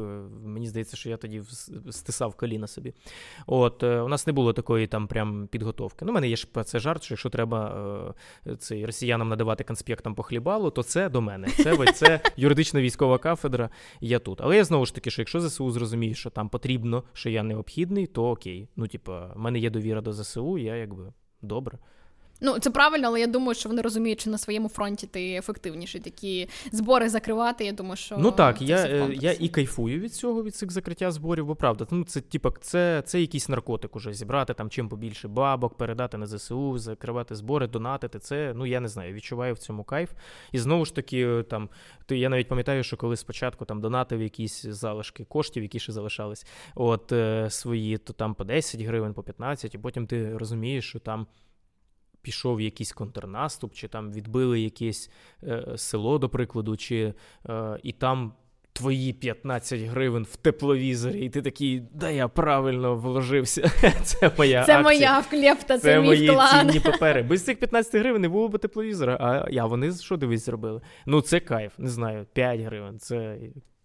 Мені 0.43 0.67
здається, 0.67 0.97
що 0.97 1.09
я 1.09 1.17
тоді 1.17 1.41
стисав 1.89 2.35
коліна 2.35 2.67
собі. 2.67 2.93
От, 3.47 3.83
У 3.83 4.07
нас 4.07 4.27
не 4.27 4.33
було 4.33 4.53
такої 4.53 4.87
там 4.87 5.07
прям 5.07 5.47
підготовки. 5.47 6.05
Ну, 6.05 6.11
У 6.11 6.15
мене 6.15 6.29
є 6.29 6.35
ж 6.35 6.47
це 6.65 6.79
жарт, 6.79 7.03
що 7.03 7.13
якщо 7.13 7.29
треба 7.29 8.15
цей, 8.59 8.85
росіянам 8.85 9.29
надавати 9.29 9.63
конспектам 9.63 10.15
по 10.15 10.23
хлібалу, 10.23 10.71
то 10.71 10.83
це 10.83 11.09
до 11.09 11.21
мене. 11.21 11.47
Це 11.47 11.73
це 11.93 12.21
юридична 12.37 12.81
військова 12.81 13.17
кафедра, 13.17 13.69
я 14.01 14.19
тут. 14.19 14.41
Але 14.41 14.55
я 14.57 14.63
знову 14.63 14.85
ж 14.85 14.95
таки, 14.95 15.11
що 15.11 15.21
якщо 15.21 15.41
ЗСУ 15.41 15.71
зрозуміє, 15.71 16.13
що 16.13 16.29
там 16.29 16.49
потрібно, 16.49 17.03
що 17.13 17.29
я 17.29 17.43
необхідний, 17.43 18.07
то 18.07 18.29
окей. 18.29 18.67
Ну, 18.75 18.87
типа, 18.87 19.33
в 19.35 19.39
мене 19.39 19.59
є 19.59 19.69
довіра 19.69 20.01
до 20.01 20.13
ЗСУ, 20.13 20.57
я 20.57 20.75
якби 20.75 21.13
добре. 21.41 21.77
Ну, 22.41 22.59
це 22.59 22.69
правильно, 22.69 23.07
але 23.07 23.19
я 23.19 23.27
думаю, 23.27 23.55
що 23.55 23.69
вони 23.69 23.81
розуміють, 23.81 24.21
що 24.21 24.29
на 24.29 24.37
своєму 24.37 24.69
фронті 24.69 25.07
ти 25.07 25.33
ефективніший. 25.33 26.01
Такі 26.01 26.49
збори 26.71 27.09
закривати. 27.09 27.65
Я 27.65 27.71
думаю, 27.71 27.95
що 27.95 28.17
ну 28.17 28.31
так, 28.31 28.61
я 28.61 28.77
е, 28.77 29.09
я 29.13 29.35
і 29.39 29.49
кайфую 29.49 29.99
від 29.99 30.13
цього, 30.13 30.43
від 30.43 30.55
цих 30.55 30.71
закриття 30.71 31.11
зборів, 31.11 31.45
бо 31.45 31.55
правда, 31.55 31.87
ну 31.91 32.03
це 32.03 32.21
типа 32.21 32.51
це 32.61 33.03
це 33.05 33.21
якийсь 33.21 33.49
наркотик 33.49 33.95
уже 33.95 34.13
зібрати 34.13 34.53
там 34.53 34.69
чим 34.69 34.89
побільше 34.89 35.27
бабок, 35.27 35.77
передати 35.77 36.17
на 36.17 36.27
ЗСУ, 36.27 36.77
закривати 36.77 37.35
збори, 37.35 37.67
донатити. 37.67 38.19
Це 38.19 38.53
ну 38.55 38.65
я 38.65 38.79
не 38.79 38.87
знаю, 38.87 39.13
відчуваю 39.13 39.53
в 39.53 39.57
цьому 39.57 39.83
кайф. 39.83 40.09
І 40.51 40.59
знову 40.59 40.85
ж 40.85 40.95
таки, 40.95 41.27
е, 41.27 41.43
там 41.43 41.69
то 42.05 42.15
я 42.15 42.29
навіть 42.29 42.47
пам'ятаю, 42.47 42.83
що 42.83 42.97
коли 42.97 43.17
спочатку 43.17 43.65
там 43.65 43.81
донатив 43.81 44.21
якісь 44.21 44.65
залишки 44.65 45.23
коштів, 45.23 45.63
які 45.63 45.79
ще 45.79 45.91
залишались, 45.91 46.45
от 46.75 47.11
е, 47.11 47.49
свої, 47.49 47.97
то 47.97 48.13
там 48.13 48.33
по 48.33 48.43
10 48.43 48.81
гривень, 48.81 49.13
по 49.13 49.23
15, 49.23 49.75
і 49.75 49.77
потім 49.77 50.07
ти 50.07 50.37
розумієш, 50.37 50.89
що 50.89 50.99
там 50.99 51.27
пішов 52.21 52.61
якийсь 52.61 52.91
контрнаступ, 52.91 53.73
чи 53.73 53.87
там 53.87 54.11
відбили 54.11 54.59
якесь 54.59 55.11
е, 55.43 55.65
село, 55.77 56.19
до 56.19 56.29
прикладу, 56.29 56.77
чи 56.77 57.13
е, 57.49 57.79
і 57.83 57.91
там. 57.91 58.33
Твої 58.73 59.13
15 59.13 59.81
гривень 59.81 60.23
в 60.23 60.35
тепловізорі, 60.35 61.25
і 61.25 61.29
ти 61.29 61.41
такий, 61.41 61.83
да 61.93 62.09
я 62.09 62.27
правильно 62.27 62.95
вложився. 62.95 63.61
Це 64.03 64.31
моя 64.37 64.63
Це 64.63 64.71
акція. 64.77 64.81
моя 64.81 65.19
вклепта, 65.19 65.77
це, 65.77 65.79
це 65.79 65.99
мій 65.99 66.07
мої 66.07 66.29
вклад. 66.29 66.49
цінні 66.49 66.79
папери. 66.79 67.23
Без 67.23 67.45
цих 67.45 67.59
15 67.59 67.95
гривень 67.95 68.21
не 68.21 68.29
було 68.29 68.49
б 68.49 68.57
тепловізора. 68.57 69.17
А 69.19 69.49
я 69.49 69.65
вони 69.65 69.91
що 69.91 70.17
дивись 70.17 70.45
зробили? 70.45 70.81
Ну 71.05 71.21
це 71.21 71.39
кайф, 71.39 71.73
не 71.77 71.89
знаю, 71.89 72.25
5 72.33 72.61
гривень. 72.61 72.99
Це 72.99 73.37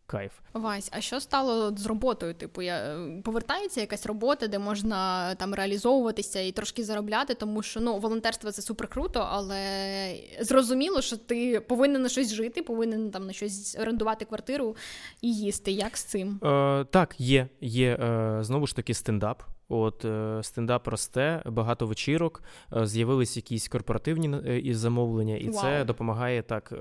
кайф. 0.07 0.33
Вась, 0.53 0.89
а 0.93 1.01
що 1.01 1.21
стало 1.21 1.77
з 1.77 1.87
роботою? 1.87 2.35
Типу, 2.35 2.63
я 2.63 2.77
е, 2.77 3.23
повертається 3.25 3.81
якась 3.81 4.07
робота, 4.07 4.47
де 4.47 4.59
можна 4.59 5.35
там 5.35 5.55
реалізовуватися 5.55 6.41
і 6.41 6.53
трошки 6.53 6.85
заробляти, 6.85 7.35
тому 7.35 7.63
що 7.63 7.81
ну 7.81 7.99
волонтерство 7.99 8.53
це 8.53 8.63
супер 8.63 8.89
круто, 8.89 9.29
але 9.31 10.15
зрозуміло, 10.41 11.03
що 11.03 11.17
ти 11.17 11.61
повинен 11.61 12.03
на 12.03 12.09
щось 12.09 12.33
жити, 12.35 12.63
повинен 12.63 13.11
там 13.11 13.27
на 13.27 13.33
щось 13.33 13.77
орендувати 13.81 14.25
квартиру 14.25 14.77
і 15.23 15.35
їсти. 15.35 15.73
Як 15.73 15.97
з 15.97 16.05
цим? 16.05 16.41
Е, 16.45 16.85
Так, 16.91 17.15
є. 17.19 17.49
Є 17.61 17.95
е, 17.95 18.39
знову 18.41 18.67
ж 18.67 18.77
таки 18.77 18.95
стендап. 18.95 19.43
От 19.69 20.05
е, 20.05 20.39
стендап 20.43 20.89
росте, 20.89 21.43
багато 21.47 21.87
вечірок, 21.87 22.43
е, 22.77 22.87
з'явились 22.87 23.37
якісь 23.37 23.69
корпоративні 23.69 24.37
е, 24.47 24.59
із 24.59 24.79
замовлення, 24.79 25.37
і 25.37 25.49
wow. 25.49 25.53
це 25.53 25.85
допомагає 25.85 26.43
так 26.43 26.73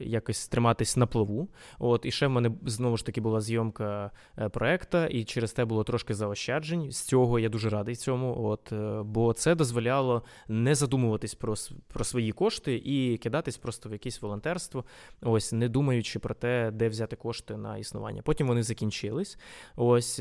якось 0.00 0.48
триматись 0.48 0.96
на 0.96 1.06
плаву. 1.06 1.48
От 1.78 2.06
і 2.06 2.10
ще 2.10 2.26
в 2.26 2.30
мене 2.30 2.50
знову 2.66 2.96
ж 2.96 3.06
таки 3.06 3.20
була 3.20 3.40
зйомка 3.40 4.10
проекта, 4.50 5.06
і 5.06 5.24
через 5.24 5.52
те 5.52 5.64
було 5.64 5.84
трошки 5.84 6.14
заощаджень. 6.14 6.92
З 6.92 7.02
цього 7.02 7.38
я 7.38 7.48
дуже 7.48 7.68
радий 7.68 7.96
цьому. 7.96 8.44
От 8.44 8.72
бо 9.06 9.32
це 9.32 9.54
дозволяло 9.54 10.22
не 10.48 10.74
задумуватись 10.74 11.34
про 11.34 11.54
про 11.92 12.04
свої 12.04 12.32
кошти 12.32 12.82
і 12.84 13.18
кидатись 13.18 13.56
просто 13.56 13.88
в 13.88 13.92
якесь 13.92 14.22
волонтерство, 14.22 14.84
ось 15.22 15.52
не 15.52 15.68
думаючи 15.68 16.18
про 16.18 16.34
те, 16.34 16.70
де 16.70 16.88
взяти 16.88 17.16
кошти 17.16 17.56
на 17.56 17.76
існування. 17.76 18.22
Потім 18.22 18.46
вони 18.46 18.62
закінчились. 18.62 19.38
Ось 19.76 20.16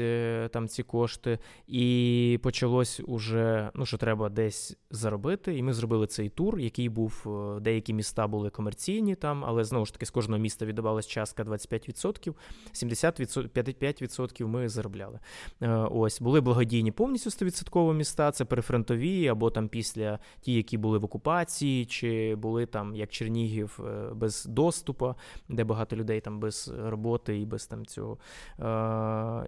там 0.52 0.68
ці 0.68 0.84
кошти. 0.84 1.37
І 1.68 2.40
почалось 2.44 3.02
уже, 3.08 3.72
ну 3.74 3.86
що 3.86 3.98
треба 3.98 4.30
десь 4.30 4.78
заробити. 4.92 5.58
І 5.58 5.64
ми 5.64 5.74
зробили 5.74 6.08
цей 6.08 6.30
тур, 6.30 6.60
який 6.60 6.90
був, 6.90 7.24
е, 7.58 7.60
деякі 7.60 7.94
міста 7.94 8.28
були 8.28 8.50
комерційні 8.50 9.16
там, 9.16 9.46
але 9.46 9.64
знову 9.64 9.86
ж 9.86 9.94
таки 9.94 10.06
з 10.06 10.10
кожного 10.10 10.42
міста 10.42 10.66
віддавалась 10.66 11.08
частка 11.08 11.44
25%, 11.44 12.36
75% 12.74 14.48
ми 14.48 14.70
заробляли. 14.70 15.20
Е, 15.62 15.70
ось 15.70 16.22
були 16.22 16.42
благодійні 16.42 16.92
повністю 16.92 17.30
100% 17.30 17.94
міста, 17.94 18.32
це 18.32 18.46
перефронтові, 18.46 19.28
або 19.28 19.50
там 19.50 19.68
після 19.68 20.20
ті, 20.42 20.54
які 20.54 20.78
були 20.78 20.98
в 20.98 21.06
окупації, 21.06 21.86
чи 21.86 22.36
були 22.36 22.66
там 22.66 22.96
як 22.96 23.10
Чернігів 23.10 23.80
е, 23.88 24.14
без 24.14 24.46
доступу, 24.46 25.16
де 25.50 25.64
багато 25.64 25.96
людей 25.96 26.22
там 26.22 26.40
без 26.40 26.74
роботи 26.84 27.40
і 27.40 27.46
без 27.46 27.68
там 27.68 27.86
цього. 27.86 28.18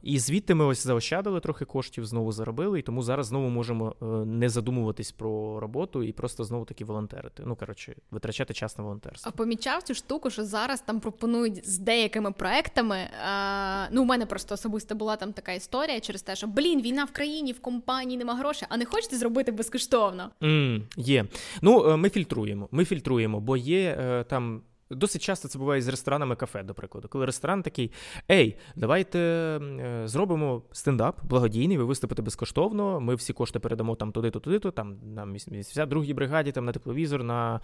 І 0.01 0.19
звідти 0.19 0.55
ми 0.55 0.65
ось 0.65 0.83
заощадили 0.83 1.39
трохи 1.39 1.65
коштів 1.65 1.78
коштів 1.79 2.05
знову 2.05 2.31
заробили, 2.31 2.79
і 2.79 2.81
тому 2.81 3.03
зараз 3.03 3.27
знову 3.27 3.49
можемо 3.49 3.95
е, 4.01 4.05
не 4.25 4.49
задумуватись 4.49 5.11
про 5.11 5.59
роботу 5.59 6.03
і 6.03 6.11
просто 6.11 6.43
знову 6.43 6.65
таки 6.65 6.85
волонтерити. 6.85 7.43
Ну 7.45 7.55
коротше, 7.55 7.95
витрачати 8.11 8.53
час 8.53 8.77
на 8.77 8.83
волонтерство. 8.83 9.31
А 9.33 9.37
помічав 9.37 9.83
цю 9.83 9.93
штуку, 9.93 10.29
що 10.29 10.43
зараз 10.45 10.81
там 10.81 10.99
пропонують 10.99 11.69
з 11.69 11.77
деякими 11.77 12.31
проектами. 12.31 12.97
А, 13.29 13.87
ну, 13.91 14.01
у 14.01 14.05
мене 14.05 14.25
просто 14.25 14.53
особисто 14.53 14.95
була 14.95 15.15
там 15.15 15.33
така 15.33 15.51
історія 15.51 15.99
через 15.99 16.21
те, 16.21 16.35
що 16.35 16.47
блін, 16.47 16.81
війна 16.81 17.03
в 17.03 17.11
країні, 17.11 17.51
в 17.51 17.59
компанії 17.59 18.17
нема 18.17 18.35
грошей, 18.35 18.67
а 18.71 18.77
не 18.77 18.85
хочете 18.85 19.17
зробити 19.17 19.51
безкоштовно? 19.51 20.29
Mm, 20.41 20.81
Є. 20.97 21.25
Ну 21.61 21.89
е, 21.89 21.97
ми 21.97 22.09
фільтруємо. 22.09 22.67
Ми 22.71 22.85
фільтруємо, 22.85 23.39
бо 23.39 23.57
є 23.57 23.97
е, 23.99 24.23
там. 24.23 24.61
Досить 24.91 25.21
часто 25.21 25.47
це 25.47 25.59
буває 25.59 25.81
з 25.81 25.87
ресторанами 25.87 26.35
кафе, 26.35 26.63
до 26.63 26.73
прикладу. 26.73 27.07
Коли 27.07 27.25
ресторан 27.25 27.63
такий: 27.63 27.91
Ей, 28.31 28.57
давайте 28.75 29.19
е, 29.19 30.01
зробимо 30.05 30.61
стендап 30.71 31.25
благодійний, 31.25 31.77
ви 31.77 31.83
виступите 31.83 32.21
безкоштовно. 32.21 32.99
Ми 32.99 33.15
всі 33.15 33.33
кошти 33.33 33.59
передамо 33.59 33.95
там 33.95 34.11
туди-то, 34.11 34.39
туди-то, 34.39 34.71
там 34.71 34.97
на 35.15 35.25
82-й 35.25 36.13
бригаді, 36.13 36.51
там 36.51 36.65
на 36.65 36.71
тепловізор, 36.71 37.23
на 37.23 37.59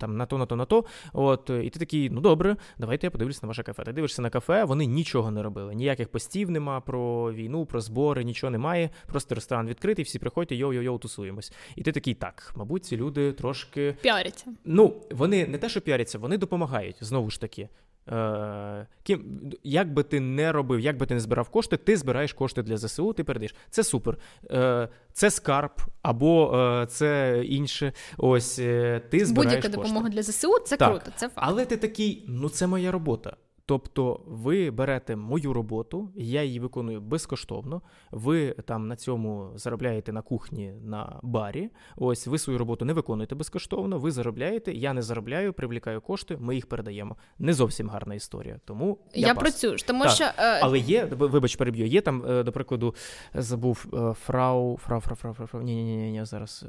там 0.00 0.16
на 0.16 0.26
то, 0.26 0.38
на 0.38 0.46
то, 0.46 0.56
на 0.56 0.64
то. 0.64 0.84
От, 1.12 1.50
і 1.64 1.70
ти 1.70 1.78
такий, 1.78 2.10
ну 2.10 2.20
добре, 2.20 2.56
давайте 2.78 3.06
я 3.06 3.10
подивлюся 3.10 3.40
на 3.42 3.48
ваше 3.48 3.62
кафе. 3.62 3.84
Ти 3.84 3.92
дивишся 3.92 4.22
на 4.22 4.30
кафе, 4.30 4.64
вони 4.64 4.86
нічого 4.86 5.30
не 5.30 5.42
робили. 5.42 5.74
Ніяких 5.74 6.08
постів 6.08 6.50
нема 6.50 6.80
про 6.80 7.32
війну, 7.32 7.66
про 7.66 7.80
збори, 7.80 8.24
нічого 8.24 8.50
немає. 8.50 8.90
Просто 9.06 9.34
ресторан 9.34 9.66
відкритий, 9.66 10.04
всі 10.04 10.18
приходять, 10.18 10.58
йоу-йоу-йоу, 10.58 10.98
тусуємось. 10.98 11.52
І 11.76 11.82
ти 11.82 11.92
такий, 11.92 12.14
так, 12.14 12.52
мабуть, 12.56 12.84
ці 12.84 12.96
люди 12.96 13.32
трошки 13.32 13.96
піаряться. 14.02 14.46
Ну, 14.64 14.94
вони 15.10 15.46
не 15.46 15.58
те, 15.58 15.68
що 15.68 15.80
піаряться, 15.80 16.18
вони 16.18 16.38
допомагають 16.38 16.57
допомагають 16.58 16.96
знову 17.00 17.30
ж 17.30 17.40
таки. 17.40 17.68
Е, 18.08 18.86
ким, 19.02 19.52
Як 19.64 19.92
би 19.92 20.02
ти 20.02 20.20
не 20.20 20.52
робив, 20.52 20.80
як 20.80 20.96
би 20.96 21.06
ти 21.06 21.14
не 21.14 21.20
збирав 21.20 21.48
кошти, 21.48 21.76
ти 21.76 21.96
збираєш 21.96 22.32
кошти 22.32 22.62
для 22.62 22.76
ЗСУ, 22.76 23.12
ти 23.12 23.24
передаєш. 23.24 23.54
Це 23.70 23.84
супер. 23.84 24.18
Е, 24.50 24.88
Це 25.12 25.30
скарб 25.30 25.72
або 26.02 26.58
е, 26.58 26.86
це 26.86 27.42
інше. 27.44 27.92
Ось 28.16 28.56
ти 28.56 29.00
збираєш 29.12 29.30
Будь-яка 29.30 29.68
допомога 29.68 30.08
для 30.08 30.22
ЗСУ 30.22 30.58
це 30.58 30.76
так. 30.76 30.88
круто. 30.90 31.10
Це 31.16 31.28
факт. 31.28 31.38
Але 31.48 31.66
ти 31.66 31.76
такий, 31.76 32.24
ну 32.28 32.48
це 32.48 32.66
моя 32.66 32.92
робота. 32.92 33.36
Тобто 33.68 34.20
ви 34.26 34.70
берете 34.70 35.16
мою 35.16 35.52
роботу, 35.52 36.08
я 36.16 36.42
її 36.42 36.60
виконую 36.60 37.00
безкоштовно. 37.00 37.82
Ви 38.10 38.50
там 38.50 38.88
на 38.88 38.96
цьому 38.96 39.50
заробляєте 39.54 40.12
на 40.12 40.22
кухні 40.22 40.72
на 40.82 41.20
барі. 41.22 41.70
Ось 41.96 42.26
ви 42.26 42.38
свою 42.38 42.58
роботу 42.58 42.84
не 42.84 42.92
виконуєте 42.92 43.34
безкоштовно, 43.34 43.98
ви 43.98 44.10
заробляєте, 44.10 44.72
я 44.72 44.92
не 44.92 45.02
заробляю, 45.02 45.52
привлікаю 45.52 46.00
кошти, 46.00 46.36
ми 46.40 46.54
їх 46.54 46.66
передаємо. 46.66 47.16
Не 47.38 47.52
зовсім 47.52 47.88
гарна 47.88 48.14
історія. 48.14 48.60
Тому 48.64 48.98
я, 49.14 49.26
я 49.26 49.34
працюю, 49.34 49.76
тому 49.86 50.04
так. 50.04 50.12
що 50.12 50.24
е... 50.24 50.60
але 50.62 50.78
є, 50.78 51.04
вибач, 51.04 51.56
переб'ю. 51.56 51.86
Є 51.86 52.00
там, 52.00 52.24
е, 52.28 52.42
до 52.42 52.52
прикладу, 52.52 52.94
забув 53.34 53.86
е, 53.94 54.12
фрау, 54.12 54.76
фрау, 54.76 55.00
фрау, 55.00 55.16
фрау, 55.16 55.34
фрау, 55.46 55.62
ні, 55.62 55.84
ні, 55.84 55.96
ні, 55.96 56.12
ні, 56.12 56.24
зараз 56.24 56.64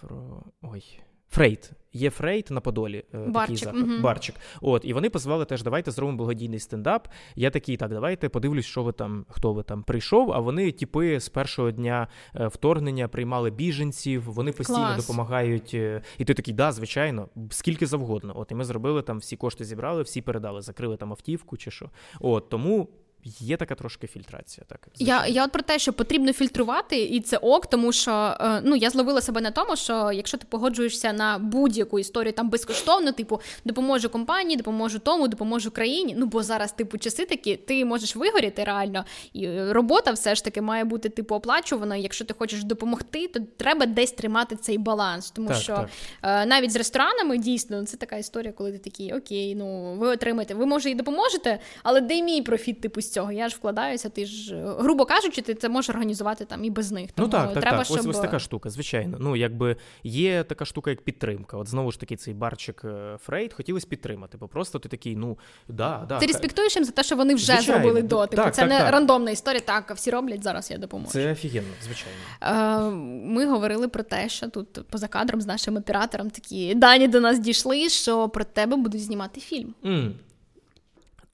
фрау, 0.00 0.42
ой. 0.62 1.00
Фрейт. 1.34 1.72
Є 1.92 2.10
Фрейт 2.10 2.50
на 2.50 2.60
Подолі. 2.60 3.04
Е, 3.14 3.18
Барчик. 3.18 3.64
Такий 3.64 3.82
угу. 3.82 4.02
Барчик. 4.02 4.34
От, 4.60 4.84
І 4.84 4.92
вони 4.92 5.10
позвали 5.10 5.44
теж, 5.44 5.62
давайте 5.62 5.90
зробимо 5.90 6.18
благодійний 6.18 6.58
стендап. 6.58 7.08
Я 7.36 7.50
такий, 7.50 7.76
так, 7.76 7.90
давайте 7.90 8.28
подивлюсь, 8.28 8.64
що 8.66 8.82
ви 8.82 8.92
там, 8.92 9.26
хто 9.28 9.52
ви 9.52 9.62
там 9.62 9.82
прийшов. 9.82 10.32
А 10.32 10.38
вони, 10.38 10.72
типу, 10.72 11.20
з 11.20 11.28
першого 11.28 11.70
дня 11.70 12.08
е, 12.34 12.46
вторгнення 12.46 13.08
приймали 13.08 13.50
біженців, 13.50 14.22
вони 14.22 14.52
постійно 14.52 14.78
Клас. 14.78 15.06
допомагають. 15.06 15.70
Е, 15.74 16.02
і 16.18 16.24
ти 16.24 16.34
такий, 16.34 16.54
да, 16.54 16.72
звичайно, 16.72 17.28
скільки 17.50 17.86
завгодно. 17.86 18.32
От, 18.36 18.52
І 18.52 18.54
ми 18.54 18.64
зробили 18.64 19.02
там, 19.02 19.18
всі 19.18 19.36
кошти 19.36 19.64
зібрали, 19.64 20.02
всі 20.02 20.22
передали, 20.22 20.62
закрили 20.62 20.96
там 20.96 21.10
автівку 21.10 21.56
чи 21.56 21.70
що. 21.70 21.90
От, 22.20 22.48
Тому 22.48 22.88
є 23.24 23.56
така 23.56 23.74
трошки 23.74 24.06
фільтрація. 24.06 24.66
Так 24.68 24.88
я 24.98 25.26
я 25.26 25.44
от 25.44 25.52
про 25.52 25.62
те, 25.62 25.78
що 25.78 25.92
потрібно 25.92 26.32
фільтрувати, 26.32 27.02
і 27.02 27.20
це 27.20 27.36
ок, 27.36 27.66
тому 27.66 27.92
що 27.92 28.36
е, 28.40 28.60
ну 28.64 28.76
я 28.76 28.90
зловила 28.90 29.20
себе 29.20 29.40
на 29.40 29.50
тому, 29.50 29.76
що 29.76 30.12
якщо 30.12 30.38
ти 30.38 30.46
погоджуєшся 30.50 31.12
на 31.12 31.38
будь-яку 31.38 31.98
історію 31.98 32.32
там 32.32 32.50
безкоштовно, 32.50 33.12
типу 33.12 33.40
допоможу 33.64 34.08
компанії, 34.08 34.56
допоможу 34.56 34.98
тому, 34.98 35.28
допоможу 35.28 35.70
країні. 35.70 36.14
Ну 36.18 36.26
бо 36.26 36.42
зараз, 36.42 36.72
типу, 36.72 36.98
часи 36.98 37.26
такі, 37.26 37.56
ти 37.56 37.84
можеш 37.84 38.16
вигоріти 38.16 38.64
реально, 38.64 39.04
і 39.32 39.60
робота 39.62 40.12
все 40.12 40.34
ж 40.34 40.44
таки 40.44 40.60
має 40.60 40.84
бути 40.84 41.08
типу 41.08 41.34
оплачувана. 41.34 41.96
Якщо 41.96 42.24
ти 42.24 42.34
хочеш 42.38 42.64
допомогти, 42.64 43.28
то 43.28 43.40
треба 43.56 43.86
десь 43.86 44.12
тримати 44.12 44.56
цей 44.56 44.78
баланс, 44.78 45.30
тому 45.30 45.48
так, 45.48 45.56
що 45.56 45.74
так. 45.74 45.88
Е, 46.22 46.46
навіть 46.46 46.72
з 46.72 46.76
ресторанами 46.76 47.38
дійсно 47.38 47.84
це 47.84 47.96
така 47.96 48.16
історія, 48.16 48.52
коли 48.52 48.72
ти 48.72 48.78
такий 48.78 49.12
окей, 49.12 49.54
ну 49.54 49.94
ви 49.98 50.08
отримаєте, 50.08 50.54
ви 50.54 50.66
може 50.66 50.90
і 50.90 50.94
допоможете, 50.94 51.58
але 51.82 52.00
де 52.00 52.22
мій 52.22 52.42
профіт 52.42 52.80
типу 52.80 53.02
цього? 53.14 53.32
Я 53.32 53.48
ж 53.48 53.56
вкладаюся, 53.56 54.08
ти 54.08 54.26
ж 54.26 54.56
грубо 54.78 55.06
кажучи, 55.06 55.42
ти 55.42 55.54
це 55.54 55.68
можеш 55.68 55.90
організувати 55.90 56.44
там 56.44 56.64
і 56.64 56.70
без 56.70 56.92
них. 56.92 57.10
Ну, 57.16 57.28
тому 57.28 57.28
ну 57.28 57.32
так, 57.32 57.54
так, 57.54 57.62
треба, 57.62 57.76
так. 57.76 57.86
Щоб... 57.86 57.98
Ось 57.98 58.06
ось 58.06 58.18
така 58.18 58.38
штука, 58.38 58.70
звичайно. 58.70 59.16
Ну 59.20 59.36
якби 59.36 59.76
є 60.02 60.44
така 60.44 60.64
штука, 60.64 60.90
як 60.90 61.02
підтримка. 61.02 61.56
От 61.56 61.68
знову 61.68 61.92
ж 61.92 62.00
таки, 62.00 62.16
цей 62.16 62.34
барчик 62.34 62.82
е, 62.84 63.16
Фрейд 63.20 63.52
хотілося 63.52 63.86
підтримати, 63.86 64.38
бо 64.38 64.48
просто 64.48 64.78
ти 64.78 64.88
такий, 64.88 65.16
ну 65.16 65.38
да, 65.68 66.04
да. 66.08 66.18
Ти 66.18 66.26
респектуєш 66.26 66.76
їм 66.76 66.84
за 66.84 66.92
те, 66.92 67.02
що 67.02 67.16
вони 67.16 67.34
вже 67.34 67.46
звичайно. 67.46 67.82
зробили 67.82 68.02
до. 68.02 68.26
Типу, 68.26 68.42
так, 68.42 68.54
це 68.54 68.62
так, 68.62 68.70
не 68.70 68.78
так. 68.78 68.92
рандомна 68.92 69.30
історія. 69.30 69.60
Так, 69.60 69.92
всі 69.94 70.10
роблять 70.10 70.42
зараз. 70.42 70.70
Я 70.70 70.78
допоможу. 70.78 71.10
Це 71.10 71.32
офігенно, 71.32 71.68
звичайно. 71.84 72.18
Е, 72.42 72.94
Ми 73.24 73.46
говорили 73.46 73.88
про 73.88 74.02
те, 74.02 74.28
що 74.28 74.48
тут 74.48 74.88
поза 74.88 75.08
кадром 75.08 75.40
з 75.40 75.46
нашим 75.46 75.76
оператором 75.76 76.30
такі 76.30 76.74
дані 76.74 77.08
до 77.08 77.20
нас 77.20 77.38
дійшли, 77.38 77.88
що 77.88 78.28
про 78.28 78.44
тебе 78.44 78.76
будуть 78.76 79.02
знімати 79.02 79.40
фільм. 79.40 79.74
Mm. 79.84 80.12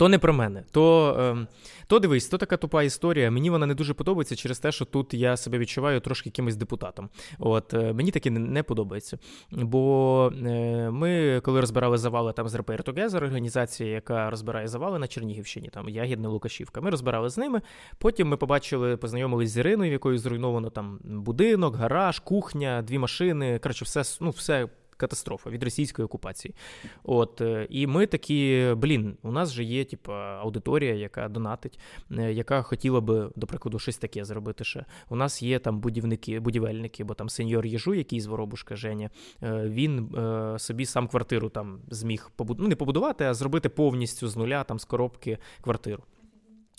То 0.00 0.08
не 0.08 0.18
про 0.18 0.32
мене. 0.32 0.64
То 0.70 1.16
ем, 1.20 1.48
то 1.86 1.98
дивись, 1.98 2.28
то 2.28 2.38
така 2.38 2.56
тупа 2.56 2.82
історія. 2.82 3.30
Мені 3.30 3.50
вона 3.50 3.66
не 3.66 3.74
дуже 3.74 3.94
подобається 3.94 4.36
через 4.36 4.58
те, 4.58 4.72
що 4.72 4.84
тут 4.84 5.14
я 5.14 5.36
себе 5.36 5.58
відчуваю 5.58 6.00
трошки 6.00 6.28
якимось 6.28 6.56
депутатом. 6.56 7.08
От 7.38 7.74
е, 7.74 7.92
Мені 7.92 8.10
таке 8.10 8.30
не 8.30 8.62
подобається. 8.62 9.18
Бо 9.50 10.32
е, 10.46 10.90
ми, 10.90 11.40
коли 11.44 11.60
розбирали 11.60 11.98
завали 11.98 12.32
там 12.32 12.48
з 12.48 12.54
Repair 12.54 12.84
Together, 12.84 13.16
організація, 13.16 13.90
яка 13.90 14.30
розбирає 14.30 14.68
завали 14.68 14.98
на 14.98 15.06
Чернігівщині, 15.06 15.68
там 15.68 15.88
Ягідна 15.88 16.28
Лукашівка, 16.28 16.80
ми 16.80 16.90
розбирали 16.90 17.30
з 17.30 17.38
ними. 17.38 17.60
Потім 17.98 18.28
ми 18.28 18.36
побачили, 18.36 18.96
познайомились 18.96 19.50
з 19.50 19.56
Іриною, 19.56 19.90
в 19.90 19.92
якої 19.92 20.18
зруйновано 20.18 20.70
там 20.70 20.98
будинок, 21.04 21.76
гараж, 21.76 22.18
кухня, 22.18 22.82
дві 22.82 22.98
машини. 22.98 23.58
Коротше, 23.58 23.84
все, 23.84 24.02
ну, 24.20 24.30
все 24.30 24.68
катастрофа 25.00 25.50
від 25.50 25.64
російської 25.64 26.06
окупації. 26.06 26.54
От 27.04 27.40
е, 27.40 27.66
і 27.70 27.86
ми 27.86 28.06
такі, 28.06 28.70
блін, 28.76 29.16
у 29.22 29.32
нас 29.32 29.52
же 29.52 29.64
є, 29.64 29.84
типу, 29.84 30.12
аудиторія, 30.12 30.94
яка 30.94 31.28
донатить, 31.28 31.78
е, 32.18 32.32
яка 32.32 32.62
хотіла 32.62 33.00
би, 33.00 33.30
до 33.36 33.46
прикладу, 33.46 33.78
щось 33.78 33.98
таке 33.98 34.24
зробити 34.24 34.64
ще. 34.64 34.84
У 35.08 35.16
нас 35.16 35.42
є 35.42 35.58
там 35.58 35.80
будівники, 35.80 36.40
будівельники, 36.40 37.04
бо 37.04 37.14
там 37.14 37.28
сеньор 37.28 37.66
Єжу, 37.66 37.94
який 37.94 38.20
з 38.20 38.26
Воробушка 38.26 38.76
Женя, 38.76 39.10
е, 39.42 39.68
він 39.68 40.10
собі 40.58 40.86
сам 40.86 41.08
квартиру 41.08 41.48
там 41.48 41.80
зміг 41.90 42.30
побудувати, 42.36 42.62
ну 42.62 42.68
не 42.68 42.76
побудувати, 42.76 43.24
а 43.24 43.34
зробити 43.34 43.68
повністю 43.68 44.28
з 44.28 44.36
нуля 44.36 44.64
там 44.64 44.78
з 44.78 44.84
коробки 44.84 45.38
квартиру. 45.60 46.02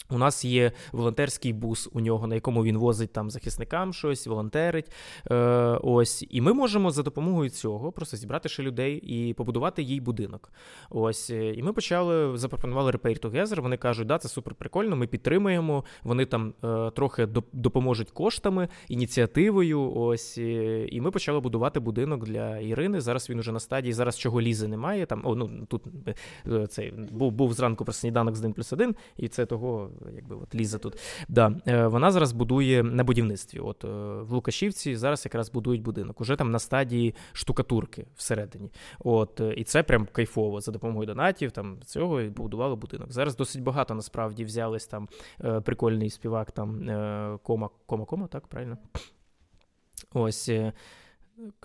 У 0.10 0.18
нас 0.18 0.46
є 0.46 0.72
волонтерський 0.92 1.54
бус 1.54 1.90
у 1.94 2.00
нього, 2.00 2.28
на 2.28 2.36
якому 2.36 2.64
він 2.64 2.78
возить 2.78 3.14
там 3.14 3.30
захисникам 3.30 3.94
щось, 3.94 4.28
волонтерить. 4.28 4.92
Е, 5.32 5.36
Ось, 5.84 6.26
і 6.30 6.42
ми 6.42 6.54
можемо 6.54 6.92
за 6.92 7.04
допомогою 7.04 7.50
цього 7.50 7.92
просто 7.92 8.18
зібрати 8.18 8.50
ще 8.50 8.64
людей 8.64 8.98
і 8.98 9.34
побудувати 9.34 9.84
їй 9.84 10.02
будинок. 10.02 10.52
Ось, 10.90 11.30
е, 11.30 11.54
і 11.54 11.64
ми 11.64 11.74
почали 11.74 12.38
запропонували 12.38 12.92
Repair 12.92 13.22
Together, 13.22 13.62
Вони 13.62 13.78
кажуть, 13.78 14.08
да, 14.08 14.18
це 14.18 14.30
супер 14.30 14.56
прикольно. 14.56 14.96
Ми 14.96 15.08
підтримуємо. 15.08 15.84
Вони 16.04 16.26
там 16.26 16.54
е, 16.64 16.92
трохи 16.92 17.28
допоможуть 17.54 18.12
коштами, 18.12 18.68
ініціативою. 18.88 19.92
Ось, 19.96 20.38
е, 20.38 20.88
і 20.88 21.02
ми 21.02 21.12
почали 21.12 21.40
будувати 21.40 21.80
будинок 21.80 22.26
для 22.26 22.58
Ірини. 22.60 23.02
Зараз 23.02 23.30
він 23.30 23.40
уже 23.40 23.52
на 23.52 23.60
стадії. 23.60 23.94
Зараз 23.94 24.18
чого 24.18 24.42
лізи 24.42 24.68
немає. 24.68 25.06
Там 25.06 25.22
о, 25.24 25.36
ну 25.36 25.66
тут 25.68 25.84
е, 26.48 26.68
цей 26.68 26.92
був 26.92 27.32
був 27.32 27.54
зранку 27.54 27.86
про 27.86 27.94
сніданок 27.94 28.36
з 28.36 28.40
1 28.40 28.54
плюс 28.54 28.74
1, 28.74 28.96
і 29.18 29.28
це 29.28 29.46
того 29.46 29.91
якби 30.16 30.36
от 30.36 30.56
Ліза 30.56 30.78
тут. 30.78 30.98
Да, 31.28 31.56
е, 31.68 31.88
Вона 31.88 32.12
зараз 32.12 32.32
будує 32.32 32.84
на 32.84 33.04
будівництві. 33.04 33.60
От 33.60 33.84
е, 33.84 33.88
В 34.22 34.32
Лукашівці 34.32 34.96
зараз 34.96 35.26
якраз 35.26 35.52
будують 35.52 35.82
будинок. 35.82 36.22
Уже 36.22 36.36
там 36.36 36.52
на 36.52 36.60
стадії 36.60 37.16
штукатурки 37.34 38.06
всередині. 38.16 38.72
От, 39.00 39.42
е, 39.42 39.54
І 39.54 39.64
це 39.64 39.84
прям 39.84 40.08
кайфово. 40.12 40.62
За 40.62 40.72
допомогою 40.72 41.08
донатів 41.08 41.52
там 41.52 41.78
цього 41.86 42.22
і 42.22 42.30
побудували 42.30 42.76
будинок. 42.76 43.12
Зараз 43.12 43.36
досить 43.36 43.64
багато 43.64 43.94
насправді 43.94 44.44
взялись 44.44 44.88
там 44.88 45.10
прикольний 45.64 46.10
співак, 46.10 46.52
там 46.52 46.86
кома, 47.44 47.70
кома, 47.86 48.06
кома, 48.06 48.28
так, 48.28 48.48
правильно? 48.48 48.78
Ось. 50.14 50.52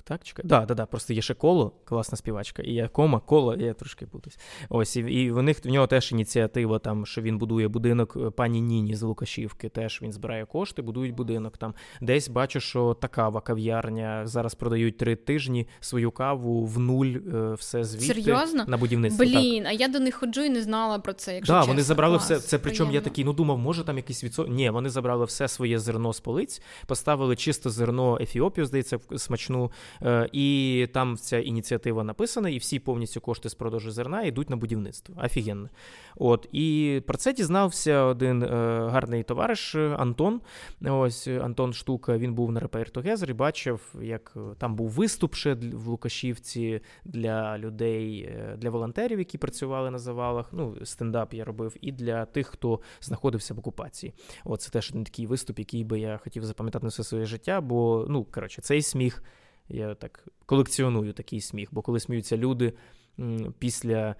Так, 0.05 0.25
чекай. 0.25 0.45
Да, 0.47 0.67
да, 0.67 0.75
да, 0.75 0.87
просто 0.87 1.13
є 1.13 1.23
ще 1.23 1.35
коло, 1.35 1.73
класна 1.85 2.17
співачка, 2.19 2.63
і 2.63 2.73
є 2.73 2.89
кома, 2.89 3.21
коло, 3.21 3.55
я 3.55 3.75
трошки 3.75 4.07
путаюсь. 4.07 4.39
Ось, 4.69 4.97
і, 4.97 5.01
і 5.01 5.31
в 5.31 5.43
них 5.43 5.65
в 5.65 5.69
нього 5.69 5.87
теж 5.87 6.13
ініціатива, 6.13 6.79
там, 6.79 7.07
що 7.07 7.23
він 7.23 7.39
будує 7.39 7.69
будинок 7.69 8.17
е, 8.17 8.31
пані 8.31 8.61
Ніні 8.61 8.95
з 8.95 9.03
Лукашівки. 9.03 9.69
Теж 9.69 10.03
він 10.03 10.13
збирає 10.13 10.47
кошти, 10.47 10.83
будують 10.83 11.15
будинок. 11.15 11.59
Там 11.59 11.75
десь 12.01 12.29
бачу, 12.29 12.61
що 12.61 12.95
та 13.01 13.09
кава 13.09 13.41
кав'ярня 13.41 14.27
зараз 14.27 14.55
продають 14.55 14.97
три 14.97 15.17
тижні 15.17 15.67
свою 15.81 16.11
каву 16.11 16.65
в 16.65 16.79
нуль, 16.79 17.07
е, 17.07 17.55
все 17.55 17.85
звідти 17.85 18.07
Серйозно? 18.07 18.65
на 18.69 18.77
будівництво. 18.77 19.25
Блін, 19.25 19.63
так. 19.63 19.73
а 19.73 19.75
я 19.75 19.89
до 19.89 20.01
них 20.01 20.15
ходжу 20.15 20.43
і 20.43 20.51
не 20.51 20.63
знала 20.63 20.99
про 20.99 21.13
це. 21.13 21.35
Якщо 21.35 21.53
да, 21.53 21.59
чесно. 21.59 21.73
вони 21.73 21.83
забрали 21.83 22.17
Клас, 22.17 22.25
все. 22.25 22.39
Це 22.39 22.59
причому 22.59 22.93
я 22.93 23.01
такий, 23.01 23.25
ну 23.25 23.33
думав, 23.33 23.59
може 23.59 23.85
там 23.85 23.97
якийсь 23.97 24.25
відсоток. 24.25 24.55
Ні, 24.55 24.71
вони 24.71 24.89
забрали 24.89 25.25
все 25.25 25.49
своє 25.49 25.79
зерно 25.79 26.13
з 26.13 26.21
полиць, 26.21 26.63
поставили 26.87 27.37
чисто 27.37 27.71
зерно 27.71 28.19
Ефіопію, 28.21 28.67
здається, 28.67 28.99
смачну. 29.17 29.56
Е, 30.03 30.29
і 30.33 30.89
там 30.93 31.17
ця 31.17 31.39
ініціатива 31.39 32.05
написана, 32.05 32.49
і 32.49 32.59
всі 32.59 32.79
повністю 32.79 33.21
кошти 33.21 33.49
з 33.49 33.55
продажу 33.55 33.91
зерна 33.91 34.23
йдуть 34.23 34.51
на 34.51 34.57
будівництво. 34.57 35.15
Офігенно. 35.25 35.69
От 36.17 36.49
і 36.53 37.03
про 37.07 37.19
це 37.19 37.33
дізнався 37.33 38.03
один 38.03 38.43
е, 38.43 38.49
гарний 38.91 39.23
товариш 39.23 39.75
Антон. 39.75 40.41
Ось 40.83 41.29
Антон 41.29 41.73
Штука. 41.73 42.19
Він 42.19 42.35
був 42.35 42.53
на 42.53 42.61
Repair 42.61 43.31
і 43.31 43.33
бачив, 43.33 43.95
як 44.03 44.37
там 44.59 44.77
був 44.77 44.91
виступ 44.91 45.35
ще 45.35 45.55
в 45.55 45.87
Лукашівці 45.87 46.81
для 47.05 47.59
людей, 47.59 48.21
е, 48.21 48.57
для 48.57 48.71
волонтерів, 48.71 49.19
які 49.19 49.39
працювали 49.39 49.91
на 49.91 49.99
завалах. 49.99 50.49
Ну, 50.53 50.77
стендап 50.85 51.35
я 51.35 51.45
робив, 51.45 51.77
і 51.81 51.93
для 51.93 52.25
тих, 52.25 52.47
хто 52.47 52.81
знаходився 53.01 53.55
в 53.55 53.59
окупації. 53.59 54.13
От 54.45 54.61
це 54.61 54.71
теж 54.71 54.91
один 54.91 55.05
такий 55.05 55.27
виступ, 55.27 55.59
який 55.59 55.85
би 55.85 56.01
я 56.01 56.19
хотів 56.19 56.45
запам'ятати 56.45 56.85
на 56.85 56.89
все 56.89 57.05
своє 57.05 57.27
життя, 57.27 57.61
бо 57.61 58.07
ну 58.09 58.25
коротше, 58.25 58.63
цей 58.63 58.83
сміх. 58.83 59.23
Я 59.69 59.95
так 59.95 60.29
колекціоную 60.47 61.13
такий 61.13 61.41
сміх, 61.41 61.69
бо 61.73 61.83
коли 61.83 62.01
сміються 62.01 62.37
люди 62.37 62.73
після 63.59 64.15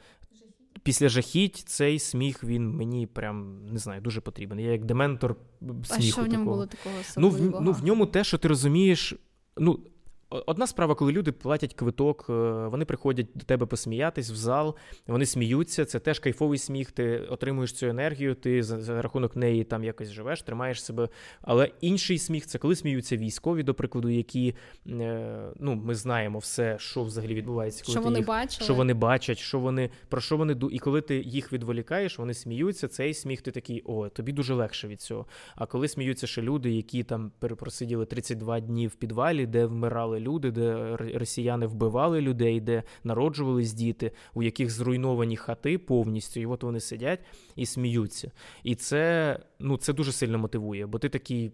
після 0.83 1.09
жахіть, 1.09 1.57
цей 1.57 1.99
сміх 1.99 2.45
він 2.45 2.71
мені 2.71 3.07
прям 3.07 3.67
не 3.67 3.79
знаю, 3.79 4.01
дуже 4.01 4.21
потрібен. 4.21 4.61
Я 4.61 4.73
як 4.73 4.85
дементор 4.85 5.37
сміху. 5.61 5.95
А 5.99 6.01
що 6.01 6.23
в 6.23 6.29
ньому 6.29 6.31
такого. 6.31 6.45
було 6.45 6.67
такого 6.67 6.95
ну, 7.17 7.31
в, 7.31 7.61
ну, 7.61 7.73
в 7.73 7.85
ньому 7.85 8.07
те, 8.07 8.25
що 8.25 8.39
ти 8.39 8.49
розумієш. 8.49 9.15
ну, 9.57 9.81
Одна 10.31 10.67
справа, 10.67 10.95
коли 10.95 11.13
люди 11.13 11.33
платять 11.33 11.75
квиток, 11.75 12.27
е, 12.29 12.33
вони 12.69 12.85
приходять 12.85 13.27
до 13.35 13.45
тебе 13.45 13.67
посміятись 13.67 14.31
в 14.31 14.35
зал, 14.35 14.77
вони 15.07 15.27
сміються, 15.27 15.85
це 15.85 15.99
теж 15.99 16.19
кайфовий 16.19 16.59
сміх, 16.59 16.93
ти 16.93 17.19
отримуєш 17.19 17.73
цю 17.73 17.87
енергію, 17.87 18.35
ти 18.35 18.63
за, 18.63 19.03
рахунок 19.03 19.37
неї 19.37 19.65
там 19.65 19.85
якось 19.85 20.11
живеш, 20.11 20.43
тримаєш 20.43 20.85
себе. 20.85 21.09
Але 21.43 21.71
інший 21.81 22.19
сміх 22.19 22.47
це 22.47 22.59
коли 22.59 22.77
сміються 22.77 23.17
військові, 23.17 23.63
до 23.63 23.75
прикладу, 23.75 24.09
які 24.09 24.55
е, 24.87 25.53
ну, 25.57 25.75
ми 25.75 25.95
знаємо 25.95 26.39
все, 26.39 26.77
що 26.79 27.03
взагалі 27.05 27.35
відбувається, 27.35 27.85
коли 27.85 27.93
що 27.93 28.01
ти 28.01 28.05
вони 28.05 28.19
їх, 28.19 28.27
бачили. 28.27 28.65
що 28.65 28.75
вони 28.75 28.95
бачать, 28.95 29.39
що 29.39 29.59
вони 29.59 29.91
про 30.09 30.21
що 30.21 30.37
вони 30.37 30.57
І 30.73 30.79
коли 30.79 31.01
ти 31.01 31.17
їх 31.17 31.53
відволікаєш, 31.53 32.19
вони 32.19 32.35
сміються. 32.35 32.89
Цей 32.89 33.15
сміх, 33.15 33.43
ти 33.43 33.51
такий, 33.51 33.83
о, 33.85 34.09
тобі 34.09 34.33
дуже 34.33 34.55
легше 34.55 34.89
від 34.89 35.01
цього. 35.01 35.27
А 35.57 35.67
коли 35.67 35.89
сміються 35.89 36.27
ще 36.27 36.43
люди, 36.43 36.71
які 36.71 37.03
там 37.03 37.33
перепросиділи 37.39 38.07
32 38.07 38.61
дні 38.61 38.87
в 38.87 38.95
підвалі, 38.95 39.47
де 39.47 39.67
вмирали 39.67 40.16
люди, 40.21 40.51
де 40.51 40.97
росіяни 40.97 41.67
вбивали 41.67 42.21
людей, 42.21 42.61
де 42.61 42.83
народжувались 43.05 43.73
діти, 43.73 44.13
у 44.35 44.43
яких 44.43 44.71
зруйновані 44.71 45.37
хати 45.37 45.79
повністю, 45.79 46.41
і 46.41 46.47
от 46.47 46.63
вони 46.63 46.81
сидять 46.81 47.21
і 47.57 47.67
сміються. 47.67 48.31
І 48.63 48.75
це 48.75 49.39
ну, 49.59 49.77
це 49.77 49.93
дуже 49.93 50.13
сильно 50.13 50.39
мотивує, 50.39 50.87
бо 50.87 50.99
ти 50.99 51.09
такий, 51.09 51.53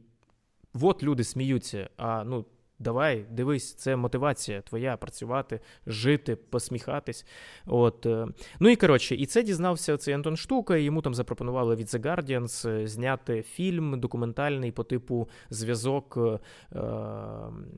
от 0.80 1.02
люди 1.02 1.24
сміються, 1.24 1.90
а 1.96 2.24
ну. 2.24 2.44
Давай, 2.82 3.24
дивись, 3.30 3.74
це 3.74 3.96
мотивація 3.96 4.60
твоя 4.60 4.96
працювати, 4.96 5.60
жити, 5.86 6.36
посміхатись. 6.36 7.26
От. 7.66 8.06
Е, 8.06 8.26
ну 8.60 8.68
і 8.68 8.76
коротше, 8.76 9.14
і 9.14 9.26
це 9.26 9.42
дізнався 9.42 9.96
цей 9.96 10.14
Антон 10.14 10.36
Штука, 10.36 10.76
і 10.76 10.82
йому 10.82 11.02
там 11.02 11.14
запропонували 11.14 11.76
від 11.76 11.86
The 11.86 12.00
Guardians 12.00 12.68
е, 12.68 12.86
зняти 12.86 13.42
фільм 13.42 14.00
документальний 14.00 14.72
по 14.72 14.84
типу 14.84 15.28
зв'язок 15.50 16.18
е, 16.18 16.78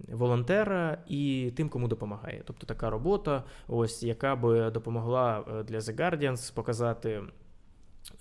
волонтера 0.09 0.99
і 1.09 1.53
тим, 1.57 1.69
кому 1.69 1.89
допомагає. 1.89 2.43
Тобто 2.47 2.67
така 2.67 2.91
робота, 2.91 3.45
ось 3.69 4.03
яка 4.03 4.37
би 4.37 4.71
допомогла 4.71 5.45
для 5.69 5.79
The 5.79 5.97
Guardians 5.97 6.55
показати. 6.55 7.23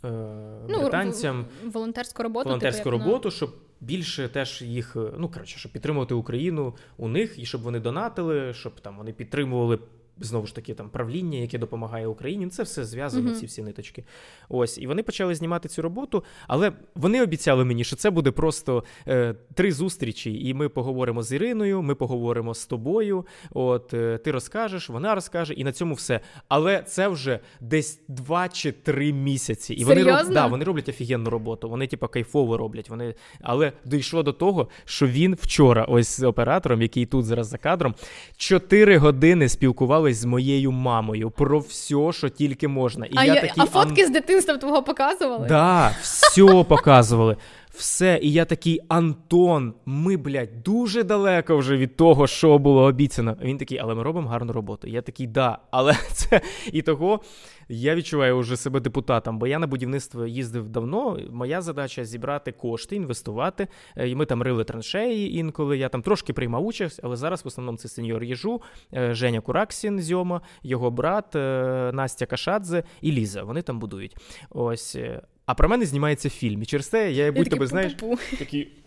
ну, 0.04 0.80
британцям 0.80 1.46
волонтерську 1.64 2.24
роботу, 2.24 2.46
волонтерську 2.46 2.84
типу, 2.84 2.98
роботу, 2.98 3.32
щоб 3.32 3.56
більше 3.84 4.28
теж 4.28 4.62
їх, 4.62 4.96
ну 5.18 5.30
коротше, 5.30 5.60
щоб 5.60 5.72
підтримувати 5.72 6.14
Україну 6.14 6.76
у 6.98 7.08
них 7.08 7.40
і 7.40 7.46
щоб 7.46 7.62
вони 7.62 7.80
донатили, 7.80 8.54
щоб 8.54 8.80
там 8.80 8.98
вони 8.98 9.14
підтримували 9.14 9.80
знову 10.20 10.48
ж 10.48 10.56
таки 10.56 10.74
там 10.74 10.90
правління, 10.90 11.38
яке 11.38 11.58
допомагає 11.58 12.08
Україні. 12.08 12.48
Це 12.48 12.64
все 12.64 12.86
зв'язано, 12.86 13.30
uh-huh. 13.30 13.40
ці 13.40 13.46
всі 13.46 13.62
ниточки. 13.62 14.04
Ось, 14.50 14.78
і 14.78 14.88
вони 14.88 15.04
почали 15.04 15.36
знімати 15.36 15.70
цю 15.70 15.82
роботу, 15.82 16.24
але 16.48 16.72
вони 16.96 17.24
обіцяли 17.24 17.66
мені, 17.66 17.84
що 17.84 17.96
це 17.96 18.10
буде 18.10 18.32
просто 18.32 18.84
е, 19.08 19.36
три 19.54 19.72
зустрічі, 19.72 20.48
і 20.48 20.54
ми 20.54 20.70
поговоримо 20.70 21.24
з 21.24 21.32
Іриною, 21.32 21.82
ми 21.82 21.96
поговоримо 21.96 22.54
з 22.54 22.66
тобою. 22.66 23.26
От 23.52 23.94
е, 23.94 24.18
ти 24.18 24.32
розкажеш, 24.32 24.90
вона 24.90 25.16
розкаже, 25.16 25.54
і 25.54 25.64
на 25.64 25.72
цьому 25.72 25.94
все. 25.94 26.20
Але 26.48 26.84
це 26.84 27.08
вже 27.08 27.40
десь 27.62 28.02
два 28.08 28.50
чи 28.50 28.72
три 28.72 29.14
місяці. 29.14 29.74
І 29.74 29.84
вони 29.84 30.04
да, 30.04 30.46
вони 30.46 30.66
роблять 30.66 30.90
офігенну 30.90 31.30
роботу. 31.30 31.70
Вони, 31.70 31.88
типа, 31.88 32.08
кайфово 32.08 32.58
роблять. 32.58 32.90
Вони, 32.90 33.16
але 33.42 33.72
дійшло 33.86 34.24
до 34.24 34.34
того, 34.34 34.68
що 34.86 35.08
він 35.08 35.38
вчора, 35.42 35.84
ось 35.84 36.20
з 36.20 36.24
оператором, 36.24 36.82
який 36.82 37.06
тут 37.06 37.26
зараз 37.26 37.48
за 37.48 37.58
кадром, 37.58 37.96
чотири 38.38 38.98
години 38.98 39.50
спілкував 39.50 40.03
спілкувались 40.04 40.18
з 40.18 40.26
моєю 40.26 40.72
мамою 40.72 41.32
про 41.32 41.60
все, 41.60 42.12
що 42.12 42.30
тільки 42.30 42.68
можна. 42.68 43.06
І 43.06 43.14
а 43.16 43.26
я 43.26 43.34
я, 43.34 43.42
такий, 43.42 43.64
а 43.64 43.66
фотки 43.66 44.02
ан... 44.02 44.08
з 44.08 44.12
дитинства 44.12 44.58
твого 44.58 44.84
показували? 44.84 45.48
Да, 45.48 45.96
все 46.02 46.64
показували. 46.64 47.38
Все, 47.74 48.20
і 48.22 48.32
я 48.32 48.46
такий 48.46 48.80
Антон, 48.88 49.74
ми, 49.86 50.18
блядь, 50.18 50.64
дуже 50.64 51.04
далеко 51.04 51.58
вже 51.58 51.78
від 51.78 51.96
того, 51.96 52.28
що 52.28 52.58
було 52.58 52.84
обіцяно. 52.84 53.38
Він 53.42 53.58
такий, 53.58 53.78
але 53.78 53.96
ми 53.96 54.04
робимо 54.04 54.30
гарну 54.30 54.54
роботу. 54.54 54.88
Я 54.88 55.02
такий, 55.02 55.28
да, 55.28 55.58
але 55.72 55.94
це 56.12 56.42
і 56.72 56.82
того 56.82 57.22
я 57.70 57.96
відчуваю 57.96 58.40
вже 58.40 58.58
себе 58.58 58.80
депутатом, 58.80 59.40
бо 59.40 59.48
я 59.48 59.60
на 59.60 59.68
будівництво 59.68 60.26
їздив 60.26 60.70
давно. 60.70 61.20
Моя 61.32 61.62
задача 61.62 62.06
зібрати 62.06 62.52
кошти, 62.52 62.96
інвестувати. 62.96 63.68
Е, 63.98 64.10
і 64.10 64.16
Ми 64.16 64.26
там 64.26 64.42
рили 64.42 64.64
траншеї 64.64 65.38
інколи. 65.38 65.78
Я 65.78 65.90
там 65.90 66.02
трошки 66.02 66.34
приймав 66.34 66.66
участь, 66.66 67.00
але 67.04 67.16
зараз 67.16 67.46
в 67.46 67.48
основному 67.48 67.78
це 67.78 67.88
сеньор 67.88 68.24
Єжу, 68.24 68.62
е, 68.94 69.14
Женя 69.14 69.42
Кураксін, 69.42 70.00
Зьома, 70.00 70.42
його 70.64 70.92
брат, 70.92 71.36
е, 71.36 71.92
Настя 71.94 72.26
Кашадзе 72.26 72.84
і 73.02 73.12
Ліза. 73.12 73.44
Вони 73.44 73.62
там 73.62 73.80
будують. 73.80 74.18
Ось. 74.50 74.98
А 75.46 75.54
про 75.54 75.70
мене 75.70 75.86
знімається 75.86 76.30
фільм. 76.30 76.62
І 76.62 76.66
через 76.66 76.88
те 76.88 77.12
я 77.12 77.32
будь 77.32 77.50
тебе 77.50 77.68
знаєш 77.68 77.94
такий. 78.40 78.83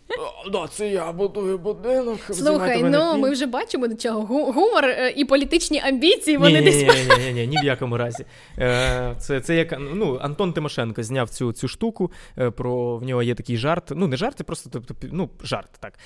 Да, 0.53 0.69
це 0.69 0.89
я 0.89 1.13
будую 1.13 1.59
будинок. 1.59 2.19
Слухай, 2.31 2.83
ну 2.83 3.13
фільм. 3.13 3.21
ми 3.21 3.31
вже 3.31 3.47
бачимо 3.47 3.89
до 3.89 3.95
чого. 3.95 4.53
Гумор 4.53 4.85
е, 4.85 5.15
і 5.17 5.25
політичні 5.25 5.81
амбіції 5.81 6.37
вони 6.37 6.61
ні, 6.61 6.65
десь. 6.65 6.83
Ні, 6.83 7.17
ні, 7.19 7.25
ні, 7.25 7.33
ні, 7.33 7.47
ні 7.47 7.57
в 7.63 7.65
якому 7.65 7.97
разі. 7.97 8.25
Е, 8.59 9.15
це 9.19 9.41
це 9.41 9.57
як 9.57 9.77
ну, 9.95 10.19
Антон 10.21 10.53
Тимошенко 10.53 11.03
зняв 11.03 11.31
цю 11.31 11.53
цю 11.53 11.69
штуку. 11.69 12.13
Е, 12.39 12.51
про 12.51 12.97
В 12.97 13.03
нього 13.03 13.23
є 13.23 13.35
такий 13.35 13.57
жарт. 13.57 13.93
Ну, 13.97 14.07
не 14.07 14.17
жарт, 14.17 14.43
просто 14.47 14.71
тобто, 14.73 14.95
ну, 15.13 15.31
жарт, 15.43 15.71
так. 15.81 15.99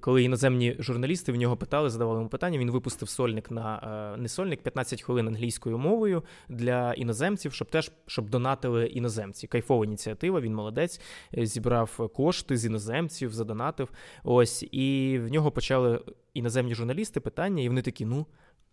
Коли 0.00 0.22
іноземні 0.22 0.76
журналісти 0.78 1.32
в 1.32 1.36
нього 1.36 1.56
питали, 1.56 1.90
задавали 1.90 2.18
йому 2.18 2.28
питання, 2.28 2.58
він 2.58 2.70
випустив 2.70 3.08
сольник 3.08 3.50
на 3.50 4.16
не 4.18 4.28
сольник, 4.28 4.62
15 4.62 5.02
хвилин 5.02 5.28
англійською 5.28 5.78
мовою 5.78 6.22
для 6.48 6.92
іноземців, 6.92 7.52
щоб 7.52 7.70
теж 7.70 7.90
щоб 8.06 8.30
донатили 8.30 8.86
іноземці. 8.86 9.46
Кайфова 9.46 9.84
ініціатива, 9.84 10.40
він 10.40 10.54
молодець, 10.54 11.00
зібрав 11.32 12.10
кошти 12.14 12.56
з 12.56 12.66
іноземців 12.66 13.23
доларів 13.24 13.34
задонатив. 13.34 13.88
Ось, 14.24 14.62
і 14.62 15.18
в 15.18 15.32
нього 15.32 15.50
почали 15.50 16.00
іноземні 16.34 16.74
журналісти 16.74 17.20
питання, 17.20 17.62
і 17.62 17.68
вони 17.68 17.82
такі: 17.82 18.04
ну, 18.04 18.26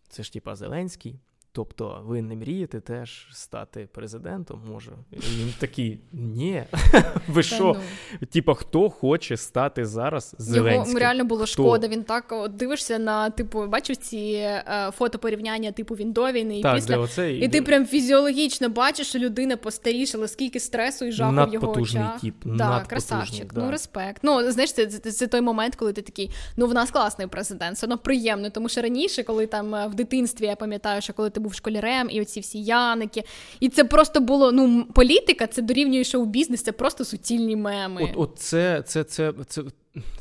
це 0.09 0.23
ж 0.23 0.33
типа 0.33 0.55
Зеленський. 0.55 1.19
Тобто 1.53 2.01
ви 2.05 2.21
не 2.21 2.35
мрієте 2.35 2.79
теж 2.79 3.27
стати 3.31 3.89
президентом? 3.91 4.61
Може, 4.71 4.91
і 5.11 5.15
він 5.15 5.53
такий 5.59 5.99
ні. 6.11 6.63
Ви 7.27 7.43
що? 7.43 7.77
Ну. 8.21 8.27
Типа, 8.27 8.53
хто 8.53 8.89
хоче 8.89 9.37
стати 9.37 9.85
зараз 9.85 10.35
Зеленським? 10.37 10.87
Його 10.87 10.99
реально 10.99 11.25
було 11.25 11.41
хто? 11.41 11.51
шкода. 11.51 11.87
Він 11.87 12.03
так 12.03 12.25
от 12.29 12.55
дивишся 12.55 12.99
на 12.99 13.29
типу, 13.29 13.67
бачив 13.67 13.95
ці 13.95 14.17
е, 14.17 14.91
фотопорівняння, 14.97 15.71
типу 15.71 15.95
він 15.95 16.11
до 16.11 16.31
війни 16.31 16.59
і 16.59 16.63
так, 16.63 16.75
після 16.75 16.97
оце, 16.97 17.33
і 17.33 17.47
ти 17.47 17.61
прям 17.61 17.85
фізіологічно 17.85 18.69
бачиш, 18.69 19.07
що 19.07 19.19
людина 19.19 19.57
постарішала, 19.57 20.27
скільки 20.27 20.59
стресу 20.59 21.05
і 21.05 21.11
жаху 21.11 21.49
в 21.49 21.53
його 21.53 21.71
очах. 21.71 22.21
Тип, 22.21 22.35
Так, 22.57 22.87
красавчик. 22.87 23.53
Да. 23.53 23.61
Ну 23.61 23.71
респект. 23.71 24.21
Ну 24.23 24.51
знаєш, 24.51 24.73
це, 24.73 24.85
це, 24.85 25.11
це 25.11 25.27
той 25.27 25.41
момент, 25.41 25.75
коли 25.75 25.93
ти 25.93 26.01
такий, 26.01 26.31
ну 26.57 26.67
в 26.67 26.73
нас 26.73 26.91
класний 26.91 27.27
президент, 27.27 27.77
все 27.77 27.85
одно 27.85 27.97
приємно, 27.97 28.49
тому 28.49 28.69
що 28.69 28.81
раніше, 28.81 29.23
коли 29.23 29.47
там 29.47 29.75
е, 29.75 29.87
в 29.87 29.95
дитинстві 29.95 30.45
я 30.45 30.55
пам'ятаю, 30.55 31.01
що 31.01 31.13
коли 31.13 31.29
ти 31.29 31.40
був 31.41 31.53
школярем, 31.53 32.07
і 32.11 32.21
оці 32.21 32.39
всі 32.39 32.63
яники. 32.63 33.23
І 33.59 33.69
це 33.69 33.83
просто 33.83 34.19
було 34.21 34.51
ну, 34.51 34.85
політика, 34.93 35.47
це 35.47 35.61
дорівнює 35.61 36.03
шоу-бізнес, 36.03 36.63
це 36.63 36.71
просто 36.71 37.05
суцільні 37.05 37.55
меми. 37.55 38.03
От, 38.03 38.11
от 38.15 38.39
це, 38.39 38.83
це, 38.85 39.03
це, 39.03 39.33
це. 39.47 39.61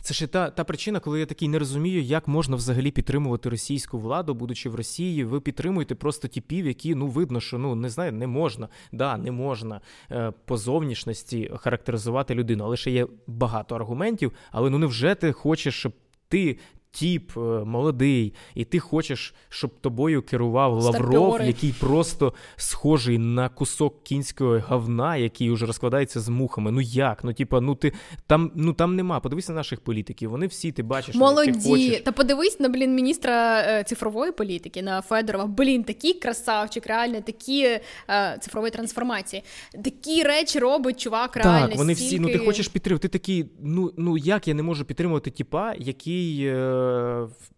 Це 0.00 0.14
ж 0.14 0.26
та 0.26 0.50
та 0.50 0.64
причина, 0.64 1.00
коли 1.00 1.20
я 1.20 1.26
такий 1.26 1.48
не 1.48 1.58
розумію, 1.58 2.02
як 2.02 2.28
можна 2.28 2.56
взагалі 2.56 2.90
підтримувати 2.90 3.48
російську 3.48 3.98
владу, 3.98 4.34
будучи 4.34 4.68
в 4.68 4.74
Росії. 4.74 5.24
Ви 5.24 5.40
підтримуєте 5.40 5.94
просто 5.94 6.28
типів, 6.28 6.66
які 6.66 6.94
ну 6.94 7.06
видно, 7.06 7.40
що 7.40 7.58
ну 7.58 7.74
не 7.74 7.88
знаю, 7.88 8.12
не 8.12 8.26
можна. 8.26 8.68
Да, 8.92 9.16
не 9.16 9.30
можна 9.30 9.80
е, 10.10 10.32
по 10.44 10.56
зовнішності 10.56 11.50
характеризувати 11.56 12.34
людину. 12.34 12.64
Але 12.64 12.76
ще 12.76 12.90
є 12.90 13.06
багато 13.26 13.74
аргументів. 13.74 14.32
Але 14.52 14.70
ну 14.70 14.78
невже 14.78 15.14
ти 15.14 15.32
хочеш, 15.32 15.74
щоб 15.74 15.92
ти 16.28 16.58
тіп 16.90 17.36
е, 17.36 17.40
молодий, 17.40 18.34
і 18.54 18.64
ти 18.64 18.78
хочеш, 18.78 19.34
щоб 19.48 19.80
тобою 19.80 20.22
керував 20.22 20.72
Лавров, 20.72 21.42
який 21.42 21.72
просто 21.72 22.34
схожий 22.56 23.18
на 23.18 23.48
кусок 23.48 24.02
кінського 24.02 24.62
говна, 24.68 25.16
який 25.16 25.50
вже 25.50 25.66
розкладається 25.66 26.20
з 26.20 26.28
мухами. 26.28 26.70
Ну 26.70 26.80
як? 26.80 27.24
Ну, 27.24 27.32
типа, 27.32 27.60
ну 27.60 27.74
ти 27.74 27.92
там 28.26 28.52
ну 28.54 28.72
там 28.72 28.96
нема. 28.96 29.20
Подивись 29.20 29.48
на 29.48 29.54
наших 29.54 29.80
політиків. 29.80 30.30
Вони 30.30 30.46
всі 30.46 30.72
ти 30.72 30.82
бачиш. 30.82 31.14
Молоді. 31.14 31.52
Ти 31.52 31.68
хочеш. 31.70 32.00
Та 32.00 32.12
подивись 32.12 32.60
на 32.60 32.68
блін 32.68 32.94
міністра 32.94 33.60
е, 33.60 33.84
цифрової 33.84 34.32
політики, 34.32 34.82
на 34.82 35.02
Федорова. 35.02 35.46
Блін, 35.46 35.84
такий 35.84 36.14
красавчик, 36.14 36.86
реально 36.86 37.20
такі 37.20 37.62
е, 37.64 38.38
цифрової 38.40 38.70
трансформації. 38.70 39.42
Такі 39.84 40.22
речі 40.22 40.58
робить 40.58 41.00
чувак. 41.00 41.36
реально. 41.36 41.68
Так, 41.68 41.76
вони 41.76 41.94
стільки... 41.94 42.08
всі. 42.08 42.20
Ну 42.20 42.28
ти 42.28 42.38
хочеш 42.38 42.68
підтримувати. 42.68 43.08
Ти 43.08 43.18
такий, 43.18 43.46
ну 43.62 43.92
ну 43.96 44.16
як 44.16 44.48
я 44.48 44.54
не 44.54 44.62
можу 44.62 44.84
підтримувати 44.84 45.30
тіпа, 45.30 45.74
який. 45.78 46.46
Е, 46.46 46.79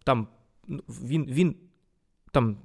там 0.04 0.28
він 0.88 1.24
він 1.24 1.56
там 2.30 2.56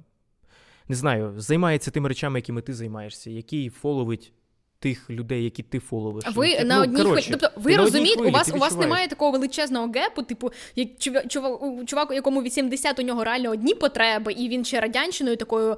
не 0.88 0.96
знаю, 0.96 1.34
займається 1.36 1.90
тими 1.90 2.08
речами, 2.08 2.38
якими 2.38 2.62
ти 2.62 2.74
займаєшся, 2.74 3.30
який 3.30 3.70
фоловить 3.70 4.32
тих 4.80 5.10
людей, 5.10 5.44
які 5.44 5.62
ти 5.62 5.78
фоловиш. 5.78 6.24
Ви 6.34 6.54
так, 6.54 6.66
на 6.66 6.76
ну, 6.76 6.82
одній 6.82 7.02
хвилі. 7.02 7.26
Тобто 7.30 7.50
ви 7.56 7.76
розумієте, 7.76 8.22
у 8.22 8.30
вас 8.30 8.52
у 8.54 8.58
вас 8.58 8.76
немає 8.76 9.08
такого 9.08 9.30
величезного 9.30 9.92
гепу, 9.94 10.22
типу, 10.22 10.50
як 10.76 10.88
чувак, 10.98 11.24
чувак, 11.86 12.10
якому 12.12 12.42
80, 12.42 12.98
у 12.98 13.02
нього 13.02 13.24
реально 13.24 13.50
одні 13.50 13.74
потреби, 13.74 14.32
і 14.32 14.48
він 14.48 14.64
ще 14.64 14.80
радянщиною 14.80 15.36
такою 15.36 15.72
е, 15.72 15.76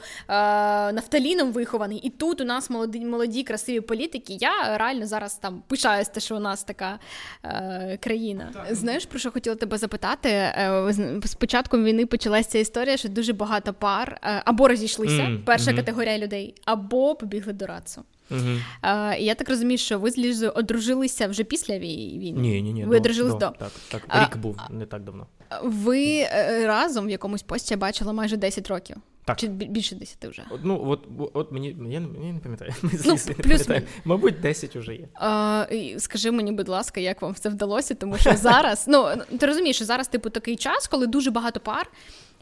нафталіном 0.93 1.53
вихований. 1.53 1.99
І 1.99 2.11
тут 2.11 2.41
у 2.41 2.45
нас 2.45 2.71
молоді, 2.71 3.01
молоді, 3.01 3.43
красиві 3.43 3.81
політики. 3.81 4.37
Я 4.41 4.79
реально 4.79 5.07
зараз 5.07 5.35
там 5.35 5.63
пишаюсь, 5.69 6.09
те, 6.09 6.21
що 6.21 6.37
у 6.37 6.41
нас 6.41 6.65
така 6.65 6.99
е, 7.45 7.99
країна. 8.03 8.51
Так. 8.53 8.75
Знаєш, 8.75 9.07
про 9.07 9.19
що 9.19 9.31
хотіла 9.31 9.57
тебе 9.57 9.79
запитати? 9.79 10.29
Е, 10.29 10.95
з 11.25 11.35
початком 11.35 11.85
війни 11.85 12.07
почалася 12.07 12.49
ця 12.49 12.59
історія, 12.59 12.97
що 12.97 13.09
дуже 13.09 13.33
багато 13.33 13.75
пар 13.75 14.21
е, 14.23 14.43
або 14.45 14.69
розійшлися, 14.69 15.23
mm, 15.23 15.45
перша 15.45 15.71
mm-hmm. 15.71 15.77
категорія 15.77 16.19
людей, 16.19 16.55
або 16.65 17.15
побігли 17.15 17.53
до 17.53 17.67
Рацу. 17.67 18.05
Угу. 18.31 18.59
А, 18.81 19.15
Я 19.15 19.35
так 19.35 19.49
розумію, 19.49 19.79
що 19.79 19.99
ви 19.99 20.11
з 20.11 20.19
Лізою 20.19 20.53
одружилися 20.55 21.27
вже 21.27 21.45
після 21.45 21.79
війни? 21.79 22.41
Ні, 22.41 22.63
ні, 22.63 22.73
ні. 22.73 22.85
Ви 22.85 22.97
одружились 22.97 23.33
до. 23.33 23.39
до. 23.39 23.51
Так, 23.51 23.71
так. 23.89 24.03
Рік 24.03 24.31
а, 24.33 24.39
був 24.39 24.57
не 24.71 24.87
так 24.87 25.05
давно. 25.05 25.27
Ви 25.63 26.17
е, 26.19 26.67
разом 26.67 27.07
в 27.07 27.11
якомусь 27.11 27.43
пості 27.43 27.77
бачила 27.77 28.13
майже 28.13 28.37
10 28.37 28.69
років. 28.69 28.97
Так. 29.25 29.39
Чи 29.39 29.49
більше 29.49 29.95
10 29.95 30.25
вже? 30.25 30.45
Ну, 30.63 30.83
от 30.87 31.09
от 31.35 31.53
мені 31.53 31.77
я, 31.89 32.01
я 32.25 32.33
не 32.33 32.41
пам'ятаю. 32.43 32.75
Ну, 32.83 32.91
не 32.93 32.99
плюс 32.99 33.27
пам'ятаю. 33.37 33.83
Мабуть, 34.05 34.41
10 34.41 34.77
вже 34.77 34.95
є. 34.95 35.09
А, 35.15 35.67
Скажи 35.99 36.31
мені, 36.31 36.53
будь 36.53 36.69
ласка, 36.69 37.01
як 37.01 37.23
вам 37.23 37.35
це 37.35 37.49
вдалося? 37.49 37.95
Тому 37.95 38.19
що 38.19 38.37
зараз, 38.37 38.85
ну 38.89 39.09
ти 39.39 39.47
розумієш, 39.47 39.77
що 39.77 39.85
зараз, 39.85 40.09
типу, 40.09 40.31
такий 40.31 40.57
час, 40.57 40.87
коли 40.87 41.07
дуже 41.07 41.31
багато 41.31 41.61
пар. 41.61 41.91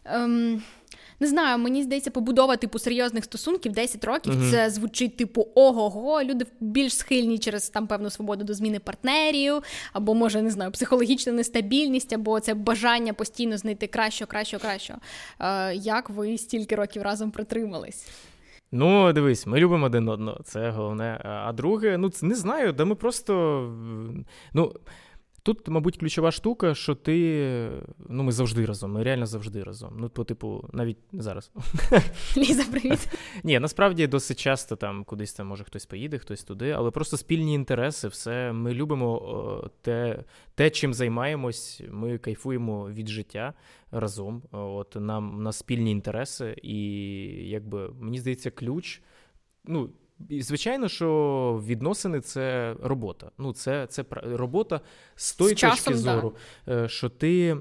Ем, 0.05 0.63
не 1.21 1.27
знаю, 1.27 1.59
мені 1.59 1.83
здається, 1.83 2.11
побудова 2.11 2.57
типу 2.57 2.79
серйозних 2.79 3.25
стосунків 3.25 3.73
10 3.73 4.05
років. 4.05 4.33
uh 4.33 4.51
Це 4.51 4.71
звучить 4.71 5.17
типу 5.17 5.49
ого-го. 5.55 6.23
Люди 6.23 6.47
більш 6.61 6.97
схильні 6.97 7.39
через 7.39 7.69
там 7.69 7.87
певну 7.87 8.11
свободу 8.11 8.45
до 8.45 8.55
зміни 8.55 8.79
партнерів, 8.79 9.63
або 9.93 10.15
може 10.15 10.43
не 10.43 10.51
знаю, 10.51 10.71
психологічна 10.71 11.33
нестабільність, 11.33 12.13
або 12.13 12.41
це 12.41 12.55
бажання 12.55 13.13
постійно 13.13 13.59
знайти 13.59 13.87
кращого, 13.87 14.31
кращого, 14.31 14.61
кращого. 14.61 14.99
Е, 15.41 15.75
Як 15.75 16.11
ви 16.11 16.39
стільки 16.39 16.75
років 16.75 17.03
разом 17.03 17.31
притримались? 17.31 18.09
Ну, 18.73 19.13
дивись, 19.13 19.47
ми 19.47 19.59
любимо 19.59 19.87
один 19.87 20.09
одного, 20.09 20.41
це 20.45 20.71
головне. 20.71 21.21
А 21.25 21.53
друге, 21.53 21.99
ну 21.99 22.11
не 22.23 22.35
знаю, 22.35 22.73
де 22.73 22.85
ми 22.85 22.95
просто. 22.95 23.33
ну... 24.53 24.73
Тут, 25.43 25.69
мабуть, 25.69 25.97
ключова 25.97 26.31
штука, 26.31 26.75
що 26.75 26.95
ти. 26.95 27.71
Ну, 28.09 28.23
ми 28.23 28.33
завжди 28.33 28.65
разом, 28.67 28.93
ми 28.93 29.03
реально 29.03 29.27
завжди 29.27 29.63
разом. 29.63 29.97
Ну, 29.99 30.09
по 30.09 30.25
типу, 30.25 30.65
навіть 30.73 30.97
зараз. 31.13 31.51
Ліза, 32.37 32.65
привіт. 32.65 33.09
Ні, 33.45 33.59
насправді 33.59 34.07
досить 34.07 34.39
часто 34.39 34.77
там 34.77 35.05
кудись 35.05 35.33
там, 35.33 35.47
може 35.47 35.65
хтось 35.65 35.87
поїде, 35.87 36.19
хтось 36.19 36.45
туди, 36.45 36.71
але 36.71 36.91
просто 36.91 37.17
спільні 37.17 37.55
інтереси, 37.55 38.09
все. 38.09 38.53
Ми 38.53 38.75
любимо 38.75 39.71
те, 39.83 40.25
те 40.55 40.71
чим 40.71 40.95
займаємось, 40.95 41.83
ми 41.91 42.19
кайфуємо 42.19 42.89
від 42.91 43.09
життя 43.09 43.55
разом. 43.91 44.43
От 44.53 44.97
Нам 45.01 45.43
на 45.43 45.53
спільні 45.53 45.91
інтереси, 45.91 46.57
і 46.63 46.79
якби 47.49 47.91
мені 48.01 48.19
здається, 48.19 48.51
ключ. 48.51 49.03
ну, 49.65 49.91
і, 50.29 50.43
Звичайно, 50.43 50.89
що 50.89 51.63
відносини 51.67 52.21
це 52.21 52.77
робота. 52.83 53.31
Ну, 53.39 53.53
це 53.53 53.87
це 53.87 54.05
робота 54.11 54.81
з 55.15 55.35
тої 55.35 55.57
з 55.57 55.61
точки 55.61 55.95
зору, 55.95 56.35
да. 56.67 56.89
що 56.89 57.09
ти 57.09 57.49
Е, 57.49 57.57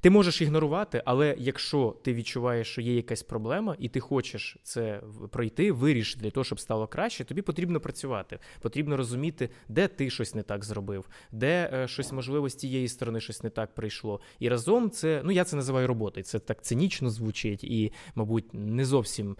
Ти 0.00 0.10
можеш 0.10 0.42
ігнорувати, 0.42 1.02
але 1.04 1.34
якщо 1.38 1.96
ти 2.02 2.14
відчуваєш, 2.14 2.68
що 2.68 2.80
є 2.80 2.94
якась 2.94 3.22
проблема, 3.22 3.76
і 3.78 3.88
ти 3.88 4.00
хочеш 4.00 4.56
це 4.62 5.02
пройти, 5.30 5.72
вирішити 5.72 6.20
для 6.20 6.30
того, 6.30 6.44
щоб 6.44 6.60
стало 6.60 6.86
краще, 6.86 7.24
тобі 7.24 7.42
потрібно 7.42 7.80
працювати. 7.80 8.38
Потрібно 8.60 8.96
розуміти, 8.96 9.50
де 9.68 9.88
ти 9.88 10.10
щось 10.10 10.34
не 10.34 10.42
так 10.42 10.64
зробив, 10.64 11.08
де 11.32 11.70
е, 11.72 11.88
щось, 11.88 12.12
можливо, 12.12 12.48
з 12.48 12.54
тієї 12.54 12.88
сторони 12.88 13.20
щось 13.20 13.42
не 13.42 13.50
так 13.50 13.74
прийшло. 13.74 14.20
І 14.38 14.48
разом 14.48 14.90
це, 14.90 15.20
ну 15.24 15.32
я 15.32 15.44
це 15.44 15.56
називаю 15.56 15.86
роботою. 15.86 16.24
Це 16.24 16.38
так 16.38 16.62
цинічно 16.62 17.10
звучить 17.10 17.64
і, 17.64 17.92
мабуть, 18.14 18.54
не 18.54 18.84
зовсім 18.84 19.36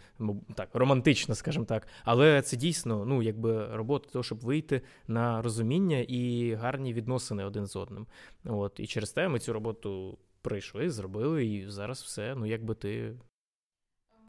так 0.54 0.68
романтично, 0.72 1.34
скажімо 1.34 1.64
так. 1.64 1.86
Але 2.04 2.42
це 2.42 2.56
дійсно 2.56 3.04
ну, 3.04 3.22
якби 3.22 3.76
робота, 3.76 4.08
того, 4.12 4.22
щоб 4.22 4.40
вийти 4.40 4.82
на 5.08 5.42
розуміння 5.42 5.98
і 5.98 6.54
гарні 6.54 6.92
відносини 6.92 7.44
один 7.44 7.66
з 7.66 7.76
одним. 7.76 8.06
От 8.44 8.80
І 8.80 8.86
через 8.86 9.10
те 9.10 9.28
ми 9.28 9.38
цю 9.38 9.47
роботу 9.52 10.18
прийшли, 10.42 10.90
зробили, 10.90 11.46
і 11.46 11.70
зараз 11.70 12.02
все. 12.02 12.34
Ну, 12.34 12.46
якби 12.46 12.74
ти 12.74 13.16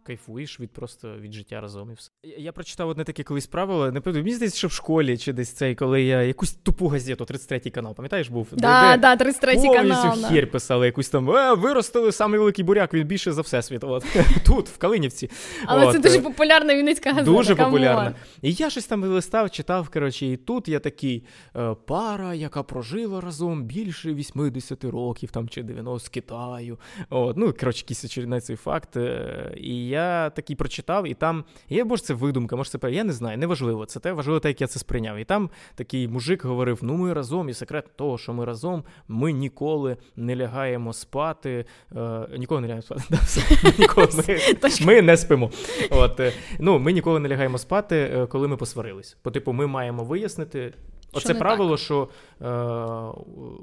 кайфуєш 0.10 0.60
від 0.60 0.72
просто 0.72 1.16
від 1.20 1.34
життя 1.34 1.62
разом 1.62 1.92
і 1.92 1.94
все. 1.94 2.12
Я 2.38 2.52
прочитав 2.52 2.90
одне 2.90 3.04
таке 3.04 3.24
колись 3.24 3.48
правило. 3.48 3.92
Не 3.92 4.02
пам'ятаю, 4.02 4.24
мені 4.24 4.36
здається, 4.36 4.58
що 4.58 4.68
в 4.68 4.72
школі 4.72 5.18
чи 5.18 5.34
десь 5.34 5.54
цей, 5.54 5.76
коли 5.76 6.04
я 6.04 6.22
якусь 6.22 6.54
тупу 6.54 6.88
газету, 6.88 7.24
33-й 7.24 7.70
канал, 7.70 7.96
пам'ятаєш, 7.96 8.30
був? 8.30 8.48
Да, 8.52 8.98
де, 8.98 9.02
да, 9.02 9.26
33-й 9.26 9.74
канал. 9.74 10.04
Повністю 10.04 10.34
хір 10.34 10.52
писали 10.52 10.86
якусь 10.86 11.10
там 11.10 11.32
е, 11.32 11.54
виростили 11.54 12.12
самий 12.12 12.40
великий 12.40 12.66
буряк, 12.66 12.94
він 12.94 13.08
більше 13.08 13.32
за 13.32 13.42
всесвіт. 13.42 13.84
От. 13.84 14.06
Тут, 14.46 14.70
в 14.70 14.78
Калинівці. 14.78 15.30
Але 15.66 15.86
От. 15.86 15.94
це 15.94 16.00
дуже 16.00 16.22
популярна 16.22 16.76
Вінницька 16.76 17.10
газета. 17.10 17.32
Дуже 17.32 17.56
популярна. 17.56 18.16
І 18.42 18.54
я 18.54 18.70
щось 18.70 18.86
там 18.86 19.04
листав, 19.04 19.52
читав, 19.52 19.90
коротше, 19.90 20.26
і 20.26 20.38
тут 20.38 20.68
я 20.68 20.80
такий 20.80 21.26
е, 21.56 21.76
пара, 21.86 22.34
яка 22.34 22.64
прожила 22.64 23.22
разом 23.22 23.64
більше 23.64 24.14
80 24.14 24.84
років 24.84 25.32
там 25.32 25.50
чи 25.50 25.64
90 25.64 26.06
з 26.06 26.10
Китаю. 26.10 26.80
От. 27.10 27.38
Ну, 27.38 27.54
коротше, 27.60 27.80
якийсь 27.80 28.06
очередний 28.06 28.40
цей 28.40 28.56
факт. 28.56 28.98
Е, 28.98 29.54
і 29.58 29.88
я 29.88 29.99
я 30.00 30.30
такий 30.30 30.56
прочитав, 30.56 31.08
і 31.08 31.14
там 31.14 31.44
є, 31.70 31.86
може, 31.86 32.04
це 32.04 32.14
видумка, 32.14 32.56
може, 32.56 32.70
це 32.70 32.92
я 32.92 33.04
не 33.04 33.14
знаю, 33.14 33.38
неважливо. 33.38 33.86
Це 33.86 34.00
те 34.00 34.12
важливо, 34.12 34.40
те, 34.40 34.48
як 34.48 34.62
я 34.62 34.68
це 34.68 34.80
сприйняв. 34.80 35.18
І 35.18 35.24
там 35.24 35.50
такий 35.76 36.08
мужик 36.08 36.46
говорив: 36.46 36.80
ну 36.82 36.98
ми 36.98 37.14
разом, 37.14 37.50
і 37.50 37.54
секрет 37.54 37.86
того, 37.96 38.18
що 38.18 38.34
ми 38.34 38.46
разом, 38.46 38.84
ми 39.08 39.32
ніколи 39.32 39.98
не 40.16 40.36
лягаємо 40.36 40.94
спати. 40.94 41.66
Е, 41.96 42.28
Ніколи 42.38 42.62
не 42.62 42.68
лягаємо 42.68 42.82
спати. 42.82 43.04
Да, 43.10 43.18
все. 43.18 43.42
Ніколи 43.80 44.08
ми, 44.28 44.86
ми 44.86 45.02
не 45.02 45.18
спимо. 45.18 45.52
От, 45.92 46.20
е, 46.20 46.34
ну, 46.60 46.80
Ми 46.80 46.94
ніколи 46.94 47.20
не 47.20 47.30
лягаємо 47.30 47.58
спати, 47.58 47.96
е, 47.96 48.26
коли 48.26 48.48
ми 48.48 48.58
посварились. 48.58 49.18
По 49.22 49.32
типу, 49.32 49.54
ми 49.54 49.68
маємо 49.68 50.04
вияснити. 50.04 50.74
Оце 51.12 51.34
правило, 51.34 51.72
так? 51.72 51.80
що 51.80 52.10
е, 52.42 52.50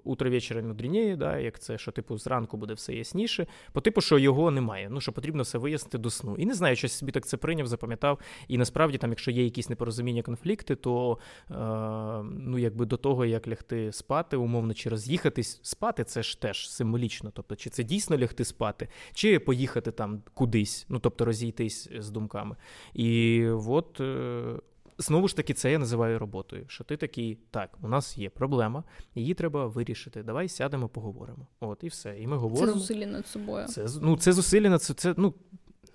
утро 0.05 0.31
вечора 0.31 0.63
мудрініє, 0.63 1.17
да, 1.17 1.39
як 1.39 1.59
це, 1.59 1.79
що 1.79 1.93
типу 1.93 2.19
зранку 2.19 2.57
буде 2.57 2.75
все 2.75 2.95
ясніше, 2.95 3.47
по 3.73 3.81
типу, 3.81 4.01
що 4.01 4.19
його 4.19 4.51
немає. 4.51 4.89
Ну 4.91 5.01
що 5.01 5.13
потрібно 5.13 5.43
все 5.43 5.59
вияснити 5.59 5.99
до 5.99 6.11
сну. 6.11 6.37
І 6.39 6.47
не 6.47 6.55
знаю, 6.55 6.77
що 6.77 6.89
собі 6.89 7.13
так 7.13 7.27
це 7.27 7.37
прийняв, 7.37 7.67
запам'ятав. 7.67 8.19
І 8.49 8.59
насправді, 8.59 8.99
там, 8.99 9.11
якщо 9.11 9.31
є 9.31 9.45
якісь 9.45 9.69
непорозуміння, 9.69 10.23
конфлікти, 10.23 10.75
то 10.75 11.19
е, 11.51 11.55
ну, 12.39 12.59
якби 12.59 12.87
до 12.87 12.97
того, 12.97 13.25
як 13.25 13.49
лягти 13.49 13.93
спати, 13.93 14.37
умовно, 14.37 14.75
чи 14.75 14.91
роз'їхатись 14.91 15.61
спати, 15.63 16.05
це 16.05 16.23
ж 16.23 16.41
теж 16.41 16.71
символічно. 16.71 17.31
Тобто, 17.35 17.57
чи 17.57 17.71
це 17.71 17.85
дійсно 17.85 18.19
лягти 18.19 18.45
спати, 18.45 18.89
чи 19.15 19.39
поїхати 19.39 19.91
там 19.91 20.23
кудись, 20.35 20.87
ну 20.89 20.99
тобто 20.99 21.25
розійтись 21.25 21.89
з 21.99 22.11
думками. 22.11 22.57
І 22.95 23.45
от. 23.49 24.01
Е, 24.01 24.61
знову 24.99 25.29
ж 25.29 25.37
таки, 25.37 25.55
це 25.55 25.73
я 25.73 25.79
називаю 25.79 26.19
роботою. 26.19 26.65
Що 26.69 26.85
ти 26.85 26.97
такий, 26.97 27.39
так, 27.51 27.79
у 27.83 27.89
нас 27.89 28.19
є 28.19 28.31
проблема, 28.31 28.85
її 29.15 29.35
треба 29.35 29.67
вирішити. 29.67 30.23
Давай 30.23 30.49
сядемо, 30.49 30.89
поговоримо. 30.89 31.47
От 31.61 31.85
і 31.85 31.89
все. 31.89 32.19
І 32.19 32.27
ми 32.27 32.37
говоримо. 32.37 32.73
Це 32.73 32.79
зусилля 32.79 33.07
над 33.07 33.27
собою. 33.27 33.67
Це 33.67 33.87
ну, 34.03 34.17
це 34.17 34.33
зусилля 34.33 34.71
над 34.71 34.83
це, 34.83 35.15
ну, 35.17 35.35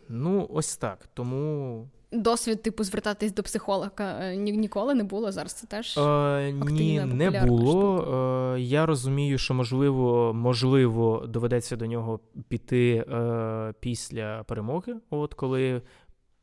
ну 0.09 0.47
ось 0.51 0.77
так. 0.77 1.09
Тому. 1.13 1.87
Досвід, 2.13 2.61
типу, 2.61 2.83
звертатись 2.83 3.33
до 3.33 3.43
психолога 3.43 3.91
е, 3.99 4.35
ні, 4.35 4.51
ніколи 4.51 4.95
не 4.95 5.03
було. 5.03 5.31
Зараз 5.31 5.53
це 5.53 5.67
теж 5.67 5.97
е, 5.97 6.51
ні, 6.51 7.01
не 7.05 7.45
було. 7.45 8.53
Е, 8.55 8.61
я 8.61 8.85
розумію, 8.85 9.37
що 9.37 9.53
можливо, 9.53 10.33
можливо, 10.33 11.25
доведеться 11.27 11.75
до 11.75 11.85
нього 11.85 12.19
піти 12.47 13.05
е, 13.11 13.73
після 13.79 14.43
перемоги. 14.43 14.95
От 15.09 15.33
коли 15.33 15.81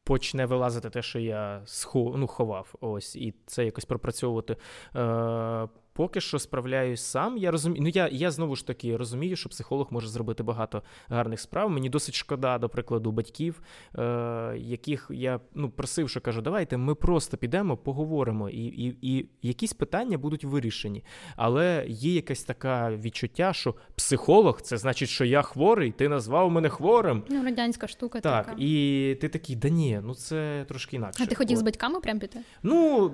почне 0.09 0.47
вилазити 0.47 0.91
те, 0.91 1.03
що 1.03 1.19
я 1.19 1.63
сху, 1.65 2.15
ну, 2.17 2.27
ховав. 2.27 2.75
Ось, 2.81 3.17
і 3.17 3.35
це 3.47 3.65
якось 3.65 3.85
пропрацьовувати. 3.85 4.57
Е, 4.97 5.69
Поки 5.99 6.21
що 6.21 6.39
справляюсь 6.39 7.03
сам. 7.03 7.39
Я 7.39 7.51
розумію. 7.51 7.83
Ну 7.83 7.89
я 7.89 8.09
я 8.13 8.31
знову 8.31 8.57
ж 8.57 8.67
таки 8.67 8.97
розумію, 8.97 9.37
що 9.37 9.49
психолог 9.49 9.87
може 9.91 10.09
зробити 10.09 10.43
багато 10.43 10.83
гарних 11.09 11.41
справ. 11.41 11.71
Мені 11.71 11.89
досить 11.89 12.15
шкода, 12.15 12.59
до 12.59 12.69
прикладу, 12.69 13.13
батьків, 13.13 13.63
е, 13.99 14.55
яких 14.59 15.07
я 15.11 15.41
ну 15.55 15.71
просив, 15.71 16.11
що 16.11 16.21
кажу, 16.21 16.43
давайте 16.43 16.77
ми 16.77 16.95
просто 16.95 17.37
підемо, 17.37 17.77
поговоримо, 17.77 18.51
і 18.51 18.65
і, 18.65 18.97
і 19.03 19.29
якісь 19.43 19.73
питання 19.73 20.19
будуть 20.19 20.45
вирішені. 20.45 21.05
Але 21.37 21.85
є 21.89 22.15
якесь 22.15 22.43
таке 22.43 22.99
відчуття, 23.03 23.53
що 23.53 23.75
психолог 23.97 24.61
це 24.61 24.77
значить, 24.77 25.09
що 25.09 25.25
я 25.25 25.43
хворий, 25.43 25.93
ти 25.93 26.09
назвав 26.09 26.51
мене 26.51 26.69
хворим. 26.69 27.23
Ну, 27.29 27.45
радянська 27.45 27.87
штука. 27.89 28.21
Так, 28.21 28.47
така. 28.47 28.57
і 28.61 29.15
ти 29.21 29.29
такий, 29.29 29.57
да 29.57 29.69
ні, 29.69 30.01
ну 30.05 30.15
це 30.15 30.65
трошки 30.69 30.97
інакше. 30.97 31.23
А 31.23 31.27
ти 31.27 31.35
хотів 31.35 31.57
От. 31.57 31.61
з 31.61 31.63
батьками 31.63 32.01
прям 32.01 32.19
піти? 32.19 32.41
Ну 32.63 33.11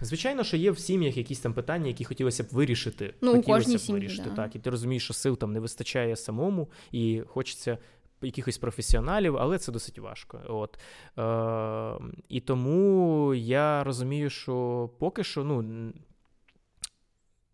звичайно, 0.00 0.44
що 0.44 0.56
є 0.56 0.70
в 0.70 0.78
сім'ях 0.78 1.16
якісь 1.16 1.40
там 1.40 1.54
питання, 1.54 1.86
які 1.86 2.04
хотіли 2.04 2.23
хотілося 2.24 2.42
б 2.42 2.46
вирішити. 2.56 3.14
Ну, 3.20 3.32
хотілося 3.32 3.76
б 3.76 3.80
сім'ї, 3.80 4.00
вирішити. 4.00 4.30
Да. 4.30 4.36
Так, 4.36 4.56
і 4.56 4.58
ти 4.58 4.70
розумієш, 4.70 5.04
що 5.04 5.14
сил 5.14 5.38
там 5.38 5.52
не 5.52 5.60
вистачає 5.60 6.16
самому, 6.16 6.68
і 6.92 7.22
хочеться. 7.26 7.78
Якихось 8.22 8.58
професіоналів, 8.58 9.36
але 9.36 9.58
це 9.58 9.72
досить 9.72 9.98
важко. 9.98 10.40
От. 10.48 10.78
Е, 11.18 12.04
І 12.28 12.40
тому 12.40 13.34
я 13.34 13.84
розумію, 13.84 14.30
що 14.30 14.90
поки 14.98 15.24
що 15.24 15.44
ну, 15.44 15.92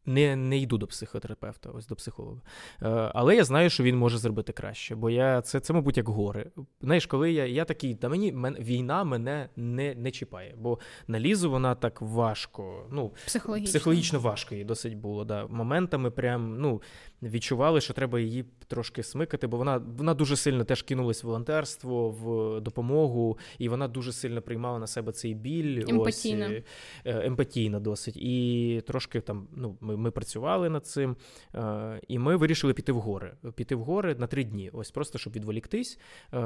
не 0.06 0.36
не 0.36 0.58
йду 0.58 0.78
до 0.78 0.86
психотерапевта, 0.86 1.70
ось 1.70 1.86
до 1.86 1.94
психолога. 1.96 2.40
Е, 2.82 2.88
Але 3.14 3.36
я 3.36 3.44
знаю, 3.44 3.70
що 3.70 3.82
він 3.82 3.96
може 3.96 4.18
зробити 4.18 4.52
краще, 4.52 4.94
бо 4.94 5.10
я 5.10 5.42
це, 5.42 5.60
це 5.60 5.72
мабуть, 5.72 5.96
як 5.96 6.08
гори. 6.08 6.50
Знаєш, 6.80 7.06
коли 7.06 7.32
я 7.32 7.46
я 7.46 7.64
такий, 7.64 7.94
та 7.94 8.08
мені 8.08 8.32
мен, 8.32 8.54
війна 8.54 9.04
мене 9.04 9.48
не 9.56 9.94
не 9.94 10.10
чіпає, 10.10 10.54
бо 10.58 10.78
на 11.08 11.20
лізу 11.20 11.50
вона 11.50 11.74
так 11.74 12.02
важко. 12.02 12.86
ну, 12.90 13.12
Психологічно 13.26 13.70
психологічно 13.70 14.20
важко 14.20 14.54
їй 14.54 14.64
досить 14.64 14.96
було. 14.96 15.24
Да. 15.24 15.46
Моментами 15.46 16.10
прям, 16.10 16.60
ну, 16.60 16.82
відчували, 17.22 17.80
що 17.80 17.92
треба 17.92 18.20
її 18.20 18.44
трошки 18.66 19.02
смикати, 19.02 19.46
бо 19.46 19.56
вона 19.56 19.82
вона 19.98 20.14
дуже 20.14 20.36
сильно 20.36 20.64
теж 20.64 20.82
кинулась 20.82 21.24
в 21.24 21.26
волонтерство, 21.26 22.10
в 22.10 22.60
допомогу, 22.60 23.38
і 23.58 23.68
вона 23.68 23.88
дуже 23.88 24.12
сильно 24.12 24.42
приймала 24.42 24.78
на 24.78 24.86
себе 24.86 25.12
цей 25.12 25.34
біль. 25.34 25.84
Емпатійна. 25.88 26.46
Ось, 26.46 26.62
е, 27.04 27.26
емпатійна 27.26 27.80
досить. 27.80 28.16
І 28.16 28.82
трошки 28.86 29.20
там 29.20 29.48
ну, 29.56 29.76
ми 29.80 29.96
ми 29.96 30.10
працювали 30.10 30.68
над 30.68 30.86
цим, 30.86 31.16
е, 31.54 32.00
і 32.08 32.18
ми 32.18 32.36
вирішили 32.36 32.72
піти 32.72 32.92
в 32.92 33.00
гори. 33.00 33.32
Піти 33.54 33.74
в 33.74 33.82
гори 33.82 34.14
на 34.14 34.26
три 34.26 34.44
дні, 34.44 34.70
ось 34.72 34.90
просто 34.90 35.18
щоб 35.18 35.32
відволіктись. 35.32 35.98
Е, 36.34 36.38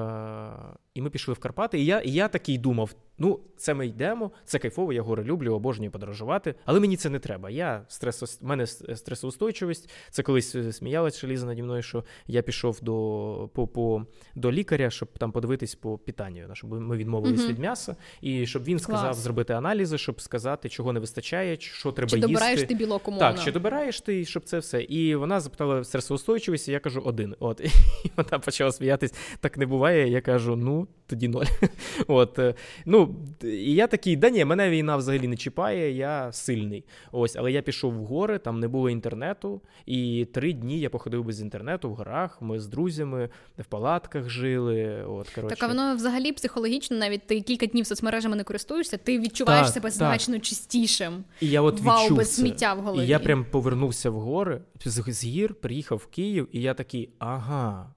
і 0.95 1.03
ми 1.03 1.11
пішли 1.11 1.35
в 1.35 1.39
Карпати. 1.39 1.81
І 1.81 1.85
я, 1.85 2.01
і 2.01 2.11
я 2.11 2.29
такий 2.29 2.59
думав: 2.59 2.95
ну, 3.19 3.41
це 3.57 3.75
ми 3.75 3.87
йдемо, 3.87 4.31
це 4.45 4.59
кайфово, 4.59 4.93
я 4.93 5.03
гори 5.03 5.25
люблю, 5.25 5.55
обожнюю 5.55 5.91
подорожувати, 5.91 6.55
але 6.65 6.81
мені 6.81 6.97
це 6.97 7.11
не 7.11 7.19
треба. 7.19 7.51
Я 7.51 7.85
стресо, 7.89 8.27
мене 8.41 8.67
стресоустойчивість. 8.67 9.91
Це 10.11 10.23
колись 10.23 10.77
сміялась 10.77 11.25
Ліза 11.25 11.47
наді 11.47 11.63
мною, 11.63 11.83
що 11.83 12.05
я 12.27 12.43
пішов 12.43 12.79
до 12.83 13.51
по, 13.55 13.67
по, 13.67 14.07
до 14.35 14.53
лікаря, 14.53 14.91
щоб 14.91 15.19
там 15.19 15.33
подивитись 15.33 15.75
по 15.75 15.99
питанню, 15.99 16.49
щоб 16.53 16.73
ми 16.73 16.97
відмовились 16.97 17.41
uh-huh. 17.41 17.49
від 17.49 17.59
м'яса, 17.59 17.97
і 18.21 18.47
щоб 18.47 18.65
він 18.65 18.79
сказав 18.79 19.05
Клас. 19.05 19.17
зробити 19.17 19.53
аналізи, 19.53 19.99
щоб 19.99 20.21
сказати, 20.21 20.69
чого 20.69 20.93
не 20.93 21.01
вистачає, 21.01 21.57
що 21.61 21.93
треба 21.93 22.11
чи 22.11 22.17
їсти. 22.17 22.29
Чи 22.29 22.35
добираєш 22.35 22.63
ти 22.63 22.75
білок 22.75 23.09
умовно? 23.09 23.33
Так, 23.33 23.45
чи 23.45 23.53
добираєш 23.53 24.01
ти, 24.01 24.25
щоб 24.25 24.45
це 24.45 24.59
все. 24.59 24.83
І 24.83 25.15
вона 25.15 25.41
запитала 25.41 25.85
стресоустойчивість, 25.85 26.69
і 26.69 26.73
я 26.73 26.81
кажу 26.81 27.03
один. 27.05 27.37
От 27.41 27.61
і 28.05 28.11
вона 28.17 28.39
почала 28.39 28.73
сміятись. 28.73 29.15
Так 29.41 29.59
не 29.59 29.67
буває. 29.67 30.09
Я 30.09 30.21
кажу, 30.21 30.57
ну 30.57 30.89
тоді 31.07 31.29
ноль. 31.29 31.45
От 32.07 32.39
ну 32.87 33.04
Ну, 33.43 33.49
і 33.51 33.75
я 33.75 33.87
такий, 33.87 34.17
да 34.17 34.31
ні, 34.31 34.45
мене 34.45 34.71
війна 34.71 34.97
взагалі 34.97 35.29
не 35.29 35.37
чіпає, 35.37 35.93
я 35.93 36.33
сильний. 36.33 36.85
Ось, 37.13 37.37
але 37.37 37.53
я 37.53 37.63
пішов 37.63 37.93
в 37.93 38.05
гори, 38.05 38.39
там 38.39 38.61
не 38.61 38.69
було 38.69 38.91
інтернету, 38.91 39.61
і 39.87 40.27
три 40.33 40.53
дні 40.53 40.81
я 40.81 40.91
походив 40.91 41.25
без 41.25 41.41
інтернету 41.41 41.91
в 41.91 41.95
горах. 41.95 42.43
Ми 42.43 42.61
з 42.61 42.67
друзями 42.67 43.29
в 43.59 43.65
палатках 43.65 44.29
жили. 44.29 45.05
От, 45.09 45.31
коротше. 45.31 45.57
Так, 45.57 45.63
а 45.63 45.67
воно 45.67 45.97
взагалі 45.97 46.33
психологічно, 46.33 46.97
навіть 46.97 47.27
ти 47.27 47.41
кілька 47.41 47.67
днів 47.67 47.87
соцмережами 47.87 48.37
не 48.37 48.45
користуєшся, 48.45 48.97
ти 48.97 49.19
відчуваєш 49.19 49.67
Так, 49.67 49.75
себе 49.75 49.89
так. 49.89 49.93
значно 49.93 50.39
чистішим. 50.39 51.25
І 51.41 51.49
я 51.49 51.63
от 51.63 51.81
Вау, 51.81 52.03
відчув 52.03 52.17
без 52.17 52.35
це. 52.35 52.41
сміття 52.43 52.75
в 52.75 52.81
голові. 52.81 53.05
І 53.05 53.09
я 53.09 53.19
прям 53.19 53.47
повернувся 53.51 54.11
в 54.11 54.15
гори 54.15 54.61
з, 54.85 55.05
з 55.13 55.25
гір, 55.25 55.55
приїхав 55.55 55.99
в 55.99 56.07
Київ, 56.07 56.49
і 56.53 56.61
я 56.61 56.75
такий, 56.75 57.11
ага. 57.19 57.94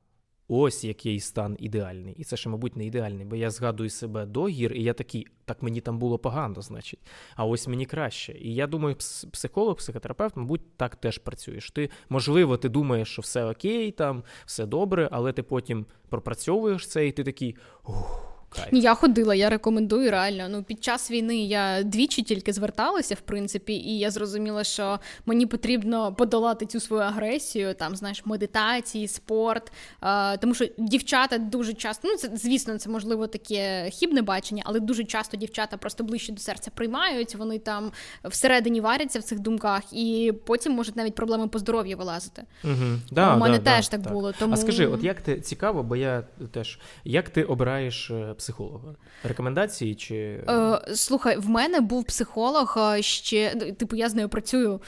Ось 0.49 0.83
який 0.83 1.19
стан 1.19 1.55
ідеальний. 1.59 2.13
І 2.17 2.23
це 2.23 2.37
ще, 2.37 2.49
мабуть, 2.49 2.75
не 2.75 2.85
ідеальний, 2.85 3.25
бо 3.25 3.35
я 3.35 3.49
згадую 3.49 3.89
себе 3.89 4.25
до 4.25 4.47
гір, 4.47 4.73
і 4.73 4.83
я 4.83 4.93
такий, 4.93 5.27
так 5.45 5.63
мені 5.63 5.81
там 5.81 5.99
було 5.99 6.17
погано, 6.17 6.61
значить, 6.61 6.99
а 7.35 7.45
ось 7.45 7.67
мені 7.67 7.85
краще. 7.85 8.33
І 8.33 8.55
я 8.55 8.67
думаю, 8.67 8.95
пс- 8.95 9.29
психолог, 9.29 9.75
психотерапевт, 9.75 10.37
мабуть, 10.37 10.77
так 10.77 10.95
теж 10.95 11.17
працюєш. 11.17 11.71
Ти, 11.71 11.89
можливо, 12.09 12.57
ти 12.57 12.69
думаєш, 12.69 13.07
що 13.11 13.21
все 13.21 13.45
окей, 13.45 13.91
там, 13.91 14.23
все 14.45 14.65
добре, 14.65 15.09
але 15.11 15.33
ти 15.33 15.43
потім 15.43 15.85
пропрацьовуєш 16.09 16.87
це, 16.87 17.07
і 17.07 17.11
ти 17.11 17.23
такий. 17.23 17.55
Ух, 17.87 18.36
кайф. 18.49 18.67
Я 18.71 18.95
ходила, 18.95 19.35
я 19.35 19.49
рекомендую 19.49 20.11
реально. 20.11 20.49
Ну 20.49 20.63
під 20.63 20.83
час 20.83 21.11
війни 21.11 21.37
я 21.37 21.83
двічі 21.83 22.21
тільки 22.21 22.53
зверталася, 22.53 23.15
в 23.15 23.21
принципі, 23.21 23.73
і 23.73 23.99
я 23.99 24.11
зрозуміла, 24.11 24.63
що 24.63 24.99
мені 25.25 25.45
потрібно 25.45 26.13
подолати 26.13 26.65
цю 26.65 26.79
свою 26.79 27.03
агресію, 27.03 27.73
там 27.73 27.95
знаєш, 27.95 28.25
медитації, 28.25 29.07
спорт. 29.07 29.71
Е, 30.03 30.37
тому 30.37 30.53
що 30.53 30.65
дівчата 30.77 31.37
дуже 31.37 31.73
часто, 31.73 32.07
ну 32.07 32.17
це 32.17 32.31
звісно, 32.33 32.77
це 32.77 32.89
можливо 32.89 33.27
таке 33.27 33.89
хібне 33.89 34.21
бачення, 34.21 34.63
але 34.65 34.79
дуже 34.79 35.03
часто 35.03 35.37
дівчата 35.37 35.77
просто 35.77 36.03
ближче 36.03 36.31
до 36.31 36.39
серця 36.39 36.71
приймають. 36.71 37.35
Вони 37.35 37.59
там 37.59 37.91
всередині 38.23 38.81
варяться 38.81 39.19
в 39.19 39.23
цих 39.23 39.39
думках, 39.39 39.81
і 39.93 40.33
потім 40.45 40.73
можуть 40.73 40.95
навіть 40.95 41.15
проблеми 41.15 41.47
по 41.47 41.59
здоров'ю 41.59 41.97
вилазити. 41.97 42.43
Угу. 42.63 42.73
Да, 43.11 43.35
У 43.35 43.39
мене 43.39 43.59
да, 43.59 43.75
теж 43.75 43.89
да, 43.89 43.97
так 43.97 44.13
було, 44.13 44.31
тому- 44.39 44.53
А 44.53 44.57
скажи, 44.57 44.87
от 44.87 45.03
як 45.03 45.21
ти 45.21 45.41
цікаво, 45.41 45.83
бо 45.83 45.95
я 45.95 46.23
теж 46.51 46.79
як 47.03 47.29
ти 47.29 47.43
обираєш 47.43 48.11
е, 48.11 48.33
психолога? 48.37 48.95
Рекомендації 49.23 49.95
чи 49.95 50.15
Е, 50.49 50.81
слухай, 50.95 51.37
в 51.37 51.49
мене 51.49 51.81
був 51.81 52.03
психолог 52.05 52.77
е, 52.77 53.01
ще, 53.01 53.53
ну, 53.55 53.71
типу, 53.71 53.95
я 53.95 54.09
з 54.09 54.13
нею 54.15 54.29
працюю. 54.29 54.81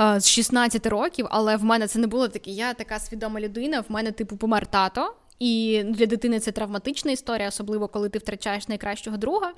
е, 0.00 0.20
З 0.20 0.28
16 0.28 0.86
років, 0.86 1.26
але 1.30 1.56
в 1.56 1.64
мене 1.64 1.86
це 1.86 1.98
не 1.98 2.06
було 2.06 2.28
таке. 2.28 2.50
Я 2.50 2.74
така 2.74 2.98
свідома 2.98 3.40
людина. 3.40 3.80
В 3.80 3.92
мене, 3.92 4.12
типу, 4.12 4.36
помер 4.36 4.66
тато, 4.66 5.14
і 5.38 5.82
для 5.86 6.06
дитини 6.06 6.40
це 6.40 6.52
травматична 6.52 7.12
історія, 7.12 7.48
особливо 7.48 7.88
коли 7.88 8.08
ти 8.08 8.18
втрачаєш 8.18 8.68
найкращого 8.68 9.16
друга. 9.16 9.52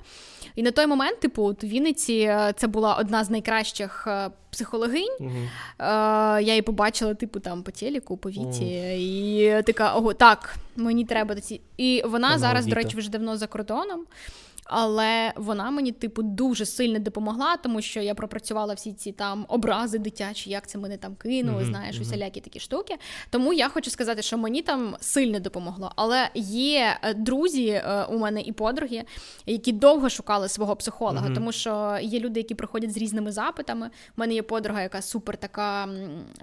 І 0.55 0.63
на 0.63 0.71
той 0.71 0.87
момент, 0.87 1.19
типу, 1.19 1.43
от 1.43 1.63
в 1.63 1.67
Вінниці 1.67 2.13
е, 2.13 2.53
це 2.57 2.67
була 2.67 2.95
одна 2.95 3.23
з 3.23 3.29
найкращих 3.29 4.07
е, 4.07 4.29
психологинь. 4.49 5.17
Угу. 5.19 5.31
Я 5.79 6.39
її 6.39 6.61
побачила, 6.61 7.13
типу, 7.13 7.39
там 7.39 7.63
по 7.63 7.71
телеку, 7.71 8.17
по 8.17 8.29
віті, 8.29 8.65
і 8.99 9.63
така, 9.65 9.95
ого, 9.95 10.13
так, 10.13 10.55
мені 10.75 11.05
треба 11.05 11.35
ці. 11.35 11.61
І 11.77 12.03
вона 12.05 12.29
вона 12.29 12.39
зараз, 12.39 12.65
до 12.65 12.75
речі, 12.75 12.97
вже 12.97 13.09
давно 13.09 13.37
за 13.37 13.47
кордоном. 13.47 14.05
Але 14.71 15.33
вона 15.35 15.71
мені, 15.71 15.91
типу, 15.91 16.23
дуже 16.23 16.65
сильно 16.65 16.99
допомогла, 16.99 17.57
тому 17.57 17.81
що 17.81 18.01
я 18.01 18.15
пропрацювала 18.15 18.73
всі 18.73 18.93
ці 18.93 19.11
там 19.11 19.45
образи 19.47 19.97
дитячі, 19.97 20.49
як 20.49 20.67
це 20.67 20.77
мене 20.77 20.97
там 20.97 21.15
кинули, 21.15 21.61
Мгм, 21.61 21.69
знаєш, 21.71 21.95
мгм. 21.95 22.05
усілякі 22.07 22.41
такі 22.41 22.59
штуки. 22.59 22.95
Тому 23.29 23.53
я 23.53 23.69
хочу 23.69 23.89
сказати, 23.89 24.21
що 24.21 24.37
мені 24.37 24.61
там 24.61 24.95
сильно 24.99 25.39
допомогло. 25.39 25.91
Але 25.95 26.29
є 26.35 26.97
е, 27.03 27.13
друзі 27.13 27.67
е, 27.67 28.05
у 28.09 28.17
мене 28.17 28.41
і 28.41 28.51
подруги, 28.51 29.03
які 29.45 29.71
довго 29.71 30.09
шукали 30.09 30.49
свого 30.49 30.75
психолога, 30.75 31.25
Мгм. 31.25 31.35
тому 31.35 31.51
що 31.51 31.97
є 32.01 32.19
люди, 32.19 32.39
які 32.39 32.55
приходять 32.55 32.93
з 32.93 32.97
різними 32.97 33.31
запитами. 33.31 33.87
У 33.87 34.21
мене 34.21 34.33
є 34.33 34.41
подруга, 34.43 34.81
яка 34.81 35.01
супер 35.01 35.37
така, 35.37 35.89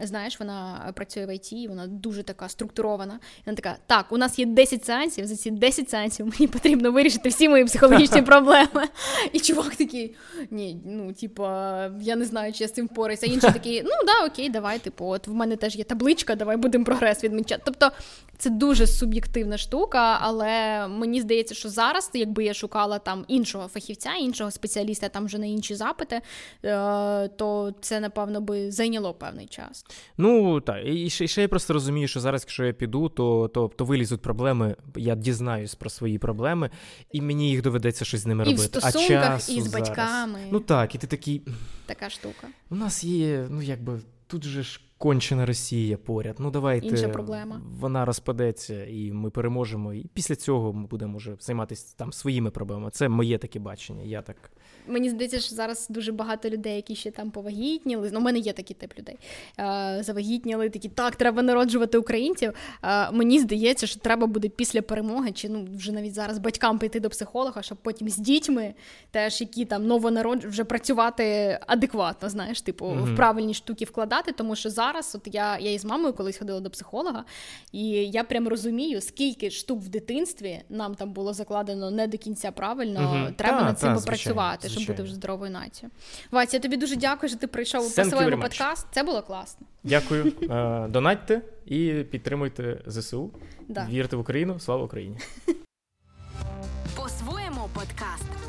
знаєш, 0.02 0.40
вона 0.40 0.90
працює 0.94 1.26
в 1.26 1.34
ІТ, 1.34 1.68
вона 1.68 1.86
дуже 1.86 2.22
така 2.22 2.48
структурована. 2.48 3.18
Вона 3.46 3.56
така: 3.56 3.76
так, 3.86 4.12
у 4.12 4.18
нас 4.18 4.38
є 4.38 4.46
10 4.46 4.84
сеансів. 4.84 5.26
За 5.26 5.36
ці 5.36 5.50
10 5.50 5.90
сеансів 5.90 6.26
мені 6.26 6.46
потрібно 6.46 6.92
вирішити 6.92 7.28
всі 7.28 7.48
мої 7.48 7.64
психологічні 7.64 8.15
проблеми. 8.26 8.88
І 9.32 9.40
чувак 9.40 9.76
такий: 9.76 10.14
ні, 10.50 10.80
ну 10.86 11.12
типа, 11.12 11.90
я 12.00 12.16
не 12.16 12.24
знаю, 12.24 12.52
чи 12.52 12.64
я 12.64 12.68
з 12.68 12.72
цим 12.72 12.86
впораюся. 12.86 13.26
А 13.26 13.32
інший 13.32 13.52
такий, 13.52 13.82
ну 13.82 13.90
да, 14.06 14.26
окей, 14.26 14.48
давай, 14.50 14.78
типу, 14.78 15.06
от 15.06 15.28
в 15.28 15.32
мене 15.32 15.56
теж 15.56 15.76
є 15.76 15.84
табличка, 15.84 16.34
давай 16.34 16.56
будемо 16.56 16.84
прогрес 16.84 17.24
відмічати. 17.24 17.62
Тобто 17.64 17.90
це 18.38 18.50
дуже 18.50 18.86
суб'єктивна 18.86 19.58
штука, 19.58 20.18
але 20.20 20.88
мені 20.88 21.20
здається, 21.20 21.54
що 21.54 21.68
зараз, 21.68 22.10
якби 22.14 22.44
я 22.44 22.54
шукала 22.54 22.98
там 22.98 23.24
іншого 23.28 23.68
фахівця, 23.68 24.12
іншого 24.14 24.50
спеціаліста, 24.50 25.08
там 25.08 25.26
вже 25.26 25.38
на 25.38 25.46
інші 25.46 25.74
запити, 25.74 26.20
е, 26.64 27.28
то 27.28 27.74
це 27.80 28.00
напевно 28.00 28.40
би 28.40 28.70
зайняло 28.70 29.14
певний 29.14 29.46
час. 29.46 29.84
Ну 30.18 30.60
так, 30.60 30.76
і 30.86 31.10
ще, 31.10 31.24
і 31.24 31.28
ще 31.28 31.42
я 31.42 31.48
просто 31.48 31.72
розумію, 31.72 32.08
що 32.08 32.20
зараз, 32.20 32.42
якщо 32.42 32.64
я 32.64 32.72
піду, 32.72 33.08
то, 33.08 33.48
то, 33.54 33.70
то 33.76 33.84
вилізуть 33.84 34.22
проблеми. 34.22 34.76
Я 34.96 35.14
дізнаюсь 35.14 35.74
про 35.74 35.90
свої 35.90 36.18
проблеми, 36.18 36.70
і 37.12 37.20
мені 37.20 37.50
їх 37.50 37.62
доведеться 37.62 38.04
щось 38.04 38.20
з 38.20 38.26
ними 38.26 38.44
І 38.44 38.54
в 38.54 38.56
робити. 38.56 38.78
а 38.82 38.92
часу 38.92 39.52
і 39.52 39.60
з 39.60 39.64
зараз. 39.64 39.88
батьками. 39.88 40.38
Ну 40.50 40.60
так, 40.60 40.94
і 40.94 40.98
ти 40.98 41.06
такий. 41.06 41.42
Така 41.86 42.10
штука. 42.10 42.46
У 42.70 42.74
нас 42.74 43.04
є, 43.04 43.46
ну 43.50 43.62
якби 43.62 44.00
тут 44.26 44.44
же 44.44 44.62
ж 44.62 44.80
кончена 44.98 45.46
Росія 45.46 45.96
поряд. 45.96 46.36
Ну 46.38 46.50
давайте 46.50 46.86
Інша 46.86 47.08
проблема. 47.08 47.60
вона 47.78 48.04
розпадеться, 48.04 48.86
і 48.86 49.12
ми 49.12 49.30
переможемо. 49.30 49.94
І 49.94 50.06
після 50.14 50.36
цього 50.36 50.72
ми 50.72 50.86
будемо 50.86 51.18
вже 51.18 51.36
займатися 51.40 51.94
там 51.98 52.12
своїми 52.12 52.50
проблемами. 52.50 52.90
Це 52.90 53.08
моє 53.08 53.38
таке 53.38 53.58
бачення. 53.58 54.02
Я 54.02 54.22
так. 54.22 54.50
Мені 54.86 55.10
здається, 55.10 55.40
що 55.40 55.54
зараз 55.54 55.86
дуже 55.90 56.12
багато 56.12 56.50
людей, 56.50 56.76
які 56.76 56.94
ще 56.96 57.10
там 57.10 57.30
повагітніли. 57.30 58.10
Ну, 58.12 58.18
у 58.18 58.22
мене 58.22 58.38
є 58.38 58.52
такий 58.52 58.76
тип 58.80 58.98
людей. 58.98 59.18
Е, 59.60 59.98
завагітніли, 60.02 60.70
такі 60.70 60.88
так, 60.88 61.16
треба 61.16 61.42
народжувати 61.42 61.98
українців. 61.98 62.52
Е, 62.82 63.10
мені 63.12 63.38
здається, 63.38 63.86
що 63.86 64.00
треба 64.00 64.26
буде 64.26 64.48
після 64.48 64.82
перемоги, 64.82 65.32
чи 65.32 65.48
ну 65.48 65.68
вже 65.76 65.92
навіть 65.92 66.14
зараз 66.14 66.38
батькам 66.38 66.78
піти 66.78 67.00
до 67.00 67.10
психолога, 67.10 67.62
щоб 67.62 67.78
потім 67.78 68.08
з 68.08 68.16
дітьми, 68.16 68.74
теж 69.10 69.40
які 69.40 69.64
там 69.64 69.86
новонарод... 69.86 70.44
вже 70.44 70.64
працювати 70.64 71.58
адекватно, 71.66 72.28
знаєш, 72.28 72.60
типу, 72.60 72.86
Мгм. 72.86 73.12
в 73.14 73.16
правильні 73.16 73.54
штуки 73.54 73.84
вкладати. 73.84 74.32
Тому 74.32 74.56
що 74.56 74.70
зараз, 74.70 75.14
от 75.14 75.34
я, 75.34 75.58
я 75.58 75.72
із 75.72 75.84
мамою 75.84 76.14
колись 76.14 76.38
ходила 76.38 76.60
до 76.60 76.70
психолога, 76.70 77.24
і 77.72 77.88
я 77.88 78.24
прям 78.24 78.48
розумію, 78.48 79.00
скільки 79.00 79.50
штук 79.50 79.80
в 79.82 79.88
дитинстві 79.88 80.60
нам 80.68 80.94
там 80.94 81.12
було 81.12 81.32
закладено 81.32 81.90
не 81.90 82.06
до 82.06 82.18
кінця 82.18 82.50
правильно. 82.50 83.00
Мгм. 83.00 83.34
Треба 83.36 83.58
Та, 83.58 83.64
над 83.64 83.78
цим 83.78 83.88
та, 83.88 83.94
попрацювати, 83.94 84.68
щоб 84.80 84.96
бути 84.96 85.02
вже 85.02 85.14
здоровою 85.14 85.50
нацією. 85.50 85.90
Вася, 86.30 86.56
я 86.56 86.60
тобі 86.60 86.76
дуже 86.76 86.96
дякую, 86.96 87.30
що 87.30 87.38
ти 87.38 87.46
прийшов 87.46 87.82
Thank 87.82 88.10
своєму 88.10 88.42
подкаст. 88.42 88.86
Це 88.90 89.02
було 89.02 89.22
класно. 89.22 89.66
Дякую. 89.84 90.32
Е, 90.50 90.88
донатьте 90.88 91.42
і 91.66 92.04
підтримуйте 92.10 92.82
ЗСУ. 92.86 93.30
Да. 93.68 93.86
Вірте 93.90 94.16
в 94.16 94.20
Україну. 94.20 94.60
Слава 94.60 94.84
Україні! 94.84 95.16
По-своєму 96.96 97.68
подкаст. 97.74 98.45